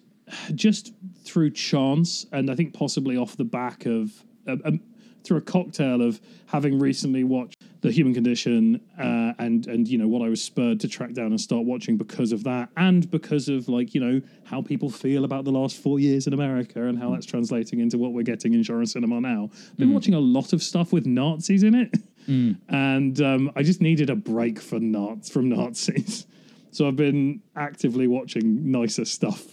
just 0.54 0.92
through 1.24 1.50
chance, 1.50 2.26
and 2.32 2.50
I 2.50 2.54
think 2.54 2.74
possibly 2.74 3.16
off 3.16 3.36
the 3.36 3.44
back 3.44 3.86
of 3.86 4.10
um, 4.46 4.62
um, 4.64 4.80
through 5.24 5.38
a 5.38 5.42
cocktail 5.42 6.02
of 6.02 6.20
having 6.46 6.78
recently 6.78 7.24
watched 7.24 7.56
The 7.80 7.90
Human 7.90 8.12
Condition, 8.12 8.80
uh, 8.98 9.32
and 9.38 9.66
and 9.66 9.88
you 9.88 9.98
know 9.98 10.06
what 10.06 10.22
I 10.22 10.28
was 10.28 10.42
spurred 10.42 10.80
to 10.80 10.88
track 10.88 11.12
down 11.12 11.26
and 11.26 11.40
start 11.40 11.64
watching 11.64 11.96
because 11.96 12.32
of 12.32 12.44
that, 12.44 12.68
and 12.76 13.10
because 13.10 13.48
of 13.48 13.68
like 13.68 13.94
you 13.94 14.00
know 14.00 14.20
how 14.44 14.62
people 14.62 14.90
feel 14.90 15.24
about 15.24 15.44
the 15.44 15.52
last 15.52 15.76
four 15.78 15.98
years 15.98 16.26
in 16.26 16.32
America 16.34 16.86
and 16.86 16.98
how 16.98 17.10
that's 17.10 17.26
translating 17.26 17.80
into 17.80 17.98
what 17.98 18.12
we're 18.12 18.22
getting 18.22 18.52
in 18.52 18.62
genre 18.62 18.86
cinema 18.86 19.20
now. 19.20 19.50
I've 19.52 19.76
been 19.76 19.94
watching 19.94 20.14
a 20.14 20.20
lot 20.20 20.52
of 20.52 20.62
stuff 20.62 20.92
with 20.92 21.06
Nazis 21.06 21.62
in 21.62 21.74
it 21.74 21.94
and 22.26 23.20
um, 23.20 23.52
I 23.56 23.62
just 23.62 23.80
needed 23.80 24.10
a 24.10 24.16
break 24.16 24.60
for 24.60 24.78
Naz 24.78 25.28
from 25.28 25.48
Nazis. 25.48 26.26
So 26.70 26.88
I've 26.88 26.96
been 26.96 27.40
actively 27.54 28.08
watching 28.08 28.72
nicer 28.72 29.04
stuff. 29.04 29.46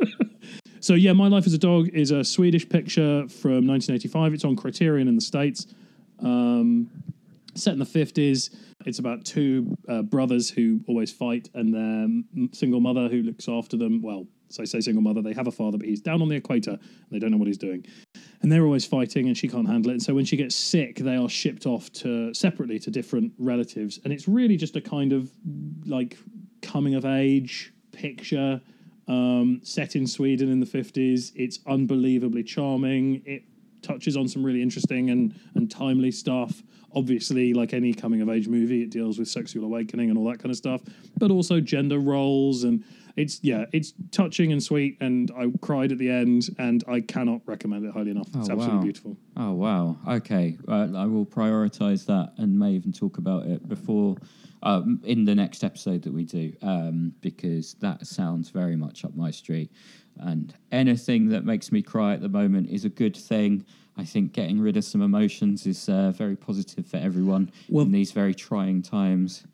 so 0.80 0.92
yeah, 0.92 1.14
My 1.14 1.26
Life 1.28 1.46
as 1.46 1.54
a 1.54 1.58
Dog 1.58 1.88
is 1.94 2.10
a 2.10 2.22
Swedish 2.22 2.68
picture 2.68 3.26
from 3.28 3.66
1985. 3.66 4.34
It's 4.34 4.44
on 4.44 4.54
Criterion 4.56 5.08
in 5.08 5.14
the 5.14 5.22
States. 5.22 5.66
Um, 6.18 6.90
set 7.54 7.72
in 7.72 7.78
the 7.78 7.86
50s. 7.86 8.54
It's 8.84 8.98
about 8.98 9.24
two 9.24 9.76
uh, 9.88 10.02
brothers 10.02 10.50
who 10.50 10.80
always 10.86 11.10
fight 11.10 11.48
and 11.54 11.72
their 11.72 12.48
single 12.52 12.80
mother 12.80 13.08
who 13.08 13.22
looks 13.22 13.48
after 13.48 13.76
them. 13.76 14.02
Well, 14.02 14.26
so 14.52 14.62
I 14.62 14.66
say 14.66 14.80
single 14.80 15.02
mother, 15.02 15.22
they 15.22 15.32
have 15.32 15.46
a 15.46 15.52
father, 15.52 15.78
but 15.78 15.86
he's 15.86 16.00
down 16.00 16.20
on 16.20 16.28
the 16.28 16.36
equator 16.36 16.72
and 16.72 17.10
they 17.10 17.18
don't 17.18 17.30
know 17.30 17.36
what 17.36 17.46
he's 17.46 17.58
doing. 17.58 17.86
And 18.42 18.50
they're 18.50 18.64
always 18.64 18.84
fighting 18.84 19.28
and 19.28 19.36
she 19.36 19.48
can't 19.48 19.66
handle 19.66 19.90
it. 19.90 19.94
And 19.94 20.02
so 20.02 20.14
when 20.14 20.24
she 20.24 20.36
gets 20.36 20.54
sick, 20.54 20.96
they 20.96 21.16
are 21.16 21.28
shipped 21.28 21.66
off 21.66 21.90
to 21.94 22.34
separately 22.34 22.78
to 22.80 22.90
different 22.90 23.32
relatives. 23.38 23.98
And 24.04 24.12
it's 24.12 24.28
really 24.28 24.56
just 24.56 24.76
a 24.76 24.80
kind 24.80 25.12
of 25.12 25.30
like 25.86 26.18
coming 26.60 26.94
of 26.94 27.04
age 27.04 27.72
picture 27.92 28.60
um, 29.08 29.60
set 29.62 29.96
in 29.96 30.06
Sweden 30.06 30.50
in 30.50 30.60
the 30.60 30.66
50s. 30.66 31.32
It's 31.34 31.60
unbelievably 31.66 32.44
charming. 32.44 33.22
It 33.24 33.44
touches 33.82 34.16
on 34.16 34.28
some 34.28 34.44
really 34.44 34.62
interesting 34.62 35.10
and, 35.10 35.34
and 35.54 35.70
timely 35.70 36.10
stuff. 36.10 36.62
Obviously, 36.94 37.54
like 37.54 37.72
any 37.72 37.94
coming 37.94 38.20
of 38.20 38.28
age 38.28 38.48
movie, 38.48 38.82
it 38.82 38.90
deals 38.90 39.18
with 39.18 39.28
sexual 39.28 39.64
awakening 39.64 40.10
and 40.10 40.18
all 40.18 40.24
that 40.26 40.38
kind 40.38 40.50
of 40.50 40.56
stuff, 40.56 40.82
but 41.18 41.30
also 41.30 41.60
gender 41.60 41.98
roles. 41.98 42.64
And 42.64 42.84
it's, 43.16 43.40
yeah, 43.42 43.64
it's 43.72 43.92
touching 44.10 44.52
and 44.52 44.62
sweet. 44.62 44.96
And 45.00 45.30
I 45.36 45.50
cried 45.60 45.92
at 45.92 45.98
the 45.98 46.10
end, 46.10 46.48
and 46.58 46.82
I 46.88 47.00
cannot 47.00 47.42
recommend 47.46 47.84
it 47.84 47.92
highly 47.92 48.10
enough. 48.10 48.28
It's 48.28 48.36
Oh, 48.48 48.52
absolutely 48.52 48.76
wow. 48.76 48.82
beautiful. 48.82 49.16
Oh 49.36 49.52
wow. 49.52 49.96
Okay, 50.08 50.58
uh, 50.68 50.88
I 50.94 51.06
will 51.06 51.26
prioritize 51.26 52.04
that 52.06 52.32
and 52.38 52.58
may 52.58 52.72
even 52.72 52.92
talk 52.92 53.18
about 53.18 53.46
it 53.46 53.68
before 53.68 54.16
um, 54.62 55.00
in 55.04 55.24
the 55.24 55.34
next 55.34 55.64
episode 55.64 56.02
that 56.02 56.12
we 56.12 56.24
do 56.24 56.52
um, 56.62 57.12
because 57.20 57.74
that 57.80 58.06
sounds 58.06 58.50
very 58.50 58.76
much 58.76 59.04
up 59.04 59.14
my 59.16 59.30
street. 59.30 59.70
And 60.18 60.54
anything 60.70 61.28
that 61.30 61.44
makes 61.44 61.72
me 61.72 61.80
cry 61.82 62.12
at 62.12 62.20
the 62.20 62.28
moment 62.28 62.68
is 62.70 62.84
a 62.84 62.90
good 62.90 63.16
thing. 63.16 63.64
I 63.96 64.04
think 64.04 64.32
getting 64.32 64.60
rid 64.60 64.76
of 64.76 64.84
some 64.84 65.02
emotions 65.02 65.66
is 65.66 65.88
uh, 65.88 66.12
very 66.12 66.36
positive 66.36 66.86
for 66.86 66.98
everyone 66.98 67.50
Well- 67.68 67.84
in 67.86 67.92
these 67.92 68.12
very 68.12 68.34
trying 68.34 68.82
times. 68.82 69.44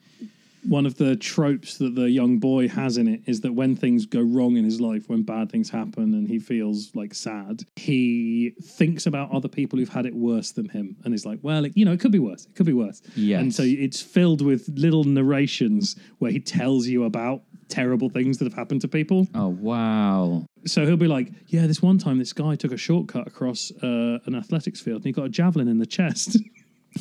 One 0.69 0.85
of 0.85 0.97
the 0.97 1.17
tropes 1.17 1.79
that 1.79 1.95
the 1.95 2.11
young 2.11 2.39
boy 2.39 2.69
has 2.69 2.99
in 2.99 3.09
it 3.09 3.23
is 3.27 3.41
that 3.41 3.53
when 3.53 3.75
things 3.75 4.05
go 4.05 4.21
wrong 4.21 4.57
in 4.57 4.65
his 4.65 4.81
life, 4.81 5.09
when 5.09 5.23
bad 5.23 5.51
things 5.51 5.71
happen 5.71 6.15
and 6.15 6.29
he 6.29 6.39
feels 6.39 6.95
like 6.95 7.15
sad, 7.15 7.63
he 7.77 8.53
thinks 8.63 9.07
about 9.07 9.31
other 9.33 9.49
people 9.49 9.79
who've 9.79 9.89
had 9.89 10.05
it 10.05 10.15
worse 10.15 10.53
than 10.53 10.69
him 10.69 10.97
and 11.05 11.15
is 11.15 11.25
like, 11.25 11.39
well, 11.43 11.65
it, 11.65 11.73
you 11.75 11.85
know, 11.85 11.93
it 11.93 12.01
could 12.01 12.13
be 12.13 12.19
worse. 12.19 12.45
It 12.45 12.55
could 12.55 12.67
be 12.67 12.73
worse. 12.75 13.01
Yes. 13.17 13.41
And 13.41 13.55
so 13.55 13.63
it's 13.65 14.03
filled 14.03 14.43
with 14.43 14.69
little 14.69 15.05
narrations 15.05 15.97
where 16.19 16.31
he 16.31 16.41
tells 16.41 16.87
you 16.87 17.05
about 17.05 17.43
terrible 17.69 18.09
things 18.09 18.39
that 18.39 18.45
have 18.45 18.55
happened 18.55 18.81
to 18.83 18.89
people. 18.89 19.27
Oh 19.35 19.49
wow. 19.49 20.47
So 20.67 20.85
he'll 20.85 20.97
be 20.97 21.09
like, 21.09 21.33
yeah, 21.47 21.67
this 21.67 21.81
one 21.81 21.99
time 21.99 22.19
this 22.19 22.33
guy 22.33 22.57
took 22.57 22.73
a 22.73 22.77
shortcut 22.77 23.27
across 23.27 23.71
uh, 23.83 24.19
an 24.27 24.35
athletics 24.35 24.81
field 24.81 24.97
and 24.97 25.07
he 25.07 25.13
got 25.13 25.25
a 25.25 25.29
javelin 25.29 25.69
in 25.69 25.79
the 25.79 25.87
chest. 25.87 26.39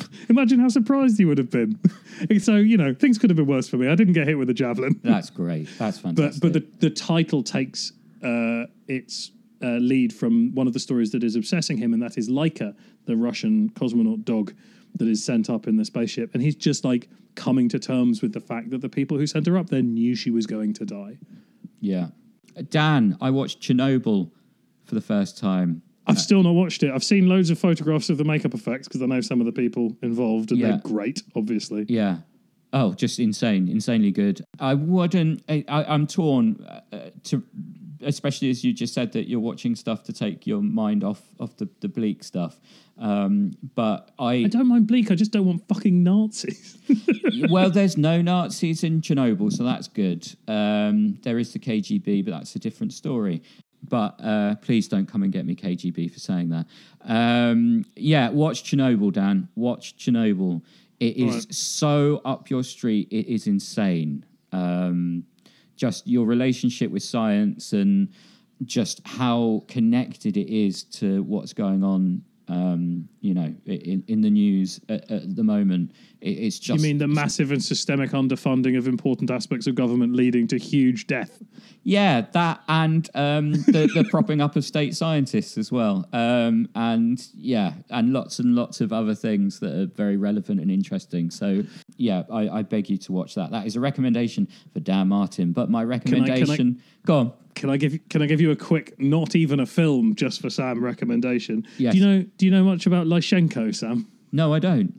Imagine 0.28 0.60
how 0.60 0.68
surprised 0.68 1.18
he 1.18 1.24
would 1.24 1.38
have 1.38 1.50
been. 1.50 1.78
so, 2.40 2.56
you 2.56 2.76
know, 2.76 2.94
things 2.94 3.18
could 3.18 3.30
have 3.30 3.36
been 3.36 3.46
worse 3.46 3.68
for 3.68 3.76
me. 3.76 3.88
I 3.88 3.94
didn't 3.94 4.14
get 4.14 4.26
hit 4.26 4.38
with 4.38 4.50
a 4.50 4.54
javelin. 4.54 5.00
That's 5.04 5.30
great. 5.30 5.68
That's 5.78 5.98
But 5.98 6.16
fantastic. 6.16 6.42
but 6.42 6.52
the, 6.52 6.66
the 6.80 6.90
title 6.90 7.42
takes 7.42 7.92
uh, 8.22 8.64
its 8.86 9.30
uh, 9.62 9.76
lead 9.78 10.12
from 10.12 10.54
one 10.54 10.66
of 10.66 10.72
the 10.72 10.80
stories 10.80 11.10
that 11.12 11.22
is 11.24 11.36
obsessing 11.36 11.78
him, 11.78 11.92
and 11.92 12.02
that 12.02 12.16
is 12.18 12.28
Laika, 12.28 12.74
the 13.06 13.16
Russian 13.16 13.70
cosmonaut 13.70 14.24
dog, 14.24 14.52
that 14.96 15.08
is 15.08 15.22
sent 15.24 15.50
up 15.50 15.66
in 15.66 15.76
the 15.76 15.84
spaceship, 15.84 16.30
and 16.34 16.42
he's 16.42 16.56
just 16.56 16.84
like 16.84 17.08
coming 17.34 17.68
to 17.68 17.78
terms 17.78 18.22
with 18.22 18.32
the 18.32 18.40
fact 18.40 18.70
that 18.70 18.80
the 18.80 18.88
people 18.88 19.16
who 19.18 19.26
sent 19.26 19.46
her 19.46 19.56
up 19.58 19.68
there 19.70 19.82
knew 19.82 20.14
she 20.14 20.30
was 20.30 20.46
going 20.46 20.72
to 20.74 20.84
die. 20.84 21.18
Yeah. 21.80 22.08
Dan, 22.70 23.16
I 23.20 23.30
watched 23.30 23.60
Chernobyl 23.60 24.30
for 24.84 24.94
the 24.94 25.00
first 25.00 25.38
time. 25.38 25.82
I've 26.08 26.18
still 26.18 26.42
not 26.42 26.52
watched 26.54 26.82
it. 26.82 26.90
I've 26.90 27.04
seen 27.04 27.28
loads 27.28 27.50
of 27.50 27.58
photographs 27.58 28.08
of 28.10 28.16
the 28.18 28.24
makeup 28.24 28.54
effects 28.54 28.88
because 28.88 29.02
I 29.02 29.06
know 29.06 29.20
some 29.20 29.40
of 29.40 29.46
the 29.46 29.52
people 29.52 29.96
involved, 30.02 30.50
and 30.50 30.58
Yeah. 30.60 30.68
they're 30.68 30.78
great, 30.78 31.22
obviously. 31.36 31.84
Yeah. 31.88 32.18
Oh, 32.72 32.92
just 32.92 33.18
insane, 33.18 33.68
insanely 33.68 34.10
good. 34.10 34.42
I 34.58 34.74
wouldn't. 34.74 35.42
I, 35.48 35.64
I'm 35.68 36.06
torn 36.06 36.64
uh, 36.92 37.10
to, 37.24 37.42
especially 38.02 38.50
as 38.50 38.62
you 38.62 38.72
just 38.74 38.92
said 38.92 39.12
that 39.12 39.28
you're 39.28 39.40
watching 39.40 39.74
stuff 39.74 40.02
to 40.04 40.12
take 40.12 40.46
your 40.46 40.60
mind 40.60 41.02
off 41.02 41.22
off 41.40 41.56
the, 41.56 41.68
the 41.80 41.88
bleak 41.88 42.22
stuff. 42.22 42.58
Um, 42.98 43.52
but 43.74 44.10
I, 44.18 44.32
I 44.32 44.42
don't 44.48 44.66
mind 44.66 44.86
bleak. 44.86 45.10
I 45.10 45.14
just 45.14 45.30
don't 45.30 45.46
want 45.46 45.66
fucking 45.68 46.02
Nazis. 46.02 46.76
well, 47.48 47.70
there's 47.70 47.96
no 47.96 48.20
Nazis 48.20 48.82
in 48.84 49.00
Chernobyl, 49.00 49.50
so 49.52 49.62
that's 49.64 49.88
good. 49.88 50.26
Um, 50.46 51.18
there 51.22 51.38
is 51.38 51.52
the 51.52 51.58
KGB, 51.60 52.24
but 52.24 52.32
that's 52.32 52.54
a 52.56 52.58
different 52.58 52.92
story. 52.92 53.42
But 53.86 54.16
uh, 54.22 54.56
please 54.56 54.88
don't 54.88 55.06
come 55.06 55.22
and 55.22 55.32
get 55.32 55.46
me 55.46 55.54
KGB 55.54 56.12
for 56.12 56.18
saying 56.18 56.48
that. 56.50 56.66
Um, 57.04 57.84
yeah, 57.96 58.28
watch 58.30 58.64
Chernobyl, 58.64 59.12
Dan. 59.12 59.48
Watch 59.54 59.96
Chernobyl. 59.96 60.62
It 61.00 61.16
is 61.16 61.34
Right. 61.46 61.54
so 61.54 62.20
up 62.24 62.50
your 62.50 62.64
street. 62.64 63.08
It 63.10 63.26
is 63.32 63.46
insane. 63.46 64.24
Um, 64.52 65.24
just 65.76 66.06
your 66.08 66.26
relationship 66.26 66.90
with 66.90 67.04
science 67.04 67.72
and 67.72 68.08
just 68.64 69.00
how 69.06 69.62
connected 69.68 70.36
it 70.36 70.52
is 70.52 70.82
to 70.82 71.22
what's 71.22 71.52
going 71.52 71.84
on. 71.84 72.24
Um, 72.48 73.08
you 73.20 73.34
know, 73.34 73.54
in, 73.66 74.02
in 74.08 74.20
the 74.22 74.30
news 74.30 74.80
at, 74.88 75.10
at 75.10 75.36
the 75.36 75.44
moment, 75.44 75.92
it, 76.20 76.30
it's 76.30 76.58
just. 76.58 76.80
you 76.80 76.88
mean 76.88 76.98
the 76.98 77.06
massive 77.06 77.52
and 77.52 77.62
systemic 77.62 78.10
underfunding 78.12 78.78
of 78.78 78.88
important 78.88 79.30
aspects 79.30 79.66
of 79.66 79.74
government 79.74 80.14
leading 80.14 80.46
to 80.48 80.58
huge 80.58 81.06
death? 81.06 81.42
Yeah, 81.82 82.22
that 82.32 82.62
and 82.68 83.08
um, 83.14 83.52
the, 83.52 83.90
the 83.94 84.04
propping 84.10 84.40
up 84.40 84.56
of 84.56 84.64
state 84.64 84.96
scientists 84.96 85.58
as 85.58 85.70
well, 85.70 86.08
um, 86.12 86.68
and 86.74 87.22
yeah, 87.34 87.74
and 87.90 88.12
lots 88.12 88.38
and 88.38 88.54
lots 88.54 88.80
of 88.80 88.92
other 88.92 89.14
things 89.14 89.60
that 89.60 89.74
are 89.74 89.86
very 89.86 90.16
relevant 90.16 90.60
and 90.60 90.70
interesting. 90.70 91.30
So 91.30 91.62
yeah, 91.96 92.22
I, 92.30 92.48
I 92.48 92.62
beg 92.62 92.88
you 92.88 92.96
to 92.98 93.12
watch 93.12 93.34
that. 93.34 93.50
That 93.50 93.66
is 93.66 93.76
a 93.76 93.80
recommendation 93.80 94.48
for 94.72 94.80
Dan 94.80 95.08
Martin. 95.08 95.52
But 95.52 95.70
my 95.70 95.84
recommendation, 95.84 96.82
go 97.04 97.18
on. 97.18 97.32
Can 97.58 97.70
I 97.70 97.76
give 97.76 97.98
can 98.08 98.22
I 98.22 98.26
give 98.26 98.40
you 98.40 98.50
a 98.50 98.56
quick, 98.56 98.98
not 99.00 99.34
even 99.34 99.58
a 99.60 99.66
film, 99.66 100.14
just 100.14 100.40
for 100.40 100.48
Sam 100.48 100.82
recommendation? 100.82 101.66
Yes. 101.76 101.92
Do 101.92 101.98
you 102.00 102.06
know 102.06 102.22
Do 102.36 102.46
you 102.46 102.52
know 102.52 102.64
much 102.64 102.86
about 102.86 103.06
Lyshenko, 103.06 103.74
Sam? 103.74 104.06
No, 104.32 104.54
I 104.54 104.58
don't. 104.60 104.94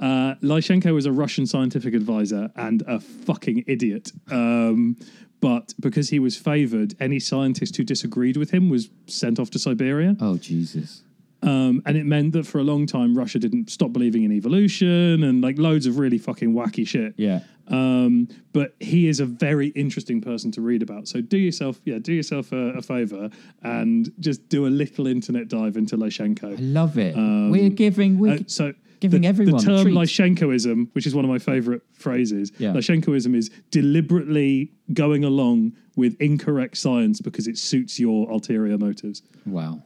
Uh, 0.00 0.34
Lyshenko 0.42 0.94
was 0.94 1.06
a 1.06 1.12
Russian 1.12 1.46
scientific 1.46 1.94
advisor 1.94 2.50
and 2.56 2.82
a 2.88 2.98
fucking 2.98 3.64
idiot. 3.66 4.10
Um, 4.30 4.96
but 5.40 5.74
because 5.78 6.08
he 6.08 6.18
was 6.18 6.36
favoured, 6.36 6.94
any 6.98 7.20
scientist 7.20 7.76
who 7.76 7.84
disagreed 7.84 8.36
with 8.36 8.52
him 8.52 8.68
was 8.68 8.88
sent 9.06 9.38
off 9.38 9.50
to 9.50 9.58
Siberia. 9.58 10.16
Oh 10.20 10.38
Jesus. 10.38 11.02
Um, 11.42 11.82
and 11.86 11.96
it 11.96 12.06
meant 12.06 12.32
that 12.34 12.46
for 12.46 12.58
a 12.58 12.62
long 12.62 12.86
time, 12.86 13.16
Russia 13.18 13.38
didn't 13.38 13.68
stop 13.70 13.92
believing 13.92 14.22
in 14.22 14.32
evolution 14.32 15.24
and 15.24 15.42
like 15.42 15.58
loads 15.58 15.86
of 15.86 15.98
really 15.98 16.18
fucking 16.18 16.52
wacky 16.54 16.86
shit. 16.86 17.14
Yeah. 17.16 17.40
Um, 17.68 18.28
but 18.52 18.74
he 18.80 19.08
is 19.08 19.18
a 19.20 19.24
very 19.26 19.68
interesting 19.68 20.20
person 20.20 20.52
to 20.52 20.60
read 20.60 20.82
about. 20.82 21.08
So 21.08 21.20
do 21.20 21.36
yourself, 21.38 21.80
yeah, 21.84 21.98
do 21.98 22.12
yourself 22.12 22.52
a, 22.52 22.74
a 22.74 22.82
favor 22.82 23.30
and 23.62 24.12
just 24.20 24.48
do 24.48 24.66
a 24.66 24.68
little 24.68 25.06
internet 25.06 25.48
dive 25.48 25.76
into 25.76 25.96
Lyshenko. 25.96 26.52
I 26.58 26.60
love 26.60 26.98
it. 26.98 27.16
we're 27.16 27.70
giving. 27.70 28.18
We're, 28.18 28.34
Uh, 28.34 28.38
so 28.46 28.72
Giving 29.00 29.22
the, 29.22 29.26
everyone 29.28 29.56
the 29.56 29.62
term. 29.82 29.86
Lyshenkoism, 29.88 30.88
which 30.92 31.06
is 31.08 31.14
one 31.14 31.24
of 31.24 31.30
my 31.30 31.40
favorite 31.40 31.82
phrases, 31.92 32.52
Yeah. 32.58 32.72
Lyshenkoism 32.72 33.34
is 33.34 33.50
deliberately 33.72 34.70
going 34.92 35.24
along 35.24 35.72
with 35.96 36.16
incorrect 36.20 36.76
science 36.76 37.20
because 37.20 37.46
it 37.48 37.58
suits 37.58 37.98
your 38.00 38.30
ulterior 38.30 38.78
motives. 38.78 39.22
wow. 39.44 39.82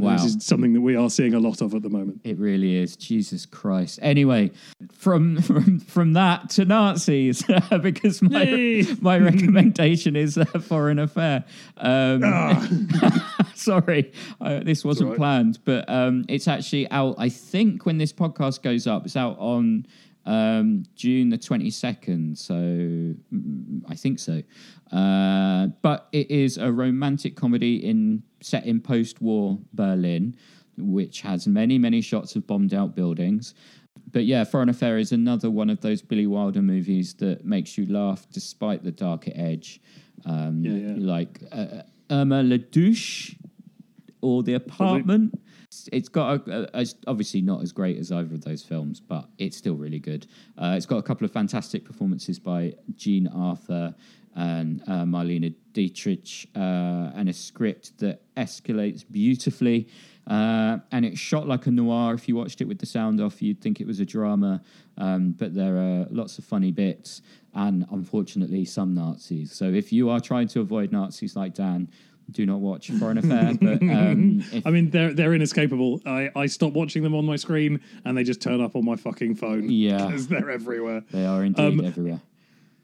Wow. 0.00 0.12
This 0.16 0.24
is 0.24 0.44
something 0.44 0.72
that 0.72 0.80
we 0.80 0.96
are 0.96 1.10
seeing 1.10 1.34
a 1.34 1.38
lot 1.38 1.60
of 1.60 1.74
at 1.74 1.82
the 1.82 1.90
moment. 1.90 2.20
It 2.24 2.38
really 2.38 2.76
is. 2.76 2.96
Jesus 2.96 3.46
Christ. 3.46 3.98
Anyway, 4.02 4.50
from 4.92 5.40
from, 5.42 5.80
from 5.80 6.12
that 6.14 6.50
to 6.50 6.64
Nazis, 6.64 7.42
because 7.82 8.22
my 8.22 8.42
Yay. 8.42 8.86
my 9.00 9.18
recommendation 9.18 10.16
is 10.16 10.36
a 10.36 10.44
foreign 10.44 10.98
affair. 10.98 11.44
Um, 11.76 12.90
sorry, 13.54 14.12
uh, 14.40 14.60
this 14.60 14.84
wasn't 14.84 15.10
right. 15.10 15.18
planned, 15.18 15.58
but 15.64 15.88
um, 15.88 16.24
it's 16.28 16.48
actually 16.48 16.90
out. 16.90 17.16
I 17.18 17.28
think 17.28 17.86
when 17.86 17.98
this 17.98 18.12
podcast 18.12 18.62
goes 18.62 18.86
up, 18.86 19.04
it's 19.04 19.16
out 19.16 19.36
on 19.38 19.86
um, 20.26 20.84
June 20.94 21.30
the 21.30 21.38
twenty 21.38 21.70
second. 21.70 22.38
So 22.38 22.54
mm, 22.54 23.82
I 23.88 23.94
think 23.94 24.18
so. 24.18 24.42
Uh, 24.92 25.68
but 25.82 26.08
it 26.12 26.30
is 26.30 26.58
a 26.58 26.72
romantic 26.72 27.36
comedy 27.36 27.76
in 27.76 28.22
set 28.40 28.64
in 28.66 28.80
post-war 28.80 29.58
Berlin, 29.72 30.36
which 30.76 31.20
has 31.22 31.46
many 31.46 31.78
many 31.78 32.00
shots 32.00 32.36
of 32.36 32.46
bombed 32.46 32.74
out 32.74 32.94
buildings. 32.94 33.54
But 34.12 34.24
yeah, 34.24 34.44
Foreign 34.44 34.68
Affair 34.68 34.98
is 34.98 35.12
another 35.12 35.50
one 35.50 35.70
of 35.70 35.80
those 35.80 36.02
Billy 36.02 36.26
Wilder 36.26 36.62
movies 36.62 37.14
that 37.14 37.44
makes 37.44 37.76
you 37.78 37.86
laugh 37.86 38.26
despite 38.32 38.82
the 38.82 38.90
darker 38.92 39.32
edge. 39.34 39.80
Um, 40.24 40.64
Yeah, 40.64 40.72
yeah. 40.72 40.94
Like 40.98 41.42
uh, 41.52 41.82
Irma 42.10 42.42
La 42.42 42.56
Douce 42.70 43.34
or 44.20 44.42
The 44.42 44.54
Apartment. 44.54 45.34
It's- 45.34 45.88
It's 45.92 46.08
got 46.08 46.48
a, 46.48 46.78
a, 46.78 46.82
a- 46.82 46.86
obviously 47.06 47.40
not 47.42 47.62
as 47.62 47.70
great 47.72 47.96
as 47.98 48.10
either 48.10 48.34
of 48.34 48.42
those 48.42 48.62
films, 48.64 48.98
but 49.00 49.28
it's 49.38 49.56
still 49.56 49.76
really 49.76 50.00
good. 50.00 50.26
Uh, 50.58 50.74
it's 50.76 50.86
got 50.86 50.96
a 50.98 51.02
couple 51.02 51.24
of 51.24 51.30
fantastic 51.32 51.84
performances 51.84 52.38
by 52.40 52.74
Jean 52.96 53.28
Arthur 53.28 53.94
and 54.34 54.82
uh, 54.88 55.04
Marlene 55.04 55.54
Dietrich, 55.72 56.48
uh, 56.56 56.58
and 57.14 57.28
a 57.28 57.32
script 57.32 57.98
that 57.98 58.22
escalates 58.36 59.04
beautifully. 59.10 59.88
Uh, 60.26 60.78
and 60.92 61.04
it's 61.04 61.18
shot 61.18 61.48
like 61.48 61.66
a 61.66 61.70
noir. 61.70 62.14
If 62.14 62.28
you 62.28 62.36
watched 62.36 62.60
it 62.60 62.68
with 62.68 62.78
the 62.78 62.86
sound 62.86 63.20
off, 63.20 63.42
you'd 63.42 63.60
think 63.60 63.80
it 63.80 63.86
was 63.86 63.98
a 64.00 64.04
drama. 64.06 64.62
Um, 64.98 65.32
but 65.32 65.54
there 65.54 65.76
are 65.76 66.06
lots 66.10 66.38
of 66.38 66.44
funny 66.44 66.70
bits, 66.70 67.22
and 67.54 67.84
unfortunately, 67.90 68.64
some 68.64 68.94
Nazis. 68.94 69.52
So 69.52 69.64
if 69.72 69.92
you 69.92 70.08
are 70.10 70.20
trying 70.20 70.46
to 70.48 70.60
avoid 70.60 70.92
Nazis 70.92 71.34
like 71.36 71.54
Dan, 71.54 71.88
do 72.30 72.46
not 72.46 72.60
watch 72.60 72.90
Foreign 72.92 73.18
Affair. 73.18 73.54
But 73.60 73.82
um, 73.82 74.44
I 74.64 74.70
mean, 74.70 74.90
they're 74.90 75.12
they're 75.12 75.34
inescapable. 75.34 76.00
I, 76.06 76.30
I 76.36 76.46
stop 76.46 76.74
watching 76.74 77.02
them 77.02 77.14
on 77.14 77.24
my 77.26 77.34
screen 77.34 77.80
and 78.04 78.16
they 78.16 78.22
just 78.22 78.40
turn 78.40 78.60
up 78.60 78.76
on 78.76 78.84
my 78.84 78.94
fucking 78.94 79.34
phone. 79.34 79.68
Yeah. 79.68 80.06
because 80.06 80.28
they're 80.28 80.50
everywhere. 80.50 81.02
they 81.10 81.26
are 81.26 81.42
indeed 81.42 81.64
Um, 81.80 81.84
everywhere. 81.84 82.20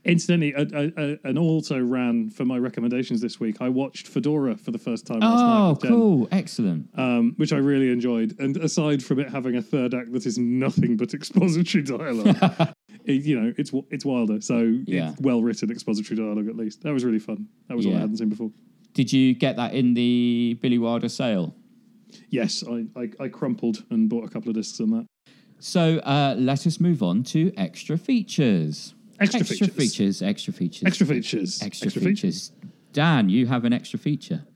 Incidentally, 0.07 0.53
a, 0.53 0.63
a, 0.63 0.93
a, 0.97 1.19
an 1.29 1.37
also 1.37 1.81
ran 1.83 2.31
for 2.31 2.45
my 2.45 2.59
recommendations 2.59 3.21
this 3.21 3.41
week. 3.41 3.57
I 3.61 3.69
watched 3.69 4.07
Fedora 4.07 4.57
for 4.57 4.71
the 4.71 4.79
first 4.79 5.07
time 5.07 5.19
last 5.21 5.41
night. 5.41 5.59
Oh, 5.67 5.71
with 5.71 5.83
Jen, 5.83 5.91
cool! 5.91 6.29
Excellent. 6.31 6.89
Um, 6.97 7.35
which 7.39 7.53
I 7.53 7.57
really 7.57 7.91
enjoyed. 7.91 8.39
And 8.39 8.57
aside 8.59 9.03
from 9.03 9.19
it 9.19 9.31
having 9.31 9.57
a 9.57 9.63
third 9.63 9.95
act 9.95 10.13
that 10.13 10.25
is 10.25 10.39
nothing 10.39 10.97
but 10.97 11.13
expository 11.15 11.83
dialogue, 11.83 12.37
it, 13.05 13.25
you 13.25 13.41
know, 13.41 13.53
it's 13.59 13.73
it's 13.91 14.05
wilder. 14.05 14.41
So 14.41 14.79
Yeah. 14.87 15.15
well 15.21 15.43
written 15.43 15.71
expository 15.71 16.17
dialogue 16.17 16.49
at 16.49 16.57
least. 16.57 16.83
That 16.83 16.93
was 16.93 17.05
really 17.05 17.19
fun. 17.19 17.49
That 17.69 17.77
was 17.77 17.85
all 17.87 17.97
I 17.97 18.01
hadn't 18.01 18.19
seen 18.19 18.29
before. 18.29 18.51
Did 18.95 19.13
you 19.13 19.35
get 19.35 19.57
that 19.57 19.75
in 19.75 19.93
the 19.95 20.57
Billy 20.63 20.79
Wilder 20.79 21.09
sale? 21.09 21.55
Yes, 22.31 22.65
I, 22.67 22.87
I, 22.99 23.11
I 23.21 23.29
crumpled 23.29 23.85
and 23.91 24.09
bought 24.09 24.25
a 24.25 24.29
couple 24.29 24.49
of 24.49 24.55
discs 24.57 24.81
on 24.81 24.91
that. 24.91 25.07
So 25.59 25.99
uh, 25.99 26.35
let 26.39 26.67
us 26.67 26.81
move 26.81 27.03
on 27.03 27.23
to 27.25 27.53
extra 27.57 27.99
features. 27.99 28.95
Extra 29.21 29.45
features. 29.45 29.75
features. 29.75 30.23
Extra 30.23 30.53
features. 30.53 30.87
Extra 30.87 31.07
features. 31.07 31.63
Extra, 31.63 31.91
features. 31.91 32.53
Dan, 32.93 33.29
you 33.29 33.47
have 33.47 33.65
an 33.65 33.73
extra 33.73 33.99
feature. 33.99 34.47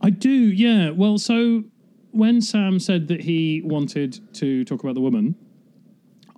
I 0.00 0.10
do, 0.10 0.30
yeah. 0.30 0.90
Well, 0.90 1.18
so 1.18 1.64
when 2.10 2.40
Sam 2.40 2.78
said 2.78 3.08
that 3.08 3.22
he 3.22 3.62
wanted 3.64 4.34
to 4.34 4.64
talk 4.64 4.82
about 4.82 4.94
the 4.94 5.00
woman, 5.00 5.36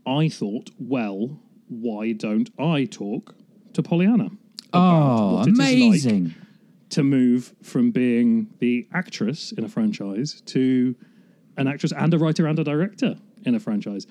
I 0.07 0.29
thought, 0.29 0.71
well, 0.79 1.41
why 1.69 2.13
don't 2.13 2.51
I 2.59 2.85
talk 2.85 3.35
to 3.73 3.83
Pollyanna? 3.83 4.31
Oh, 4.73 5.37
what 5.37 5.47
like 5.47 5.49
amazing! 5.49 6.35
to 6.91 7.03
move 7.03 7.55
from 7.63 7.91
being 7.91 8.49
the 8.59 8.87
actress 8.93 9.53
in 9.53 9.65
a 9.65 9.69
franchise 9.69 10.41
to 10.47 10.95
an 11.57 11.67
actress 11.67 11.93
and 11.93 12.13
a 12.15 12.19
writer 12.19 12.47
and 12.47 12.59
a 12.59 12.65
director 12.65 13.17
in 13.45 13.55
a 13.55 13.61
franchise. 13.61 14.07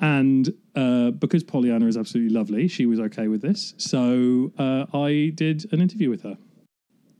And 0.00 0.54
uh, 0.74 1.10
because 1.10 1.44
Pollyanna 1.44 1.86
is 1.86 1.96
absolutely 1.96 2.34
lovely, 2.34 2.68
she 2.68 2.86
was 2.86 2.98
okay 3.00 3.28
with 3.28 3.42
this. 3.42 3.74
So 3.76 4.52
uh, 4.58 4.86
I 4.96 5.32
did 5.34 5.70
an 5.72 5.80
interview 5.80 6.08
with 6.08 6.22
her. 6.22 6.38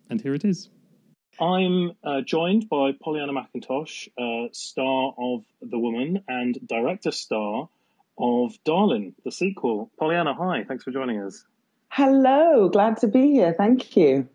And 0.08 0.20
here 0.20 0.34
it 0.34 0.44
is. 0.44 0.70
I'm 1.40 1.92
uh, 2.04 2.20
joined 2.22 2.68
by 2.68 2.92
Pollyanna 3.00 3.32
McIntosh, 3.32 4.08
uh, 4.18 4.48
star 4.52 5.14
of 5.16 5.44
The 5.62 5.78
Woman 5.78 6.22
and 6.28 6.58
director 6.66 7.12
star 7.12 7.68
of 8.18 8.58
Darlin, 8.64 9.14
the 9.24 9.32
sequel. 9.32 9.90
Pollyanna, 9.98 10.34
hi. 10.34 10.64
Thanks 10.64 10.84
for 10.84 10.90
joining 10.90 11.20
us. 11.20 11.44
Hello, 11.88 12.68
glad 12.68 12.98
to 12.98 13.08
be 13.08 13.30
here. 13.32 13.54
Thank 13.56 13.96
you. 13.96 14.28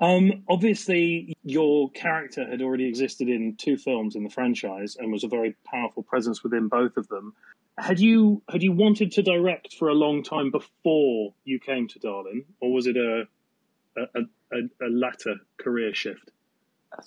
Um, 0.00 0.42
obviously, 0.48 1.36
your 1.44 1.90
character 1.90 2.48
had 2.48 2.60
already 2.62 2.88
existed 2.88 3.28
in 3.28 3.56
two 3.56 3.76
films 3.76 4.16
in 4.16 4.24
the 4.24 4.30
franchise 4.30 4.96
and 4.98 5.12
was 5.12 5.24
a 5.24 5.28
very 5.28 5.54
powerful 5.64 6.02
presence 6.02 6.42
within 6.42 6.68
both 6.68 6.96
of 6.96 7.06
them. 7.08 7.34
Had 7.76 7.98
you 7.98 8.42
had 8.48 8.62
you 8.62 8.72
wanted 8.72 9.12
to 9.12 9.22
direct 9.22 9.74
for 9.74 9.88
a 9.88 9.94
long 9.94 10.22
time 10.22 10.50
before 10.50 11.34
you 11.44 11.58
came 11.58 11.88
to 11.88 11.98
Darlin, 11.98 12.44
or 12.60 12.72
was 12.72 12.86
it 12.86 12.96
a 12.96 13.24
a, 13.96 14.20
a, 14.52 14.86
a 14.86 14.88
latter 14.88 15.36
career 15.58 15.94
shift? 15.94 16.30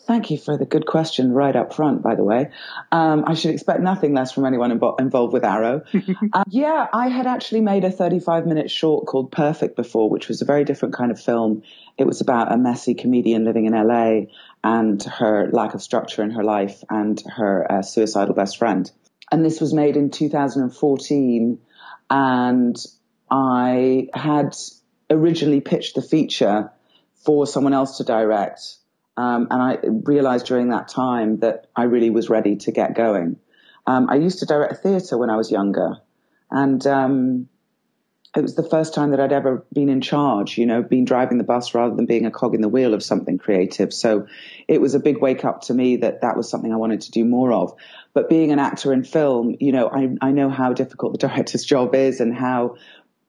Thank 0.06 0.32
you 0.32 0.38
for 0.38 0.58
the 0.58 0.66
good 0.66 0.86
question 0.86 1.32
right 1.32 1.56
up 1.56 1.74
front, 1.74 2.02
by 2.02 2.16
the 2.16 2.24
way. 2.24 2.50
Um, 2.92 3.24
I 3.26 3.36
should 3.36 3.52
expect 3.52 3.82
nothing 3.82 4.14
less 4.14 4.32
from 4.32 4.46
anyone 4.46 4.78
invo- 4.78 5.00
involved 5.00 5.34
with 5.34 5.46
Arrow. 5.46 5.84
uh, 6.34 6.44
yeah, 6.50 6.88
I 6.92 7.08
had 7.08 7.28
actually 7.28 7.62
made 7.62 7.84
a 7.84 7.92
35 7.92 8.46
minute 8.46 8.70
short 8.70 9.06
called 9.06 9.32
Perfect 9.32 9.76
before, 9.76 10.10
which 10.10 10.28
was 10.28 10.42
a 10.42 10.46
very 10.46 10.66
different 10.66 10.94
kind 10.94 11.12
of 11.12 11.22
film. 11.22 11.64
It 11.98 12.06
was 12.06 12.22
about 12.22 12.52
a 12.52 12.58
messy 12.58 12.96
comedian 12.96 13.46
living 13.46 13.66
in 13.66 13.74
LA 13.74 14.28
and 14.64 15.02
her 15.04 15.50
lack 15.52 15.74
of 15.74 15.82
structure 15.82 16.24
in 16.24 16.32
her 16.32 16.44
life 16.44 16.84
and 16.90 17.22
her 17.38 17.72
uh, 17.72 17.82
suicidal 17.82 18.34
best 18.34 18.58
friend. 18.58 18.92
And 19.32 19.44
this 19.44 19.60
was 19.60 19.74
made 19.74 19.98
in 19.98 20.10
2014. 20.10 21.60
And 22.10 22.86
I 23.30 24.08
had 24.14 24.56
originally 25.10 25.62
pitched 25.62 25.96
the 25.96 26.02
feature 26.02 26.72
for 27.26 27.46
someone 27.46 27.74
else 27.74 27.98
to 27.98 28.04
direct 28.04 28.78
um, 29.18 29.48
and 29.50 29.62
I 29.62 29.80
realized 29.84 30.46
during 30.46 30.70
that 30.70 30.88
time 30.88 31.40
that 31.40 31.66
I 31.76 31.84
really 31.84 32.12
was 32.12 32.30
ready 32.30 32.56
to 32.58 32.72
get 32.72 32.96
going. 32.96 33.38
Um, 33.88 34.10
I 34.10 34.16
used 34.16 34.40
to 34.40 34.46
direct 34.46 34.84
theatre 34.84 35.18
when 35.18 35.32
I 35.32 35.36
was 35.36 35.50
younger, 35.50 35.98
and 36.52 36.86
um, 36.86 37.50
it 38.38 38.44
was 38.44 38.54
the 38.54 38.62
first 38.62 38.94
time 38.94 39.10
that 39.12 39.20
I'd 39.20 39.32
ever 39.32 39.66
been 39.74 39.90
in 39.90 40.00
charge, 40.00 40.60
you 40.60 40.68
know, 40.68 40.84
been 40.84 41.06
driving 41.06 41.40
the 41.40 41.44
bus 41.44 41.74
rather 41.74 41.96
than 41.96 42.06
being 42.06 42.28
a 42.28 42.32
cog 42.32 42.54
in 42.54 42.62
the 42.62 42.70
wheel 42.70 42.94
of 42.94 43.02
something 43.02 43.40
creative. 43.40 43.92
So 43.92 44.28
it 44.68 44.80
was 44.80 44.94
a 44.94 45.00
big 45.00 45.20
wake 45.20 45.44
up 45.44 45.62
to 45.62 45.74
me 45.74 45.98
that 45.98 46.22
that 46.22 46.38
was 46.38 46.48
something 46.48 46.72
I 46.72 46.76
wanted 46.76 47.02
to 47.02 47.12
do 47.12 47.26
more 47.26 47.52
of. 47.52 47.74
But 48.14 48.30
being 48.30 48.52
an 48.52 48.60
actor 48.60 48.94
in 48.94 49.04
film, 49.04 49.56
you 49.60 49.72
know, 49.72 49.90
I, 49.90 50.10
I 50.22 50.32
know 50.34 50.52
how 50.52 50.74
difficult 50.74 51.14
the 51.14 51.18
director's 51.28 51.66
job 51.66 51.96
is 51.96 52.22
and 52.22 52.32
how 52.32 52.76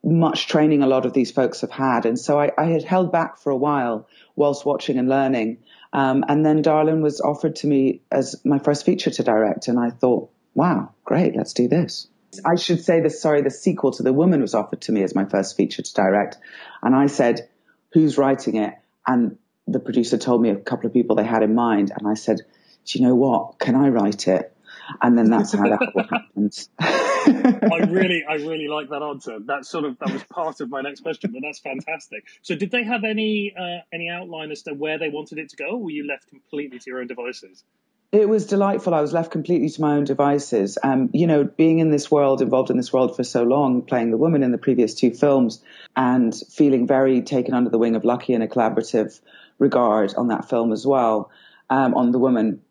much 0.04 0.46
training 0.46 0.82
a 0.82 0.86
lot 0.86 1.06
of 1.06 1.14
these 1.14 1.30
folks 1.30 1.62
have 1.62 1.70
had. 1.70 2.04
And 2.04 2.18
so 2.18 2.38
I, 2.38 2.50
I 2.58 2.66
had 2.66 2.84
held 2.84 3.10
back 3.10 3.38
for 3.38 3.48
a 3.48 3.56
while 3.56 4.06
whilst 4.36 4.66
watching 4.66 4.98
and 4.98 5.08
learning. 5.08 5.56
Um, 5.90 6.22
and 6.28 6.44
then 6.44 6.60
Darlin 6.60 7.00
was 7.00 7.22
offered 7.22 7.56
to 7.56 7.66
me 7.66 8.02
as 8.12 8.44
my 8.44 8.58
first 8.58 8.84
feature 8.84 9.10
to 9.10 9.22
direct. 9.22 9.68
And 9.68 9.80
I 9.80 9.88
thought, 9.88 10.30
wow, 10.52 10.92
great, 11.06 11.34
let's 11.34 11.54
do 11.54 11.66
this. 11.66 12.08
I 12.44 12.56
should 12.56 12.84
say 12.84 13.00
the 13.00 13.10
sorry, 13.10 13.42
the 13.42 13.50
sequel 13.50 13.92
to 13.92 14.02
The 14.02 14.12
Woman 14.12 14.40
was 14.40 14.54
offered 14.54 14.82
to 14.82 14.92
me 14.92 15.02
as 15.02 15.14
my 15.14 15.24
first 15.24 15.56
feature 15.56 15.82
to 15.82 15.94
direct. 15.94 16.38
And 16.82 16.94
I 16.94 17.06
said, 17.06 17.48
who's 17.92 18.18
writing 18.18 18.56
it? 18.56 18.74
And 19.06 19.38
the 19.66 19.80
producer 19.80 20.18
told 20.18 20.42
me 20.42 20.50
a 20.50 20.56
couple 20.56 20.86
of 20.86 20.92
people 20.92 21.16
they 21.16 21.24
had 21.24 21.42
in 21.42 21.54
mind. 21.54 21.92
And 21.96 22.06
I 22.08 22.14
said, 22.14 22.38
do 22.84 22.98
you 22.98 23.06
know 23.06 23.14
what? 23.14 23.58
Can 23.58 23.74
I 23.74 23.88
write 23.88 24.28
it? 24.28 24.54
And 25.02 25.18
then 25.18 25.30
that's 25.30 25.52
how 25.52 25.68
that 25.68 25.92
all 25.94 26.02
happens. 26.02 26.70
I 26.78 27.86
really, 27.90 28.24
I 28.26 28.34
really 28.34 28.68
like 28.68 28.88
that 28.88 29.02
answer. 29.02 29.38
That 29.40 29.66
sort 29.66 29.84
of 29.84 29.98
that 29.98 30.10
was 30.10 30.24
part 30.24 30.60
of 30.60 30.70
my 30.70 30.80
next 30.80 31.00
question, 31.00 31.30
but 31.32 31.42
that's 31.42 31.58
fantastic. 31.58 32.24
So, 32.40 32.54
did 32.54 32.70
they 32.70 32.84
have 32.84 33.04
any 33.04 33.54
uh, 33.58 33.82
any 33.92 34.08
outline 34.08 34.50
as 34.50 34.62
to 34.62 34.72
where 34.72 34.98
they 34.98 35.10
wanted 35.10 35.38
it 35.38 35.50
to 35.50 35.56
go, 35.56 35.66
or 35.72 35.84
were 35.84 35.90
you 35.90 36.06
left 36.06 36.28
completely 36.28 36.78
to 36.78 36.84
your 36.86 37.00
own 37.00 37.06
devices? 37.06 37.64
It 38.10 38.26
was 38.26 38.46
delightful. 38.46 38.94
I 38.94 39.02
was 39.02 39.12
left 39.12 39.30
completely 39.30 39.68
to 39.68 39.80
my 39.82 39.96
own 39.96 40.04
devices. 40.04 40.78
Um, 40.82 41.10
you 41.12 41.26
know, 41.26 41.44
being 41.44 41.78
in 41.78 41.90
this 41.90 42.10
world, 42.10 42.40
involved 42.40 42.70
in 42.70 42.78
this 42.78 42.90
world 42.90 43.14
for 43.14 43.22
so 43.22 43.42
long, 43.42 43.82
playing 43.82 44.10
the 44.10 44.16
woman 44.16 44.42
in 44.42 44.50
the 44.50 44.56
previous 44.56 44.94
two 44.94 45.10
films, 45.10 45.62
and 45.94 46.34
feeling 46.50 46.86
very 46.86 47.20
taken 47.20 47.52
under 47.52 47.68
the 47.68 47.76
wing 47.76 47.96
of 47.96 48.04
Lucky 48.04 48.32
in 48.32 48.40
a 48.40 48.48
collaborative 48.48 49.20
regard 49.58 50.14
on 50.14 50.28
that 50.28 50.48
film 50.48 50.72
as 50.72 50.86
well, 50.86 51.30
um, 51.68 51.94
on 51.94 52.12
the 52.12 52.18
woman. 52.18 52.62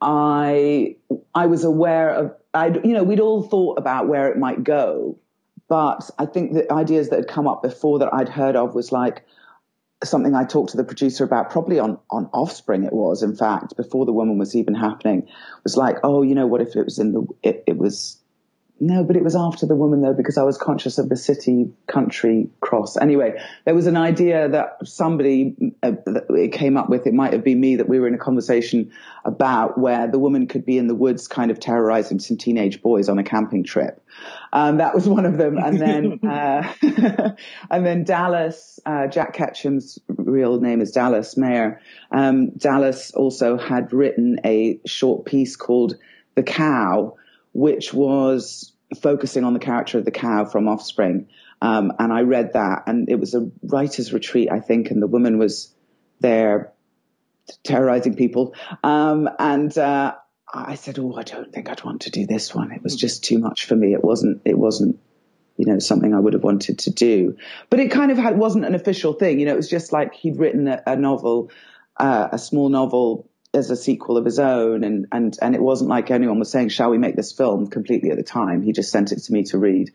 I 0.00 0.96
I 1.34 1.46
was 1.46 1.64
aware 1.64 2.10
of 2.10 2.36
I 2.52 2.68
you 2.68 2.92
know 2.92 3.02
we'd 3.02 3.20
all 3.20 3.42
thought 3.42 3.78
about 3.78 4.06
where 4.06 4.28
it 4.28 4.38
might 4.38 4.62
go, 4.62 5.18
but 5.68 6.08
I 6.20 6.26
think 6.26 6.52
the 6.52 6.72
ideas 6.72 7.08
that 7.08 7.16
had 7.16 7.28
come 7.28 7.48
up 7.48 7.62
before 7.62 7.98
that 7.98 8.14
I'd 8.14 8.28
heard 8.28 8.54
of 8.54 8.76
was 8.76 8.92
like 8.92 9.24
something 10.10 10.34
I 10.34 10.44
talked 10.44 10.70
to 10.70 10.76
the 10.76 10.84
producer 10.84 11.24
about 11.24 11.50
probably 11.50 11.78
on 11.78 11.98
on 12.10 12.28
Offspring 12.32 12.84
it 12.84 12.92
was 12.92 13.22
in 13.22 13.34
fact 13.36 13.76
before 13.76 14.06
the 14.06 14.12
woman 14.12 14.38
was 14.38 14.56
even 14.56 14.74
happening 14.74 15.28
was 15.62 15.76
like 15.76 15.96
oh 16.02 16.22
you 16.22 16.34
know 16.34 16.46
what 16.46 16.60
if 16.60 16.76
it 16.76 16.84
was 16.84 16.98
in 16.98 17.12
the 17.12 17.26
it, 17.42 17.64
it 17.66 17.76
was 17.76 18.18
no, 18.80 19.04
but 19.04 19.16
it 19.16 19.22
was 19.22 19.36
after 19.36 19.66
the 19.66 19.76
woman 19.76 20.00
though, 20.00 20.12
because 20.12 20.36
I 20.36 20.42
was 20.42 20.58
conscious 20.58 20.98
of 20.98 21.08
the 21.08 21.16
city 21.16 21.70
country 21.86 22.48
cross. 22.60 22.96
Anyway, 22.96 23.40
there 23.64 23.74
was 23.74 23.86
an 23.86 23.96
idea 23.96 24.48
that 24.48 24.78
somebody 24.84 25.54
uh, 25.80 25.92
it 26.30 26.52
came 26.52 26.76
up 26.76 26.90
with. 26.90 27.06
It 27.06 27.14
might 27.14 27.32
have 27.34 27.44
been 27.44 27.60
me 27.60 27.76
that 27.76 27.88
we 27.88 28.00
were 28.00 28.08
in 28.08 28.14
a 28.14 28.18
conversation 28.18 28.90
about 29.24 29.78
where 29.78 30.08
the 30.08 30.18
woman 30.18 30.48
could 30.48 30.66
be 30.66 30.76
in 30.76 30.88
the 30.88 30.94
woods, 30.94 31.28
kind 31.28 31.52
of 31.52 31.60
terrorizing 31.60 32.18
some 32.18 32.36
teenage 32.36 32.82
boys 32.82 33.08
on 33.08 33.16
a 33.18 33.22
camping 33.22 33.62
trip. 33.62 34.04
Um, 34.52 34.78
that 34.78 34.92
was 34.92 35.08
one 35.08 35.24
of 35.24 35.38
them, 35.38 35.56
and 35.56 35.80
then 35.80 36.20
uh, 36.28 36.68
and 37.70 37.86
then 37.86 38.02
Dallas. 38.02 38.80
Uh, 38.84 39.06
Jack 39.06 39.34
Ketchum's 39.34 40.00
real 40.08 40.60
name 40.60 40.80
is 40.80 40.90
Dallas 40.90 41.36
Mayr. 41.36 41.80
Um, 42.10 42.50
Dallas 42.50 43.12
also 43.12 43.56
had 43.56 43.92
written 43.92 44.40
a 44.44 44.80
short 44.84 45.26
piece 45.26 45.54
called 45.54 45.94
"The 46.34 46.42
Cow." 46.42 47.16
Which 47.54 47.94
was 47.94 48.72
focusing 49.00 49.44
on 49.44 49.54
the 49.54 49.58
character 49.58 49.98
of 49.98 50.04
the 50.04 50.10
cow 50.10 50.44
from 50.44 50.68
Offspring. 50.68 51.28
Um, 51.62 51.92
and 51.98 52.12
I 52.12 52.22
read 52.22 52.52
that, 52.52 52.82
and 52.86 53.08
it 53.08 53.18
was 53.18 53.34
a 53.34 53.50
writer's 53.62 54.12
retreat, 54.12 54.50
I 54.52 54.60
think, 54.60 54.90
and 54.90 55.00
the 55.00 55.06
woman 55.06 55.38
was 55.38 55.72
there 56.20 56.72
terrorizing 57.62 58.16
people. 58.16 58.54
Um, 58.82 59.30
and 59.38 59.76
uh, 59.78 60.14
I 60.52 60.74
said, 60.74 60.98
"Oh, 60.98 61.14
I 61.14 61.22
don't 61.22 61.52
think 61.52 61.70
I'd 61.70 61.84
want 61.84 62.02
to 62.02 62.10
do 62.10 62.26
this 62.26 62.54
one. 62.54 62.72
It 62.72 62.82
was 62.82 62.96
just 62.96 63.24
too 63.24 63.38
much 63.38 63.64
for 63.66 63.76
me. 63.76 63.94
It 63.94 64.04
wasn't. 64.04 64.42
It 64.44 64.58
wasn't." 64.58 64.98
You 65.56 65.66
know, 65.66 65.78
something 65.78 66.12
I 66.12 66.18
would 66.18 66.32
have 66.32 66.42
wanted 66.42 66.80
to 66.80 66.90
do, 66.90 67.36
but 67.70 67.78
it 67.78 67.92
kind 67.92 68.10
of 68.10 68.18
had, 68.18 68.36
wasn't 68.36 68.64
an 68.64 68.74
official 68.74 69.12
thing. 69.12 69.38
You 69.38 69.46
know, 69.46 69.52
it 69.52 69.56
was 69.56 69.70
just 69.70 69.92
like 69.92 70.12
he'd 70.12 70.36
written 70.36 70.66
a, 70.66 70.82
a 70.84 70.96
novel, 70.96 71.52
uh, 71.96 72.30
a 72.32 72.38
small 72.38 72.68
novel 72.68 73.30
as 73.54 73.70
a 73.70 73.76
sequel 73.76 74.16
of 74.16 74.24
his 74.24 74.38
own, 74.38 74.84
and 74.84 75.06
and 75.12 75.36
and 75.40 75.54
it 75.54 75.62
wasn't 75.62 75.90
like 75.90 76.10
anyone 76.10 76.38
was 76.38 76.50
saying, 76.50 76.68
"Shall 76.70 76.90
we 76.90 76.98
make 76.98 77.16
this 77.16 77.32
film?" 77.32 77.68
Completely 77.68 78.10
at 78.10 78.16
the 78.16 78.22
time, 78.22 78.62
he 78.62 78.72
just 78.72 78.90
sent 78.90 79.12
it 79.12 79.22
to 79.24 79.32
me 79.32 79.44
to 79.44 79.58
read. 79.58 79.92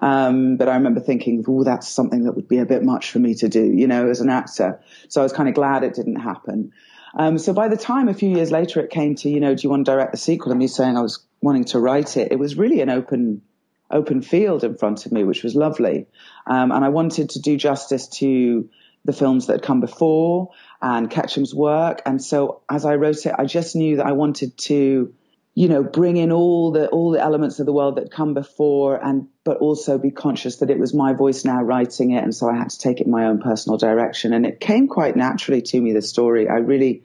Um, 0.00 0.56
but 0.56 0.68
I 0.68 0.74
remember 0.74 1.00
thinking, 1.00 1.44
"Oh, 1.46 1.64
that's 1.64 1.88
something 1.88 2.24
that 2.24 2.32
would 2.32 2.48
be 2.48 2.58
a 2.58 2.66
bit 2.66 2.82
much 2.82 3.10
for 3.10 3.18
me 3.18 3.34
to 3.36 3.48
do," 3.48 3.64
you 3.64 3.86
know, 3.86 4.08
as 4.08 4.20
an 4.20 4.30
actor. 4.30 4.80
So 5.08 5.20
I 5.20 5.24
was 5.24 5.32
kind 5.32 5.48
of 5.48 5.54
glad 5.54 5.84
it 5.84 5.94
didn't 5.94 6.16
happen. 6.16 6.72
Um, 7.16 7.38
so 7.38 7.52
by 7.52 7.68
the 7.68 7.76
time 7.76 8.08
a 8.08 8.14
few 8.14 8.30
years 8.30 8.50
later 8.50 8.80
it 8.80 8.90
came 8.90 9.14
to, 9.16 9.28
you 9.28 9.38
know, 9.38 9.54
do 9.54 9.62
you 9.62 9.70
want 9.70 9.86
to 9.86 9.92
direct 9.92 10.10
the 10.10 10.18
sequel? 10.18 10.50
And 10.50 10.58
me 10.58 10.66
saying 10.66 10.96
I 10.96 11.00
was 11.00 11.24
wanting 11.40 11.64
to 11.66 11.78
write 11.78 12.16
it, 12.16 12.32
it 12.32 12.38
was 12.38 12.56
really 12.56 12.80
an 12.80 12.90
open 12.90 13.42
open 13.90 14.22
field 14.22 14.64
in 14.64 14.76
front 14.76 15.06
of 15.06 15.12
me, 15.12 15.24
which 15.24 15.42
was 15.42 15.54
lovely. 15.54 16.06
Um, 16.46 16.72
and 16.72 16.84
I 16.84 16.88
wanted 16.88 17.30
to 17.30 17.40
do 17.40 17.56
justice 17.56 18.08
to 18.18 18.68
the 19.04 19.12
films 19.12 19.46
that 19.46 19.54
had 19.54 19.62
come 19.62 19.80
before 19.80 20.50
and 20.80 21.10
Ketchum's 21.10 21.54
work. 21.54 22.00
And 22.06 22.22
so 22.22 22.62
as 22.70 22.84
I 22.84 22.96
wrote 22.96 23.26
it, 23.26 23.34
I 23.38 23.44
just 23.44 23.76
knew 23.76 23.96
that 23.96 24.06
I 24.06 24.12
wanted 24.12 24.56
to, 24.58 25.14
you 25.54 25.68
know, 25.68 25.82
bring 25.82 26.16
in 26.16 26.32
all 26.32 26.72
the 26.72 26.88
all 26.88 27.10
the 27.10 27.20
elements 27.20 27.60
of 27.60 27.66
the 27.66 27.72
world 27.72 27.96
that 27.96 28.10
come 28.10 28.34
before 28.34 28.96
and 28.96 29.28
but 29.44 29.58
also 29.58 29.98
be 29.98 30.10
conscious 30.10 30.56
that 30.56 30.70
it 30.70 30.78
was 30.78 30.94
my 30.94 31.12
voice 31.12 31.44
now 31.44 31.62
writing 31.62 32.12
it 32.12 32.24
and 32.24 32.34
so 32.34 32.48
I 32.48 32.56
had 32.56 32.70
to 32.70 32.78
take 32.78 33.00
it 33.00 33.06
in 33.06 33.12
my 33.12 33.26
own 33.26 33.40
personal 33.40 33.78
direction. 33.78 34.32
And 34.32 34.46
it 34.46 34.58
came 34.58 34.88
quite 34.88 35.16
naturally 35.16 35.62
to 35.62 35.80
me, 35.80 35.92
the 35.92 36.02
story. 36.02 36.48
I 36.48 36.54
really 36.54 37.02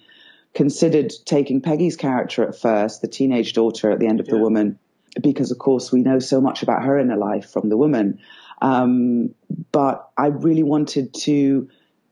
considered 0.53 1.11
taking 1.25 1.61
Peggy's 1.61 1.97
character 1.97 2.43
at 2.47 2.57
first, 2.57 3.01
the 3.01 3.07
teenage 3.07 3.53
daughter 3.53 3.91
at 3.91 3.99
the 3.99 4.07
end 4.07 4.19
of 4.19 4.27
yeah. 4.27 4.35
The 4.35 4.39
Woman, 4.39 4.79
because 5.21 5.51
of 5.51 5.57
course 5.57 5.91
we 5.91 6.01
know 6.01 6.19
so 6.19 6.39
much 6.39 6.63
about 6.63 6.83
her 6.83 6.97
inner 6.97 7.17
life 7.17 7.51
from 7.51 7.67
The 7.67 7.77
Woman. 7.77 8.19
Um, 8.61 9.35
but 9.71 10.09
I 10.17 10.27
really 10.27 10.63
wanted 10.63 11.13
to 11.21 11.69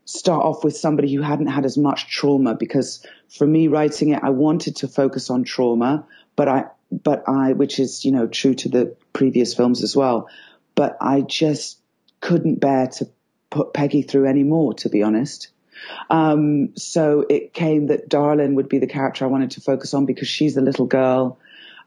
start 0.08 0.46
off 0.46 0.64
with 0.64 0.76
somebody 0.76 1.14
who 1.14 1.22
hadn't 1.22 1.48
had 1.48 1.66
as 1.66 1.78
much 1.78 2.10
trauma 2.10 2.56
because 2.56 3.06
for 3.30 3.46
me 3.46 3.68
writing 3.68 4.10
it, 4.10 4.24
I 4.24 4.30
wanted 4.30 4.78
to 4.78 4.88
focus 4.88 5.30
on 5.30 5.44
trauma, 5.44 6.08
but 6.38 6.48
I, 6.48 6.66
but 6.92 7.28
I, 7.28 7.52
which 7.52 7.78
is, 7.78 8.06
you 8.06 8.14
know, 8.14 8.26
true 8.26 8.56
to 8.56 8.70
the 8.70 8.96
previous 9.12 9.54
films 9.54 9.84
as 9.84 9.98
well, 9.98 10.30
but 10.76 10.96
I 11.02 11.22
just 11.22 11.80
couldn't 12.22 12.62
bear 12.62 12.88
to 12.88 13.10
put 13.50 13.74
Peggy 13.74 14.02
through 14.02 14.28
any 14.28 14.44
more, 14.44 14.74
to 14.76 14.88
be 14.88 15.04
honest. 15.04 15.50
Um, 16.10 16.76
so 16.78 17.26
it 17.30 17.54
came 17.54 17.88
that 17.88 18.08
Darlin 18.08 18.56
would 18.56 18.70
be 18.70 18.80
the 18.80 18.88
character 18.88 19.26
I 19.26 19.28
wanted 19.28 19.52
to 19.52 19.62
focus 19.62 19.94
on 19.94 20.06
because 20.06 20.30
she's 20.30 20.56
a 20.56 20.62
little 20.62 20.86
girl. 20.86 21.38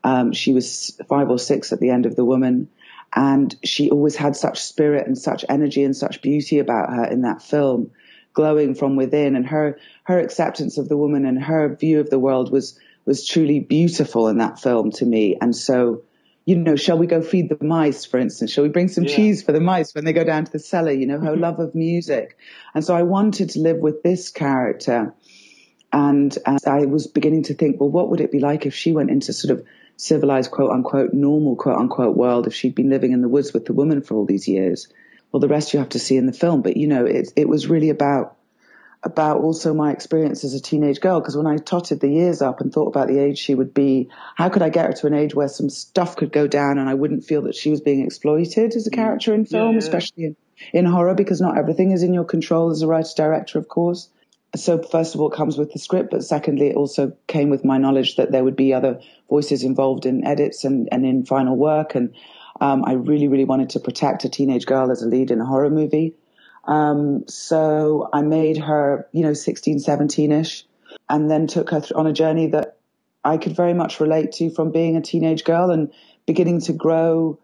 Um, 0.05 0.35
she 0.35 0.53
was 0.53 1.01
five 1.09 1.31
or 1.31 1.39
six 1.39 1.73
at 1.73 1.81
the 1.81 1.89
end 1.89 2.05
of 2.05 2.17
The 2.17 2.25
Woman. 2.25 2.69
And 3.15 3.57
she 3.65 3.91
always 3.91 4.15
had 4.15 4.37
such 4.37 4.63
spirit 4.63 5.07
and 5.07 5.17
such 5.17 5.45
energy 5.49 5.85
and 5.85 5.97
such 5.97 6.21
beauty 6.21 6.59
about 6.59 6.91
her 6.91 7.05
in 7.07 7.23
that 7.23 7.43
film 7.43 7.91
glowing 8.33 8.75
from 8.75 8.97
within 8.97 9.37
and 9.37 9.47
her 9.47 9.79
her 10.05 10.19
acceptance 10.19 10.79
of 10.79 10.89
the 10.89 10.97
woman 10.97 11.25
and 11.25 11.43
her 11.43 11.75
view 11.75 12.01
of 12.01 12.11
the 12.11 12.19
world 12.19 12.51
was 12.51 12.79
was 13.07 13.27
truly 13.27 13.61
beautiful 13.61 14.29
in 14.29 14.39
that 14.39 14.61
film 14.61 14.91
to 14.91 15.05
me 15.05 15.37
and 15.41 15.55
so 15.55 16.03
you 16.47 16.57
know, 16.57 16.75
shall 16.75 16.99
we 16.99 17.07
go 17.07 17.23
feed 17.23 17.49
the 17.49 17.65
mice, 17.65 18.05
for 18.05 18.19
instance? 18.19 18.51
Shall 18.51 18.65
we 18.65 18.71
bring 18.71 18.89
some 18.89 19.05
Yeah. 19.05 19.15
cheese 19.15 19.43
for 19.43 19.53
the 19.53 19.61
mice 19.61 19.95
when 19.95 20.05
they 20.05 20.13
go 20.13 20.25
down 20.25 20.47
to 20.47 20.51
the 20.53 20.59
cellar? 20.59 20.91
You 20.91 21.07
know, 21.07 21.21
her 21.21 21.33
mm-hmm. 21.33 21.43
love 21.43 21.61
of 21.61 21.75
music. 21.75 22.37
And 22.75 22.85
so 22.85 22.95
I 22.95 23.03
wanted 23.03 23.51
to 23.51 23.61
live 23.61 23.77
with 23.79 24.03
this 24.03 24.31
character. 24.31 25.15
And 25.93 26.37
as 26.47 26.67
I 26.67 26.87
was 26.87 27.07
beginning 27.07 27.45
to 27.45 27.55
think, 27.55 27.81
well, 27.81 27.91
what 27.91 28.11
would 28.11 28.21
it 28.21 28.33
be 28.33 28.41
like 28.41 28.67
if 28.67 28.75
she 28.75 28.93
went 28.93 29.11
into 29.11 29.33
sort 29.33 29.57
of 29.57 29.65
civilized, 29.97 30.51
quote 30.51 30.71
unquote, 30.71 31.13
normal, 31.13 31.57
quote 31.57 31.77
unquote 31.77 32.17
world, 32.17 32.47
if 32.47 32.55
she'd 32.55 32.75
been 32.75 32.91
living 32.91 33.13
in 33.13 33.21
the 33.21 33.29
woods 33.29 33.53
with 33.53 33.67
the 33.67 33.73
woman 33.73 34.01
for 34.03 34.15
all 34.15 34.25
these 34.25 34.49
years? 34.49 34.89
Well, 35.33 35.41
the 35.41 35.49
rest 35.49 35.73
you 35.73 35.79
have 35.79 35.91
to 35.91 35.99
see 35.99 36.17
in 36.17 36.27
the 36.27 36.33
film. 36.33 36.63
But, 36.63 36.77
you 36.77 36.87
know, 36.87 37.07
it, 37.07 37.33
it 37.37 37.49
was 37.49 37.69
really 37.69 37.91
about 37.91 38.37
about 39.03 39.41
also 39.41 39.73
my 39.73 39.93
experience 39.93 40.45
as 40.45 40.53
a 40.53 40.61
teenage 40.61 41.01
girl 41.01 41.21
because 41.21 41.37
when 41.37 41.47
I 41.47 41.57
totted 41.57 42.01
the 42.01 42.11
years 42.11 42.43
up 42.43 42.61
and 42.61 42.73
thought 42.73 42.89
about 42.89 43.09
the 43.09 43.19
age 43.19 43.39
she 43.39 43.55
would 43.55 43.73
be, 43.73 44.11
how 44.35 44.51
could 44.51 44.63
I 44.63 44.69
get 44.69 44.87
her 44.87 44.93
to 44.93 45.07
an 45.07 45.15
age 45.15 45.35
where 45.35 45.49
some 45.49 45.71
stuff 45.71 46.17
could 46.17 46.33
go 46.33 46.47
down 46.47 46.79
and 46.79 46.89
I 46.89 46.95
wouldn't 46.95 47.25
feel 47.25 47.43
that 47.43 47.55
she 47.55 47.71
was 47.71 47.81
being 47.81 48.05
exploited 48.05 48.75
as 48.77 48.87
a 48.87 48.91
mm, 48.91 48.95
character 48.95 49.33
in 49.33 49.47
film, 49.47 49.73
yeah. 49.73 49.79
especially 49.79 50.25
in, 50.25 50.37
in 50.75 50.85
horror 50.85 51.15
because 51.15 51.41
not 51.41 51.57
everything 51.57 51.93
is 51.93 52.03
in 52.03 52.13
your 52.13 52.25
control 52.25 52.71
as 52.71 52.83
a 52.83 52.87
writer 52.87 53.09
director, 53.17 53.59
of 53.59 53.69
course. 53.69 54.11
So 54.55 54.83
first 54.83 55.15
of 55.15 55.21
all, 55.21 55.31
it 55.31 55.37
comes 55.37 55.57
with 55.57 55.73
the 55.73 55.79
script, 55.79 56.11
but 56.11 56.25
secondly, 56.25 56.69
it 56.69 56.77
also 56.77 57.17
came 57.27 57.51
with 57.51 57.65
my 57.65 57.79
knowledge 57.79 58.17
that 58.17 58.33
there 58.33 58.45
would 58.45 58.57
be 58.57 58.75
other 58.75 59.01
voices 59.31 59.63
involved 59.63 60.07
in 60.07 60.27
edits 60.27 60.65
and, 60.65 60.89
and 60.91 61.07
in 61.07 61.25
final 61.25 61.57
work. 61.57 61.95
And 61.95 62.15
um, 62.61 62.85
I 62.85 62.93
really, 62.93 63.29
really 63.29 63.45
wanted 63.45 63.71
to 63.71 63.81
protect 63.81 64.25
a 64.25 64.29
teenage 64.29 64.67
girl 64.67 64.91
as 64.91 65.03
a 65.03 65.09
lead 65.09 65.31
in 65.31 65.41
a 65.41 65.47
horror 65.47 65.71
movie. 65.71 66.15
Um, 66.65 67.25
so 67.27 68.09
I 68.13 68.23
made 68.23 68.59
her, 68.59 69.09
you 69.13 69.23
know, 69.23 69.33
16, 69.33 69.79
17 69.79 70.33
ish, 70.33 70.65
and 71.09 71.31
then 71.31 71.47
took 71.47 71.71
her 71.71 71.83
on 71.95 72.07
a 72.07 72.13
journey 72.13 72.49
that 72.49 72.77
I 73.25 73.39
could 73.39 73.57
very 73.57 73.75
much 73.75 74.01
relate 74.01 74.33
to 74.33 74.51
from 74.51 74.73
being 74.73 74.97
a 74.97 75.03
teenage 75.03 75.45
girl 75.45 75.71
and 75.71 75.93
beginning 76.27 76.61
to 76.63 76.73
grow 76.73 77.39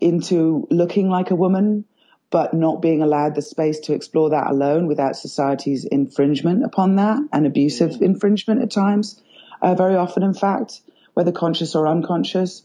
into 0.00 0.66
looking 0.70 1.08
like 1.08 1.30
a 1.30 1.36
woman, 1.36 1.84
but 2.30 2.54
not 2.54 2.82
being 2.82 3.02
allowed 3.02 3.34
the 3.34 3.42
space 3.42 3.78
to 3.80 3.94
explore 3.94 4.30
that 4.30 4.50
alone 4.50 4.86
without 4.86 5.16
society's 5.16 5.84
infringement 5.84 6.64
upon 6.64 6.96
that 6.96 7.18
and 7.32 7.46
abusive 7.46 8.00
infringement 8.00 8.62
at 8.62 8.70
times, 8.70 9.22
uh, 9.60 9.74
very 9.74 9.94
often, 9.94 10.22
in 10.22 10.34
fact, 10.34 10.80
whether 11.14 11.30
conscious 11.30 11.74
or 11.74 11.86
unconscious. 11.86 12.62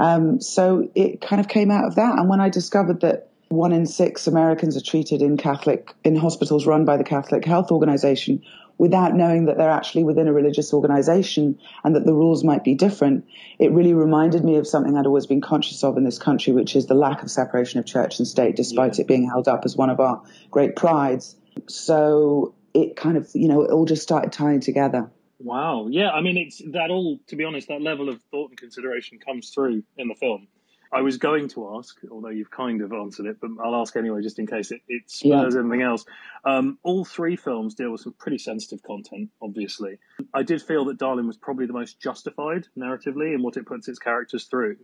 Um, 0.00 0.40
so 0.40 0.88
it 0.94 1.20
kind 1.20 1.40
of 1.40 1.46
came 1.46 1.70
out 1.70 1.84
of 1.84 1.96
that. 1.96 2.18
And 2.18 2.28
when 2.28 2.40
I 2.40 2.48
discovered 2.48 3.02
that 3.02 3.28
one 3.50 3.72
in 3.72 3.84
six 3.84 4.26
Americans 4.26 4.76
are 4.76 4.80
treated 4.80 5.20
in 5.20 5.36
Catholic, 5.36 5.92
in 6.02 6.16
hospitals 6.16 6.66
run 6.66 6.86
by 6.86 6.96
the 6.96 7.04
Catholic 7.04 7.44
Health 7.44 7.70
Organization 7.70 8.42
without 8.78 9.14
knowing 9.14 9.44
that 9.44 9.58
they're 9.58 9.68
actually 9.68 10.04
within 10.04 10.26
a 10.26 10.32
religious 10.32 10.72
organization 10.72 11.58
and 11.84 11.94
that 11.94 12.06
the 12.06 12.14
rules 12.14 12.42
might 12.42 12.64
be 12.64 12.74
different, 12.74 13.26
it 13.58 13.70
really 13.72 13.92
reminded 13.92 14.42
me 14.42 14.56
of 14.56 14.66
something 14.66 14.96
I'd 14.96 15.04
always 15.04 15.26
been 15.26 15.42
conscious 15.42 15.84
of 15.84 15.98
in 15.98 16.04
this 16.04 16.18
country, 16.18 16.54
which 16.54 16.74
is 16.74 16.86
the 16.86 16.94
lack 16.94 17.22
of 17.22 17.30
separation 17.30 17.78
of 17.78 17.84
church 17.84 18.18
and 18.18 18.26
state, 18.26 18.56
despite 18.56 18.98
it 18.98 19.06
being 19.06 19.28
held 19.28 19.48
up 19.48 19.66
as 19.66 19.76
one 19.76 19.90
of 19.90 20.00
our 20.00 20.22
great 20.50 20.76
prides. 20.76 21.36
So 21.68 22.54
it 22.72 22.96
kind 22.96 23.18
of, 23.18 23.28
you 23.34 23.48
know, 23.48 23.62
it 23.62 23.70
all 23.70 23.84
just 23.84 24.02
started 24.02 24.32
tying 24.32 24.60
together. 24.60 25.10
Wow. 25.42 25.88
Yeah. 25.90 26.10
I 26.10 26.20
mean, 26.20 26.36
it's 26.36 26.58
that 26.72 26.90
all, 26.90 27.18
to 27.28 27.36
be 27.36 27.44
honest, 27.44 27.68
that 27.68 27.82
level 27.82 28.08
of 28.08 28.20
thought 28.30 28.50
and 28.50 28.58
consideration 28.58 29.18
comes 29.18 29.50
through 29.50 29.82
in 29.96 30.08
the 30.08 30.14
film. 30.14 30.48
I 30.92 31.02
was 31.02 31.18
going 31.18 31.48
to 31.50 31.76
ask, 31.76 31.96
although 32.10 32.30
you've 32.30 32.50
kind 32.50 32.82
of 32.82 32.92
answered 32.92 33.26
it, 33.26 33.36
but 33.40 33.50
I'll 33.64 33.76
ask 33.76 33.94
anyway, 33.94 34.22
just 34.22 34.40
in 34.40 34.46
case 34.48 34.72
it, 34.72 34.80
it 34.88 35.08
spurs 35.08 35.54
anything 35.54 35.82
else. 35.82 36.04
Um, 36.44 36.78
all 36.82 37.04
three 37.04 37.36
films 37.36 37.74
deal 37.74 37.92
with 37.92 38.00
some 38.00 38.12
pretty 38.18 38.38
sensitive 38.38 38.82
content, 38.82 39.30
obviously. 39.40 39.98
I 40.34 40.42
did 40.42 40.60
feel 40.60 40.86
that 40.86 40.98
Darlin 40.98 41.28
was 41.28 41.36
probably 41.36 41.66
the 41.66 41.72
most 41.72 42.00
justified 42.00 42.66
narratively 42.76 43.32
in 43.34 43.42
what 43.42 43.56
it 43.56 43.66
puts 43.66 43.86
its 43.86 44.00
characters 44.00 44.44
through. 44.46 44.78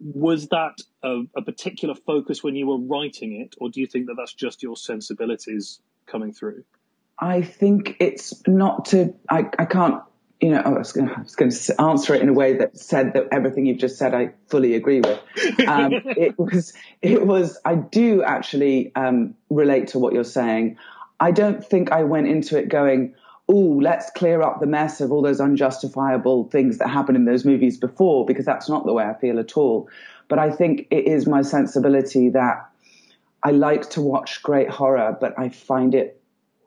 Was 0.00 0.48
that 0.48 0.74
a, 1.04 1.22
a 1.36 1.42
particular 1.42 1.94
focus 1.94 2.42
when 2.42 2.56
you 2.56 2.66
were 2.66 2.78
writing 2.78 3.40
it, 3.40 3.54
or 3.58 3.70
do 3.70 3.80
you 3.80 3.86
think 3.86 4.06
that 4.06 4.16
that's 4.18 4.34
just 4.34 4.60
your 4.60 4.76
sensibilities 4.76 5.80
coming 6.06 6.32
through? 6.32 6.64
I 7.18 7.42
think 7.42 7.96
it's 8.00 8.46
not 8.46 8.86
to, 8.86 9.14
I, 9.30 9.46
I 9.58 9.64
can't, 9.64 10.02
you 10.40 10.50
know, 10.50 10.60
I 10.60 10.70
was 10.70 10.92
going 10.92 11.08
to 11.08 11.80
answer 11.80 12.14
it 12.14 12.22
in 12.22 12.28
a 12.28 12.32
way 12.32 12.58
that 12.58 12.76
said 12.76 13.14
that 13.14 13.28
everything 13.32 13.66
you've 13.66 13.78
just 13.78 13.98
said, 13.98 14.14
I 14.14 14.32
fully 14.48 14.74
agree 14.74 15.00
with. 15.00 15.20
Um, 15.66 15.92
it 16.04 16.38
was, 16.38 16.74
it 17.00 17.24
was, 17.24 17.58
I 17.64 17.76
do 17.76 18.22
actually 18.22 18.92
um, 18.94 19.34
relate 19.48 19.88
to 19.88 19.98
what 19.98 20.12
you're 20.12 20.24
saying. 20.24 20.76
I 21.20 21.30
don't 21.30 21.64
think 21.64 21.92
I 21.92 22.02
went 22.02 22.26
into 22.26 22.58
it 22.58 22.68
going, 22.68 23.14
oh, 23.48 23.78
let's 23.80 24.10
clear 24.10 24.42
up 24.42 24.60
the 24.60 24.66
mess 24.66 25.00
of 25.00 25.12
all 25.12 25.22
those 25.22 25.40
unjustifiable 25.40 26.44
things 26.50 26.78
that 26.78 26.88
happened 26.88 27.16
in 27.16 27.24
those 27.24 27.44
movies 27.44 27.78
before, 27.78 28.26
because 28.26 28.44
that's 28.44 28.68
not 28.68 28.86
the 28.86 28.92
way 28.92 29.04
I 29.04 29.14
feel 29.14 29.38
at 29.38 29.56
all. 29.56 29.88
But 30.28 30.38
I 30.38 30.50
think 30.50 30.88
it 30.90 31.06
is 31.06 31.26
my 31.26 31.42
sensibility 31.42 32.30
that 32.30 32.68
I 33.42 33.50
like 33.50 33.90
to 33.90 34.00
watch 34.00 34.42
great 34.42 34.70
horror, 34.70 35.16
but 35.20 35.38
I 35.38 35.50
find 35.50 35.94
it 35.94 36.20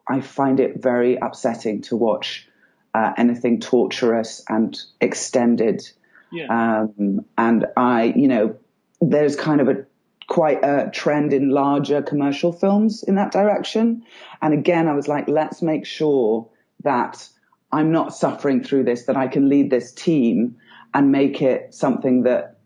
I 0.10 0.22
find 0.22 0.60
it 0.60 0.82
very 0.82 1.16
upsetting 1.18 1.82
to 1.84 1.96
watch 1.96 2.48
uh, 2.94 3.14
anything 3.18 3.60
torturous 3.60 4.44
and 4.48 4.78
extended. 5.02 5.88
Yeah. 6.32 6.48
Um, 6.88 7.26
and 7.38 7.66
I, 7.76 8.14
you 8.16 8.28
know, 8.28 8.58
there's 9.02 9.36
kind 9.36 9.62
of 9.62 9.68
a 9.68 9.86
quite 10.28 10.64
a 10.64 10.90
trend 10.94 11.34
in 11.34 11.50
larger 11.50 12.02
commercial 12.02 12.52
films 12.52 13.04
in 13.04 13.16
that 13.16 13.32
direction. 13.32 14.04
And 14.42 14.54
again, 14.54 14.88
I 14.88 14.94
was 14.94 15.08
like, 15.08 15.28
let's 15.28 15.62
make 15.62 15.86
sure 15.86 16.50
that 16.84 17.28
I'm 17.72 17.92
not 17.92 18.14
suffering 18.14 18.64
through 18.64 18.84
this, 18.84 19.06
that 19.06 19.18
I 19.18 19.28
can 19.28 19.48
lead 19.50 19.70
this 19.70 19.94
team 19.94 20.58
and 20.94 21.12
make 21.12 21.42
it 21.42 21.74
something 21.74 22.24
that 22.24 22.58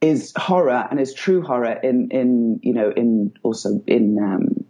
is 0.00 0.32
horror 0.36 0.86
and 0.88 1.00
is 1.00 1.14
true 1.14 1.42
horror 1.42 1.80
in, 1.82 2.10
in, 2.10 2.60
you 2.62 2.74
know, 2.74 2.92
in 2.96 3.32
also 3.42 3.82
in, 3.86 4.18
um, 4.22 4.64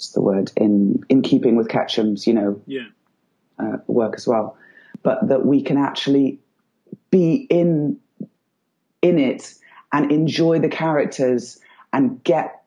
what's 0.00 0.12
the 0.12 0.22
word 0.22 0.50
in 0.56 1.04
in 1.10 1.20
keeping 1.20 1.56
with 1.56 1.68
Ketchum's 1.68 2.26
you 2.26 2.32
know 2.32 2.62
yeah. 2.66 2.86
uh, 3.58 3.76
work 3.86 4.14
as 4.16 4.26
well, 4.26 4.56
but 5.02 5.28
that 5.28 5.44
we 5.44 5.62
can 5.62 5.76
actually 5.76 6.38
be 7.10 7.46
in 7.50 8.00
in 9.02 9.18
it 9.18 9.54
and 9.92 10.10
enjoy 10.10 10.58
the 10.58 10.70
characters 10.70 11.60
and 11.92 12.24
get 12.24 12.62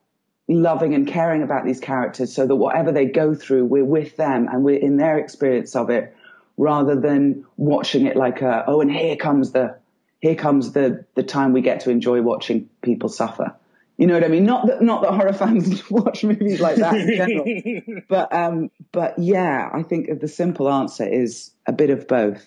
loving 0.48 0.94
and 0.94 1.08
caring 1.08 1.42
about 1.42 1.66
these 1.66 1.80
characters 1.80 2.32
so 2.36 2.46
that 2.46 2.56
whatever 2.56 2.92
they 2.92 3.06
go 3.06 3.34
through 3.34 3.66
we're 3.66 3.86
with 3.86 4.16
them 4.18 4.48
and 4.52 4.64
we're 4.64 4.78
in 4.78 4.98
their 4.98 5.18
experience 5.18 5.76
of 5.76 5.90
it 5.90 6.16
rather 6.58 7.00
than 7.00 7.46
watching 7.56 8.06
it 8.06 8.18
like 8.18 8.42
a 8.42 8.64
oh 8.68 8.82
and 8.82 8.92
here 8.92 9.16
comes 9.16 9.54
the 9.54 9.76
here 10.20 10.36
comes 10.36 10.74
the 10.74 11.06
the 11.16 11.24
time 11.24 11.54
we 11.54 11.62
get 11.62 11.80
to 11.80 11.90
enjoy 11.90 12.22
watching 12.22 12.70
people 12.82 13.08
suffer 13.08 13.56
you 13.98 14.08
know 14.08 14.16
what 14.16 14.24
I 14.24 14.28
mean? 14.28 14.46
Not 14.46 14.68
that 14.68 14.82
not 14.82 15.02
that 15.04 15.14
horror 15.14 15.34
fans 15.34 15.90
watch 15.92 16.24
movies 16.24 16.60
like 16.60 16.78
that 16.78 16.96
in 16.96 17.08
general, 17.16 18.04
but 18.10 18.34
um, 18.34 18.72
but 18.92 19.18
yeah, 19.20 19.70
I 19.74 19.84
think 19.84 20.20
the 20.20 20.28
simple 20.28 20.70
answer 20.70 21.08
is 21.08 21.52
a 21.68 21.74
bit 21.74 21.90
of 21.90 22.08
both, 22.08 22.44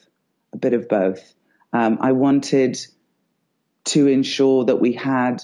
a 0.53 0.57
bit 0.57 0.72
of 0.72 0.88
both. 0.88 1.34
Um, 1.72 1.99
I 2.01 2.12
wanted 2.12 2.78
to 3.86 4.07
ensure 4.09 4.64
that 4.64 4.76
we 4.80 4.92
had 4.92 5.42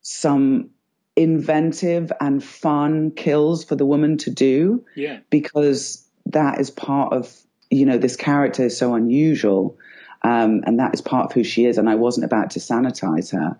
some 0.00 0.70
inventive 1.16 2.12
and 2.20 2.42
fun 2.42 3.10
kills 3.10 3.64
for 3.64 3.74
the 3.76 3.84
woman 3.84 4.16
to 4.18 4.30
do, 4.30 4.84
Yeah. 4.94 5.18
because 5.30 6.06
that 6.26 6.60
is 6.60 6.70
part 6.70 7.12
of 7.12 7.36
you 7.70 7.84
know 7.84 7.98
this 7.98 8.16
character 8.16 8.64
is 8.64 8.78
so 8.78 8.94
unusual, 8.94 9.76
um, 10.22 10.62
and 10.64 10.78
that 10.78 10.94
is 10.94 11.02
part 11.02 11.26
of 11.26 11.32
who 11.32 11.44
she 11.44 11.66
is. 11.66 11.76
And 11.76 11.90
I 11.90 11.96
wasn't 11.96 12.24
about 12.24 12.50
to 12.52 12.60
sanitize 12.60 13.32
her. 13.32 13.58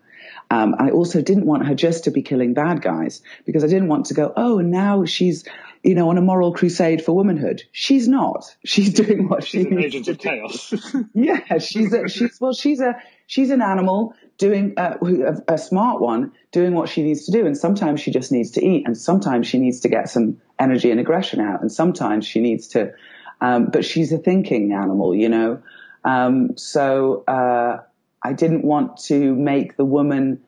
Um, 0.51 0.75
I 0.79 0.91
also 0.91 1.21
didn't 1.21 1.45
want 1.47 1.67
her 1.67 1.75
just 1.75 2.05
to 2.05 2.11
be 2.11 2.23
killing 2.23 2.55
bad 2.55 2.81
guys 2.81 3.21
because 3.45 3.65
I 3.65 3.67
didn't 3.67 3.89
want 3.89 4.07
to 4.07 4.15
go, 4.15 4.33
oh, 4.37 4.59
now 4.61 5.05
she's, 5.05 5.45
you 5.83 5.95
know, 5.95 6.09
on 6.09 6.17
a 6.17 6.23
moral 6.23 6.55
crusade 6.55 7.05
for 7.05 7.13
womanhood. 7.15 7.63
She's 7.73 8.09
not. 8.09 8.57
She's 8.65 8.93
doing 8.95 9.29
what 9.29 9.45
She's 9.45 9.63
she 9.63 9.69
an 9.69 9.77
needs 9.77 9.95
agent 9.95 10.05
to 10.07 10.11
of 10.13 10.19
do. 10.19 10.23
chaos. 10.29 10.75
Yeah, 11.15 11.59
she's 11.59 11.93
a, 11.93 12.09
she's 12.09 12.41
well, 12.41 12.53
she's 12.55 12.81
a 12.81 12.97
she's 13.27 13.51
an 13.51 13.61
animal 13.61 14.15
doing 14.39 14.75
uh, 14.77 14.97
a, 15.03 15.55
a 15.55 15.59
smart 15.59 16.01
one 16.01 16.33
doing 16.53 16.73
what 16.75 16.89
she 16.89 17.03
needs 17.03 17.27
to 17.27 17.33
do, 17.33 17.45
and 17.47 17.57
sometimes 17.57 18.01
she 18.01 18.11
just 18.11 18.33
needs 18.33 18.53
to 18.53 18.65
eat, 18.65 18.85
and 18.87 18.97
sometimes 18.97 19.47
she 19.47 19.59
needs 19.59 19.81
to 19.81 19.89
get 19.89 20.09
some 20.09 20.41
energy 20.59 20.91
and 20.91 20.99
aggression 21.01 21.41
out, 21.41 21.61
and 21.61 21.71
sometimes 21.71 22.27
she 22.27 22.41
needs 22.41 22.69
to. 22.69 22.93
Um, 23.41 23.67
but 23.67 23.85
she's 23.85 24.13
a 24.13 24.19
thinking 24.19 24.73
animal, 24.73 25.15
you 25.15 25.29
know. 25.29 25.63
Um, 26.05 26.57
so 26.57 27.25
uh, 27.29 27.79
I 28.23 28.33
didn't 28.33 28.65
want 28.65 28.99
to 29.07 29.35
make 29.35 29.77
the 29.77 29.85
woman 29.85 30.43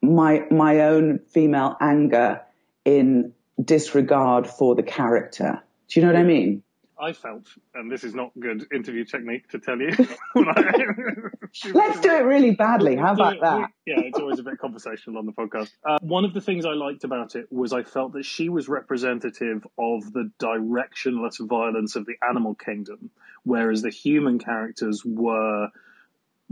my 0.00 0.44
my 0.50 0.80
own 0.80 1.20
female 1.32 1.76
anger 1.80 2.42
in 2.84 3.32
disregard 3.62 4.46
for 4.46 4.74
the 4.74 4.82
character. 4.82 5.62
Do 5.88 6.00
you 6.00 6.06
know 6.06 6.12
what 6.12 6.20
I 6.20 6.24
mean? 6.24 6.62
I 7.02 7.12
felt, 7.12 7.48
and 7.74 7.90
this 7.90 8.04
is 8.04 8.14
not 8.14 8.30
good 8.38 8.64
interview 8.72 9.04
technique 9.04 9.48
to 9.48 9.58
tell 9.58 9.76
you. 9.76 9.90
Let's 11.74 12.00
do 12.00 12.14
it 12.14 12.24
really 12.24 12.52
badly. 12.52 12.94
How 12.94 13.14
about 13.14 13.40
that? 13.40 13.70
yeah, 13.84 13.98
it's 13.98 14.20
always 14.20 14.38
a 14.38 14.44
bit 14.44 14.58
conversational 14.58 15.18
on 15.18 15.26
the 15.26 15.32
podcast. 15.32 15.70
Uh, 15.84 15.98
one 16.00 16.24
of 16.24 16.32
the 16.32 16.40
things 16.40 16.64
I 16.64 16.74
liked 16.74 17.02
about 17.02 17.34
it 17.34 17.48
was 17.50 17.72
I 17.72 17.82
felt 17.82 18.12
that 18.12 18.24
she 18.24 18.48
was 18.48 18.68
representative 18.68 19.66
of 19.76 20.12
the 20.12 20.30
directionless 20.38 21.40
violence 21.40 21.96
of 21.96 22.06
the 22.06 22.14
animal 22.26 22.54
kingdom, 22.54 23.10
whereas 23.42 23.82
the 23.82 23.90
human 23.90 24.38
characters 24.38 25.02
were 25.04 25.70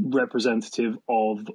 representative 0.02 0.96
of 1.08 1.46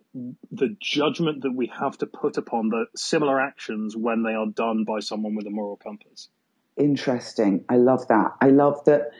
the 0.51 0.75
judgment 0.79 1.43
that 1.43 1.53
we 1.53 1.71
have 1.79 1.97
to 1.97 2.05
put 2.05 2.37
upon 2.37 2.69
the 2.69 2.85
similar 2.95 3.39
actions 3.39 3.95
when 3.95 4.23
they 4.23 4.33
are 4.33 4.47
done 4.47 4.83
by 4.83 4.99
someone 4.99 5.35
with 5.35 5.47
a 5.47 5.49
moral 5.49 5.77
compass. 5.77 6.29
Interesting. 6.77 7.65
I 7.69 7.77
love 7.77 8.07
that. 8.09 8.33
I 8.41 8.49
love 8.49 8.83
that 8.85 9.11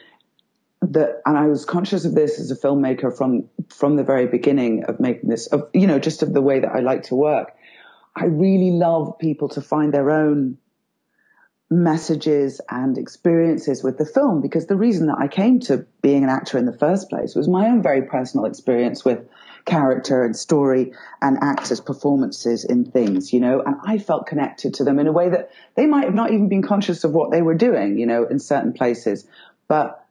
that 0.81 1.21
and 1.25 1.37
I 1.37 1.47
was 1.47 1.65
conscious 1.65 2.05
of 2.05 2.13
this 2.13 2.39
as 2.39 2.51
a 2.51 2.55
filmmaker 2.55 3.15
from 3.15 3.49
from 3.69 3.95
the 3.95 4.03
very 4.03 4.27
beginning 4.27 4.83
of 4.83 4.99
making 4.99 5.29
this 5.29 5.47
of 5.47 5.69
you 5.73 5.87
know 5.87 5.99
just 5.99 6.21
of 6.21 6.33
the 6.33 6.41
way 6.41 6.59
that 6.59 6.71
I 6.71 6.79
like 6.79 7.03
to 7.03 7.15
work. 7.15 7.55
I 8.15 8.25
really 8.25 8.71
love 8.71 9.17
people 9.19 9.49
to 9.49 9.61
find 9.61 9.93
their 9.93 10.11
own 10.11 10.57
messages 11.69 12.61
and 12.69 12.97
experiences 12.97 13.83
with 13.83 13.97
the 13.97 14.05
film 14.05 14.41
because 14.41 14.67
the 14.67 14.75
reason 14.75 15.07
that 15.07 15.17
I 15.19 15.27
came 15.27 15.59
to 15.61 15.85
being 16.01 16.23
an 16.23 16.29
actor 16.29 16.57
in 16.57 16.65
the 16.65 16.77
first 16.77 17.09
place 17.09 17.33
was 17.33 17.47
my 17.47 17.67
own 17.67 17.81
very 17.81 18.03
personal 18.03 18.45
experience 18.45 19.03
with 19.03 19.27
character 19.65 20.23
and 20.23 20.35
story 20.35 20.93
and 21.23 21.39
actors' 21.41 21.81
performances 21.81 22.65
in 22.65 22.85
things, 22.85 23.33
you 23.33 23.39
know, 23.39 23.61
and 23.61 23.77
I 23.83 23.97
felt 23.97 24.27
connected 24.27 24.75
to 24.75 24.83
them 24.83 24.99
in 24.99 25.07
a 25.07 25.11
way 25.11 25.29
that 25.29 25.49
they 25.75 25.87
might 25.87 26.05
have 26.05 26.13
not 26.13 26.31
even 26.31 26.49
been 26.49 26.61
conscious 26.61 27.03
of 27.03 27.13
what 27.13 27.31
they 27.31 27.41
were 27.41 27.55
doing, 27.55 27.97
you 27.97 28.05
know, 28.05 28.25
in 28.25 28.37
certain 28.37 28.73
places. 28.73 29.27
But 29.67 30.04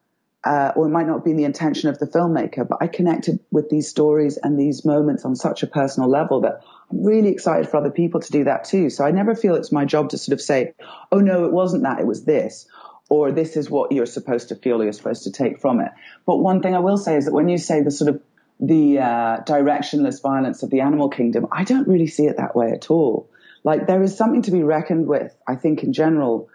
uh, 0.44 0.72
or 0.76 0.86
it 0.86 0.90
might 0.90 1.06
not 1.06 1.24
be 1.24 1.32
the 1.32 1.44
intention 1.44 1.88
of 1.88 1.98
the 1.98 2.06
filmmaker, 2.06 2.68
but 2.68 2.78
I 2.80 2.86
connected 2.86 3.40
with 3.50 3.70
these 3.70 3.88
stories 3.88 4.36
and 4.36 4.58
these 4.58 4.84
moments 4.84 5.24
on 5.24 5.36
such 5.36 5.62
a 5.62 5.66
personal 5.66 6.08
level 6.10 6.42
that 6.42 6.60
I'm 6.90 7.02
really 7.02 7.30
excited 7.30 7.68
for 7.68 7.78
other 7.78 7.90
people 7.90 8.20
to 8.20 8.30
do 8.30 8.44
that 8.44 8.64
too. 8.64 8.90
So 8.90 9.04
I 9.04 9.10
never 9.10 9.34
feel 9.34 9.54
it's 9.54 9.72
my 9.72 9.84
job 9.84 10.10
to 10.10 10.18
sort 10.18 10.34
of 10.34 10.40
say, 10.40 10.74
oh 11.10 11.20
no, 11.20 11.46
it 11.46 11.52
wasn't 11.52 11.84
that, 11.84 11.98
it 11.98 12.06
was 12.06 12.24
this, 12.24 12.66
or 13.08 13.32
this 13.32 13.56
is 13.56 13.70
what 13.70 13.92
you're 13.92 14.06
supposed 14.06 14.48
to 14.48 14.56
feel 14.56 14.80
or 14.80 14.84
you're 14.84 14.92
supposed 14.92 15.24
to 15.24 15.32
take 15.32 15.60
from 15.60 15.80
it. 15.80 15.92
But 16.26 16.36
one 16.36 16.60
thing 16.60 16.74
I 16.74 16.80
will 16.80 16.98
say 16.98 17.16
is 17.16 17.24
that 17.24 17.32
when 17.32 17.48
you 17.48 17.58
say 17.58 17.82
the 17.82 17.90
sort 17.90 18.14
of 18.14 18.22
the 18.60 18.98
uh, 18.98 19.40
directionless 19.44 20.22
violence 20.22 20.62
of 20.62 20.70
the 20.70 20.80
animal 20.80 21.08
kingdom, 21.08 21.46
I 21.50 21.64
don't 21.64 21.88
really 21.88 22.06
see 22.06 22.26
it 22.26 22.36
that 22.36 22.54
way 22.54 22.70
at 22.70 22.90
all. 22.90 23.30
Like 23.62 23.86
there 23.86 24.02
is 24.02 24.16
something 24.16 24.42
to 24.42 24.50
be 24.50 24.62
reckoned 24.62 25.06
with, 25.06 25.34
I 25.48 25.56
think, 25.56 25.82
in 25.82 25.94
general 25.94 26.50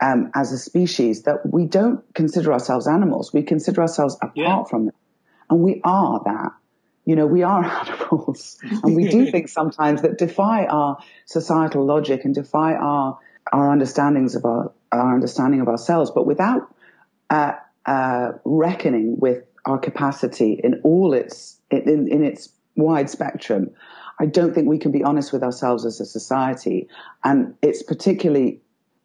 um, 0.00 0.30
as 0.34 0.52
a 0.52 0.58
species 0.58 1.24
that 1.24 1.40
we 1.44 1.66
don't 1.66 2.02
consider 2.14 2.52
ourselves 2.52 2.86
animals. 2.86 3.32
We 3.32 3.42
consider 3.42 3.82
ourselves 3.82 4.16
apart 4.16 4.32
yeah. 4.34 4.64
from 4.64 4.86
them. 4.86 4.94
And 5.50 5.60
we 5.60 5.80
are 5.84 6.22
that. 6.24 6.52
You 7.04 7.16
know, 7.16 7.26
we 7.26 7.42
are 7.42 7.64
animals. 7.88 8.58
and 8.62 8.96
we 8.96 9.08
do 9.08 9.30
things 9.30 9.52
sometimes 9.52 10.02
that 10.02 10.18
defy 10.18 10.66
our 10.66 10.98
societal 11.26 11.84
logic 11.84 12.24
and 12.24 12.34
defy 12.34 12.74
our, 12.74 13.18
our 13.52 13.70
understandings 13.70 14.34
of 14.34 14.44
our, 14.44 14.72
our 14.92 15.14
understanding 15.14 15.60
of 15.60 15.68
ourselves, 15.68 16.10
but 16.10 16.26
without 16.26 16.74
uh, 17.28 17.52
uh, 17.86 18.32
reckoning 18.44 19.18
with 19.18 19.44
our 19.66 19.78
capacity 19.78 20.58
in 20.62 20.80
all 20.84 21.12
its, 21.12 21.58
in, 21.70 22.08
in 22.10 22.24
its 22.24 22.50
wide 22.76 23.10
spectrum. 23.10 23.70
I 24.18 24.26
don't 24.26 24.54
think 24.54 24.68
we 24.68 24.78
can 24.78 24.92
be 24.92 25.02
honest 25.02 25.32
with 25.32 25.42
ourselves 25.42 25.86
as 25.86 26.00
a 26.00 26.06
society. 26.06 26.88
And 27.24 27.54
it's 27.62 27.82
particularly 27.82 28.60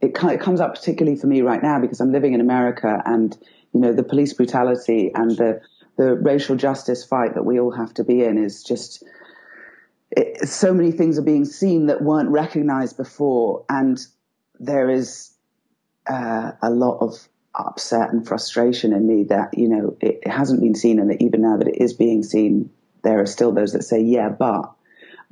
it, 0.06 0.24
it 0.24 0.39
comes 0.39 0.62
up 0.62 0.76
particularly 0.76 1.18
for 1.18 1.28
me 1.28 1.41
right 1.41 1.62
now 1.62 1.80
because 1.80 1.99
I'm 1.99 2.12
living 2.12 2.34
in 2.34 2.41
America 2.41 3.01
and, 3.06 3.36
you 3.74 3.80
know, 3.80 3.93
the 3.93 4.03
police 4.03 4.34
brutality 4.34 5.12
and 5.14 5.32
the, 5.32 5.62
the 5.97 6.16
racial 6.16 6.56
justice 6.56 7.03
fight 7.06 7.36
that 7.36 7.43
we 7.43 7.60
all 7.60 7.72
have 7.72 7.93
to 7.95 8.03
be 8.03 8.24
in 8.24 8.38
is 8.38 8.64
just, 8.64 9.03
it, 10.12 10.47
so 10.47 10.74
many 10.74 10.91
things 10.91 11.18
are 11.18 11.24
being 11.24 11.45
seen 11.45 11.88
that 11.88 12.01
weren't 12.01 12.30
recognized 12.30 12.97
before. 12.97 13.66
And 13.70 13.99
there 14.60 14.89
is 14.89 15.34
uh, 16.08 16.51
a 16.62 16.70
lot 16.70 16.99
of 16.99 17.28
upset 17.56 18.12
and 18.12 18.28
frustration 18.28 18.93
in 18.93 19.08
me 19.08 19.24
that, 19.24 19.58
you 19.58 19.70
know, 19.70 19.97
it, 20.01 20.20
it 20.24 20.32
hasn't 20.32 20.62
been 20.62 20.76
seen 20.76 20.99
and 20.99 21.10
that 21.10 21.22
even 21.22 21.41
now 21.41 21.58
that 21.58 21.68
it 21.68 21.82
is 21.82 21.93
being 21.93 22.24
seen, 22.24 22.70
there 23.03 23.20
are 23.22 23.26
still 23.26 23.51
those 23.51 23.74
that 23.74 23.84
say, 23.84 24.01
yeah, 24.01 24.30
but. 24.30 24.72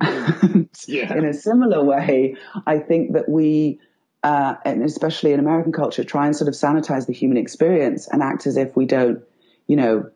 yeah. 0.88 1.16
in 1.16 1.24
a 1.24 1.32
similar 1.32 1.84
way, 1.84 2.36
I 2.66 2.78
think 2.78 3.12
that 3.12 3.28
we, 3.28 3.80
uh, 4.24 4.56
and 4.64 4.82
especially 4.82 5.32
in 5.34 5.38
American 5.38 5.70
culture, 5.70 6.02
try 6.02 6.26
and 6.26 6.34
sort 6.34 6.48
of 6.48 6.54
sanitize 6.54 7.06
the 7.06 7.12
human 7.12 7.36
experience 7.36 8.08
and 8.08 8.22
act 8.22 8.46
as 8.46 8.56
if 8.56 8.74
we 8.74 8.86
don't, 8.86 9.22
you 9.66 9.76
know, 9.76 10.10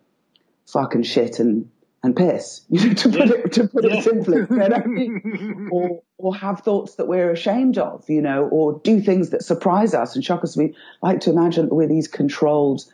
fucking 0.66 1.02
shit 1.02 1.38
and 1.38 1.70
and 2.02 2.16
piss, 2.16 2.62
you 2.70 2.88
know, 2.88 2.94
to 2.94 3.08
put 3.10 3.30
it 3.30 3.52
to 3.52 3.68
put 3.68 3.84
yeah. 3.84 3.98
it 3.98 4.04
simply, 4.04 4.38
you 4.38 4.46
know? 4.48 5.68
or 5.72 6.02
or 6.16 6.34
have 6.34 6.60
thoughts 6.60 6.94
that 6.94 7.06
we're 7.06 7.30
ashamed 7.30 7.76
of, 7.76 8.08
you 8.08 8.22
know, 8.22 8.48
or 8.48 8.80
do 8.82 9.02
things 9.02 9.30
that 9.30 9.42
surprise 9.42 9.92
us 9.92 10.16
and 10.16 10.24
shock 10.24 10.42
us. 10.42 10.56
We 10.56 10.74
like 11.02 11.20
to 11.20 11.30
imagine 11.30 11.68
that 11.68 11.74
we're 11.74 11.86
these 11.86 12.08
controlled, 12.08 12.84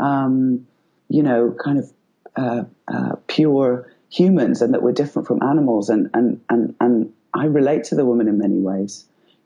um, 0.00 0.66
you 1.08 1.22
know, 1.22 1.54
kind 1.62 1.78
of 1.78 1.92
uh, 2.34 2.64
uh, 2.88 3.16
pure 3.28 3.92
humans, 4.10 4.60
and 4.60 4.74
that 4.74 4.82
we're 4.82 4.92
different 4.92 5.28
from 5.28 5.40
animals. 5.40 5.88
And 5.88 6.10
and 6.14 6.40
and 6.50 6.74
and 6.80 7.12
I 7.32 7.44
relate 7.44 7.84
to 7.84 7.94
the 7.94 8.04
woman 8.04 8.26
in 8.26 8.38
many 8.38 8.58
ways 8.58 9.04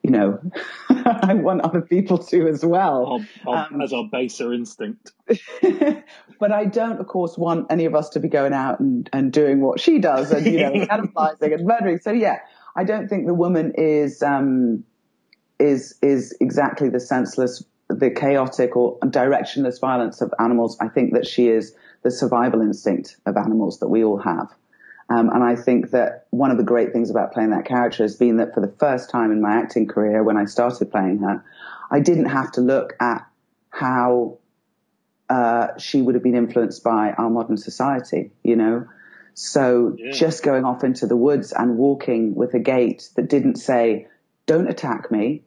you 0.08 0.12
know, 0.12 0.40
I 0.88 1.34
want 1.34 1.60
other 1.60 1.82
people 1.82 2.16
to 2.16 2.48
as 2.48 2.64
well. 2.64 3.20
Our, 3.46 3.54
our, 3.54 3.66
um, 3.70 3.82
as 3.82 3.92
our 3.92 4.04
baser 4.10 4.54
instinct. 4.54 5.12
but 6.40 6.50
I 6.50 6.64
don't, 6.64 6.98
of 6.98 7.06
course, 7.06 7.36
want 7.36 7.66
any 7.70 7.84
of 7.84 7.94
us 7.94 8.08
to 8.10 8.20
be 8.20 8.28
going 8.28 8.54
out 8.54 8.80
and, 8.80 9.08
and 9.12 9.30
doing 9.30 9.60
what 9.60 9.80
she 9.80 9.98
does 9.98 10.30
and, 10.30 10.46
you 10.46 10.60
know, 10.60 10.72
cannibalizing 10.86 11.54
and 11.54 11.66
murdering. 11.66 11.98
So, 11.98 12.10
yeah, 12.10 12.38
I 12.74 12.84
don't 12.84 13.08
think 13.08 13.26
the 13.26 13.34
woman 13.34 13.74
is, 13.76 14.22
um, 14.22 14.84
is, 15.58 15.94
is 16.00 16.34
exactly 16.40 16.88
the 16.88 17.00
senseless, 17.00 17.62
the 17.88 18.10
chaotic 18.10 18.76
or 18.76 18.98
directionless 19.00 19.78
violence 19.78 20.22
of 20.22 20.32
animals. 20.38 20.78
I 20.80 20.88
think 20.88 21.12
that 21.12 21.26
she 21.26 21.48
is 21.48 21.74
the 22.02 22.10
survival 22.10 22.62
instinct 22.62 23.16
of 23.26 23.36
animals 23.36 23.80
that 23.80 23.88
we 23.88 24.04
all 24.04 24.18
have. 24.18 24.48
Um, 25.10 25.30
and 25.30 25.42
I 25.42 25.56
think 25.56 25.90
that 25.90 26.26
one 26.30 26.50
of 26.50 26.58
the 26.58 26.64
great 26.64 26.92
things 26.92 27.10
about 27.10 27.32
playing 27.32 27.50
that 27.50 27.64
character 27.64 28.02
has 28.02 28.16
been 28.16 28.36
that 28.38 28.52
for 28.52 28.60
the 28.60 28.72
first 28.78 29.08
time 29.08 29.32
in 29.32 29.40
my 29.40 29.56
acting 29.56 29.86
career, 29.86 30.22
when 30.22 30.36
I 30.36 30.44
started 30.44 30.90
playing 30.90 31.18
her, 31.18 31.42
I 31.90 32.00
didn't 32.00 32.26
have 32.26 32.52
to 32.52 32.60
look 32.60 32.94
at 33.00 33.26
how 33.70 34.38
uh, 35.30 35.78
she 35.78 36.02
would 36.02 36.14
have 36.14 36.22
been 36.22 36.34
influenced 36.34 36.84
by 36.84 37.12
our 37.12 37.30
modern 37.30 37.56
society, 37.56 38.32
you 38.42 38.56
know? 38.56 38.86
So 39.32 39.96
yeah. 39.96 40.10
just 40.10 40.42
going 40.42 40.64
off 40.64 40.84
into 40.84 41.06
the 41.06 41.16
woods 41.16 41.52
and 41.52 41.78
walking 41.78 42.34
with 42.34 42.52
a 42.54 42.58
gait 42.58 43.08
that 43.16 43.28
didn't 43.28 43.56
say, 43.56 44.08
don't 44.46 44.68
attack 44.68 45.10
me. 45.10 45.42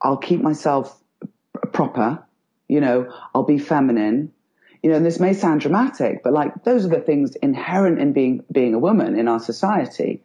I'll 0.00 0.16
keep 0.16 0.40
myself 0.40 0.98
proper. 1.72 2.24
You 2.68 2.80
know, 2.80 3.12
I'll 3.34 3.44
be 3.44 3.58
feminine 3.58 4.32
you 4.82 4.90
know, 4.90 4.96
and 4.96 5.04
this 5.04 5.18
may 5.18 5.32
sound 5.32 5.60
dramatic, 5.60 6.22
but 6.22 6.32
like 6.32 6.64
those 6.64 6.84
are 6.84 6.88
the 6.88 7.00
things 7.00 7.34
inherent 7.36 7.98
in 8.00 8.12
being 8.12 8.44
being 8.50 8.74
a 8.74 8.78
woman 8.78 9.18
in 9.18 9.28
our 9.28 9.40
society. 9.40 10.22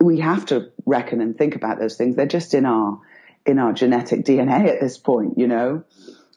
We 0.00 0.20
have 0.20 0.46
to 0.46 0.70
reckon 0.86 1.20
and 1.20 1.36
think 1.36 1.56
about 1.56 1.78
those 1.78 1.96
things. 1.96 2.16
They're 2.16 2.26
just 2.26 2.54
in 2.54 2.66
our 2.66 3.00
in 3.46 3.58
our 3.58 3.72
genetic 3.72 4.24
DNA 4.24 4.68
at 4.68 4.80
this 4.80 4.98
point, 4.98 5.38
you 5.38 5.46
know. 5.46 5.84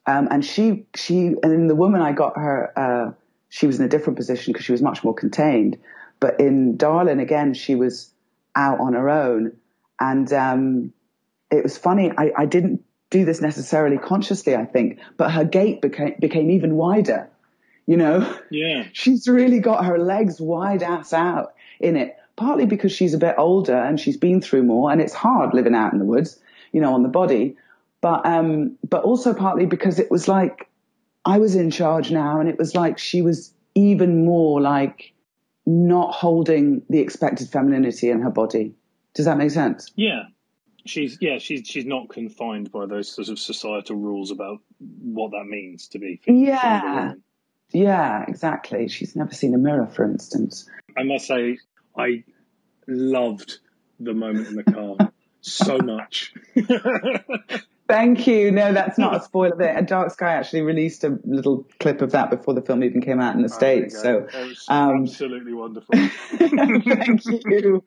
Um, 0.05 0.27
and 0.29 0.45
she 0.45 0.85
she 0.95 1.33
and 1.41 1.69
the 1.69 1.75
woman 1.75 2.01
I 2.01 2.11
got 2.11 2.37
her, 2.37 2.73
uh, 2.77 3.13
she 3.49 3.67
was 3.67 3.79
in 3.79 3.85
a 3.85 3.89
different 3.89 4.17
position 4.17 4.53
because 4.53 4.65
she 4.65 4.71
was 4.71 4.81
much 4.81 5.03
more 5.03 5.13
contained. 5.13 5.77
But 6.19 6.39
in 6.39 6.77
Darlin, 6.77 7.19
again, 7.19 7.53
she 7.53 7.75
was 7.75 8.13
out 8.55 8.79
on 8.79 8.93
her 8.93 9.09
own, 9.09 9.53
and 9.99 10.31
um, 10.31 10.93
it 11.51 11.63
was 11.63 11.77
funny. 11.77 12.11
I, 12.17 12.31
I 12.37 12.45
didn't 12.45 12.83
do 13.13 13.23
this 13.23 13.41
necessarily 13.41 13.97
consciously, 13.97 14.55
I 14.55 14.65
think, 14.65 14.99
but 15.15 15.31
her 15.31 15.45
gait 15.45 15.81
became, 15.81 16.15
became 16.19 16.49
even 16.49 16.75
wider. 16.75 17.29
You 17.85 17.97
know? 17.97 18.37
Yeah. 18.49 18.87
She's 18.93 19.27
really 19.27 19.59
got 19.59 19.85
her 19.85 19.99
legs 19.99 20.41
wide 20.41 20.83
ass 20.83 21.13
out 21.13 21.53
in 21.79 21.95
it, 21.95 22.17
partly 22.35 22.65
because 22.65 22.91
she's 22.91 23.13
a 23.13 23.17
bit 23.17 23.35
older 23.37 23.75
and 23.75 23.99
she's 23.99 24.17
been 24.17 24.41
through 24.41 24.63
more 24.63 24.91
and 24.91 24.99
it's 24.99 25.13
hard 25.13 25.53
living 25.53 25.75
out 25.75 25.93
in 25.93 25.99
the 25.99 26.05
woods, 26.05 26.39
you 26.71 26.81
know, 26.81 26.93
on 26.93 27.03
the 27.03 27.09
body. 27.09 27.55
But, 28.01 28.25
um, 28.25 28.77
but 28.89 29.03
also 29.03 29.33
partly 29.33 29.65
because 29.65 29.99
it 29.99 30.09
was 30.09 30.27
like 30.27 30.69
I 31.25 31.37
was 31.37 31.55
in 31.55 31.71
charge 31.71 32.09
now 32.09 32.39
and 32.39 32.49
it 32.49 32.57
was 32.57 32.73
like 32.73 32.97
she 32.97 33.21
was 33.21 33.53
even 33.75 34.25
more 34.25 34.59
like 34.61 35.13
not 35.65 36.13
holding 36.13 36.81
the 36.89 36.99
expected 36.99 37.49
femininity 37.49 38.09
in 38.09 38.21
her 38.21 38.31
body. 38.31 38.73
Does 39.13 39.25
that 39.25 39.37
make 39.37 39.51
sense? 39.51 39.91
Yeah 39.95 40.23
she's 40.85 41.17
yeah 41.21 41.37
she's 41.37 41.67
she's 41.67 41.85
not 41.85 42.09
confined 42.09 42.71
by 42.71 42.85
those 42.85 43.13
sort 43.13 43.29
of 43.29 43.39
societal 43.39 43.95
rules 43.95 44.31
about 44.31 44.59
what 44.79 45.31
that 45.31 45.45
means 45.45 45.87
to 45.87 45.99
be 45.99 46.19
yeah 46.25 47.13
yeah 47.71 48.25
exactly 48.27 48.87
she's 48.87 49.15
never 49.15 49.33
seen 49.33 49.53
a 49.53 49.57
mirror 49.57 49.87
for 49.87 50.03
instance 50.03 50.69
i 50.97 51.03
must 51.03 51.25
say 51.25 51.57
i 51.97 52.23
loved 52.87 53.59
the 53.99 54.13
moment 54.13 54.47
in 54.47 54.55
the 54.55 54.63
car 54.63 55.11
so 55.41 55.77
much 55.77 56.33
Thank 57.85 58.27
you. 58.27 58.49
No, 58.49 58.73
that's 58.73 58.97
not 58.97 59.15
a 59.15 59.21
spoiler. 59.21 59.57
There, 59.57 59.81
Dark 59.81 60.11
Sky 60.11 60.33
actually 60.33 60.61
released 60.61 61.03
a 61.03 61.19
little 61.25 61.67
clip 61.79 62.01
of 62.01 62.11
that 62.11 62.29
before 62.29 62.53
the 62.53 62.61
film 62.61 62.83
even 62.83 63.01
came 63.01 63.19
out 63.19 63.35
in 63.35 63.41
the 63.41 63.51
oh, 63.51 63.55
states. 63.55 64.01
So, 64.01 64.27
um, 64.69 65.03
absolutely 65.03 65.53
wonderful. 65.53 65.93
thank 66.37 67.25
you. 67.25 67.83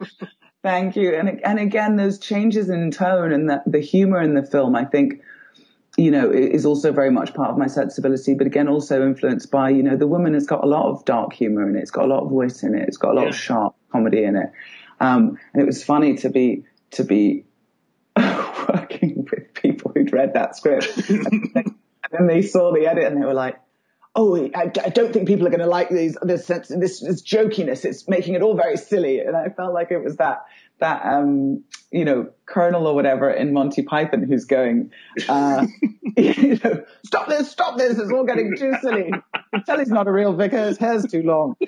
Thank 0.66 0.96
you. 0.96 1.14
And, 1.14 1.40
and 1.44 1.60
again, 1.60 1.94
those 1.94 2.18
changes 2.18 2.70
in 2.70 2.90
tone 2.90 3.32
and 3.32 3.48
the, 3.48 3.62
the 3.66 3.78
humor 3.78 4.20
in 4.20 4.34
the 4.34 4.42
film, 4.42 4.74
I 4.74 4.84
think, 4.84 5.22
you 5.96 6.10
know, 6.10 6.28
is 6.28 6.66
also 6.66 6.90
very 6.90 7.12
much 7.12 7.34
part 7.34 7.50
of 7.50 7.56
my 7.56 7.68
sensibility, 7.68 8.34
but 8.34 8.48
again, 8.48 8.66
also 8.66 9.06
influenced 9.06 9.52
by, 9.52 9.70
you 9.70 9.84
know, 9.84 9.96
the 9.96 10.08
woman 10.08 10.34
has 10.34 10.44
got 10.44 10.64
a 10.64 10.66
lot 10.66 10.90
of 10.90 11.04
dark 11.04 11.32
humor 11.34 11.70
in 11.70 11.76
it. 11.76 11.82
It's 11.82 11.92
got 11.92 12.04
a 12.04 12.08
lot 12.08 12.24
of 12.24 12.32
wit 12.32 12.64
in 12.64 12.74
it. 12.74 12.88
It's 12.88 12.96
got 12.96 13.12
a 13.12 13.14
lot 13.14 13.22
Yeah. 13.22 13.28
of 13.28 13.36
sharp 13.36 13.76
comedy 13.92 14.24
in 14.24 14.34
it. 14.34 14.50
Um, 14.98 15.38
and 15.54 15.62
it 15.62 15.66
was 15.66 15.84
funny 15.84 16.16
to 16.16 16.30
be, 16.30 16.64
to 16.90 17.04
be 17.04 17.44
working 18.16 19.24
with 19.30 19.54
people 19.54 19.92
who'd 19.94 20.12
read 20.12 20.34
that 20.34 20.56
script. 20.56 20.88
and 21.08 21.76
then 22.10 22.26
they 22.26 22.42
saw 22.42 22.72
the 22.72 22.88
edit 22.88 23.04
and 23.04 23.22
they 23.22 23.24
were 23.24 23.34
like, 23.34 23.60
Oh, 24.18 24.34
I, 24.54 24.72
I 24.82 24.88
don't 24.88 25.12
think 25.12 25.28
people 25.28 25.46
are 25.46 25.50
going 25.50 25.60
to 25.60 25.66
like 25.66 25.90
these, 25.90 26.16
this, 26.22 26.46
sense, 26.46 26.68
this, 26.68 27.00
this 27.00 27.22
jokiness. 27.22 27.84
It's 27.84 28.08
making 28.08 28.34
it 28.34 28.40
all 28.40 28.56
very 28.56 28.78
silly. 28.78 29.20
And 29.20 29.36
I 29.36 29.50
felt 29.50 29.74
like 29.74 29.90
it 29.90 29.98
was 29.98 30.16
that, 30.16 30.46
that, 30.80 31.04
um, 31.04 31.64
you 31.90 32.06
know, 32.06 32.30
colonel 32.46 32.86
or 32.86 32.94
whatever 32.94 33.30
in 33.30 33.52
Monty 33.52 33.82
Python 33.82 34.22
who's 34.22 34.46
going, 34.46 34.90
uh, 35.28 35.66
you 36.16 36.58
know, 36.64 36.84
stop 37.04 37.28
this, 37.28 37.50
stop 37.50 37.76
this. 37.76 37.98
It's 37.98 38.10
all 38.10 38.24
getting 38.24 38.56
too 38.56 38.72
silly. 38.80 39.10
You 39.52 39.62
tell 39.66 39.78
he's 39.78 39.88
not 39.88 40.08
a 40.08 40.12
real 40.12 40.32
vicar. 40.32 40.64
His 40.66 40.78
hair's 40.78 41.04
too 41.04 41.22
long. 41.22 41.56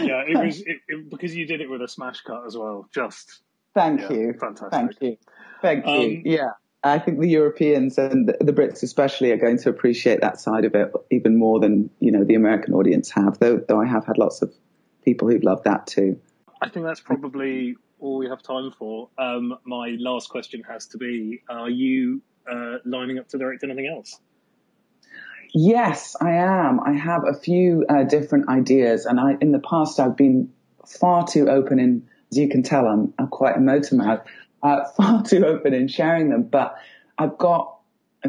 Yeah, 0.00 0.24
it 0.26 0.44
was 0.44 0.60
it, 0.60 0.78
it, 0.88 1.10
because 1.10 1.36
you 1.36 1.46
did 1.46 1.60
it 1.60 1.70
with 1.70 1.80
a 1.80 1.86
smash 1.86 2.20
cut 2.22 2.44
as 2.46 2.56
well. 2.56 2.88
Just 2.92 3.40
Thank 3.74 4.00
Yeah, 4.00 4.12
you. 4.12 4.34
fantastic. 4.40 4.70
Thank 4.70 4.92
you. 5.00 5.16
Thank 5.62 5.86
you. 5.86 5.92
Um, 5.92 6.22
Yeah. 6.24 6.50
I 6.84 6.98
think 6.98 7.18
the 7.18 7.28
Europeans 7.28 7.96
and 7.96 8.28
the, 8.28 8.52
Brits 8.52 8.82
especially 8.82 9.32
are 9.32 9.38
going 9.38 9.56
to 9.58 9.70
appreciate 9.70 10.20
that 10.20 10.38
side 10.38 10.66
of 10.66 10.74
it 10.74 10.92
even 11.10 11.38
more 11.38 11.58
than, 11.58 11.88
you 11.98 12.12
know, 12.12 12.24
the 12.24 12.34
American 12.34 12.74
audience 12.74 13.10
have, 13.10 13.38
though, 13.38 13.56
though 13.56 13.80
I 13.80 13.86
have 13.86 14.04
had 14.04 14.18
lots 14.18 14.42
of 14.42 14.52
people 15.02 15.28
who've 15.28 15.42
loved 15.42 15.64
that 15.64 15.86
too. 15.86 16.20
I 16.60 16.68
think 16.68 16.84
that's 16.84 17.00
probably 17.00 17.76
all 18.00 18.18
we 18.18 18.28
have 18.28 18.42
time 18.42 18.70
for. 18.78 19.08
Um, 19.16 19.56
my 19.64 19.96
last 19.98 20.28
question 20.28 20.62
has 20.68 20.86
to 20.88 20.98
be: 20.98 21.42
Are 21.48 21.70
you 21.70 22.20
uh, 22.50 22.76
lining 22.84 23.18
up 23.18 23.28
to 23.28 23.38
direct 23.38 23.64
anything 23.64 23.86
else? 23.86 24.20
Yes, 25.54 26.16
I 26.20 26.32
am. 26.32 26.80
I 26.80 26.92
have 26.92 27.22
a 27.26 27.34
few 27.34 27.86
uh, 27.88 28.04
different 28.04 28.48
ideas, 28.48 29.06
and 29.06 29.18
I 29.18 29.36
in 29.40 29.52
the 29.52 29.58
past 29.58 30.00
I've 30.00 30.16
been 30.16 30.52
far 30.86 31.26
too 31.26 31.48
open 31.48 31.78
in. 31.78 32.08
As 32.32 32.38
you 32.38 32.48
can 32.48 32.62
tell, 32.62 32.86
I'm, 32.86 33.14
I'm 33.18 33.28
quite 33.28 33.56
a 33.56 33.60
motor 33.60 33.94
mouth. 33.94 34.26
Uh, 34.64 34.84
far 34.96 35.22
too 35.22 35.44
open 35.46 35.74
in 35.74 35.86
sharing 35.86 36.30
them, 36.30 36.42
but 36.42 36.76
I've 37.18 37.38
got 37.38 37.76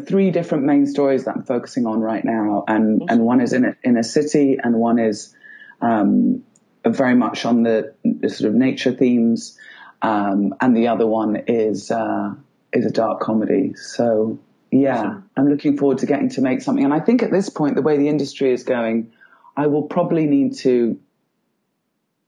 three 0.06 0.32
different 0.32 0.66
main 0.66 0.86
stories 0.86 1.24
that 1.26 1.36
I'm 1.36 1.44
focusing 1.44 1.88
on 1.88 2.02
right 2.02 2.24
now, 2.24 2.66
and 2.68 3.04
and 3.10 3.22
one 3.22 3.42
is 3.42 3.54
in 3.54 3.66
a, 3.66 3.76
in 3.84 3.98
a 3.98 4.04
city, 4.04 4.58
and 4.62 4.76
one 4.76 5.00
is 5.00 5.34
um, 5.82 6.44
very 6.86 7.16
much 7.16 7.46
on 7.46 7.64
the, 7.64 7.96
the 8.04 8.30
sort 8.30 8.50
of 8.50 8.56
nature 8.56 8.92
themes, 8.92 9.58
um, 10.02 10.54
and 10.60 10.76
the 10.76 10.90
other 10.90 11.08
one 11.08 11.44
is 11.48 11.90
uh, 11.90 12.34
is 12.74 12.86
a 12.86 12.92
dark 12.92 13.22
comedy. 13.22 13.74
So 13.76 14.40
yeah, 14.72 15.00
Awesome. 15.00 15.30
I'm 15.38 15.50
looking 15.50 15.78
forward 15.78 16.00
to 16.00 16.06
getting 16.06 16.30
to 16.32 16.42
make 16.42 16.62
something. 16.62 16.84
And 16.84 16.94
I 16.94 17.00
think 17.00 17.24
at 17.24 17.32
this 17.32 17.50
point, 17.50 17.76
the 17.76 17.82
way 17.82 17.98
the 17.98 18.10
industry 18.10 18.52
is 18.52 18.64
going, 18.64 19.14
I 19.56 19.68
will 19.68 19.84
probably 19.84 20.26
need 20.26 20.58
to 20.58 21.00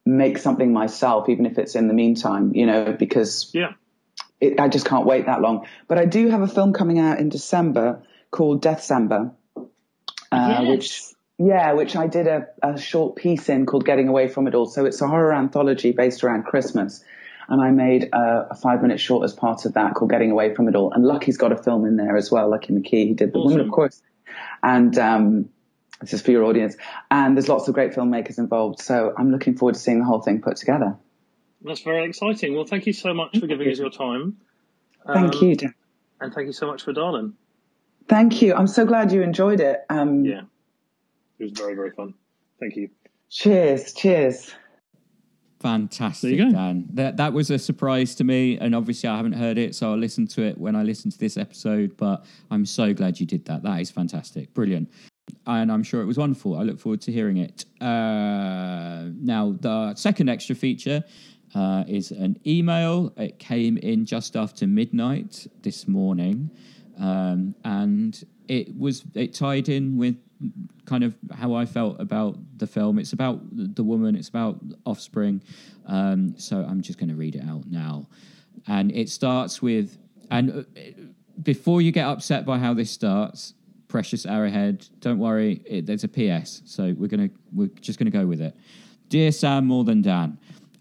make 0.06 0.38
something 0.38 0.72
myself, 0.72 1.28
even 1.28 1.46
if 1.46 1.58
it's 1.58 1.76
in 1.76 1.90
the 1.90 1.94
meantime, 1.94 2.56
you 2.56 2.66
know, 2.66 2.94
because 2.94 3.52
Yeah, 3.54 3.74
it, 4.40 4.60
I 4.60 4.68
just 4.68 4.86
can't 4.86 5.06
wait 5.06 5.26
that 5.26 5.42
long. 5.42 5.68
But 5.88 5.98
I 5.98 6.06
do 6.06 6.30
have 6.30 6.42
a 6.42 6.48
film 6.48 6.74
coming 6.74 7.00
out 7.00 7.20
in 7.20 7.30
December 7.30 8.04
called 8.32 8.64
Deathcember, 8.64 9.34
uh, 10.32 10.66
which 10.66 11.02
yeah, 11.40 11.74
which 11.74 11.96
I 11.96 12.08
did 12.08 12.28
a, 12.28 12.48
a 12.64 12.80
short 12.80 13.16
piece 13.16 13.48
in 13.50 13.66
called 13.66 13.86
Getting 13.86 14.08
Away 14.08 14.28
from 14.28 14.48
It 14.48 14.56
All. 14.56 14.66
So 14.66 14.86
it's 14.86 15.02
a 15.02 15.08
horror 15.08 15.34
anthology 15.34 15.92
based 15.92 16.24
around 16.24 16.44
Christmas. 16.44 17.04
And 17.50 17.62
I 17.62 17.72
made 17.72 18.10
a, 18.12 18.48
a 18.52 18.56
five 18.56 18.82
minute 18.82 19.00
short 19.00 19.24
as 19.24 19.34
part 19.34 19.66
of 19.66 19.74
that 19.76 19.94
called 19.94 20.12
Getting 20.12 20.32
Away 20.32 20.54
from 20.54 20.68
It 20.68 20.76
All. 20.76 20.92
And 20.92 21.06
Lucky's 21.06 21.38
got 21.38 21.52
a 21.52 21.58
film 21.58 21.86
in 21.86 21.96
there 21.96 22.18
as 22.18 22.32
well. 22.32 22.50
Lucky 22.50 22.74
McKee, 22.74 23.08
he 23.08 23.14
did 23.14 23.34
The 23.34 23.40
Woman, 23.40 23.62
of 23.62 23.72
course. 23.72 24.02
And, 24.62 24.98
um, 24.98 25.50
this 26.02 26.14
is 26.14 26.22
for 26.22 26.32
your 26.32 26.44
audience. 26.44 26.76
And 27.10 27.38
there's 27.38 27.48
lots 27.48 27.68
of 27.68 27.74
great 27.74 27.94
filmmakers 27.94 28.38
involved. 28.38 28.80
So 28.80 29.14
I'm 29.18 29.32
looking 29.32 29.56
forward 29.56 29.76
to 29.76 29.80
seeing 29.80 30.00
the 30.00 30.06
whole 30.06 30.22
thing 30.22 30.42
put 30.42 30.58
together. 30.58 30.98
That's 31.62 31.82
very 31.82 32.06
exciting. 32.06 32.56
Well, 32.56 32.66
thank 32.66 32.86
you 32.86 32.94
so 32.94 33.14
much 33.14 33.38
for 33.40 33.48
giving 33.48 33.70
us 33.70 33.78
your 33.80 33.90
time. 33.90 34.38
Thank 35.12 35.36
Um, 35.36 35.42
you. 35.44 35.56
Dan. 35.56 35.74
and 36.22 36.34
thank 36.34 36.48
you 36.48 36.54
so 36.54 36.68
much 36.68 36.84
for 36.84 36.94
Darlin. 36.94 37.34
Thank 38.10 38.42
you. 38.42 38.54
I'm 38.56 38.68
so 38.68 38.86
glad 38.86 39.12
you 39.12 39.22
enjoyed 39.22 39.60
it. 39.60 39.82
Um, 39.90 40.24
Yeah, 40.26 40.42
it 41.40 41.44
was 41.44 41.52
very 41.54 41.76
very 41.76 41.92
fun. 41.92 42.14
Thank 42.60 42.76
you. 42.76 42.90
Cheers. 43.30 43.94
Cheers. 43.94 44.54
Fantastic, 45.60 46.38
There 46.38 46.46
you 46.46 46.52
go. 46.52 46.58
Dan. 46.58 46.86
That 46.94 47.18
that 47.18 47.34
was 47.34 47.50
a 47.50 47.58
surprise 47.58 48.14
to 48.16 48.24
me, 48.24 48.58
and 48.60 48.76
obviously 48.76 49.10
I 49.10 49.18
haven't 49.18 49.34
heard 49.34 49.58
it, 49.58 49.74
so 49.76 49.92
I'll 49.92 49.98
listen 49.98 50.28
to 50.28 50.44
it 50.44 50.58
when 50.58 50.76
I 50.76 50.84
listen 50.84 51.10
to 51.12 51.18
this 51.18 51.36
episode. 51.36 51.98
But 51.98 52.26
I'm 52.52 52.66
so 52.66 52.94
glad 52.94 53.20
you 53.20 53.26
did 53.26 53.44
that. 53.46 53.64
That 53.64 53.82
is 53.82 53.90
fantastic, 53.90 54.54
brilliant, 54.54 54.88
and 55.48 55.72
I'm 55.72 55.82
sure 55.84 56.02
it 56.02 56.06
was 56.06 56.18
wonderful. 56.18 56.56
I 56.58 56.62
look 56.62 56.80
forward 56.80 57.02
to 57.02 57.12
hearing 57.12 57.38
it. 57.38 57.66
Uh, 57.82 59.10
now, 59.20 59.56
the 59.60 59.96
second 59.96 60.30
extra 60.30 60.56
feature 60.56 61.04
uh, 61.58 61.84
is 61.88 62.12
an 62.12 62.38
email. 62.46 63.12
It 63.18 63.40
came 63.40 63.78
in 63.78 64.06
just 64.06 64.36
after 64.36 64.68
midnight 64.68 65.48
this 65.64 65.88
morning, 65.88 66.52
um, 67.00 67.56
and 67.64 68.24
it 68.48 68.78
was 68.78 69.04
it 69.16 69.34
tied 69.34 69.68
in 69.68 69.98
with 69.98 70.18
kind 70.86 71.04
of 71.04 71.16
how 71.34 71.56
I 71.56 71.66
felt 71.66 72.00
about 72.00 72.38
the 72.58 72.68
film. 72.68 73.00
It's 73.00 73.14
about 73.14 73.40
the 73.52 73.84
woman. 73.84 74.16
It's 74.16 74.30
about 74.30 74.62
offspring. 74.86 75.42
Um, 75.88 76.38
so 76.38 76.58
I'm 76.58 76.82
just 76.82 77.00
going 77.00 77.10
to 77.10 77.16
read 77.16 77.36
it 77.36 77.44
out 77.44 77.66
now, 77.66 78.08
and 78.68 78.92
it 78.92 79.10
starts 79.10 79.60
with 79.60 79.98
and 80.30 80.52
uh, 80.52 80.82
before 81.42 81.82
you 81.82 81.92
get 81.92 82.06
upset 82.06 82.46
by 82.46 82.60
how 82.60 82.76
this 82.76 82.92
starts, 82.92 83.56
precious 83.88 84.28
arrowhead. 84.28 84.88
Don't 85.00 85.18
worry, 85.18 85.64
it, 85.66 85.88
there's 85.88 86.04
a 86.04 86.08
PS. 86.08 86.62
So 86.66 86.94
we're 86.96 87.08
gonna 87.08 87.32
we're 87.52 87.72
just 87.82 87.98
gonna 87.98 88.12
go 88.12 88.28
with 88.28 88.42
it. 88.42 88.56
Dear 89.10 89.32
Sam, 89.32 89.66
more 89.66 89.84
than 89.84 90.04
Dan. 90.04 90.38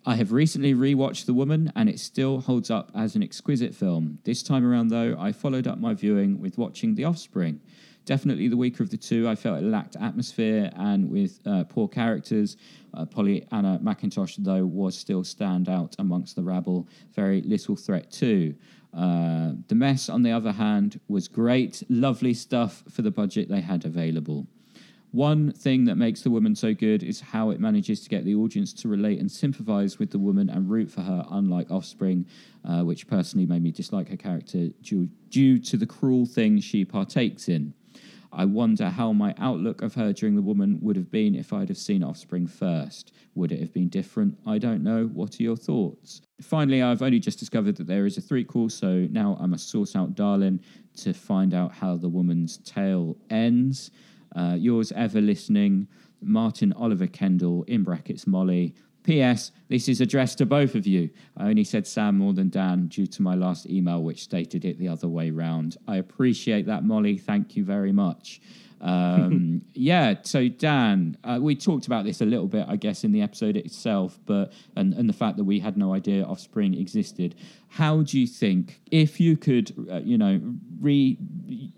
I 0.09 0.15
have 0.15 0.31
recently 0.31 0.73
rewatched 0.73 1.27
The 1.27 1.35
Woman 1.35 1.73
and 1.75 1.89
it 1.89 1.99
still 1.99 2.41
holds 2.41 2.71
up 2.71 2.93
as 2.95 3.17
an 3.17 3.25
exquisite 3.25 3.75
film. 3.75 4.21
This 4.23 4.41
time 4.41 4.65
around, 4.65 4.87
though, 4.87 5.17
I 5.19 5.33
followed 5.33 5.67
up 5.67 5.81
my 5.81 5.95
viewing 5.95 6.41
with 6.41 6.57
watching 6.57 6.95
The 6.95 7.03
Offspring. 7.03 7.61
Definitely 8.05 8.47
the 8.47 8.57
weaker 8.57 8.85
of 8.85 8.91
the 8.91 8.97
two. 8.97 9.29
I 9.29 9.35
felt 9.35 9.61
it 9.61 9.65
lacked 9.65 9.97
atmosphere 9.97 10.71
and 10.77 11.11
with 11.11 11.41
uh, 11.45 11.65
poor 11.65 11.89
characters. 11.89 12.57
Uh, 12.95 13.05
Pollyanna 13.05 13.81
McIntosh, 13.83 14.37
though, 14.39 14.65
was 14.65 14.97
still 14.97 15.25
stand 15.25 15.69
out 15.69 15.97
amongst 15.99 16.37
the 16.37 16.43
rabble. 16.45 16.87
Very 17.13 17.43
little 17.43 17.75
threat, 17.75 18.13
too. 18.13 18.55
Uh, 18.95 19.55
the 19.67 19.75
Mess, 19.75 20.09
on 20.09 20.23
the 20.23 20.31
other 20.31 20.53
hand, 20.53 21.01
was 21.09 21.27
great. 21.27 21.83
Lovely 21.89 22.33
stuff 22.33 22.85
for 22.89 23.03
the 23.03 23.11
budget 23.11 23.49
they 23.49 23.61
had 23.61 23.85
available. 23.85 24.47
One 25.17 25.51
thing 25.51 25.87
that 25.87 25.97
makes 25.97 26.21
the 26.21 26.31
woman 26.31 26.55
so 26.55 26.75
good 26.75 27.03
is 27.03 27.23
how 27.23 27.49
it 27.49 27.59
manages 27.59 28.03
to 28.03 28.11
get 28.11 28.27
the 28.27 28.35
audience 28.35 28.75
to 28.75 28.89
relate 28.89 29.19
and 29.19 29.33
sympathize 29.33 29.99
with 29.99 30.11
the 30.11 30.19
woman 30.19 30.51
and 30.51 30.69
root 30.69 30.91
for 30.91 31.01
her, 31.01 31.25
unlike 31.31 31.71
Offspring, 31.71 32.27
uh, 32.67 32.83
which 32.83 33.07
personally 33.07 33.47
made 33.47 33.63
me 33.63 33.71
dislike 33.71 34.11
her 34.11 34.17
character 34.19 34.69
due, 34.83 35.09
due 35.31 35.59
to 35.59 35.79
the 35.79 35.87
cruel 35.87 36.27
things 36.27 36.65
she 36.65 36.85
partakes 36.85 37.49
in. 37.49 37.73
I 38.31 38.45
wonder 38.45 38.91
how 38.91 39.15
my 39.15 39.35
outlook 39.39 39.81
of 39.81 39.95
her 39.95 40.13
during 40.13 40.35
The 40.35 40.43
Woman 40.43 40.79
would 40.83 40.97
have 40.97 41.11
been 41.11 41.35
if 41.35 41.51
I'd 41.51 41.71
have 41.71 41.79
seen 41.79 42.03
Offspring 42.03 42.47
first. 42.47 43.15
Would 43.37 43.53
it 43.53 43.61
have 43.61 43.73
been 43.73 43.89
different? 43.89 44.37
I 44.47 44.59
don't 44.59 44.83
know. 44.83 45.07
What 45.07 45.41
are 45.41 45.43
your 45.43 45.57
thoughts? 45.57 46.21
Finally, 46.43 46.83
I've 46.83 47.01
only 47.01 47.21
just 47.21 47.39
discovered 47.39 47.77
that 47.77 47.87
there 47.87 48.05
is 48.05 48.19
a 48.19 48.21
threequel, 48.21 48.71
so 48.71 49.09
now 49.11 49.39
I 49.41 49.47
must 49.47 49.71
source 49.71 49.97
out 49.97 50.15
Darlin 50.15 50.61
to 50.97 51.15
find 51.15 51.55
out 51.55 51.73
how 51.73 51.97
The 51.97 52.11
Woman's 52.11 52.59
tale 52.59 53.17
ends. 53.31 53.91
Uh, 54.37 54.55
yours 54.55 54.93
ever 54.93 55.21
listening, 55.21 55.89
Martin 56.21 56.73
Oliver 56.75 57.07
Kendall, 57.07 57.65
in 57.65 57.83
brackets 57.83 58.27
Molly. 58.27 58.75
P.S. 59.03 59.53
This 59.69 59.89
is 59.89 60.01
addressed 60.01 60.39
to 60.39 60.47
both 60.47 60.75
of 60.75 60.85
you. 60.85 61.09
I 61.37 61.49
only 61.49 61.63
said 61.63 61.87
Sam 61.87 62.19
more 62.19 62.33
than 62.33 62.51
Dan 62.51 62.89
due 62.89 63.07
to 63.07 63.23
my 63.23 63.37
last 63.37 63.67
email, 63.67 64.03
which 64.03 64.25
stated 64.25 64.65
it 64.65 64.81
the 64.81 64.89
other 64.89 65.07
way 65.07 65.31
round. 65.31 65.77
I 65.87 65.99
appreciate 65.99 66.67
that, 66.67 66.85
Molly. 66.85 67.17
Thank 67.17 67.57
you 67.57 67.65
very 67.65 67.93
much. 67.93 68.41
Um, 68.81 69.63
yeah, 69.75 70.15
so 70.23 70.49
Dan, 70.49 71.17
uh, 71.25 71.39
we 71.41 71.57
talked 71.57 71.87
about 71.87 72.05
this 72.05 72.21
a 72.21 72.25
little 72.25 72.47
bit, 72.47 72.67
I 72.69 72.77
guess, 72.77 73.05
in 73.05 73.13
the 73.13 73.23
episode 73.23 73.57
itself, 73.57 74.19
but 74.27 74.53
and, 74.77 74.93
and 74.95 75.09
the 75.09 75.15
fact 75.15 75.37
that 75.39 75.45
we 75.45 75.61
had 75.61 75.77
no 75.77 75.95
idea 75.95 76.25
Offspring 76.25 76.75
existed. 76.75 77.35
How 77.69 78.03
do 78.03 78.19
you 78.19 78.27
think, 78.27 78.81
if 78.91 79.21
you 79.21 79.37
could, 79.37 79.73
uh, 79.91 79.97
you 79.97 80.19
know, 80.19 80.41
re 80.81 81.19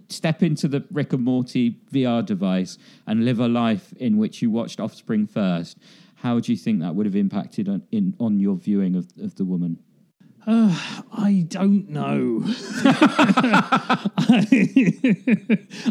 step 0.09 0.43
into 0.43 0.69
the 0.69 0.85
Rick 0.91 1.12
and 1.12 1.25
Morty 1.25 1.77
VR 1.93 2.25
device 2.25 2.79
and 3.07 3.25
live 3.25 3.41
a 3.41 3.49
life 3.49 3.93
in 3.95 4.16
which 4.16 4.43
you 4.43 4.51
watched 4.51 4.81
Offspring 4.81 5.27
first, 5.27 5.79
how 6.16 6.41
do 6.41 6.53
you 6.53 6.59
think 6.59 6.81
that 6.81 6.95
would 6.95 7.07
have 7.07 7.16
impacted 7.16 7.69
on, 7.69 7.83
in 7.93 8.15
on 8.19 8.41
your 8.41 8.57
viewing 8.57 8.97
of, 8.97 9.07
of 9.23 9.37
the 9.37 9.45
woman? 9.45 9.79
I 10.51 11.45
don't 11.49 11.91
know. 11.91 12.41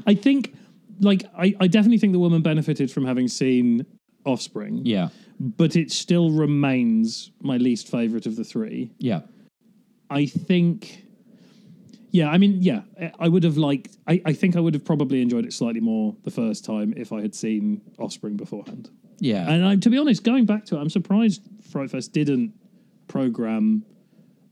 I 0.07 0.15
think, 0.19 0.56
like, 0.99 1.23
I, 1.37 1.55
I 1.59 1.67
definitely 1.67 1.97
think 1.99 2.13
the 2.13 2.19
woman 2.19 2.41
benefited 2.41 2.91
from 2.91 3.05
having 3.05 3.27
seen 3.27 3.85
Offspring, 4.25 4.81
Yeah, 4.85 5.09
but 5.39 5.75
it 5.75 5.91
still 5.91 6.31
remains 6.31 7.31
my 7.41 7.57
least 7.57 7.87
favorite 7.89 8.25
of 8.25 8.35
the 8.35 8.43
three. 8.43 8.91
yeah, 8.99 9.21
I 10.09 10.25
think, 10.25 11.03
Yeah, 12.11 12.29
I 12.29 12.37
mean, 12.37 12.57
yeah, 12.61 12.81
I- 13.19 13.27
would 13.29 13.43
have 13.43 13.57
liked. 13.57 13.97
I, 14.07 14.21
I 14.25 14.33
think 14.33 14.55
I 14.55 14.59
would 14.59 14.73
have 14.73 14.83
probably 14.85 15.21
enjoyed 15.21 15.45
it 15.45 15.53
slightly 15.53 15.81
more 15.81 16.15
the 16.23 16.31
first 16.31 16.65
time 16.65 16.93
if 16.97 17.11
I 17.13 17.21
had 17.21 17.33
seen 17.35 17.81
Offspring 17.99 18.35
beforehand. 18.37 18.89
Yeah, 19.19 19.49
And 19.51 19.65
I, 19.65 19.75
to 19.77 19.89
be 19.89 19.97
honest, 19.97 20.23
going 20.23 20.45
back 20.45 20.65
to 20.65 20.77
it, 20.77 20.79
I'm 20.79 20.89
surprised 20.89 21.41
Fright 21.71 21.89
Fest 21.89 22.11
didn't 22.13 22.53
program 23.07 23.83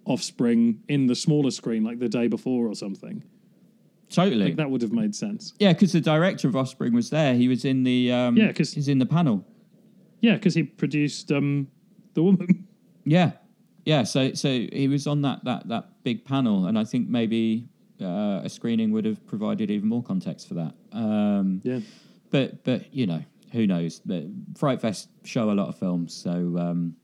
Offspring 0.05 0.81
in 0.88 1.07
the 1.07 1.15
smaller 1.15 1.51
screen 1.51 1.84
like 1.84 1.99
the 1.99 2.09
day 2.09 2.27
before 2.27 2.67
or 2.67 2.76
something. 2.76 3.23
Totally. 4.10 4.45
Like 4.45 4.56
that 4.57 4.69
would 4.69 4.82
have 4.82 4.91
made 4.91 5.15
sense. 5.15 5.53
Yeah, 5.60 5.73
because 5.73 5.91
the 5.94 6.02
director 6.02 6.48
of 6.48 6.56
Offspring 6.56 6.94
was 6.94 7.10
there. 7.10 7.34
He 7.36 7.48
was 7.48 7.65
in 7.65 7.84
the 7.84 8.11
um, 8.11 8.38
yeah, 8.38 8.52
cause, 8.52 8.72
he's 8.73 8.88
in 8.88 8.99
the 8.99 9.06
panel. 9.06 9.45
Yeah, 10.22 10.34
because 10.36 10.53
he 10.56 10.64
produced 10.64 11.32
um, 11.32 11.68
the 12.14 12.23
woman. 12.23 12.68
Yeah, 13.07 13.34
yeah. 13.86 14.02
So 14.02 14.34
so 14.34 14.49
he 14.49 14.88
was 14.88 15.06
on 15.06 15.22
that 15.22 15.44
that 15.44 15.68
that 15.68 16.03
big 16.03 16.26
panel, 16.26 16.65
and 16.65 16.76
I 16.80 16.84
think 16.84 17.07
maybe 17.07 17.68
uh, 18.02 18.41
a 18.44 18.49
screening 18.49 18.91
would 18.94 19.06
have 19.06 19.23
provided 19.27 19.69
even 19.69 19.88
more 19.88 20.02
context 20.02 20.48
for 20.48 20.56
that. 20.56 20.73
Um, 20.91 21.61
Yeah. 21.64 21.82
but 22.32 22.64
but 22.64 22.91
you 22.91 23.06
know 23.06 23.23
who 23.52 23.68
knows? 23.68 24.02
But 24.03 24.23
Fright 24.57 24.82
Fest 24.82 25.10
show 25.23 25.52
a 25.52 25.53
lot 25.53 25.68
of 25.69 25.77
films, 25.77 26.15
so 26.15 26.32
um, 26.57 26.95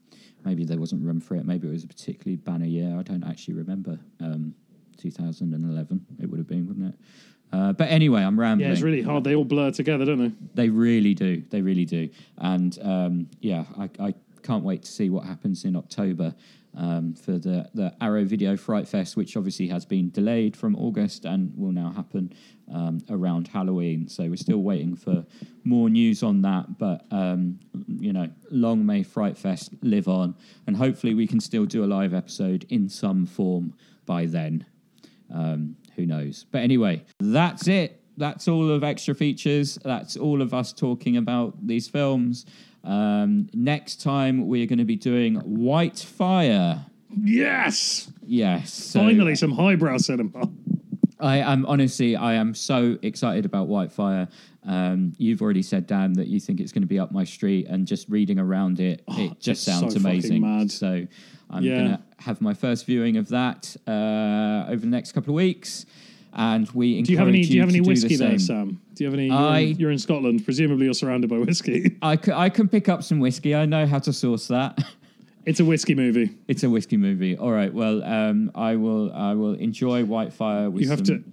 maybe 0.43 0.65
there 0.65 0.79
wasn't 0.79 1.03
room 1.03 1.19
for 1.21 1.35
it. 1.35 1.45
Maybe 1.45 1.67
it 1.67 1.71
was 1.71 1.83
a 1.83 1.87
particularly 1.87 2.37
banner 2.37 2.65
year. 2.65 2.97
I 2.97 3.03
don't 3.03 3.23
actually 3.23 3.53
remember. 3.53 3.99
Um, 4.19 4.55
2011, 5.01 6.05
it 6.21 6.29
would 6.29 6.37
have 6.37 6.47
been, 6.47 6.67
wouldn't 6.67 6.93
it? 6.93 6.99
Uh, 7.53 7.73
but 7.73 7.89
anyway, 7.89 8.21
I'm 8.21 8.39
rambling. 8.39 8.67
Yeah, 8.67 8.73
it's 8.73 8.81
really 8.81 9.01
hard. 9.01 9.23
They 9.23 9.35
all 9.35 9.43
blur 9.43 9.71
together, 9.71 10.05
don't 10.05 10.19
they? 10.19 10.31
They 10.53 10.69
really 10.69 11.13
do. 11.13 11.43
They 11.49 11.61
really 11.61 11.85
do. 11.85 12.09
And 12.37 12.77
um, 12.81 13.27
yeah, 13.41 13.65
I, 13.77 13.89
I 13.99 14.13
can't 14.41 14.63
wait 14.63 14.83
to 14.83 14.91
see 14.91 15.09
what 15.09 15.25
happens 15.25 15.65
in 15.65 15.75
October 15.75 16.33
um, 16.77 17.13
for 17.13 17.33
the, 17.33 17.69
the 17.73 17.93
Arrow 17.99 18.23
Video 18.23 18.55
Fright 18.55 18.87
Fest, 18.87 19.17
which 19.17 19.35
obviously 19.35 19.67
has 19.67 19.85
been 19.85 20.09
delayed 20.11 20.55
from 20.55 20.75
August 20.75 21.25
and 21.25 21.51
will 21.57 21.73
now 21.73 21.91
happen 21.91 22.31
um, 22.73 23.03
around 23.09 23.49
Halloween. 23.49 24.07
So 24.07 24.23
we're 24.23 24.37
still 24.37 24.61
waiting 24.61 24.95
for 24.95 25.25
more 25.65 25.89
news 25.89 26.23
on 26.23 26.41
that. 26.43 26.77
But, 26.77 27.05
um, 27.11 27.59
you 27.99 28.13
know, 28.13 28.29
long 28.49 28.85
may 28.85 29.03
Fright 29.03 29.37
Fest 29.37 29.71
live 29.81 30.07
on. 30.07 30.35
And 30.67 30.77
hopefully 30.77 31.13
we 31.13 31.27
can 31.27 31.41
still 31.41 31.65
do 31.65 31.83
a 31.83 31.87
live 31.87 32.13
episode 32.13 32.65
in 32.69 32.87
some 32.87 33.25
form 33.25 33.73
by 34.05 34.25
then. 34.25 34.65
Um, 35.33 35.75
who 35.95 36.05
knows? 36.05 36.45
But 36.51 36.59
anyway, 36.61 37.03
that's 37.19 37.67
it. 37.67 38.01
That's 38.17 38.47
all 38.47 38.69
of 38.69 38.83
extra 38.83 39.15
features. 39.15 39.77
That's 39.83 40.17
all 40.17 40.41
of 40.41 40.53
us 40.53 40.73
talking 40.73 41.17
about 41.17 41.55
these 41.65 41.87
films. 41.87 42.45
Um, 42.83 43.49
next 43.53 44.01
time 44.01 44.47
we 44.47 44.63
are 44.63 44.67
going 44.67 44.79
to 44.79 44.85
be 44.85 44.95
doing 44.95 45.35
White 45.35 45.99
Fire. 45.99 46.85
Yes, 47.23 48.11
Yes, 48.25 48.73
so 48.73 48.99
finally 49.01 49.35
some 49.35 49.51
highbrow 49.51 49.97
cinema. 49.97 50.49
I 51.19 51.37
am 51.37 51.65
honestly, 51.67 52.15
I 52.15 52.33
am 52.33 52.53
so 52.55 52.97
excited 53.03 53.45
about 53.45 53.67
Whitefire. 53.67 54.27
Um, 54.65 55.13
you've 55.17 55.41
already 55.41 55.61
said, 55.61 55.85
Dan, 55.85 56.13
that 56.13 56.27
you 56.27 56.39
think 56.39 56.59
it's 56.59 56.71
going 56.71 56.81
to 56.81 56.87
be 56.87 56.97
up 56.97 57.11
my 57.11 57.23
street, 57.25 57.67
and 57.67 57.85
just 57.85 58.07
reading 58.09 58.39
around 58.39 58.79
it, 58.79 59.03
it 59.09 59.39
just 59.39 59.67
Oh, 59.67 59.71
sounds 59.73 59.93
so 59.93 59.99
amazing. 59.99 60.69
So 60.69 61.05
I'm 61.51 61.63
Yeah. 61.63 61.75
going 61.75 61.89
to 61.91 61.99
have 62.19 62.41
my 62.41 62.53
first 62.53 62.85
viewing 62.85 63.17
of 63.17 63.29
that 63.29 63.75
uh, 63.87 64.65
over 64.71 64.77
the 64.81 64.87
next 64.87 65.11
couple 65.11 65.31
of 65.33 65.35
weeks, 65.35 65.85
and 66.33 66.69
we 66.71 66.97
encourage 66.99 67.07
Do 67.07 67.11
you 67.13 67.17
have 67.19 67.27
any? 67.27 67.43
Do 67.43 67.53
you 67.53 67.59
have 67.61 67.69
any 67.69 67.81
whiskey 67.81 68.15
the 68.15 68.25
there. 68.27 68.39
Sam? 68.39 68.81
Do 68.95 69.03
you 69.03 69.09
have 69.09 69.19
any? 69.19 69.27
You're, 69.27 69.57
in, 69.71 69.77
you're 69.79 69.91
in 69.91 69.99
Scotland. 69.99 70.45
Presumably, 70.45 70.85
you're 70.85 70.93
surrounded 70.93 71.29
by 71.29 71.37
whiskey. 71.39 71.97
I, 72.01 72.15
c- 72.17 72.31
I 72.31 72.49
can 72.49 72.67
pick 72.69 72.87
up 72.89 73.03
some 73.03 73.19
whiskey. 73.19 73.53
I 73.55 73.65
know 73.65 73.85
how 73.85 73.99
to 73.99 74.13
source 74.13 74.47
that. 74.47 74.79
it's 75.45 75.59
a 75.59 75.65
whiskey 75.65 75.95
movie. 75.95 76.29
it's 76.47 76.63
a 76.63 76.69
whiskey 76.69 76.97
movie. 76.97 77.35
All 77.37 77.51
right. 77.51 77.73
Well, 77.73 78.03
um, 78.03 78.51
I 78.55 78.75
will. 78.77 79.11
I 79.13 79.33
will 79.33 79.53
enjoy 79.55 80.03
Whitefire 80.03 80.71
with 80.71 80.83
You 80.83 80.89
have 80.89 81.03
to. 81.03 81.23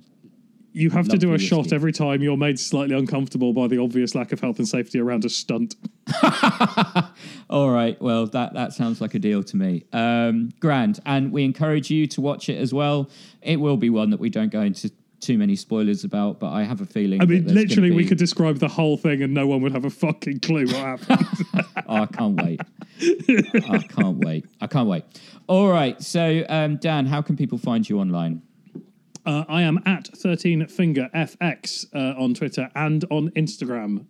You 0.72 0.90
have 0.90 1.08
to 1.08 1.18
do 1.18 1.30
a 1.30 1.32
lovely 1.32 1.46
shot 1.46 1.72
every 1.72 1.92
time 1.92 2.22
you're 2.22 2.36
made 2.36 2.58
slightly 2.60 2.94
uncomfortable 2.96 3.52
by 3.52 3.66
the 3.66 3.78
obvious 3.78 4.14
lack 4.14 4.30
of 4.32 4.38
health 4.40 4.58
and 4.58 4.68
safety 4.68 5.00
around 5.00 5.24
a 5.24 5.28
stunt. 5.28 5.74
All 7.50 7.70
right. 7.70 8.00
Well, 8.00 8.26
that 8.26 8.54
that 8.54 8.72
sounds 8.72 9.00
like 9.00 9.14
a 9.14 9.18
deal 9.18 9.42
to 9.42 9.56
me. 9.56 9.84
Um, 9.92 10.50
grand, 10.60 11.00
and 11.06 11.32
we 11.32 11.44
encourage 11.44 11.90
you 11.90 12.06
to 12.08 12.20
watch 12.20 12.48
it 12.48 12.58
as 12.58 12.72
well. 12.74 13.10
It 13.42 13.56
will 13.56 13.76
be 13.76 13.90
one 13.90 14.10
that 14.10 14.20
we 14.20 14.30
don't 14.30 14.52
go 14.52 14.60
into 14.60 14.90
too 15.20 15.38
many 15.38 15.56
spoilers 15.56 16.04
about, 16.04 16.38
but 16.38 16.50
I 16.52 16.62
have 16.62 16.80
a 16.80 16.86
feeling. 16.86 17.20
I 17.20 17.24
mean, 17.24 17.44
that 17.44 17.54
there's 17.54 17.66
gonna 17.66 17.80
literally, 17.82 17.90
we 17.90 18.04
could 18.04 18.18
describe 18.18 18.58
the 18.58 18.68
whole 18.68 18.96
thing 18.96 19.22
and 19.22 19.34
no 19.34 19.46
one 19.46 19.60
would 19.62 19.72
have 19.72 19.84
a 19.84 19.90
fucking 19.90 20.40
clue 20.40 20.66
what 20.66 20.76
happened. 20.76 21.26
Oh, 21.90 22.02
I 22.02 22.06
can't 22.06 22.36
wait. 22.42 22.60
I 23.00 23.78
can't 23.88 24.18
wait. 24.18 24.44
I 24.60 24.66
can't 24.66 24.88
wait. 24.90 25.04
All 25.46 25.70
right. 25.70 26.02
So, 26.02 26.44
um, 26.50 26.76
Dan, 26.76 27.06
how 27.06 27.22
can 27.22 27.34
people 27.34 27.56
find 27.56 27.88
you 27.88 27.98
online? 27.98 28.42
Uh, 29.24 29.44
I 29.48 29.62
am 29.62 29.80
at 29.86 30.08
13 30.08 30.66
finger 30.66 31.08
FX 31.14 31.86
uh, 31.94 32.20
on 32.20 32.34
Twitter 32.34 32.68
and 32.74 33.06
on 33.10 33.30
Instagram. 33.30 34.04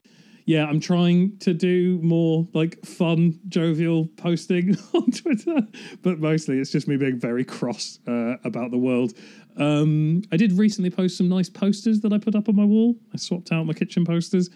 Yeah, 0.48 0.64
I'm 0.64 0.80
trying 0.80 1.36
to 1.40 1.52
do 1.52 1.98
more 2.02 2.48
like 2.54 2.82
fun, 2.82 3.38
jovial 3.48 4.06
posting 4.16 4.78
on 4.94 5.10
Twitter, 5.10 5.58
but 6.00 6.20
mostly 6.20 6.58
it's 6.58 6.70
just 6.70 6.88
me 6.88 6.96
being 6.96 7.20
very 7.20 7.44
cross 7.44 7.98
uh, 8.08 8.36
about 8.44 8.70
the 8.70 8.78
world. 8.78 9.12
Um, 9.58 10.22
I 10.32 10.38
did 10.38 10.52
recently 10.52 10.88
post 10.88 11.18
some 11.18 11.28
nice 11.28 11.50
posters 11.50 12.00
that 12.00 12.14
I 12.14 12.18
put 12.18 12.34
up 12.34 12.48
on 12.48 12.56
my 12.56 12.64
wall. 12.64 12.96
I 13.12 13.18
swapped 13.18 13.52
out 13.52 13.66
my 13.66 13.74
kitchen 13.74 14.06
posters. 14.06 14.48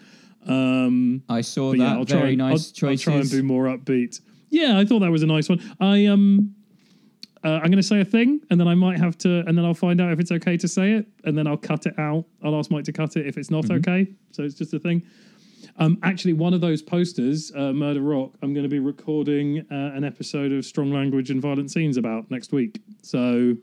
Um, 0.47 1.21
I 1.29 1.41
saw 1.41 1.73
that. 1.73 1.77
yeah, 1.77 1.93
I'll 1.93 2.05
try. 2.05 2.19
Very 2.21 2.29
and- 2.29 2.39
nice 2.39 2.73
I'll, 2.81 2.89
I'll 2.89 2.97
try 2.97 3.13
and 3.13 3.29
be 3.29 3.43
more 3.43 3.65
upbeat. 3.65 4.19
Yeah, 4.49 4.79
I 4.79 4.85
thought 4.85 5.01
that 5.01 5.11
was 5.11 5.21
a 5.21 5.27
nice 5.27 5.47
one. 5.47 5.61
I 5.79 6.07
um, 6.07 6.55
uh, 7.43 7.49
I'm 7.49 7.69
going 7.69 7.73
to 7.73 7.83
say 7.83 8.01
a 8.01 8.05
thing, 8.05 8.41
and 8.49 8.59
then 8.59 8.67
I 8.67 8.73
might 8.73 8.97
have 8.97 9.15
to, 9.19 9.43
and 9.45 9.55
then 9.55 9.63
I'll 9.63 9.75
find 9.75 10.01
out 10.01 10.11
if 10.11 10.19
it's 10.19 10.31
okay 10.31 10.57
to 10.57 10.67
say 10.67 10.93
it, 10.93 11.05
and 11.25 11.37
then 11.37 11.45
I'll 11.45 11.55
cut 11.55 11.85
it 11.85 11.99
out. 11.99 12.25
I'll 12.43 12.55
ask 12.55 12.71
Mike 12.71 12.85
to 12.85 12.93
cut 12.93 13.15
it 13.15 13.27
if 13.27 13.37
it's 13.37 13.51
not 13.51 13.69
okay. 13.69 14.07
So 14.31 14.41
it's 14.41 14.55
just 14.55 14.73
a 14.73 14.79
thing. 14.79 15.03
Um, 15.77 15.97
actually, 16.03 16.33
one 16.33 16.53
of 16.53 16.61
those 16.61 16.81
posters, 16.81 17.51
uh, 17.55 17.73
Murder 17.73 18.01
Rock, 18.01 18.31
I'm 18.41 18.53
going 18.53 18.63
to 18.63 18.69
be 18.69 18.79
recording 18.79 19.65
uh, 19.71 19.95
an 19.95 20.03
episode 20.03 20.51
of 20.51 20.65
Strong 20.65 20.91
Language 20.91 21.29
and 21.29 21.41
Violent 21.41 21.71
Scenes 21.71 21.97
about 21.97 22.29
next 22.29 22.51
week. 22.51 22.81
So 23.01 23.55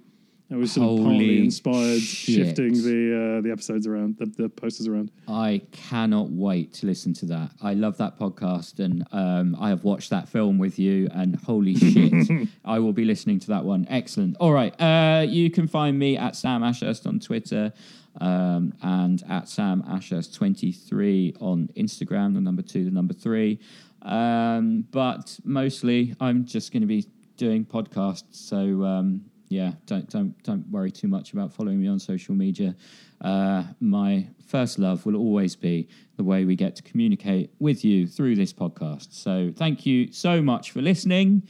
I 0.53 0.57
was 0.57 0.73
sort 0.73 0.99
of 0.99 1.05
partly 1.05 1.39
inspired, 1.39 2.01
shit. 2.01 2.35
shifting 2.35 2.73
the 2.73 3.39
uh, 3.39 3.41
the 3.41 3.53
episodes 3.53 3.87
around, 3.87 4.17
the, 4.19 4.27
the 4.27 4.49
posters 4.49 4.89
around. 4.89 5.13
I 5.29 5.63
cannot 5.71 6.31
wait 6.31 6.75
to 6.75 6.87
listen 6.87 7.15
to 7.15 7.27
that. 7.27 7.53
I 7.63 7.75
love 7.75 7.97
that 7.99 8.19
podcast, 8.19 8.81
and 8.81 9.07
um, 9.13 9.57
I 9.61 9.69
have 9.69 9.85
watched 9.85 10.11
that 10.11 10.29
film 10.29 10.59
with 10.59 10.77
you. 10.77 11.09
And 11.13 11.37
holy 11.37 11.75
shit, 11.77 12.49
I 12.65 12.81
will 12.81 12.93
be 12.93 13.05
listening 13.05 13.39
to 13.41 13.47
that 13.49 13.65
one. 13.65 13.87
Excellent. 13.89 14.37
All 14.39 14.53
right, 14.53 14.75
uh, 14.81 15.25
you 15.29 15.51
can 15.51 15.69
find 15.69 15.97
me 15.97 16.17
at 16.17 16.35
Sam 16.35 16.65
Ashurst 16.65 17.07
on 17.07 17.21
Twitter 17.21 17.73
um, 18.21 18.73
and 18.83 19.23
at 19.29 19.49
Sam 19.49 19.83
Ashurst 19.89 20.35
twenty 20.35 20.73
three 20.73 21.35
on 21.41 21.69
Instagram. 21.77 22.35
The 22.35 22.41
number 22.41 22.63
two, 22.63 22.85
the 22.85 22.91
number 22.91 23.15
three. 23.15 23.61
Um, 24.03 24.87
but 24.91 25.39
mostly, 25.45 26.15
I'm 26.21 26.45
just 26.45 26.73
going 26.73 26.81
to 26.83 26.87
be 26.87 27.07
doing 27.37 27.65
podcasts. 27.65 28.23
So 28.33 28.85
um, 28.85 29.25
yeah, 29.49 29.73
don't 29.87 30.09
don't 30.09 30.43
don't 30.43 30.67
worry 30.69 30.91
too 30.91 31.09
much 31.09 31.33
about 31.33 31.53
following 31.53 31.81
me 31.81 31.89
on 31.89 31.99
social 31.99 32.35
media. 32.35 32.77
Uh, 33.21 33.65
my 33.81 34.27
first 34.47 34.79
love 34.79 35.05
will 35.05 35.17
always 35.17 35.55
be 35.55 35.89
the 36.17 36.25
way 36.25 36.45
we 36.45 36.57
get 36.57 36.77
to 36.77 36.83
communicate 36.83 37.51
with 37.59 37.85
you 37.85 38.07
through 38.07 38.37
this 38.37 38.53
podcast. 38.53 39.13
So 39.13 39.53
thank 39.55 39.85
you 39.85 40.13
so 40.13 40.41
much 40.41 40.71
for 40.71 40.81
listening, 40.81 41.43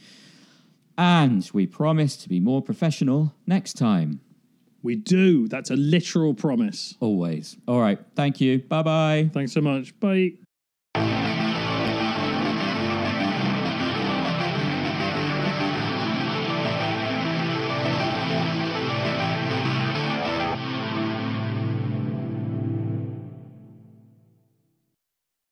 and 0.97 1.49
we 1.53 1.67
promise 1.67 2.17
to 2.17 2.29
be 2.29 2.39
more 2.39 2.61
professional 2.61 3.33
next 3.47 3.73
time. 3.73 4.19
We 4.83 4.95
do. 4.95 5.47
That's 5.47 5.69
a 5.69 5.75
literal 5.75 6.33
promise. 6.33 6.95
Always. 6.99 7.57
All 7.67 7.79
right. 7.79 7.99
Thank 8.15 8.41
you. 8.41 8.59
Bye 8.59 8.83
bye. 8.83 9.29
Thanks 9.33 9.51
so 9.51 9.61
much. 9.61 9.97
Bye. 9.99 10.40